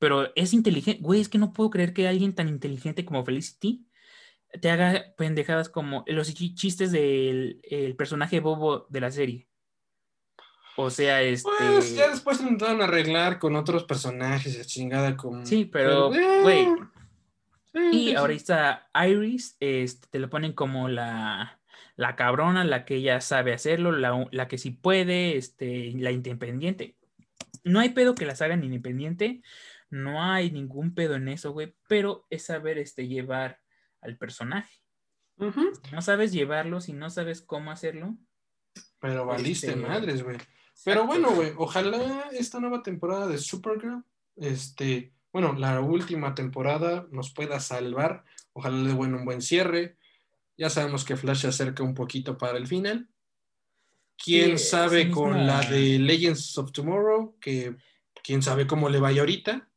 Pero 0.00 0.34
es 0.34 0.52
inteligente. 0.52 1.02
Güey, 1.02 1.20
es 1.20 1.28
que 1.28 1.38
no 1.38 1.52
puedo 1.52 1.70
creer 1.70 1.92
que 1.92 2.08
alguien 2.08 2.34
tan 2.34 2.48
inteligente 2.48 3.04
como 3.04 3.24
Felicity 3.24 3.86
te 4.60 4.70
haga 4.70 5.14
pendejadas 5.16 5.68
como 5.68 6.04
los 6.06 6.32
chistes 6.34 6.90
del 6.90 7.94
personaje 7.96 8.40
bobo 8.40 8.86
de 8.88 9.00
la 9.00 9.10
serie. 9.10 9.48
O 10.80 10.90
sea, 10.90 11.22
este. 11.22 11.50
Pues 11.58 11.96
ya 11.96 12.08
después 12.08 12.40
intentaron 12.40 12.80
arreglar 12.80 13.40
con 13.40 13.56
otros 13.56 13.82
personajes, 13.82 14.64
chingada 14.68 15.16
como. 15.16 15.44
Sí, 15.44 15.64
pero, 15.64 16.14
eh, 16.14 16.40
güey. 16.40 16.68
y 17.92 18.14
ahora 18.14 18.32
está 18.32 18.88
Iris, 18.94 19.56
este, 19.58 20.06
te 20.08 20.20
lo 20.20 20.30
ponen 20.30 20.52
como 20.52 20.88
la, 20.88 21.57
la 21.98 22.14
cabrona, 22.14 22.62
la 22.62 22.84
que 22.84 23.02
ya 23.02 23.20
sabe 23.20 23.52
hacerlo, 23.52 23.90
la, 23.90 24.28
la, 24.30 24.46
que 24.46 24.56
sí 24.56 24.70
puede, 24.70 25.36
este, 25.36 25.92
la 25.96 26.12
independiente. 26.12 26.96
No 27.64 27.80
hay 27.80 27.88
pedo 27.88 28.14
que 28.14 28.24
las 28.24 28.40
hagan 28.40 28.62
independiente, 28.62 29.42
no 29.90 30.22
hay 30.22 30.52
ningún 30.52 30.94
pedo 30.94 31.16
en 31.16 31.26
eso, 31.26 31.50
güey, 31.50 31.74
pero 31.88 32.24
es 32.30 32.44
saber 32.44 32.78
este, 32.78 33.08
llevar 33.08 33.58
al 34.00 34.16
personaje. 34.16 34.72
No 35.92 36.00
sabes 36.00 36.32
llevarlo, 36.32 36.80
si 36.80 36.92
no 36.92 37.10
sabes 37.10 37.42
cómo 37.42 37.72
hacerlo. 37.72 38.16
Pero 39.00 39.26
valiste 39.26 39.66
este, 39.66 39.80
madres, 39.80 40.22
güey. 40.22 40.38
Pero 40.84 41.04
bueno, 41.04 41.32
güey, 41.32 41.52
ojalá 41.56 42.28
esta 42.30 42.60
nueva 42.60 42.84
temporada 42.84 43.26
de 43.26 43.38
Supergirl, 43.38 44.04
este, 44.36 45.12
bueno, 45.32 45.52
la 45.54 45.80
última 45.80 46.36
temporada 46.36 47.08
nos 47.10 47.34
pueda 47.34 47.58
salvar. 47.58 48.24
Ojalá 48.52 48.76
le 48.76 48.94
den 48.94 49.14
un 49.14 49.24
buen 49.24 49.42
cierre. 49.42 49.97
Ya 50.58 50.68
sabemos 50.68 51.04
que 51.04 51.16
Flash 51.16 51.42
se 51.42 51.48
acerca 51.48 51.84
un 51.84 51.94
poquito 51.94 52.36
para 52.36 52.58
el 52.58 52.66
final. 52.66 53.08
Quién 54.22 54.58
sabe 54.58 55.10
con 55.10 55.46
la 55.46 55.60
de 55.60 56.00
Legends 56.00 56.58
of 56.58 56.72
Tomorrow, 56.72 57.38
que 57.40 57.76
quién 58.24 58.42
sabe 58.42 58.66
cómo 58.66 58.88
le 58.88 58.98
vaya 58.98 59.20
ahorita. 59.20 59.70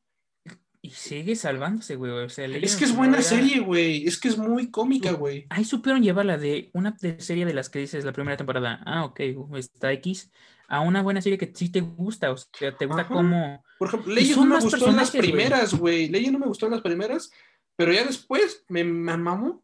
Y 0.82 0.90
sigue 0.90 1.36
salvándose, 1.36 1.95
güey. 1.95 2.12
O 2.12 2.30
sea, 2.30 2.48
es 2.48 2.76
que 2.76 2.86
es 2.86 2.95
buena 2.95 3.22
serie, 3.22 3.60
güey. 3.60 4.08
Es 4.08 4.20
que 4.20 4.30
es 4.30 4.38
muy 4.38 4.72
cómica, 4.72 5.12
güey. 5.12 5.45
Ahí 5.52 5.64
supieron 5.64 6.02
llevarla 6.02 6.40
de 6.40 6.72
una 6.74 6.98
serie 7.20 7.45
de 7.45 7.53
las 7.53 7.70
que 7.70 7.78
dices 7.78 8.03
la 8.03 8.14
primera 8.14 8.36
temporada. 8.36 8.82
Ah, 8.84 9.06
ok, 9.06 9.20
está 9.56 9.94
X. 9.94 10.32
A 10.68 10.80
una 10.80 11.03
buena 11.03 11.22
serie 11.22 11.38
que 11.38 11.52
sí 11.53 11.70
te 11.70 11.82
gusta. 11.82 12.32
O 12.32 12.38
sea, 12.38 12.76
te 12.76 12.88
gusta 12.88 13.08
como. 13.08 13.64
Por 13.78 13.90
ejemplo, 13.90 14.12
Leyes 14.12 14.36
no 14.38 14.45
me 14.45 14.60
gustó 14.60 14.90
en 14.90 14.95
las 14.95 15.12
primeras, 15.12 15.76
güey. 15.76 16.08
Leyes 16.08 16.32
no 16.32 16.40
me 16.40 16.48
gustó 16.48 16.66
en 16.66 16.72
las 16.72 16.82
primeras. 16.82 17.30
Pero 17.76 17.94
ya 17.94 18.03
después 18.03 18.66
me, 18.68 18.84
me 18.84 19.16
mamó. 19.18 19.64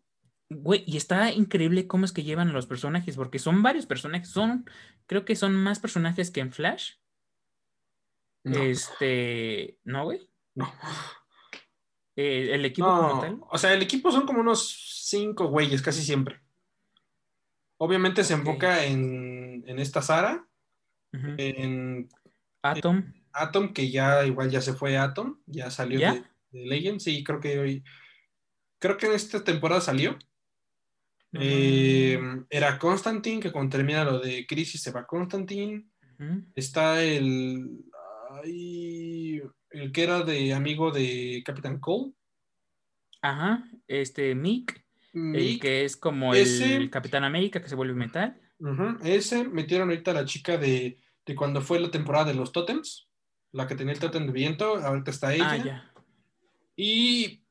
Güey, 0.49 0.83
y 0.87 0.95
está 0.95 1.31
increíble 1.31 1.87
cómo 1.87 2.05
es 2.05 2.13
que 2.13 2.23
llevan 2.23 2.49
a 2.49 2.53
los 2.53 2.67
personajes, 2.67 3.17
porque 3.17 3.39
son 3.39 3.63
varios 3.63 3.85
personajes. 3.85 4.29
Son, 4.29 4.69
creo 5.05 5.25
que 5.25 5.35
son 5.35 5.53
más 5.55 5.79
personajes 5.79 6.31
que 6.31 6.39
en 6.39 6.53
Flash. 6.53 6.93
Este, 8.43 9.77
¿no, 9.83 10.05
güey? 10.05 10.29
No. 10.55 10.71
Eh, 12.19 12.55
¿El 12.55 12.65
equipo 12.65 12.87
como 12.87 13.21
tal? 13.21 13.39
O 13.49 13.59
sea, 13.59 13.73
el 13.73 13.81
equipo 13.83 14.11
son 14.11 14.25
como 14.25 14.39
unos 14.39 15.03
cinco 15.05 15.49
güeyes, 15.49 15.83
casi 15.83 16.01
siempre. 16.01 16.39
Obviamente 17.77 18.23
se 18.23 18.33
enfoca 18.33 18.85
en, 18.85 19.63
esta 19.67 20.01
Sara, 20.01 20.47
en 21.11 22.09
Atom. 22.63 23.13
Atom, 23.33 23.71
que 23.71 23.91
ya 23.91 24.25
igual 24.25 24.49
ya 24.49 24.61
se 24.61 24.73
fue 24.73 24.97
Atom, 24.97 25.39
ya 25.45 25.69
salió 25.69 25.99
De, 25.99 26.23
de, 26.49 26.65
Legend. 26.65 26.99
Sí, 26.99 27.23
creo 27.23 27.39
que 27.39 27.59
hoy. 27.59 27.83
Creo 28.79 28.97
que 28.97 29.05
en 29.05 29.13
esta 29.13 29.43
temporada 29.43 29.81
salió. 29.81 30.17
Eh, 31.33 32.19
era 32.49 32.79
Constantine, 32.79 33.39
que 33.41 33.51
cuando 33.51 33.77
termina 33.77 34.03
lo 34.03 34.19
de 34.19 34.45
Crisis 34.47 34.81
se 34.81 34.91
va 34.91 35.05
Constantine. 35.05 35.87
Está 36.55 37.03
el. 37.03 37.85
Ay, 38.43 39.41
el 39.71 39.91
que 39.91 40.03
era 40.03 40.21
de 40.21 40.53
amigo 40.53 40.91
de 40.91 41.41
Capitán 41.45 41.79
Cole. 41.79 42.13
Ajá, 43.21 43.63
este 43.87 44.35
Mick, 44.35 44.83
el 45.13 45.59
que 45.59 45.85
es 45.85 45.97
como 45.97 46.33
el 46.33 46.89
Capitán 46.89 47.23
América 47.23 47.61
que 47.61 47.69
se 47.69 47.75
vuelve 47.75 47.93
metal. 47.93 48.39
ese 49.03 49.47
metieron 49.47 49.89
ahorita 49.89 50.11
a 50.11 50.15
la 50.15 50.25
chica 50.25 50.57
de, 50.57 50.99
cuando 51.35 51.61
fue 51.61 51.79
la 51.79 51.91
temporada 51.91 52.25
de 52.25 52.35
los 52.35 52.51
Totems, 52.51 53.09
la 53.51 53.67
que 53.67 53.75
tenía 53.75 53.93
el 53.93 53.99
Totem 53.99 54.27
de 54.27 54.31
viento, 54.31 54.77
ahorita 54.77 55.11
está 55.11 55.33
ella. 55.33 55.51
Ah, 55.51 55.57
ya. 55.57 55.91
Y 56.75 57.43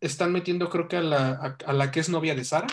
están 0.00 0.32
metiendo 0.32 0.68
creo 0.68 0.88
que 0.88 0.98
a 0.98 1.00
la, 1.00 1.56
a, 1.64 1.72
la 1.72 1.90
que 1.90 2.00
es 2.00 2.08
novia 2.08 2.34
de 2.34 2.44
Sara, 2.44 2.68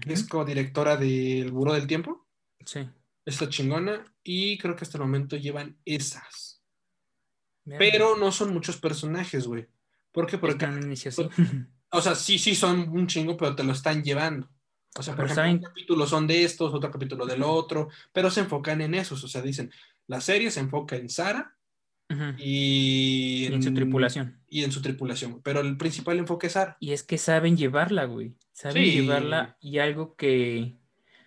que 0.00 0.12
es 0.12 0.26
co-directora 0.26 0.96
del 0.96 1.50
Buró 1.52 1.74
del 1.74 1.86
Tiempo. 1.86 2.26
Sí. 2.64 2.88
Está 3.24 3.48
chingona 3.48 4.04
y 4.22 4.58
creo 4.58 4.74
que 4.76 4.84
hasta 4.84 4.98
el 4.98 5.04
momento 5.04 5.36
llevan 5.36 5.76
esas. 5.84 6.62
Pero 7.64 8.16
no 8.16 8.32
son 8.32 8.52
muchos 8.54 8.78
personajes, 8.78 9.46
güey. 9.46 9.66
Porque 10.12 10.38
por. 10.38 10.56
O 11.90 12.02
sea, 12.02 12.14
sí, 12.14 12.38
sí 12.38 12.54
son 12.54 12.88
un 12.90 13.06
chingo, 13.06 13.36
pero 13.36 13.54
te 13.54 13.64
lo 13.64 13.72
están 13.72 14.02
llevando. 14.02 14.48
O 14.96 15.02
sea, 15.02 15.14
por 15.14 15.26
ejemplo, 15.26 15.50
un 15.50 15.58
capítulo 15.60 16.06
son 16.06 16.26
de 16.26 16.44
estos, 16.44 16.72
otro 16.74 16.90
capítulo 16.90 17.24
del 17.24 17.42
otro, 17.42 17.88
pero 18.12 18.30
se 18.30 18.40
enfocan 18.40 18.80
en 18.80 18.94
esos. 18.94 19.22
O 19.24 19.28
sea, 19.28 19.42
dicen, 19.42 19.70
la 20.06 20.20
serie 20.20 20.50
se 20.50 20.60
enfoca 20.60 20.96
en 20.96 21.08
Sara 21.08 21.56
y, 22.38 23.46
en, 23.46 23.62
su 23.62 23.72
tripulación. 23.72 24.40
Y 24.48 24.64
en 24.64 24.72
su 24.72 24.82
tripulación. 24.82 25.40
Pero 25.42 25.60
el 25.60 25.76
principal 25.76 26.18
enfoque 26.18 26.48
es 26.48 26.54
Sara. 26.54 26.76
Y 26.80 26.92
es 26.92 27.02
que 27.02 27.18
saben 27.18 27.56
llevarla, 27.56 28.04
güey. 28.04 28.34
Saben 28.58 28.90
llevarla 28.90 29.56
y 29.60 29.78
algo 29.78 30.16
que. 30.16 30.74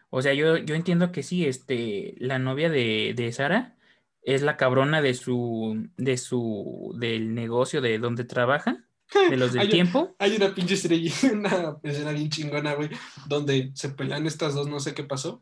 O 0.10 0.22
sea, 0.22 0.34
yo, 0.34 0.58
yo 0.58 0.76
entiendo 0.76 1.14
que 1.14 1.24
sí, 1.24 1.46
este, 1.46 2.14
la 2.18 2.40
novia 2.40 2.70
de, 2.70 3.14
de 3.16 3.32
Sara 3.32 3.78
es 4.22 4.42
la 4.42 4.58
cabrona 4.58 5.02
de 5.02 5.14
su, 5.14 5.88
de 5.96 6.18
su, 6.18 6.94
del 7.00 7.34
negocio 7.34 7.80
de 7.80 8.00
donde 8.00 8.26
trabaja, 8.26 8.84
de 9.30 9.38
los 9.38 9.54
del 9.54 9.70
tiempo. 9.70 10.14
Hay 10.20 10.36
una 10.36 10.54
pinche 10.54 10.74
estrella, 10.74 11.14
una 11.32 11.78
escena 11.84 12.12
bien 12.12 12.30
chingona, 12.30 12.74
güey, 12.74 12.90
donde 13.28 13.72
se 13.76 13.88
pelean 13.92 14.28
estas 14.28 14.54
dos, 14.54 14.68
no 14.68 14.82
sé 14.82 14.94
qué 14.94 15.06
pasó. 15.06 15.40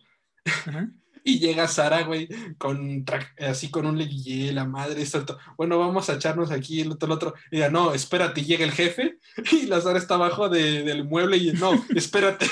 Y 1.24 1.40
llega 1.40 1.68
Sara, 1.68 2.04
güey, 2.04 2.28
con 2.58 3.06
así 3.40 3.70
con 3.70 3.86
un 3.86 3.98
leguillé, 3.98 4.52
la 4.54 4.66
madre, 4.66 5.02
esto, 5.02 5.38
bueno, 5.58 5.78
vamos 5.80 6.10
a 6.10 6.16
echarnos 6.16 6.52
aquí 6.52 6.82
el 6.82 6.92
otro, 6.92 7.08
el 7.08 7.12
otro. 7.14 7.34
Y 7.52 7.60
ya, 7.60 7.70
no, 7.70 7.94
espérate, 7.94 8.44
llega 8.44 8.66
el 8.66 8.72
jefe, 8.72 9.20
y 9.52 9.68
la 9.68 9.82
Sara 9.82 10.00
está 10.00 10.16
abajo 10.16 10.50
del 10.50 11.04
mueble, 11.06 11.38
y 11.38 11.52
no, 11.54 11.72
espérate. 11.96 12.46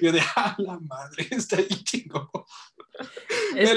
y 0.00 0.04
yo 0.04 0.12
de, 0.12 0.20
ah, 0.36 0.54
la 0.58 0.78
madre, 0.80 1.28
está 1.30 1.56
ahí 1.56 1.68
chingo. 1.84 2.46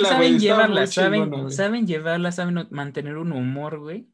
saben 0.03 0.39
llevarla, 0.39 0.87
saben, 0.87 1.51
saben 1.51 1.87
llevarla, 1.87 2.31
saben 2.31 2.67
mantener 2.71 3.17
un 3.17 3.31
humor, 3.31 3.79
güey 3.79 4.07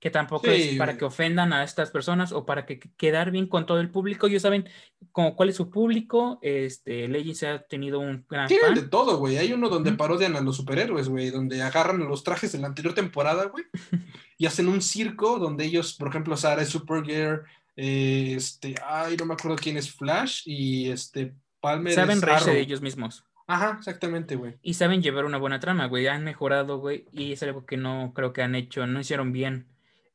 que 0.00 0.10
tampoco 0.10 0.48
es 0.48 0.78
para 0.78 0.96
que 0.96 1.04
ofendan 1.04 1.52
a 1.52 1.62
estas 1.62 1.90
personas 1.90 2.32
o 2.32 2.46
para 2.46 2.64
que 2.64 2.80
quedar 2.80 3.30
bien 3.30 3.46
con 3.46 3.66
todo 3.66 3.80
el 3.80 3.90
público. 3.90 4.26
Ellos 4.26 4.40
saben 4.40 4.66
como 5.12 5.36
cuál 5.36 5.50
es 5.50 5.56
su 5.56 5.68
público. 5.68 6.38
Este, 6.40 7.06
se 7.34 7.46
ha 7.46 7.62
tenido 7.62 8.00
un 8.00 8.24
gran 8.26 8.48
Tienen 8.48 8.74
de 8.74 8.82
todo, 8.82 9.18
güey. 9.18 9.36
Hay 9.36 9.52
uno 9.52 9.68
donde 9.68 9.92
parodian 9.92 10.36
a 10.36 10.40
los 10.40 10.56
superhéroes, 10.56 11.10
güey, 11.10 11.28
donde 11.28 11.60
agarran 11.60 11.98
los 12.08 12.24
trajes 12.24 12.50
de 12.52 12.58
la 12.58 12.68
anterior 12.68 12.94
temporada, 12.94 13.44
güey, 13.44 13.64
y 14.38 14.46
hacen 14.46 14.68
un 14.68 14.80
circo 14.80 15.38
donde 15.38 15.66
ellos, 15.66 15.92
por 15.92 16.08
ejemplo, 16.08 16.34
Sara 16.34 16.62
es 16.62 16.70
Supergirl, 16.70 17.42
eh, 17.76 18.32
este, 18.34 18.74
ay, 18.86 19.18
no 19.18 19.26
me 19.26 19.34
acuerdo 19.34 19.58
quién 19.58 19.76
es 19.76 19.92
Flash 19.92 20.42
y 20.46 20.90
este 20.90 21.34
Palmer 21.60 21.92
Saben 21.92 22.22
reírse 22.22 22.52
de 22.52 22.60
ellos 22.60 22.80
mismos. 22.80 23.24
Ajá, 23.46 23.76
exactamente, 23.78 24.36
güey. 24.36 24.56
Y 24.62 24.74
saben 24.74 25.02
llevar 25.02 25.24
una 25.24 25.36
buena 25.36 25.60
trama, 25.60 25.86
güey. 25.86 26.06
Han 26.06 26.22
mejorado, 26.22 26.78
güey. 26.78 27.06
Y 27.12 27.32
es 27.32 27.42
algo 27.42 27.66
que 27.66 27.76
no 27.76 28.12
creo 28.14 28.32
que 28.32 28.42
han 28.42 28.54
hecho, 28.54 28.86
no 28.86 29.00
hicieron 29.00 29.32
bien 29.32 29.66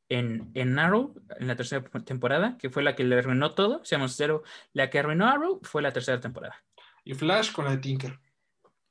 en, 0.08 0.50
en 0.54 0.78
Arrow, 0.78 1.14
en 1.38 1.46
la 1.48 1.56
tercera 1.56 1.82
temporada, 2.04 2.56
que 2.58 2.70
fue 2.70 2.82
la 2.82 2.94
que 2.94 3.04
le 3.04 3.18
arruinó 3.18 3.54
todo, 3.54 3.84
seamos 3.84 4.14
cero, 4.16 4.42
la 4.72 4.90
que 4.90 4.98
arruinó 4.98 5.26
Arrow 5.26 5.60
fue 5.62 5.82
la 5.82 5.92
tercera 5.92 6.20
temporada. 6.20 6.56
Y 7.04 7.14
Flash 7.14 7.52
con 7.52 7.64
la 7.64 7.72
de 7.72 7.78
Tinker. 7.78 8.18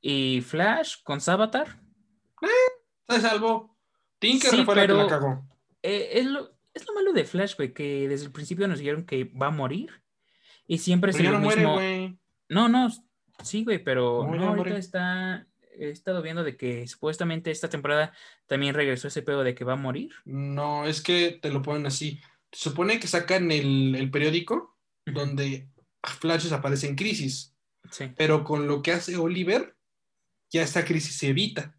Y 0.02 0.42
Flash 0.42 1.04
con 1.04 1.20
Sabatar. 1.22 1.80
Eh, 2.42 2.48
se 3.10 3.22
salvó. 3.22 3.76
Tinker 4.20 4.64
fue 4.64 4.76
la 4.76 4.88
que 4.88 4.94
la 4.94 5.08
cagó. 5.08 5.46
Eh, 5.82 6.10
es, 6.14 6.26
lo, 6.26 6.52
es, 6.74 6.88
lo, 6.88 6.94
malo 6.94 7.14
de 7.14 7.26
Flash, 7.26 7.56
güey, 7.56 7.74
que 7.74 8.08
desde 8.08 8.26
el 8.26 8.32
principio 8.32 8.68
nos 8.68 8.80
dijeron 8.80 9.06
que 9.06 9.26
va 9.26 9.48
a 9.48 9.52
morir. 9.52 10.02
Y 10.68 10.80
siempre 10.80 11.12
es 11.12 11.22
lo 11.22 11.40
mismo. 11.40 11.80
no, 12.50 12.70
no, 12.70 12.90
sí, 13.44 13.64
güey, 13.64 13.84
pero 13.84 14.28
no, 14.34 14.50
ahorita 14.50 14.78
está 14.78 15.48
he 15.80 15.90
estado 15.90 16.22
viendo 16.22 16.44
de 16.44 16.58
que 16.58 16.88
supuestamente 16.88 17.52
esta 17.52 17.70
temporada 17.70 18.14
también 18.48 18.76
regresó 18.76 19.08
ese 19.08 19.22
pedo 19.22 19.44
de 19.44 19.56
que 19.56 19.64
va 19.64 19.74
a 19.74 19.78
morir. 19.78 20.12
No, 20.26 20.86
es 20.86 21.02
que 21.02 21.40
te 21.42 21.50
lo 21.50 21.62
ponen 21.62 21.86
así. 21.86 22.22
Se 22.52 22.70
supone 22.70 23.00
que 23.00 23.08
sacan 23.08 23.52
el, 23.52 24.10
periódico 24.12 24.78
donde 25.06 25.70
Flash 26.20 26.44
desaparece 26.44 26.88
en 26.88 26.96
crisis. 26.96 27.56
Sí. 27.92 28.12
Pero 28.18 28.44
con 28.44 28.68
lo 28.68 28.82
que 28.82 28.92
hace 28.92 29.18
Oliver, 29.18 29.76
ya 30.50 30.64
esta 30.64 30.86
crisis 30.86 31.18
se 31.18 31.30
evita. 31.30 31.78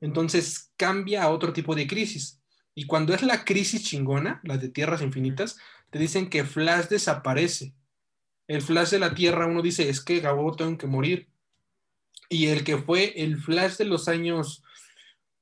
Entonces 0.00 0.72
cambia 0.76 1.24
a 1.24 1.30
otro 1.30 1.52
tipo 1.52 1.74
de 1.74 1.86
crisis. 1.86 2.40
Y 2.74 2.86
cuando 2.86 3.14
es 3.14 3.22
la 3.22 3.44
crisis 3.44 3.84
chingona, 3.84 4.40
la 4.44 4.58
de 4.58 4.68
tierras 4.68 5.02
infinitas, 5.02 5.58
te 5.90 5.98
dicen 5.98 6.28
que 6.28 6.44
Flash 6.44 6.88
desaparece. 6.88 7.74
El 8.46 8.62
Flash 8.62 8.90
de 8.90 8.98
la 8.98 9.14
Tierra, 9.14 9.46
uno 9.46 9.62
dice, 9.62 9.88
es 9.88 10.00
que 10.00 10.20
Gabo 10.20 10.54
tengo 10.54 10.78
que 10.78 10.86
morir 10.86 11.28
y 12.28 12.46
el 12.46 12.64
que 12.64 12.78
fue 12.78 13.22
el 13.22 13.38
Flash 13.38 13.76
de 13.76 13.84
los 13.84 14.08
años 14.08 14.62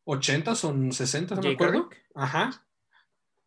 80 0.05 0.55
son 0.55 0.93
60, 0.93 1.35
no 1.35 1.43
me 1.43 1.53
acuerdo. 1.53 1.89
Ajá. 2.15 2.67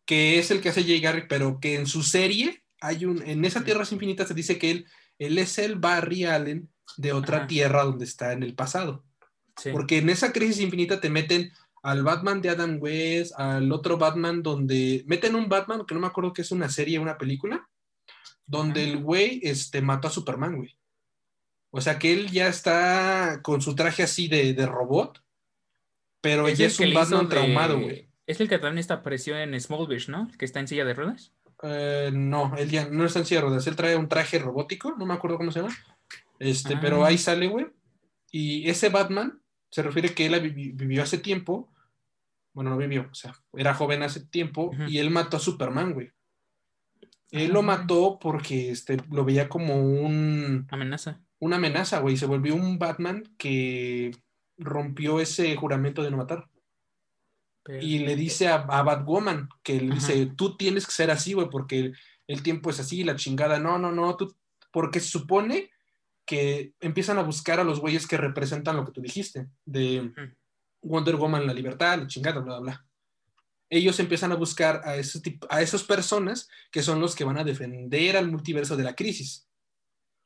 Que 0.04 0.38
es 0.38 0.50
el 0.50 0.60
que 0.60 0.70
hace 0.70 0.84
Jay 0.84 1.00
Garrick, 1.00 1.28
pero 1.28 1.60
que 1.60 1.76
en 1.76 1.86
su 1.86 2.02
serie 2.02 2.62
hay 2.80 3.04
un, 3.04 3.22
en 3.22 3.44
esa 3.44 3.64
Tierras 3.64 3.92
Infinitas 3.92 4.28
se 4.28 4.34
dice 4.34 4.58
que 4.58 4.70
él, 4.70 4.86
él 5.18 5.38
es 5.38 5.58
el 5.58 5.76
Barry 5.76 6.24
Allen 6.24 6.68
de 6.96 7.12
otra 7.12 7.46
tierra 7.46 7.84
donde 7.84 8.04
está 8.04 8.32
en 8.32 8.42
el 8.42 8.54
pasado. 8.54 9.04
Porque 9.72 9.98
en 9.98 10.08
esa 10.08 10.32
crisis 10.32 10.60
infinita 10.60 11.00
te 11.00 11.10
meten 11.10 11.52
al 11.82 12.02
Batman 12.02 12.40
de 12.40 12.50
Adam 12.50 12.78
West, 12.80 13.32
al 13.36 13.70
otro 13.72 13.98
Batman 13.98 14.42
donde 14.42 15.04
meten 15.06 15.34
un 15.34 15.48
Batman 15.48 15.84
que 15.86 15.94
no 15.94 16.00
me 16.00 16.06
acuerdo 16.06 16.32
que 16.32 16.42
es 16.42 16.52
una 16.52 16.68
serie, 16.68 16.98
una 16.98 17.18
película, 17.18 17.68
donde 18.46 18.84
el 18.84 18.98
güey 18.98 19.40
este, 19.42 19.82
mató 19.82 20.08
a 20.08 20.12
Superman, 20.12 20.56
güey. 20.56 20.77
O 21.70 21.80
sea 21.80 21.98
que 21.98 22.12
él 22.12 22.30
ya 22.30 22.48
está 22.48 23.40
con 23.42 23.60
su 23.60 23.74
traje 23.74 24.02
así 24.02 24.28
de, 24.28 24.66
robot, 24.66 25.22
pero 26.20 26.48
ella 26.48 26.66
es 26.66 26.80
un 26.80 26.94
Batman 26.94 27.28
traumado, 27.28 27.80
güey. 27.80 28.08
Es 28.26 28.40
el 28.40 28.48
que 28.48 28.58
también 28.58 28.78
está 28.78 28.94
apareció 28.94 29.38
en 29.38 29.58
Smallville, 29.58 30.10
¿no? 30.10 30.28
El 30.30 30.36
que 30.36 30.44
está 30.44 30.60
en 30.60 30.68
silla 30.68 30.84
de 30.84 30.94
ruedas. 30.94 31.32
Eh, 31.62 32.10
no, 32.12 32.54
él 32.56 32.70
ya 32.70 32.88
no 32.88 33.04
está 33.04 33.20
en 33.20 33.26
silla 33.26 33.40
de 33.40 33.46
ruedas. 33.46 33.66
Él 33.66 33.76
trae 33.76 33.96
un 33.96 34.08
traje 34.08 34.38
robótico, 34.38 34.94
no 34.96 35.06
me 35.06 35.14
acuerdo 35.14 35.38
cómo 35.38 35.50
se 35.50 35.60
llama. 35.60 35.74
Este, 36.38 36.76
pero 36.76 37.04
ah. 37.04 37.08
ahí 37.08 37.18
sale, 37.18 37.48
güey. 37.48 37.66
Y 38.30 38.68
ese 38.68 38.90
Batman 38.90 39.42
se 39.70 39.82
refiere 39.82 40.14
que 40.14 40.26
él 40.26 40.40
vivió 40.74 41.02
hace 41.02 41.18
tiempo. 41.18 41.72
Bueno, 42.52 42.70
no 42.70 42.76
vivió, 42.76 43.08
o 43.10 43.14
sea, 43.14 43.34
era 43.54 43.74
joven 43.74 44.02
hace 44.02 44.26
tiempo 44.26 44.72
y 44.88 44.98
él 44.98 45.10
mató 45.10 45.36
a 45.36 45.40
Superman, 45.40 45.94
güey. 45.94 46.10
Él 47.30 47.52
lo 47.52 47.62
mató 47.62 48.18
porque 48.18 48.70
este, 48.70 48.96
lo 49.10 49.24
veía 49.24 49.48
como 49.48 49.76
un... 49.76 50.66
Amenaza 50.70 51.20
una 51.40 51.56
amenaza, 51.56 52.00
güey. 52.00 52.16
Se 52.16 52.26
volvió 52.26 52.54
un 52.54 52.78
Batman 52.78 53.24
que 53.38 54.12
rompió 54.56 55.20
ese 55.20 55.54
juramento 55.56 56.02
de 56.02 56.10
no 56.10 56.16
matar. 56.16 56.48
Y 57.80 57.98
le 57.98 58.16
dice 58.16 58.48
a, 58.48 58.58
Batwoman 58.58 59.48
que 59.62 59.80
le 59.80 59.94
dice, 59.94 60.26
tú 60.36 60.56
tienes 60.56 60.86
que 60.86 60.92
ser 60.92 61.10
así, 61.10 61.34
güey, 61.34 61.50
porque 61.50 61.92
el, 62.26 62.42
tiempo 62.42 62.70
es 62.70 62.80
así, 62.80 63.04
la 63.04 63.16
chingada. 63.16 63.58
No, 63.58 63.78
no, 63.78 63.92
no, 63.92 64.16
tú, 64.16 64.34
porque 64.72 65.00
se 65.00 65.08
supone 65.08 65.70
que 66.24 66.72
empiezan 66.80 67.18
a 67.18 67.22
buscar 67.22 67.60
a 67.60 67.64
los 67.64 67.80
güeyes 67.80 68.06
que 68.06 68.16
representan 68.16 68.76
lo 68.76 68.86
que 68.86 68.92
tú 68.92 69.02
dijiste, 69.02 69.48
de 69.66 70.10
Wonder 70.80 71.16
Woman, 71.16 71.46
la 71.46 71.52
libertad, 71.52 71.98
la 71.98 72.06
chingada, 72.06 72.40
bla, 72.40 72.58
bla, 72.58 72.60
bla. 72.60 72.86
Ellos 73.70 74.00
empiezan 74.00 74.32
a 74.32 74.36
buscar 74.36 74.80
a, 74.84 74.96
ese 74.96 75.20
tipo, 75.20 75.46
a 75.50 75.60
esas 75.60 75.82
personas 75.82 76.48
que 76.70 76.82
son 76.82 77.00
los 77.00 77.14
que 77.14 77.24
van 77.24 77.36
a 77.36 77.44
defender 77.44 78.16
al 78.16 78.30
multiverso 78.30 78.76
de 78.76 78.84
la 78.84 78.94
crisis. 78.94 79.47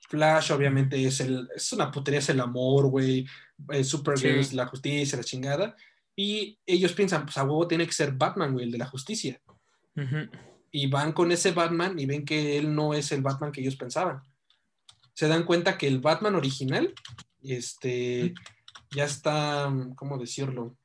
Flash, 0.08 0.52
obviamente, 0.52 1.02
es, 1.04 1.20
el, 1.20 1.48
es 1.54 1.72
una 1.72 1.90
putería, 1.90 2.20
es 2.20 2.28
el 2.28 2.40
amor, 2.40 2.88
güey. 2.88 3.26
Eh, 3.70 3.84
Supergirl 3.84 4.38
es 4.38 4.52
la 4.52 4.66
justicia, 4.66 5.18
la 5.18 5.24
chingada. 5.24 5.76
Y 6.14 6.58
ellos 6.66 6.92
piensan, 6.92 7.24
pues 7.24 7.38
a 7.38 7.44
huevo 7.44 7.66
tiene 7.66 7.86
que 7.86 7.92
ser 7.92 8.12
Batman, 8.12 8.52
güey, 8.52 8.66
el 8.66 8.72
de 8.72 8.78
la 8.78 8.86
justicia. 8.86 9.40
Y 10.70 10.86
van 10.88 11.12
con 11.12 11.32
ese 11.32 11.52
Batman 11.52 11.98
y 11.98 12.06
ven 12.06 12.24
que 12.24 12.58
él 12.58 12.74
no 12.74 12.94
es 12.94 13.12
el 13.12 13.22
Batman 13.22 13.52
que 13.52 13.60
ellos 13.60 13.76
pensaban. 13.76 14.22
Se 15.14 15.28
dan 15.28 15.44
cuenta 15.44 15.78
que 15.78 15.86
el 15.86 16.00
Batman 16.00 16.34
original, 16.34 16.94
este, 17.42 18.34
ya 18.94 19.04
está, 19.04 19.72
¿cómo 19.96 20.18
decirlo? 20.18 20.76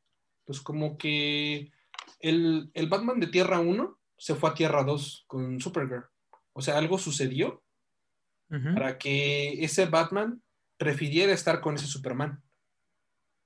Pues 0.46 0.62
como 0.62 0.98
que 0.98 1.72
el, 2.20 2.72
el 2.74 2.88
Batman 2.88 3.20
de 3.20 3.28
Tierra 3.28 3.60
1 3.60 4.00
se 4.18 4.36
fue 4.36 4.50
a 4.50 4.54
Tierra 4.54 4.84
2 4.84 5.26
con 5.28 5.60
Supergirl. 5.60 6.06
O 6.54 6.62
sea, 6.62 6.78
algo 6.78 6.98
sucedió 6.98 7.64
para 8.50 8.98
que 8.98 9.64
ese 9.64 9.86
Batman 9.86 10.42
prefiriera 10.78 11.34
estar 11.34 11.60
con 11.60 11.76
ese 11.76 11.88
Superman. 11.88 12.42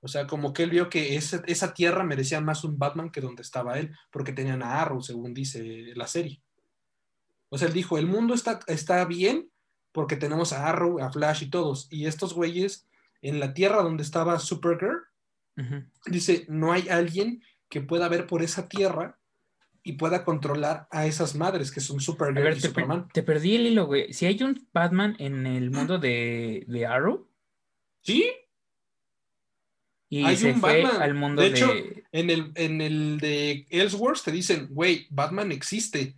O 0.00 0.08
sea, 0.08 0.26
como 0.26 0.52
que 0.52 0.64
él 0.64 0.70
vio 0.70 0.88
que 0.88 1.16
esa 1.16 1.74
tierra 1.74 2.02
merecía 2.02 2.40
más 2.40 2.64
un 2.64 2.78
Batman 2.78 3.10
que 3.10 3.20
donde 3.20 3.42
estaba 3.42 3.78
él, 3.78 3.96
porque 4.10 4.32
tenían 4.32 4.62
a 4.62 4.80
Arrow, 4.80 5.00
según 5.00 5.32
dice 5.32 5.92
la 5.94 6.08
serie. 6.08 6.42
O 7.48 7.58
sea, 7.58 7.68
él 7.68 7.74
dijo, 7.74 7.98
el 7.98 8.06
mundo 8.06 8.34
está, 8.34 8.60
está 8.66 9.04
bien 9.04 9.50
porque 9.92 10.16
tenemos 10.16 10.52
a 10.52 10.68
Arrow, 10.68 11.00
a 11.00 11.12
Flash 11.12 11.44
y 11.44 11.50
todos. 11.50 11.86
Y 11.90 12.06
estos 12.06 12.34
güeyes, 12.34 12.88
en 13.20 13.38
la 13.38 13.54
tierra 13.54 13.82
donde 13.82 14.02
estaba 14.02 14.38
Supergirl, 14.38 15.02
dice, 16.06 16.46
no 16.48 16.72
hay 16.72 16.88
alguien 16.88 17.42
que 17.68 17.80
pueda 17.80 18.08
ver 18.08 18.26
por 18.26 18.42
esa 18.42 18.68
tierra 18.68 19.20
y 19.84 19.94
pueda 19.94 20.24
controlar 20.24 20.86
a 20.90 21.06
esas 21.06 21.34
madres 21.34 21.72
que 21.72 21.80
son 21.80 22.00
Supergirl 22.00 22.56
y 22.56 22.60
te 22.60 22.68
Superman. 22.68 23.08
te 23.12 23.22
perdí 23.22 23.56
el 23.56 23.66
hilo, 23.66 23.86
güey. 23.86 24.12
Si 24.12 24.26
hay 24.26 24.42
un 24.42 24.68
Batman 24.72 25.16
en 25.18 25.46
el 25.46 25.70
mundo 25.70 25.98
de, 25.98 26.64
de 26.68 26.86
Arrow. 26.86 27.28
Sí. 28.02 28.30
Y 30.08 30.24
hay 30.24 30.44
un 30.44 30.60
Batman. 30.60 31.02
al 31.02 31.14
mundo 31.14 31.42
de. 31.42 31.48
hecho, 31.48 31.72
en, 32.12 32.30
el, 32.30 32.52
en 32.54 32.80
el 32.80 33.18
de 33.18 33.66
Ellsworth 33.70 34.22
te 34.24 34.30
dicen, 34.30 34.68
güey, 34.70 35.06
Batman 35.10 35.50
existe. 35.50 36.14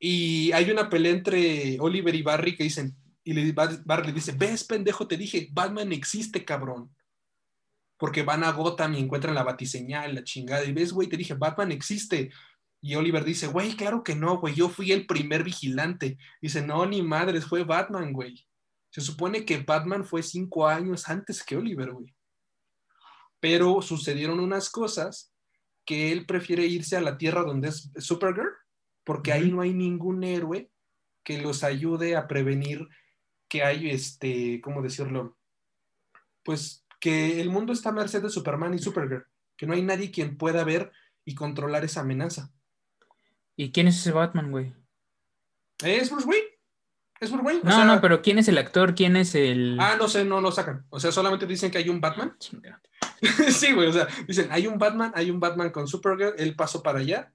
Y 0.00 0.50
hay 0.52 0.70
una 0.70 0.88
pelea 0.88 1.12
entre 1.12 1.78
Oliver 1.80 2.14
y 2.14 2.22
Barry 2.22 2.56
que 2.56 2.64
dicen, 2.64 2.96
y 3.24 3.52
Barry 3.52 4.06
le 4.06 4.12
dice, 4.12 4.32
ves, 4.32 4.64
pendejo, 4.64 5.06
te 5.06 5.16
dije, 5.16 5.48
Batman 5.52 5.92
existe, 5.92 6.44
cabrón. 6.44 6.94
Porque 7.98 8.22
van 8.22 8.44
a 8.44 8.52
Gotham 8.52 8.94
y 8.94 9.00
encuentran 9.00 9.34
la 9.34 9.42
batiseñal, 9.42 10.14
la 10.14 10.24
chingada. 10.24 10.64
Y 10.64 10.72
ves, 10.72 10.92
güey, 10.92 11.08
te 11.08 11.16
dije, 11.16 11.34
Batman 11.34 11.72
existe. 11.72 12.30
Y 12.80 12.94
Oliver 12.94 13.24
dice, 13.24 13.48
güey, 13.48 13.74
claro 13.74 14.04
que 14.04 14.14
no, 14.14 14.38
güey, 14.38 14.54
yo 14.54 14.68
fui 14.68 14.92
el 14.92 15.06
primer 15.06 15.42
vigilante. 15.42 16.18
Dice, 16.40 16.64
no, 16.64 16.86
ni 16.86 17.02
madres, 17.02 17.44
fue 17.44 17.64
Batman, 17.64 18.12
güey. 18.12 18.46
Se 18.90 19.00
supone 19.00 19.44
que 19.44 19.58
Batman 19.58 20.04
fue 20.04 20.22
cinco 20.22 20.66
años 20.66 21.08
antes 21.08 21.42
que 21.42 21.56
Oliver, 21.56 21.92
güey. 21.92 22.14
Pero 23.40 23.82
sucedieron 23.82 24.40
unas 24.40 24.70
cosas 24.70 25.32
que 25.84 26.12
él 26.12 26.26
prefiere 26.26 26.66
irse 26.66 26.96
a 26.96 27.00
la 27.00 27.18
tierra 27.18 27.42
donde 27.42 27.68
es 27.68 27.90
Supergirl, 27.96 28.50
porque 29.04 29.32
ahí 29.32 29.50
no 29.50 29.62
hay 29.62 29.72
ningún 29.72 30.22
héroe 30.22 30.70
que 31.24 31.40
los 31.40 31.64
ayude 31.64 32.16
a 32.16 32.28
prevenir 32.28 32.88
que 33.48 33.62
hay, 33.62 33.90
este, 33.90 34.60
¿cómo 34.60 34.82
decirlo? 34.82 35.36
Pues 36.44 36.86
que 37.00 37.40
el 37.40 37.50
mundo 37.50 37.72
está 37.72 37.88
a 37.88 37.92
merced 37.92 38.22
de 38.22 38.30
Superman 38.30 38.74
y 38.74 38.78
Supergirl, 38.78 39.26
que 39.56 39.66
no 39.66 39.74
hay 39.74 39.82
nadie 39.82 40.10
quien 40.10 40.36
pueda 40.36 40.64
ver 40.64 40.92
y 41.24 41.34
controlar 41.34 41.84
esa 41.84 42.00
amenaza. 42.00 42.52
¿Y 43.58 43.72
quién 43.72 43.88
es 43.88 43.96
ese 43.98 44.12
Batman, 44.12 44.50
güey? 44.52 44.72
Es 45.84 46.10
Bruce 46.10 46.26
Wayne. 46.28 46.46
Es 47.20 47.30
Bruce 47.32 47.44
Wayne. 47.44 47.60
o 47.62 47.64
No, 47.66 47.72
sea- 47.72 47.84
no, 47.84 48.00
pero 48.00 48.22
¿quién 48.22 48.38
es 48.38 48.46
el 48.46 48.56
actor? 48.56 48.94
¿Quién 48.94 49.16
es 49.16 49.34
el...? 49.34 49.76
Ah, 49.80 49.96
no 49.98 50.06
sé, 50.06 50.24
no 50.24 50.40
lo 50.40 50.52
sacan. 50.52 50.86
O 50.90 51.00
sea, 51.00 51.10
solamente 51.10 51.44
dicen 51.46 51.70
que 51.70 51.78
hay 51.78 51.88
un 51.88 52.00
Batman. 52.00 52.36
Sí, 53.50 53.72
güey, 53.72 53.88
o 53.88 53.92
sea, 53.92 54.06
dicen, 54.28 54.46
hay 54.52 54.68
un 54.68 54.78
Batman, 54.78 55.10
hay 55.14 55.30
un 55.30 55.40
Batman 55.40 55.70
con 55.70 55.88
Supergirl, 55.88 56.34
él 56.38 56.54
pasó 56.54 56.84
para 56.84 57.00
allá, 57.00 57.32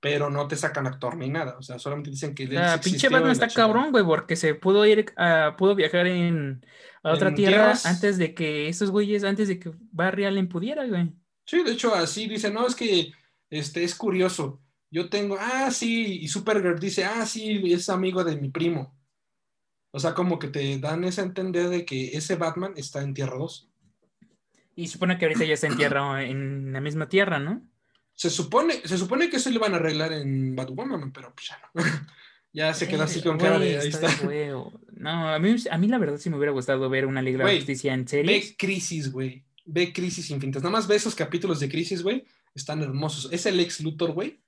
pero 0.00 0.30
no 0.30 0.46
te 0.46 0.54
sacan 0.54 0.86
actor 0.86 1.16
ni 1.16 1.28
nada. 1.28 1.56
O 1.58 1.62
sea, 1.62 1.80
solamente 1.80 2.10
dicen 2.10 2.32
que 2.34 2.44
él 2.44 2.56
Ah, 2.56 2.78
sí 2.80 2.90
pinche 2.90 3.08
Batman 3.08 3.36
la 3.36 3.46
está 3.46 3.48
cabrón, 3.48 3.90
güey, 3.90 4.04
porque 4.04 4.36
se 4.36 4.54
pudo 4.54 4.86
ir, 4.86 5.12
a, 5.16 5.56
pudo 5.58 5.74
viajar 5.74 6.06
en, 6.06 6.64
a 7.02 7.12
otra 7.12 7.30
En 7.30 7.34
tierra 7.34 7.56
tierras. 7.56 7.86
antes 7.86 8.18
de 8.18 8.34
que 8.34 8.68
esos 8.68 8.92
güeyes, 8.92 9.24
antes 9.24 9.48
de 9.48 9.58
que 9.58 9.72
Barry 9.90 10.26
Allen 10.26 10.48
pudiera, 10.48 10.86
güey. 10.86 11.12
Sí, 11.44 11.64
de 11.64 11.72
hecho, 11.72 11.92
así 11.92 12.28
dice, 12.28 12.52
no, 12.52 12.66
es 12.68 12.76
que 12.76 13.12
este 13.50 13.82
es 13.82 13.96
curioso. 13.96 14.62
Yo 14.90 15.08
tengo, 15.08 15.36
ah, 15.38 15.70
sí, 15.70 16.18
y 16.20 16.28
Supergirl 16.28 16.78
dice, 16.78 17.04
ah, 17.04 17.24
sí, 17.24 17.62
es 17.72 17.88
amigo 17.88 18.24
de 18.24 18.36
mi 18.36 18.48
primo. 18.48 18.96
O 19.92 20.00
sea, 20.00 20.14
como 20.14 20.38
que 20.38 20.48
te 20.48 20.78
dan 20.78 21.04
ese 21.04 21.20
entender 21.22 21.68
de 21.68 21.84
que 21.84 22.16
ese 22.16 22.36
Batman 22.36 22.74
está 22.76 23.02
en 23.02 23.14
Tierra 23.14 23.36
2. 23.36 23.68
Y 24.76 24.86
supone 24.88 25.18
que 25.18 25.26
ahorita 25.26 25.44
ya 25.44 25.54
está 25.54 25.66
en 25.66 25.76
tierra, 25.76 26.24
en 26.24 26.72
la 26.72 26.80
misma 26.80 27.08
tierra, 27.08 27.38
¿no? 27.38 27.66
Se 28.14 28.30
supone, 28.30 28.74
se 28.84 28.98
supone 28.98 29.30
que 29.30 29.36
eso 29.36 29.50
lo 29.50 29.56
iban 29.56 29.74
a 29.74 29.76
arreglar 29.76 30.12
en 30.12 30.54
Batwoman, 30.54 31.12
pero 31.12 31.34
pues 31.34 31.48
ya 31.48 31.58
no. 31.74 31.82
ya 32.52 32.74
se 32.74 32.86
quedó 32.86 33.04
así 33.04 33.22
con 33.22 33.38
cara 33.38 33.58
de, 33.58 33.78
ahí 33.78 33.88
está. 33.88 34.08
No, 34.92 35.28
a 35.28 35.38
mí, 35.38 35.56
a 35.70 35.78
mí 35.78 35.88
la 35.88 35.98
verdad 35.98 36.18
sí 36.18 36.28
me 36.28 36.36
hubiera 36.36 36.52
gustado 36.52 36.88
ver 36.90 37.06
una 37.06 37.22
Liga 37.22 37.44
de 37.44 37.56
Justicia 37.56 37.94
en 37.94 38.06
series. 38.06 38.50
Ve 38.50 38.56
Crisis, 38.58 39.10
güey. 39.10 39.44
Ve 39.64 39.92
Crisis 39.92 40.30
Infinitas. 40.30 40.62
Nada 40.62 40.72
más 40.72 40.86
ve 40.86 40.96
esos 40.96 41.14
capítulos 41.14 41.60
de 41.60 41.68
Crisis, 41.68 42.02
güey. 42.02 42.24
Están 42.54 42.82
hermosos. 42.82 43.32
Es 43.32 43.46
el 43.46 43.58
ex 43.60 43.80
Luthor, 43.80 44.12
güey. 44.12 44.40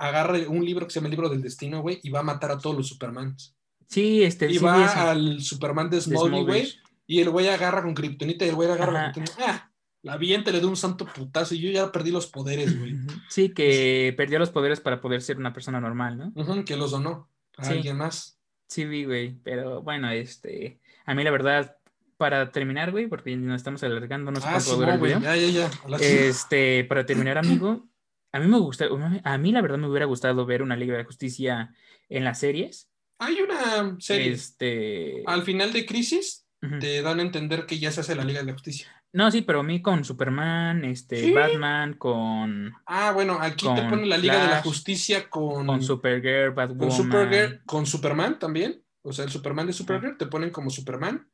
Agarra 0.00 0.38
un 0.48 0.64
libro 0.64 0.86
que 0.86 0.92
se 0.92 0.98
llama 1.00 1.08
El 1.08 1.12
Libro 1.12 1.28
del 1.28 1.42
Destino, 1.42 1.82
güey, 1.82 2.00
y 2.02 2.10
va 2.10 2.20
a 2.20 2.24
matar 2.24 2.50
a 2.52 2.58
todos 2.58 2.74
los 2.76 2.88
Supermans. 2.88 3.54
Sí, 3.86 4.22
este, 4.22 4.50
Y 4.50 4.58
sí 4.58 4.64
va 4.64 4.84
eso. 4.86 4.98
al 5.00 5.40
Superman 5.42 5.90
de 5.90 6.00
Smallville, 6.00 6.44
güey. 6.44 6.72
Y 7.06 7.20
el 7.20 7.30
güey 7.30 7.48
agarra 7.48 7.82
con 7.82 7.92
Kryptonita 7.94 8.44
y 8.46 8.48
el 8.48 8.54
güey 8.54 8.70
agarra 8.70 9.06
Ajá. 9.06 9.12
con. 9.12 9.24
Ah, 9.40 9.70
la 10.02 10.14
avienta, 10.14 10.50
le 10.52 10.60
da 10.60 10.66
un 10.68 10.76
santo 10.76 11.04
putazo 11.06 11.54
y 11.54 11.60
yo 11.60 11.70
ya 11.70 11.90
perdí 11.92 12.10
los 12.10 12.26
poderes, 12.28 12.78
güey. 12.78 12.96
Sí, 13.28 13.50
que 13.50 14.14
perdió 14.16 14.38
los 14.38 14.50
poderes 14.50 14.80
para 14.80 15.00
poder 15.00 15.20
ser 15.22 15.36
una 15.36 15.52
persona 15.52 15.80
normal, 15.80 16.32
¿no? 16.34 16.64
Que 16.64 16.76
los 16.76 16.92
donó 16.92 17.28
a 17.58 17.64
Sí. 17.64 17.72
alguien 17.72 17.96
más. 17.98 18.38
Sí, 18.68 18.84
vi, 18.86 19.04
güey. 19.04 19.34
Pero 19.42 19.82
bueno, 19.82 20.10
este. 20.10 20.78
A 21.04 21.14
mí 21.14 21.24
la 21.24 21.32
verdad, 21.32 21.76
para 22.16 22.52
terminar, 22.52 22.92
güey, 22.92 23.08
porque 23.08 23.36
nos 23.36 23.56
estamos 23.56 23.82
alargando, 23.82 24.30
no 24.30 24.40
sé 24.40 24.46
ah, 24.48 24.60
sí, 24.60 24.70
no, 24.78 24.98
güey. 24.98 25.20
Ya, 25.20 25.34
ya, 25.36 25.48
ya. 25.48 25.70
Este, 25.98 26.84
para 26.84 27.04
terminar, 27.04 27.36
amigo, 27.38 27.88
a 28.32 28.40
mí 28.40 28.46
me 28.46 28.58
gusta, 28.58 28.86
a 29.24 29.38
mí 29.38 29.52
la 29.52 29.60
verdad 29.62 29.78
me 29.78 29.88
hubiera 29.88 30.06
gustado 30.06 30.46
ver 30.46 30.62
una 30.62 30.76
Liga 30.76 30.92
de 30.92 31.00
la 31.00 31.06
Justicia 31.06 31.74
en 32.08 32.24
las 32.24 32.38
series. 32.40 32.88
Hay 33.18 33.38
una 33.40 33.96
serie. 34.00 34.32
Este. 34.32 35.22
Al 35.26 35.42
final 35.42 35.72
de 35.72 35.84
Crisis 35.86 36.46
te 36.80 37.00
dan 37.02 37.18
a 37.20 37.22
entender 37.22 37.66
que 37.66 37.78
ya 37.78 37.90
se 37.90 38.00
hace 38.00 38.14
la 38.14 38.24
Liga 38.24 38.40
de 38.40 38.46
la 38.46 38.52
Justicia. 38.52 38.88
No, 39.12 39.28
sí, 39.30 39.42
pero 39.42 39.60
a 39.60 39.62
mí 39.64 39.82
con 39.82 40.04
Superman, 40.04 40.84
este, 40.84 41.16
Sí. 41.24 41.32
Batman, 41.32 41.94
con, 41.94 42.72
Ah, 42.86 43.10
bueno, 43.12 43.38
aquí 43.40 43.66
te 43.74 43.80
Con 43.80 43.90
pone 43.90 44.06
la 44.06 44.16
Liga 44.16 44.40
de 44.42 44.48
la 44.50 44.62
Justicia 44.62 45.28
con, 45.28 45.66
con 45.66 45.82
Supergirl, 45.82 46.52
Batwoman. 46.52 46.88
con 46.88 46.96
Supergirl, 46.96 47.62
con 47.66 47.86
Superman 47.86 48.38
también. 48.38 48.82
O 49.02 49.12
sea, 49.12 49.24
el 49.24 49.30
Superman 49.30 49.66
de 49.66 49.72
Supergirl 49.72 50.16
te 50.16 50.26
ponen 50.26 50.50
como 50.50 50.70
Superman. 50.70 51.28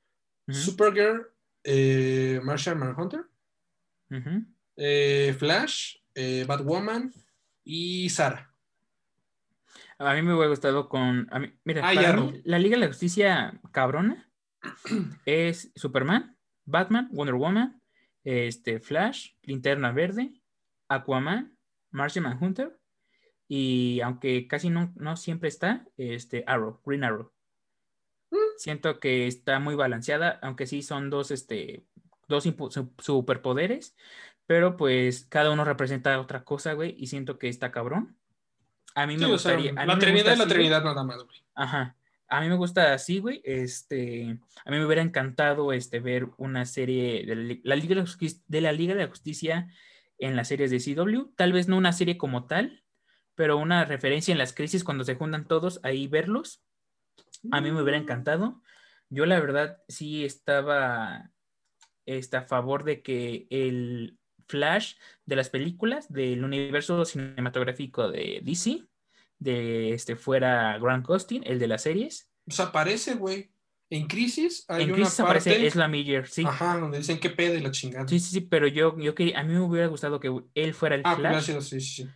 Supergirl, 0.49 1.27
eh, 1.65 2.41
Martian 2.43 2.79
Manhunter, 2.79 3.25
eh, 4.77 5.35
Flash, 5.39 5.97
eh, 6.17 6.45
Batwoman 6.49 7.13
y 7.63 8.09
Sara. 8.11 8.53
A 9.99 10.15
mí 10.15 10.23
me 10.23 10.33
hubiera 10.35 10.51
gustado 10.51 10.89
con. 10.89 11.27
a 11.31 11.39
mí- 11.39 11.53
mira, 11.65 11.89
Ah, 11.89 11.95
para 11.95 12.13
mí, 12.15 12.41
la 12.45 12.59
Liga 12.59 12.75
de 12.77 12.81
la 12.81 12.87
Justicia 12.89 13.61
cabrona 13.73 14.29
es 15.25 15.71
Superman, 15.75 16.37
Batman, 16.65 17.09
Wonder 17.13 17.35
Woman, 17.37 17.81
este, 18.25 18.81
Flash, 18.81 19.35
Linterna 19.43 19.93
Verde, 19.93 20.43
Aquaman, 20.89 21.57
Martian 21.91 22.25
Manhunter 22.25 22.79
y 23.49 24.01
aunque 24.01 24.49
casi 24.49 24.71
no, 24.71 24.93
no 24.97 25.17
siempre 25.17 25.49
está, 25.49 25.87
este, 25.97 26.43
Arrow, 26.47 26.81
Green 26.85 27.05
Arrow. 27.05 27.33
Mm. 28.31 28.37
Siento 28.59 28.99
que 28.99 29.27
está 29.29 29.61
muy 29.61 29.77
balanceada, 29.77 30.41
aunque 30.43 30.67
sí 30.67 30.83
son 30.83 31.11
dos, 31.11 31.31
este, 31.31 31.87
dos 32.29 32.45
superpoderes, 32.99 33.97
pero 34.47 34.77
pues 34.77 35.27
cada 35.29 35.51
uno 35.51 35.65
representa 35.65 36.19
otra 36.21 36.45
cosa, 36.45 36.73
güey, 36.75 36.95
y 36.99 37.07
siento 37.09 37.39
que 37.39 37.49
está 37.49 37.71
cabrón. 37.73 38.17
A 38.95 39.07
mí 39.07 39.15
me 39.17 39.27
Sí, 39.27 39.33
o 39.33 39.39
sea, 39.39 39.55
gustaría. 39.57 39.81
a 39.81 39.85
mí 39.87 39.93
la 39.93 39.99
Trinidad 39.99 40.33
es 40.33 40.39
la. 40.39 40.47
Trinidad 40.49 40.85
nada 40.85 41.05
más, 41.05 41.23
güey. 41.25 41.43
Ajá. 41.55 41.97
A 42.29 42.41
mí 42.41 42.49
me 42.49 42.57
gusta 42.57 42.93
así, 42.95 43.19
güey. 43.21 43.41
Este, 43.45 44.39
a 44.65 44.71
mí 44.71 44.77
me 44.79 44.85
hubiera 44.87 45.03
encantado 45.03 45.73
este, 45.73 46.01
ver 46.01 46.29
una 46.39 46.65
serie 46.65 47.25
de 47.25 47.37
la, 47.37 47.43
Li- 47.43 47.61
la 47.63 47.77
Liga 47.77 47.91
de 47.91 47.95
la, 47.97 48.03
Justi- 48.07 48.43
de 48.49 48.61
la 48.61 48.73
Liga 48.73 48.95
de 48.95 49.03
la 49.03 49.09
Justicia 49.09 49.69
en 50.19 50.35
las 50.35 50.49
series 50.49 50.71
de 50.71 50.79
CW. 50.81 51.35
Tal 51.37 51.53
vez 51.53 51.69
no 51.69 51.77
una 51.77 51.93
serie 51.93 52.17
como 52.19 52.47
tal, 52.47 52.83
pero 53.37 53.59
una 53.59 53.85
referencia 53.85 54.33
en 54.33 54.39
las 54.39 54.53
crisis 54.55 54.83
cuando 54.83 55.05
se 55.05 55.15
juntan 55.15 55.47
todos, 55.47 55.79
ahí 55.85 56.09
verlos. 56.09 56.63
A 57.53 57.61
mí 57.61 57.71
me 57.71 57.81
hubiera 57.83 57.99
encantado. 57.99 58.61
Yo 59.09 59.25
la 59.27 59.39
verdad 59.39 59.83
sí 59.87 60.25
estaba 60.25 61.31
este, 62.07 62.39
a 62.39 62.43
favor 62.43 62.83
de 62.83 63.03
que 63.03 63.47
el 63.51 64.19
Flash 64.47 64.95
de 65.25 65.37
las 65.37 65.51
películas 65.51 66.13
del 66.13 66.45
universo 66.45 67.05
cinematográfico 67.05 68.11
de 68.11 68.41
DC 68.43 68.85
de 69.39 69.93
este 69.93 70.17
fuera 70.17 70.79
Grant 70.79 71.07
Gustin, 71.07 71.43
el 71.47 71.59
de 71.59 71.69
las 71.69 71.83
series. 71.83 72.31
Pues 72.45 72.61
aparece, 72.61 73.15
güey. 73.15 73.51
En 73.89 74.09
Crisis 74.09 74.65
hay 74.69 74.85
en 74.85 74.89
una 74.91 74.97
Crisis 74.97 75.17
parte... 75.17 75.51
aparece 75.51 75.67
Ezra 75.67 75.89
Miller, 75.89 76.27
sí. 76.27 76.45
Ajá, 76.45 76.79
donde 76.79 76.99
dicen 76.99 77.21
qué 77.21 77.31
pedo 77.31 77.55
y 77.55 77.61
la 77.61 77.71
chingada. 77.71 78.09
Sí, 78.09 78.19
sí, 78.19 78.31
sí, 78.31 78.41
pero 78.41 78.67
yo, 78.67 78.99
yo 78.99 79.15
quería, 79.15 79.39
a 79.39 79.45
mí 79.45 79.53
me 79.53 79.61
hubiera 79.61 79.87
gustado 79.87 80.19
que 80.19 80.33
él 80.55 80.75
fuera 80.75 80.97
el 80.97 81.03
ah, 81.05 81.15
Flash. 81.15 81.33
gracias, 81.33 81.69
sí, 81.69 81.81
sí, 81.81 82.03
sí. 82.05 82.09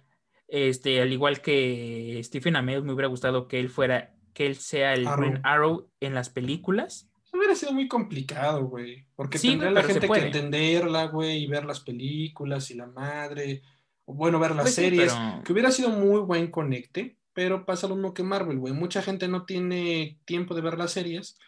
Este, 0.49 1.01
al 1.01 1.13
igual 1.13 1.41
que 1.41 2.21
Stephen 2.25 2.57
Amell, 2.57 2.83
me 2.83 2.93
hubiera 2.93 3.07
gustado 3.07 3.47
que 3.47 3.61
él 3.61 3.69
fuera, 3.69 4.17
que 4.35 4.47
él 4.47 4.57
sea 4.57 4.95
el 4.95 5.07
Arrow. 5.07 5.21
Green 5.21 5.41
Arrow 5.45 5.91
en 6.01 6.15
las 6.15 6.29
películas. 6.29 7.09
Hubiera 7.33 7.55
sido 7.55 7.73
muy 7.73 7.87
complicado, 7.89 8.65
güey. 8.67 9.07
Porque 9.15 9.39
Sí, 9.39 9.51
tendría 9.51 9.71
la 9.71 9.83
gente 9.83 10.09
que 10.09 10.19
entenderla, 10.19 11.07
güey, 11.07 11.45
y 11.45 11.47
ver 11.47 11.65
las 11.65 11.81
películas 11.81 12.71
y 12.71 12.75
la 12.75 12.87
madre. 12.87 13.63
O 14.05 14.15
bueno, 14.15 14.39
ver 14.41 14.51
las 14.53 14.65
Pues 14.65 14.75
sí, 14.75 14.83
series. 14.83 15.13
pero- 15.15 15.43
Que 15.45 15.53
hubiera 15.53 15.71
sido 15.71 15.91
muy 15.91 16.21
buen 16.21 16.51
conecte, 16.51 17.17
pero 17.33 17.65
pasa 17.65 17.87
lo 17.87 17.95
mismo 17.95 18.13
que 18.15 18.23
Marvel, 18.25 18.59
güey. 18.59 18.73
Mucha 18.75 19.01
gente 19.03 19.29
no 19.29 19.45
tiene 19.47 20.19
tiempo 20.25 20.55
de 20.55 20.61
ver 20.63 20.77
las 20.77 20.93
series. 20.93 21.39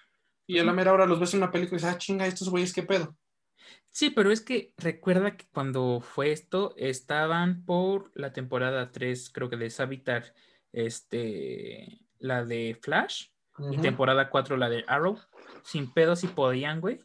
Y 0.46 0.58
a 0.58 0.64
la 0.64 0.72
mera 0.72 0.92
hora 0.92 1.06
los 1.06 1.18
ves 1.20 1.34
en 1.34 1.38
una 1.42 1.50
película 1.50 1.76
y 1.78 1.80
dices, 1.82 1.94
ah, 1.94 1.98
chinga, 1.98 2.26
estos 2.26 2.48
güeyes, 2.50 2.72
qué 2.72 2.82
pedo. 2.82 3.16
Sí, 3.90 4.10
pero 4.10 4.30
es 4.32 4.40
que 4.40 4.72
recuerda 4.76 5.36
que 5.36 5.46
cuando 5.52 6.00
fue 6.00 6.32
esto, 6.32 6.74
estaban 6.76 7.64
por 7.64 8.10
la 8.14 8.32
temporada 8.32 8.90
3, 8.90 9.30
creo 9.30 9.48
que 9.50 9.56
de 9.56 9.70
Savitar, 9.70 10.34
este, 10.72 12.00
la 12.18 12.44
de 12.44 12.76
Flash, 12.80 13.26
y 13.70 13.78
temporada 13.78 14.30
4 14.30 14.56
la 14.56 14.68
de 14.68 14.84
Arrow, 14.88 15.18
sin 15.62 15.92
pedo 15.92 16.16
si 16.16 16.26
podían, 16.26 16.80
güey. 16.80 17.00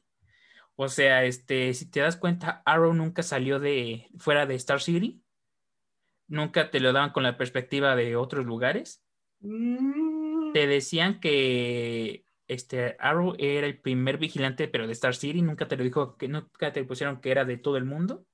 O 0.75 0.89
sea, 0.89 1.23
este, 1.23 1.73
si 1.73 1.89
te 1.89 2.01
das 2.01 2.17
cuenta, 2.17 2.61
Arrow 2.65 2.93
nunca 2.93 3.23
salió 3.23 3.59
de 3.59 4.07
fuera 4.17 4.45
de 4.45 4.55
Star 4.55 4.79
City. 4.79 5.23
Nunca 6.27 6.69
te 6.69 6.79
lo 6.79 6.93
daban 6.93 7.11
con 7.11 7.23
la 7.23 7.38
perspectiva 7.38 7.95
de 7.95 8.15
otros 8.15 8.45
lugares. 8.45 9.03
Mm, 9.39 10.51
Te 10.53 10.67
decían 10.67 11.19
que 11.19 12.25
este 12.47 12.95
Arrow 12.99 13.35
era 13.39 13.65
el 13.65 13.79
primer 13.79 14.17
vigilante, 14.17 14.67
pero 14.67 14.85
de 14.85 14.93
Star 14.93 15.15
City. 15.15 15.41
Nunca 15.41 15.67
te 15.67 15.77
lo 15.77 15.84
dijo, 15.84 16.15
que 16.15 16.27
nunca 16.27 16.71
te 16.71 16.84
pusieron 16.84 17.21
que 17.21 17.31
era 17.31 17.43
de 17.43 17.57
todo 17.57 17.77
el 17.77 17.85
mundo. 17.85 18.25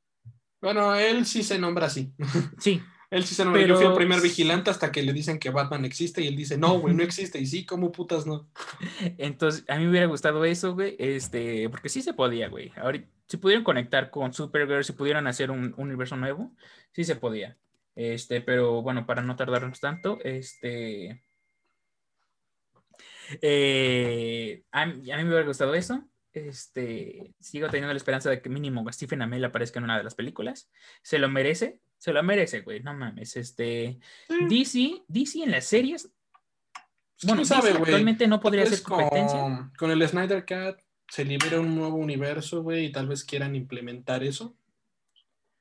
Bueno, 0.61 0.95
él 0.95 1.25
sí 1.25 1.43
se 1.43 1.59
nombra 1.59 1.87
así. 1.87 2.13
Sí, 2.57 2.81
Él 3.13 3.23
sí 3.25 3.35
se 3.35 3.43
nombra. 3.45 3.61
Pero- 3.61 3.75
Yo 3.75 3.79
fui 3.81 3.85
el 3.89 3.93
primer 3.95 4.21
vigilante 4.21 4.69
hasta 4.69 4.91
que 4.91 5.03
le 5.03 5.13
dicen 5.13 5.39
que 5.39 5.49
Batman 5.49 5.85
existe 5.85 6.21
y 6.21 6.27
él 6.27 6.35
dice, 6.35 6.57
no, 6.57 6.79
güey, 6.79 6.93
no 6.95 7.03
existe. 7.03 7.39
Y 7.39 7.45
sí, 7.45 7.65
¿cómo 7.65 7.91
putas 7.91 8.25
no? 8.25 8.49
entonces 9.17 9.63
a 9.67 9.75
mí 9.77 9.83
me 9.83 9.89
hubiera 9.91 10.07
gustado 10.07 10.43
eso, 10.45 10.73
güey. 10.73 10.95
Este, 10.99 11.69
porque 11.69 11.89
sí 11.89 12.01
se 12.01 12.13
podía, 12.13 12.49
güey. 12.49 12.71
Ahorita, 12.75 13.07
si 13.27 13.37
pudieran 13.37 13.63
conectar 13.63 14.09
con 14.11 14.33
Supergirl, 14.33 14.83
si 14.83 14.93
pudieran 14.93 15.27
hacer 15.27 15.51
un, 15.51 15.73
un 15.77 15.87
universo 15.87 16.15
nuevo, 16.17 16.55
sí 16.91 17.03
se 17.03 17.15
podía. 17.15 17.57
Este, 17.95 18.41
pero 18.41 18.81
bueno, 18.81 19.05
para 19.05 19.21
no 19.21 19.35
tardarnos 19.35 19.79
tanto, 19.79 20.17
este. 20.23 21.21
eh, 23.41 24.63
a, 24.71 24.85
mí 24.85 25.11
a 25.11 25.17
mí 25.17 25.23
me 25.23 25.29
hubiera 25.29 25.45
gustado 25.47 25.73
eso. 25.75 26.03
Este, 26.33 27.35
sigo 27.39 27.67
teniendo 27.67 27.93
la 27.93 27.97
esperanza 27.97 28.29
de 28.29 28.41
que 28.41 28.49
mínimo 28.49 28.83
Stephen 28.91 29.21
Amell 29.21 29.45
aparezca 29.45 29.77
en 29.79 29.83
una 29.85 29.97
de 29.97 30.03
las 30.03 30.15
películas. 30.15 30.71
Se 31.03 31.19
lo 31.19 31.29
merece, 31.29 31.79
se 32.03 32.11
lo 32.11 32.21
merece, 32.21 32.59
güey. 32.59 32.81
No 32.83 32.93
mames. 32.93 33.37
Este, 33.37 33.97
Sí. 34.27 34.45
DC, 34.49 35.03
DC 35.07 35.41
en 35.41 35.51
las 35.51 35.63
series. 35.63 36.11
Bueno, 37.21 37.37
¿Quién 37.37 37.45
sabe, 37.45 37.69
DC 37.69 37.79
güey? 37.79 37.91
actualmente 37.91 38.27
no 38.27 38.41
podría 38.41 38.65
ser 38.65 38.83
competencia. 38.83 39.39
Con, 39.39 39.71
con 39.77 39.89
el 39.89 40.05
Snyder 40.05 40.43
Cat 40.43 40.81
se 41.07 41.23
libere 41.23 41.59
un 41.59 41.73
nuevo 41.73 41.95
universo, 41.95 42.61
güey, 42.61 42.87
y 42.87 42.91
tal 42.91 43.07
vez 43.07 43.23
quieran 43.23 43.55
implementar 43.55 44.21
eso. 44.21 44.57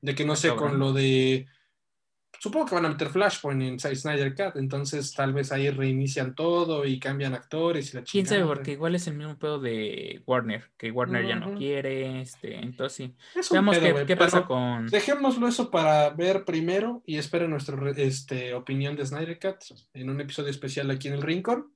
De 0.01 0.15
que 0.15 0.25
no 0.25 0.35
sé, 0.35 0.53
con 0.53 0.79
lo 0.79 0.91
de 0.91 1.47
Supongo 2.43 2.65
que 2.65 2.75
van 2.75 2.85
a 2.85 2.89
meter 2.89 3.07
Flashpoint 3.07 3.61
en 3.61 3.79
Snyder 3.79 4.35
Cut, 4.35 4.57
entonces 4.57 5.13
tal 5.13 5.31
vez 5.31 5.53
ahí 5.53 5.69
reinician 5.69 6.35
todo 6.35 6.83
y 6.83 6.99
cambian 6.99 7.33
actores 7.33 7.93
y 7.93 7.95
la 7.95 8.03
Quién 8.03 8.25
sabe, 8.25 8.43
porque 8.43 8.73
igual 8.73 8.95
es 8.95 9.07
el 9.07 9.15
mismo 9.15 9.39
pedo 9.39 9.59
de 9.59 10.21
Warner, 10.27 10.69
que 10.75 10.91
Warner 10.91 11.25
ya 11.25 11.35
no 11.35 11.57
quiere, 11.57 12.19
este, 12.19 12.55
entonces 12.55 13.13
sí. 13.33 13.49
Veamos 13.49 13.77
qué, 13.77 14.17
pasa 14.17 14.43
con. 14.43 14.87
Dejémoslo 14.87 15.47
eso 15.47 15.71
para 15.71 16.09
ver 16.09 16.43
primero 16.43 17.01
y 17.05 17.15
esperen 17.15 17.49
nuestra 17.49 17.77
este, 17.91 18.53
opinión 18.53 18.97
de 18.97 19.05
Snyder 19.05 19.39
Cut 19.39 19.63
en 19.93 20.09
un 20.09 20.19
episodio 20.19 20.49
especial 20.49 20.91
aquí 20.91 21.07
en 21.07 21.13
el 21.13 21.21
Rincón. 21.21 21.71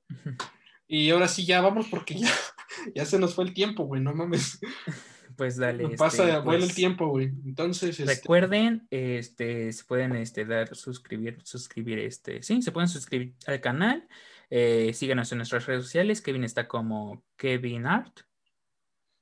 Y 0.86 1.12
ahora 1.12 1.30
sí, 1.30 1.46
ya 1.46 1.62
vamos 1.62 1.88
porque 1.90 2.16
ya, 2.16 2.28
ya 2.94 3.06
se 3.06 3.18
nos 3.20 3.36
fue 3.36 3.46
el 3.46 3.54
tiempo, 3.54 3.86
güey, 3.86 4.02
no 4.02 4.14
mames. 4.14 4.60
pues 5.38 5.56
dale. 5.56 5.88
pasa, 5.96 6.28
este, 6.28 6.40
vuela 6.40 6.64
el 6.64 6.66
pues, 6.66 6.76
tiempo, 6.76 7.08
güey. 7.08 7.32
Entonces, 7.46 8.00
este 8.00 8.16
recuerden, 8.16 8.88
este, 8.90 9.72
se 9.72 9.84
pueden 9.86 10.16
este, 10.16 10.44
dar, 10.46 10.76
suscribir, 10.76 11.40
suscribir, 11.44 12.00
este, 12.00 12.42
sí, 12.42 12.62
se 12.62 12.72
pueden 12.72 12.90
suscribir 12.90 13.36
al 13.46 13.62
canal. 13.62 14.08
Eh, 14.50 14.92
síganos 14.94 15.32
en 15.32 15.38
nuestras 15.38 15.66
redes 15.68 15.84
sociales. 15.84 16.22
Kevin 16.22 16.44
está 16.44 16.68
como 16.68 17.24
Kevin 17.38 17.86
Art. 17.86 18.22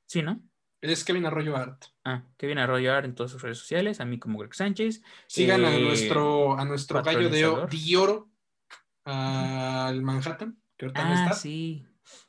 Sí, 0.08 0.22
¿no? 0.22 0.42
Es 0.82 1.04
Kevin 1.04 1.26
Arroyo 1.26 1.58
Art. 1.58 1.84
Ah, 2.06 2.24
Kevin 2.38 2.60
Arroyo 2.60 2.94
Art 2.94 3.06
en 3.06 3.16
todas 3.16 3.32
sus 3.32 3.42
redes 3.42 3.58
sociales. 3.58 4.00
A 4.00 4.06
mí 4.06 4.18
como 4.18 4.40
Greg 4.40 4.56
Sánchez. 4.56 5.02
Sigan 5.28 5.66
a 5.66 5.76
eh, 5.76 5.82
nuestro, 5.82 6.58
a 6.58 6.64
nuestro 6.64 7.04
gallo 7.04 7.30
de, 7.30 7.46
oro, 7.98 8.30
al 9.04 10.02
Manhattan, 10.02 10.58
que 10.78 10.86
ahorita 10.86 11.02
ah, 11.04 11.24
está. 11.26 11.34
sí. 11.34 11.86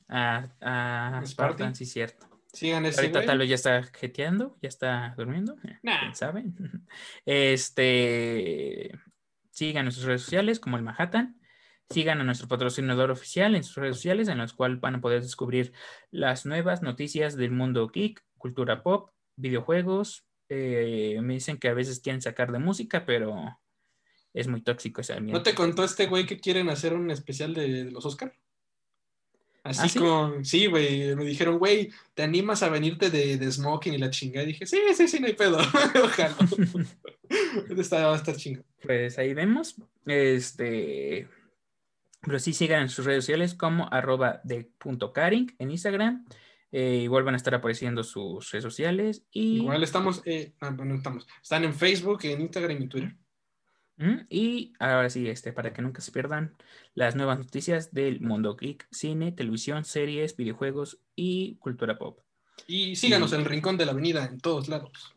A, 0.08 0.48
a 0.60 1.22
Spartan, 1.24 1.74
sí, 1.74 1.84
cierto. 1.84 2.35
Sigan 2.56 2.86
ese 2.86 3.02
Ahorita 3.02 3.26
tal 3.26 3.38
vez 3.38 3.50
ya 3.50 3.54
está 3.54 3.82
jeteando, 3.82 4.56
ya 4.62 4.68
está 4.70 5.14
durmiendo. 5.18 5.56
Eh, 5.62 5.78
nah. 5.82 6.14
saben? 6.14 6.56
Este. 7.26 8.98
Sigan 9.50 9.84
nuestras 9.84 10.06
redes 10.06 10.22
sociales 10.22 10.58
como 10.58 10.78
el 10.78 10.82
Manhattan. 10.82 11.38
Sigan 11.90 12.20
a 12.20 12.24
nuestro 12.24 12.48
patrocinador 12.48 13.10
oficial 13.10 13.54
en 13.54 13.62
sus 13.62 13.76
redes 13.76 13.96
sociales, 13.96 14.28
en 14.28 14.38
las 14.38 14.54
cuales 14.54 14.80
van 14.80 14.94
a 14.94 15.00
poder 15.02 15.20
descubrir 15.20 15.74
las 16.10 16.46
nuevas 16.46 16.82
noticias 16.82 17.36
del 17.36 17.50
mundo 17.50 17.88
geek, 17.88 18.24
cultura 18.38 18.82
pop, 18.82 19.10
videojuegos. 19.36 20.24
Eh, 20.48 21.18
me 21.22 21.34
dicen 21.34 21.58
que 21.58 21.68
a 21.68 21.74
veces 21.74 22.00
quieren 22.00 22.22
sacar 22.22 22.52
de 22.52 22.58
música, 22.58 23.04
pero 23.04 23.60
es 24.32 24.48
muy 24.48 24.62
tóxico 24.62 25.02
ese 25.02 25.12
ambiente. 25.12 25.38
¿No 25.38 25.42
te 25.42 25.54
contó 25.54 25.84
este 25.84 26.06
güey 26.06 26.24
que 26.24 26.40
quieren 26.40 26.70
hacer 26.70 26.94
un 26.94 27.10
especial 27.10 27.52
de, 27.52 27.84
de 27.84 27.90
los 27.90 28.06
Oscar? 28.06 28.34
Así 29.66 29.98
¿Ah, 29.98 30.00
como, 30.00 30.44
sí, 30.44 30.66
güey, 30.66 31.14
me 31.16 31.24
dijeron, 31.24 31.58
güey, 31.58 31.90
¿te 32.14 32.22
animas 32.22 32.62
a 32.62 32.68
venirte 32.68 33.10
de, 33.10 33.36
de, 33.36 33.52
smoking 33.52 33.94
y 33.94 33.98
la 33.98 34.10
chingada? 34.10 34.44
Y 34.44 34.52
dije, 34.52 34.66
sí, 34.66 34.78
sí, 34.94 35.08
sí, 35.08 35.20
no 35.20 35.26
hay 35.26 35.34
pedo. 35.34 35.58
Ojalá. 36.04 36.36
Está, 37.76 38.06
va 38.06 38.14
a 38.14 38.16
estar 38.16 38.36
chingo. 38.36 38.62
Pues 38.82 39.18
ahí 39.18 39.34
vemos. 39.34 39.76
Este. 40.04 41.28
Pero 42.22 42.38
sí 42.38 42.52
sigan 42.52 42.82
en 42.82 42.88
sus 42.88 43.04
redes 43.04 43.24
sociales 43.24 43.54
como 43.54 43.88
arroba 43.92 44.40
de 44.44 44.68
punto 44.78 45.12
caring 45.12 45.54
en 45.58 45.70
Instagram. 45.70 46.26
Eh, 46.72 47.00
igual 47.02 47.24
van 47.24 47.34
a 47.34 47.36
estar 47.36 47.54
apareciendo 47.54 48.04
sus 48.04 48.50
redes 48.50 48.64
sociales. 48.64 49.24
Y... 49.30 49.58
Igual 49.58 49.82
estamos, 49.82 50.22
eh, 50.24 50.54
ah, 50.60 50.70
bueno, 50.70 50.94
estamos. 50.94 51.26
Están 51.42 51.64
en 51.64 51.74
Facebook, 51.74 52.20
en 52.24 52.40
Instagram 52.40 52.82
y 52.82 52.88
Twitter. 52.88 53.16
Y 54.28 54.74
ahora 54.78 55.08
sí, 55.08 55.28
este, 55.28 55.52
para 55.52 55.72
que 55.72 55.82
nunca 55.82 56.02
se 56.02 56.12
pierdan 56.12 56.54
las 56.94 57.16
nuevas 57.16 57.38
noticias 57.38 57.92
del 57.92 58.20
mundo 58.20 58.56
geek, 58.56 58.86
cine, 58.90 59.32
televisión, 59.32 59.84
series, 59.84 60.36
videojuegos 60.36 60.98
y 61.14 61.56
cultura 61.56 61.98
pop. 61.98 62.20
Y 62.66 62.96
síganos 62.96 63.32
en 63.32 63.40
el 63.40 63.46
Rincón 63.46 63.76
de 63.76 63.86
la 63.86 63.92
Avenida 63.92 64.26
en 64.26 64.38
todos 64.40 64.68
lados. 64.68 65.14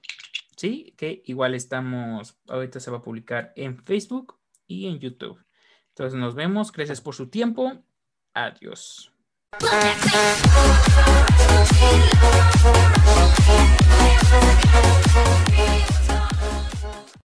Sí, 0.56 0.94
que 0.98 1.22
igual 1.26 1.56
estamos, 1.56 2.38
ahorita 2.48 2.80
se 2.80 2.92
va 2.92 2.98
a 2.98 3.02
publicar 3.02 3.54
en 3.56 3.78
Facebook 3.84 4.38
y 4.68 4.88
en 4.88 5.00
YouTube. 5.00 5.44
Entonces 5.90 6.20
nos 6.20 6.36
vemos, 6.36 6.72
gracias 6.72 7.02
por 7.02 7.16
su 7.16 7.28
tiempo. 7.28 7.84
Adiós. 8.34 9.12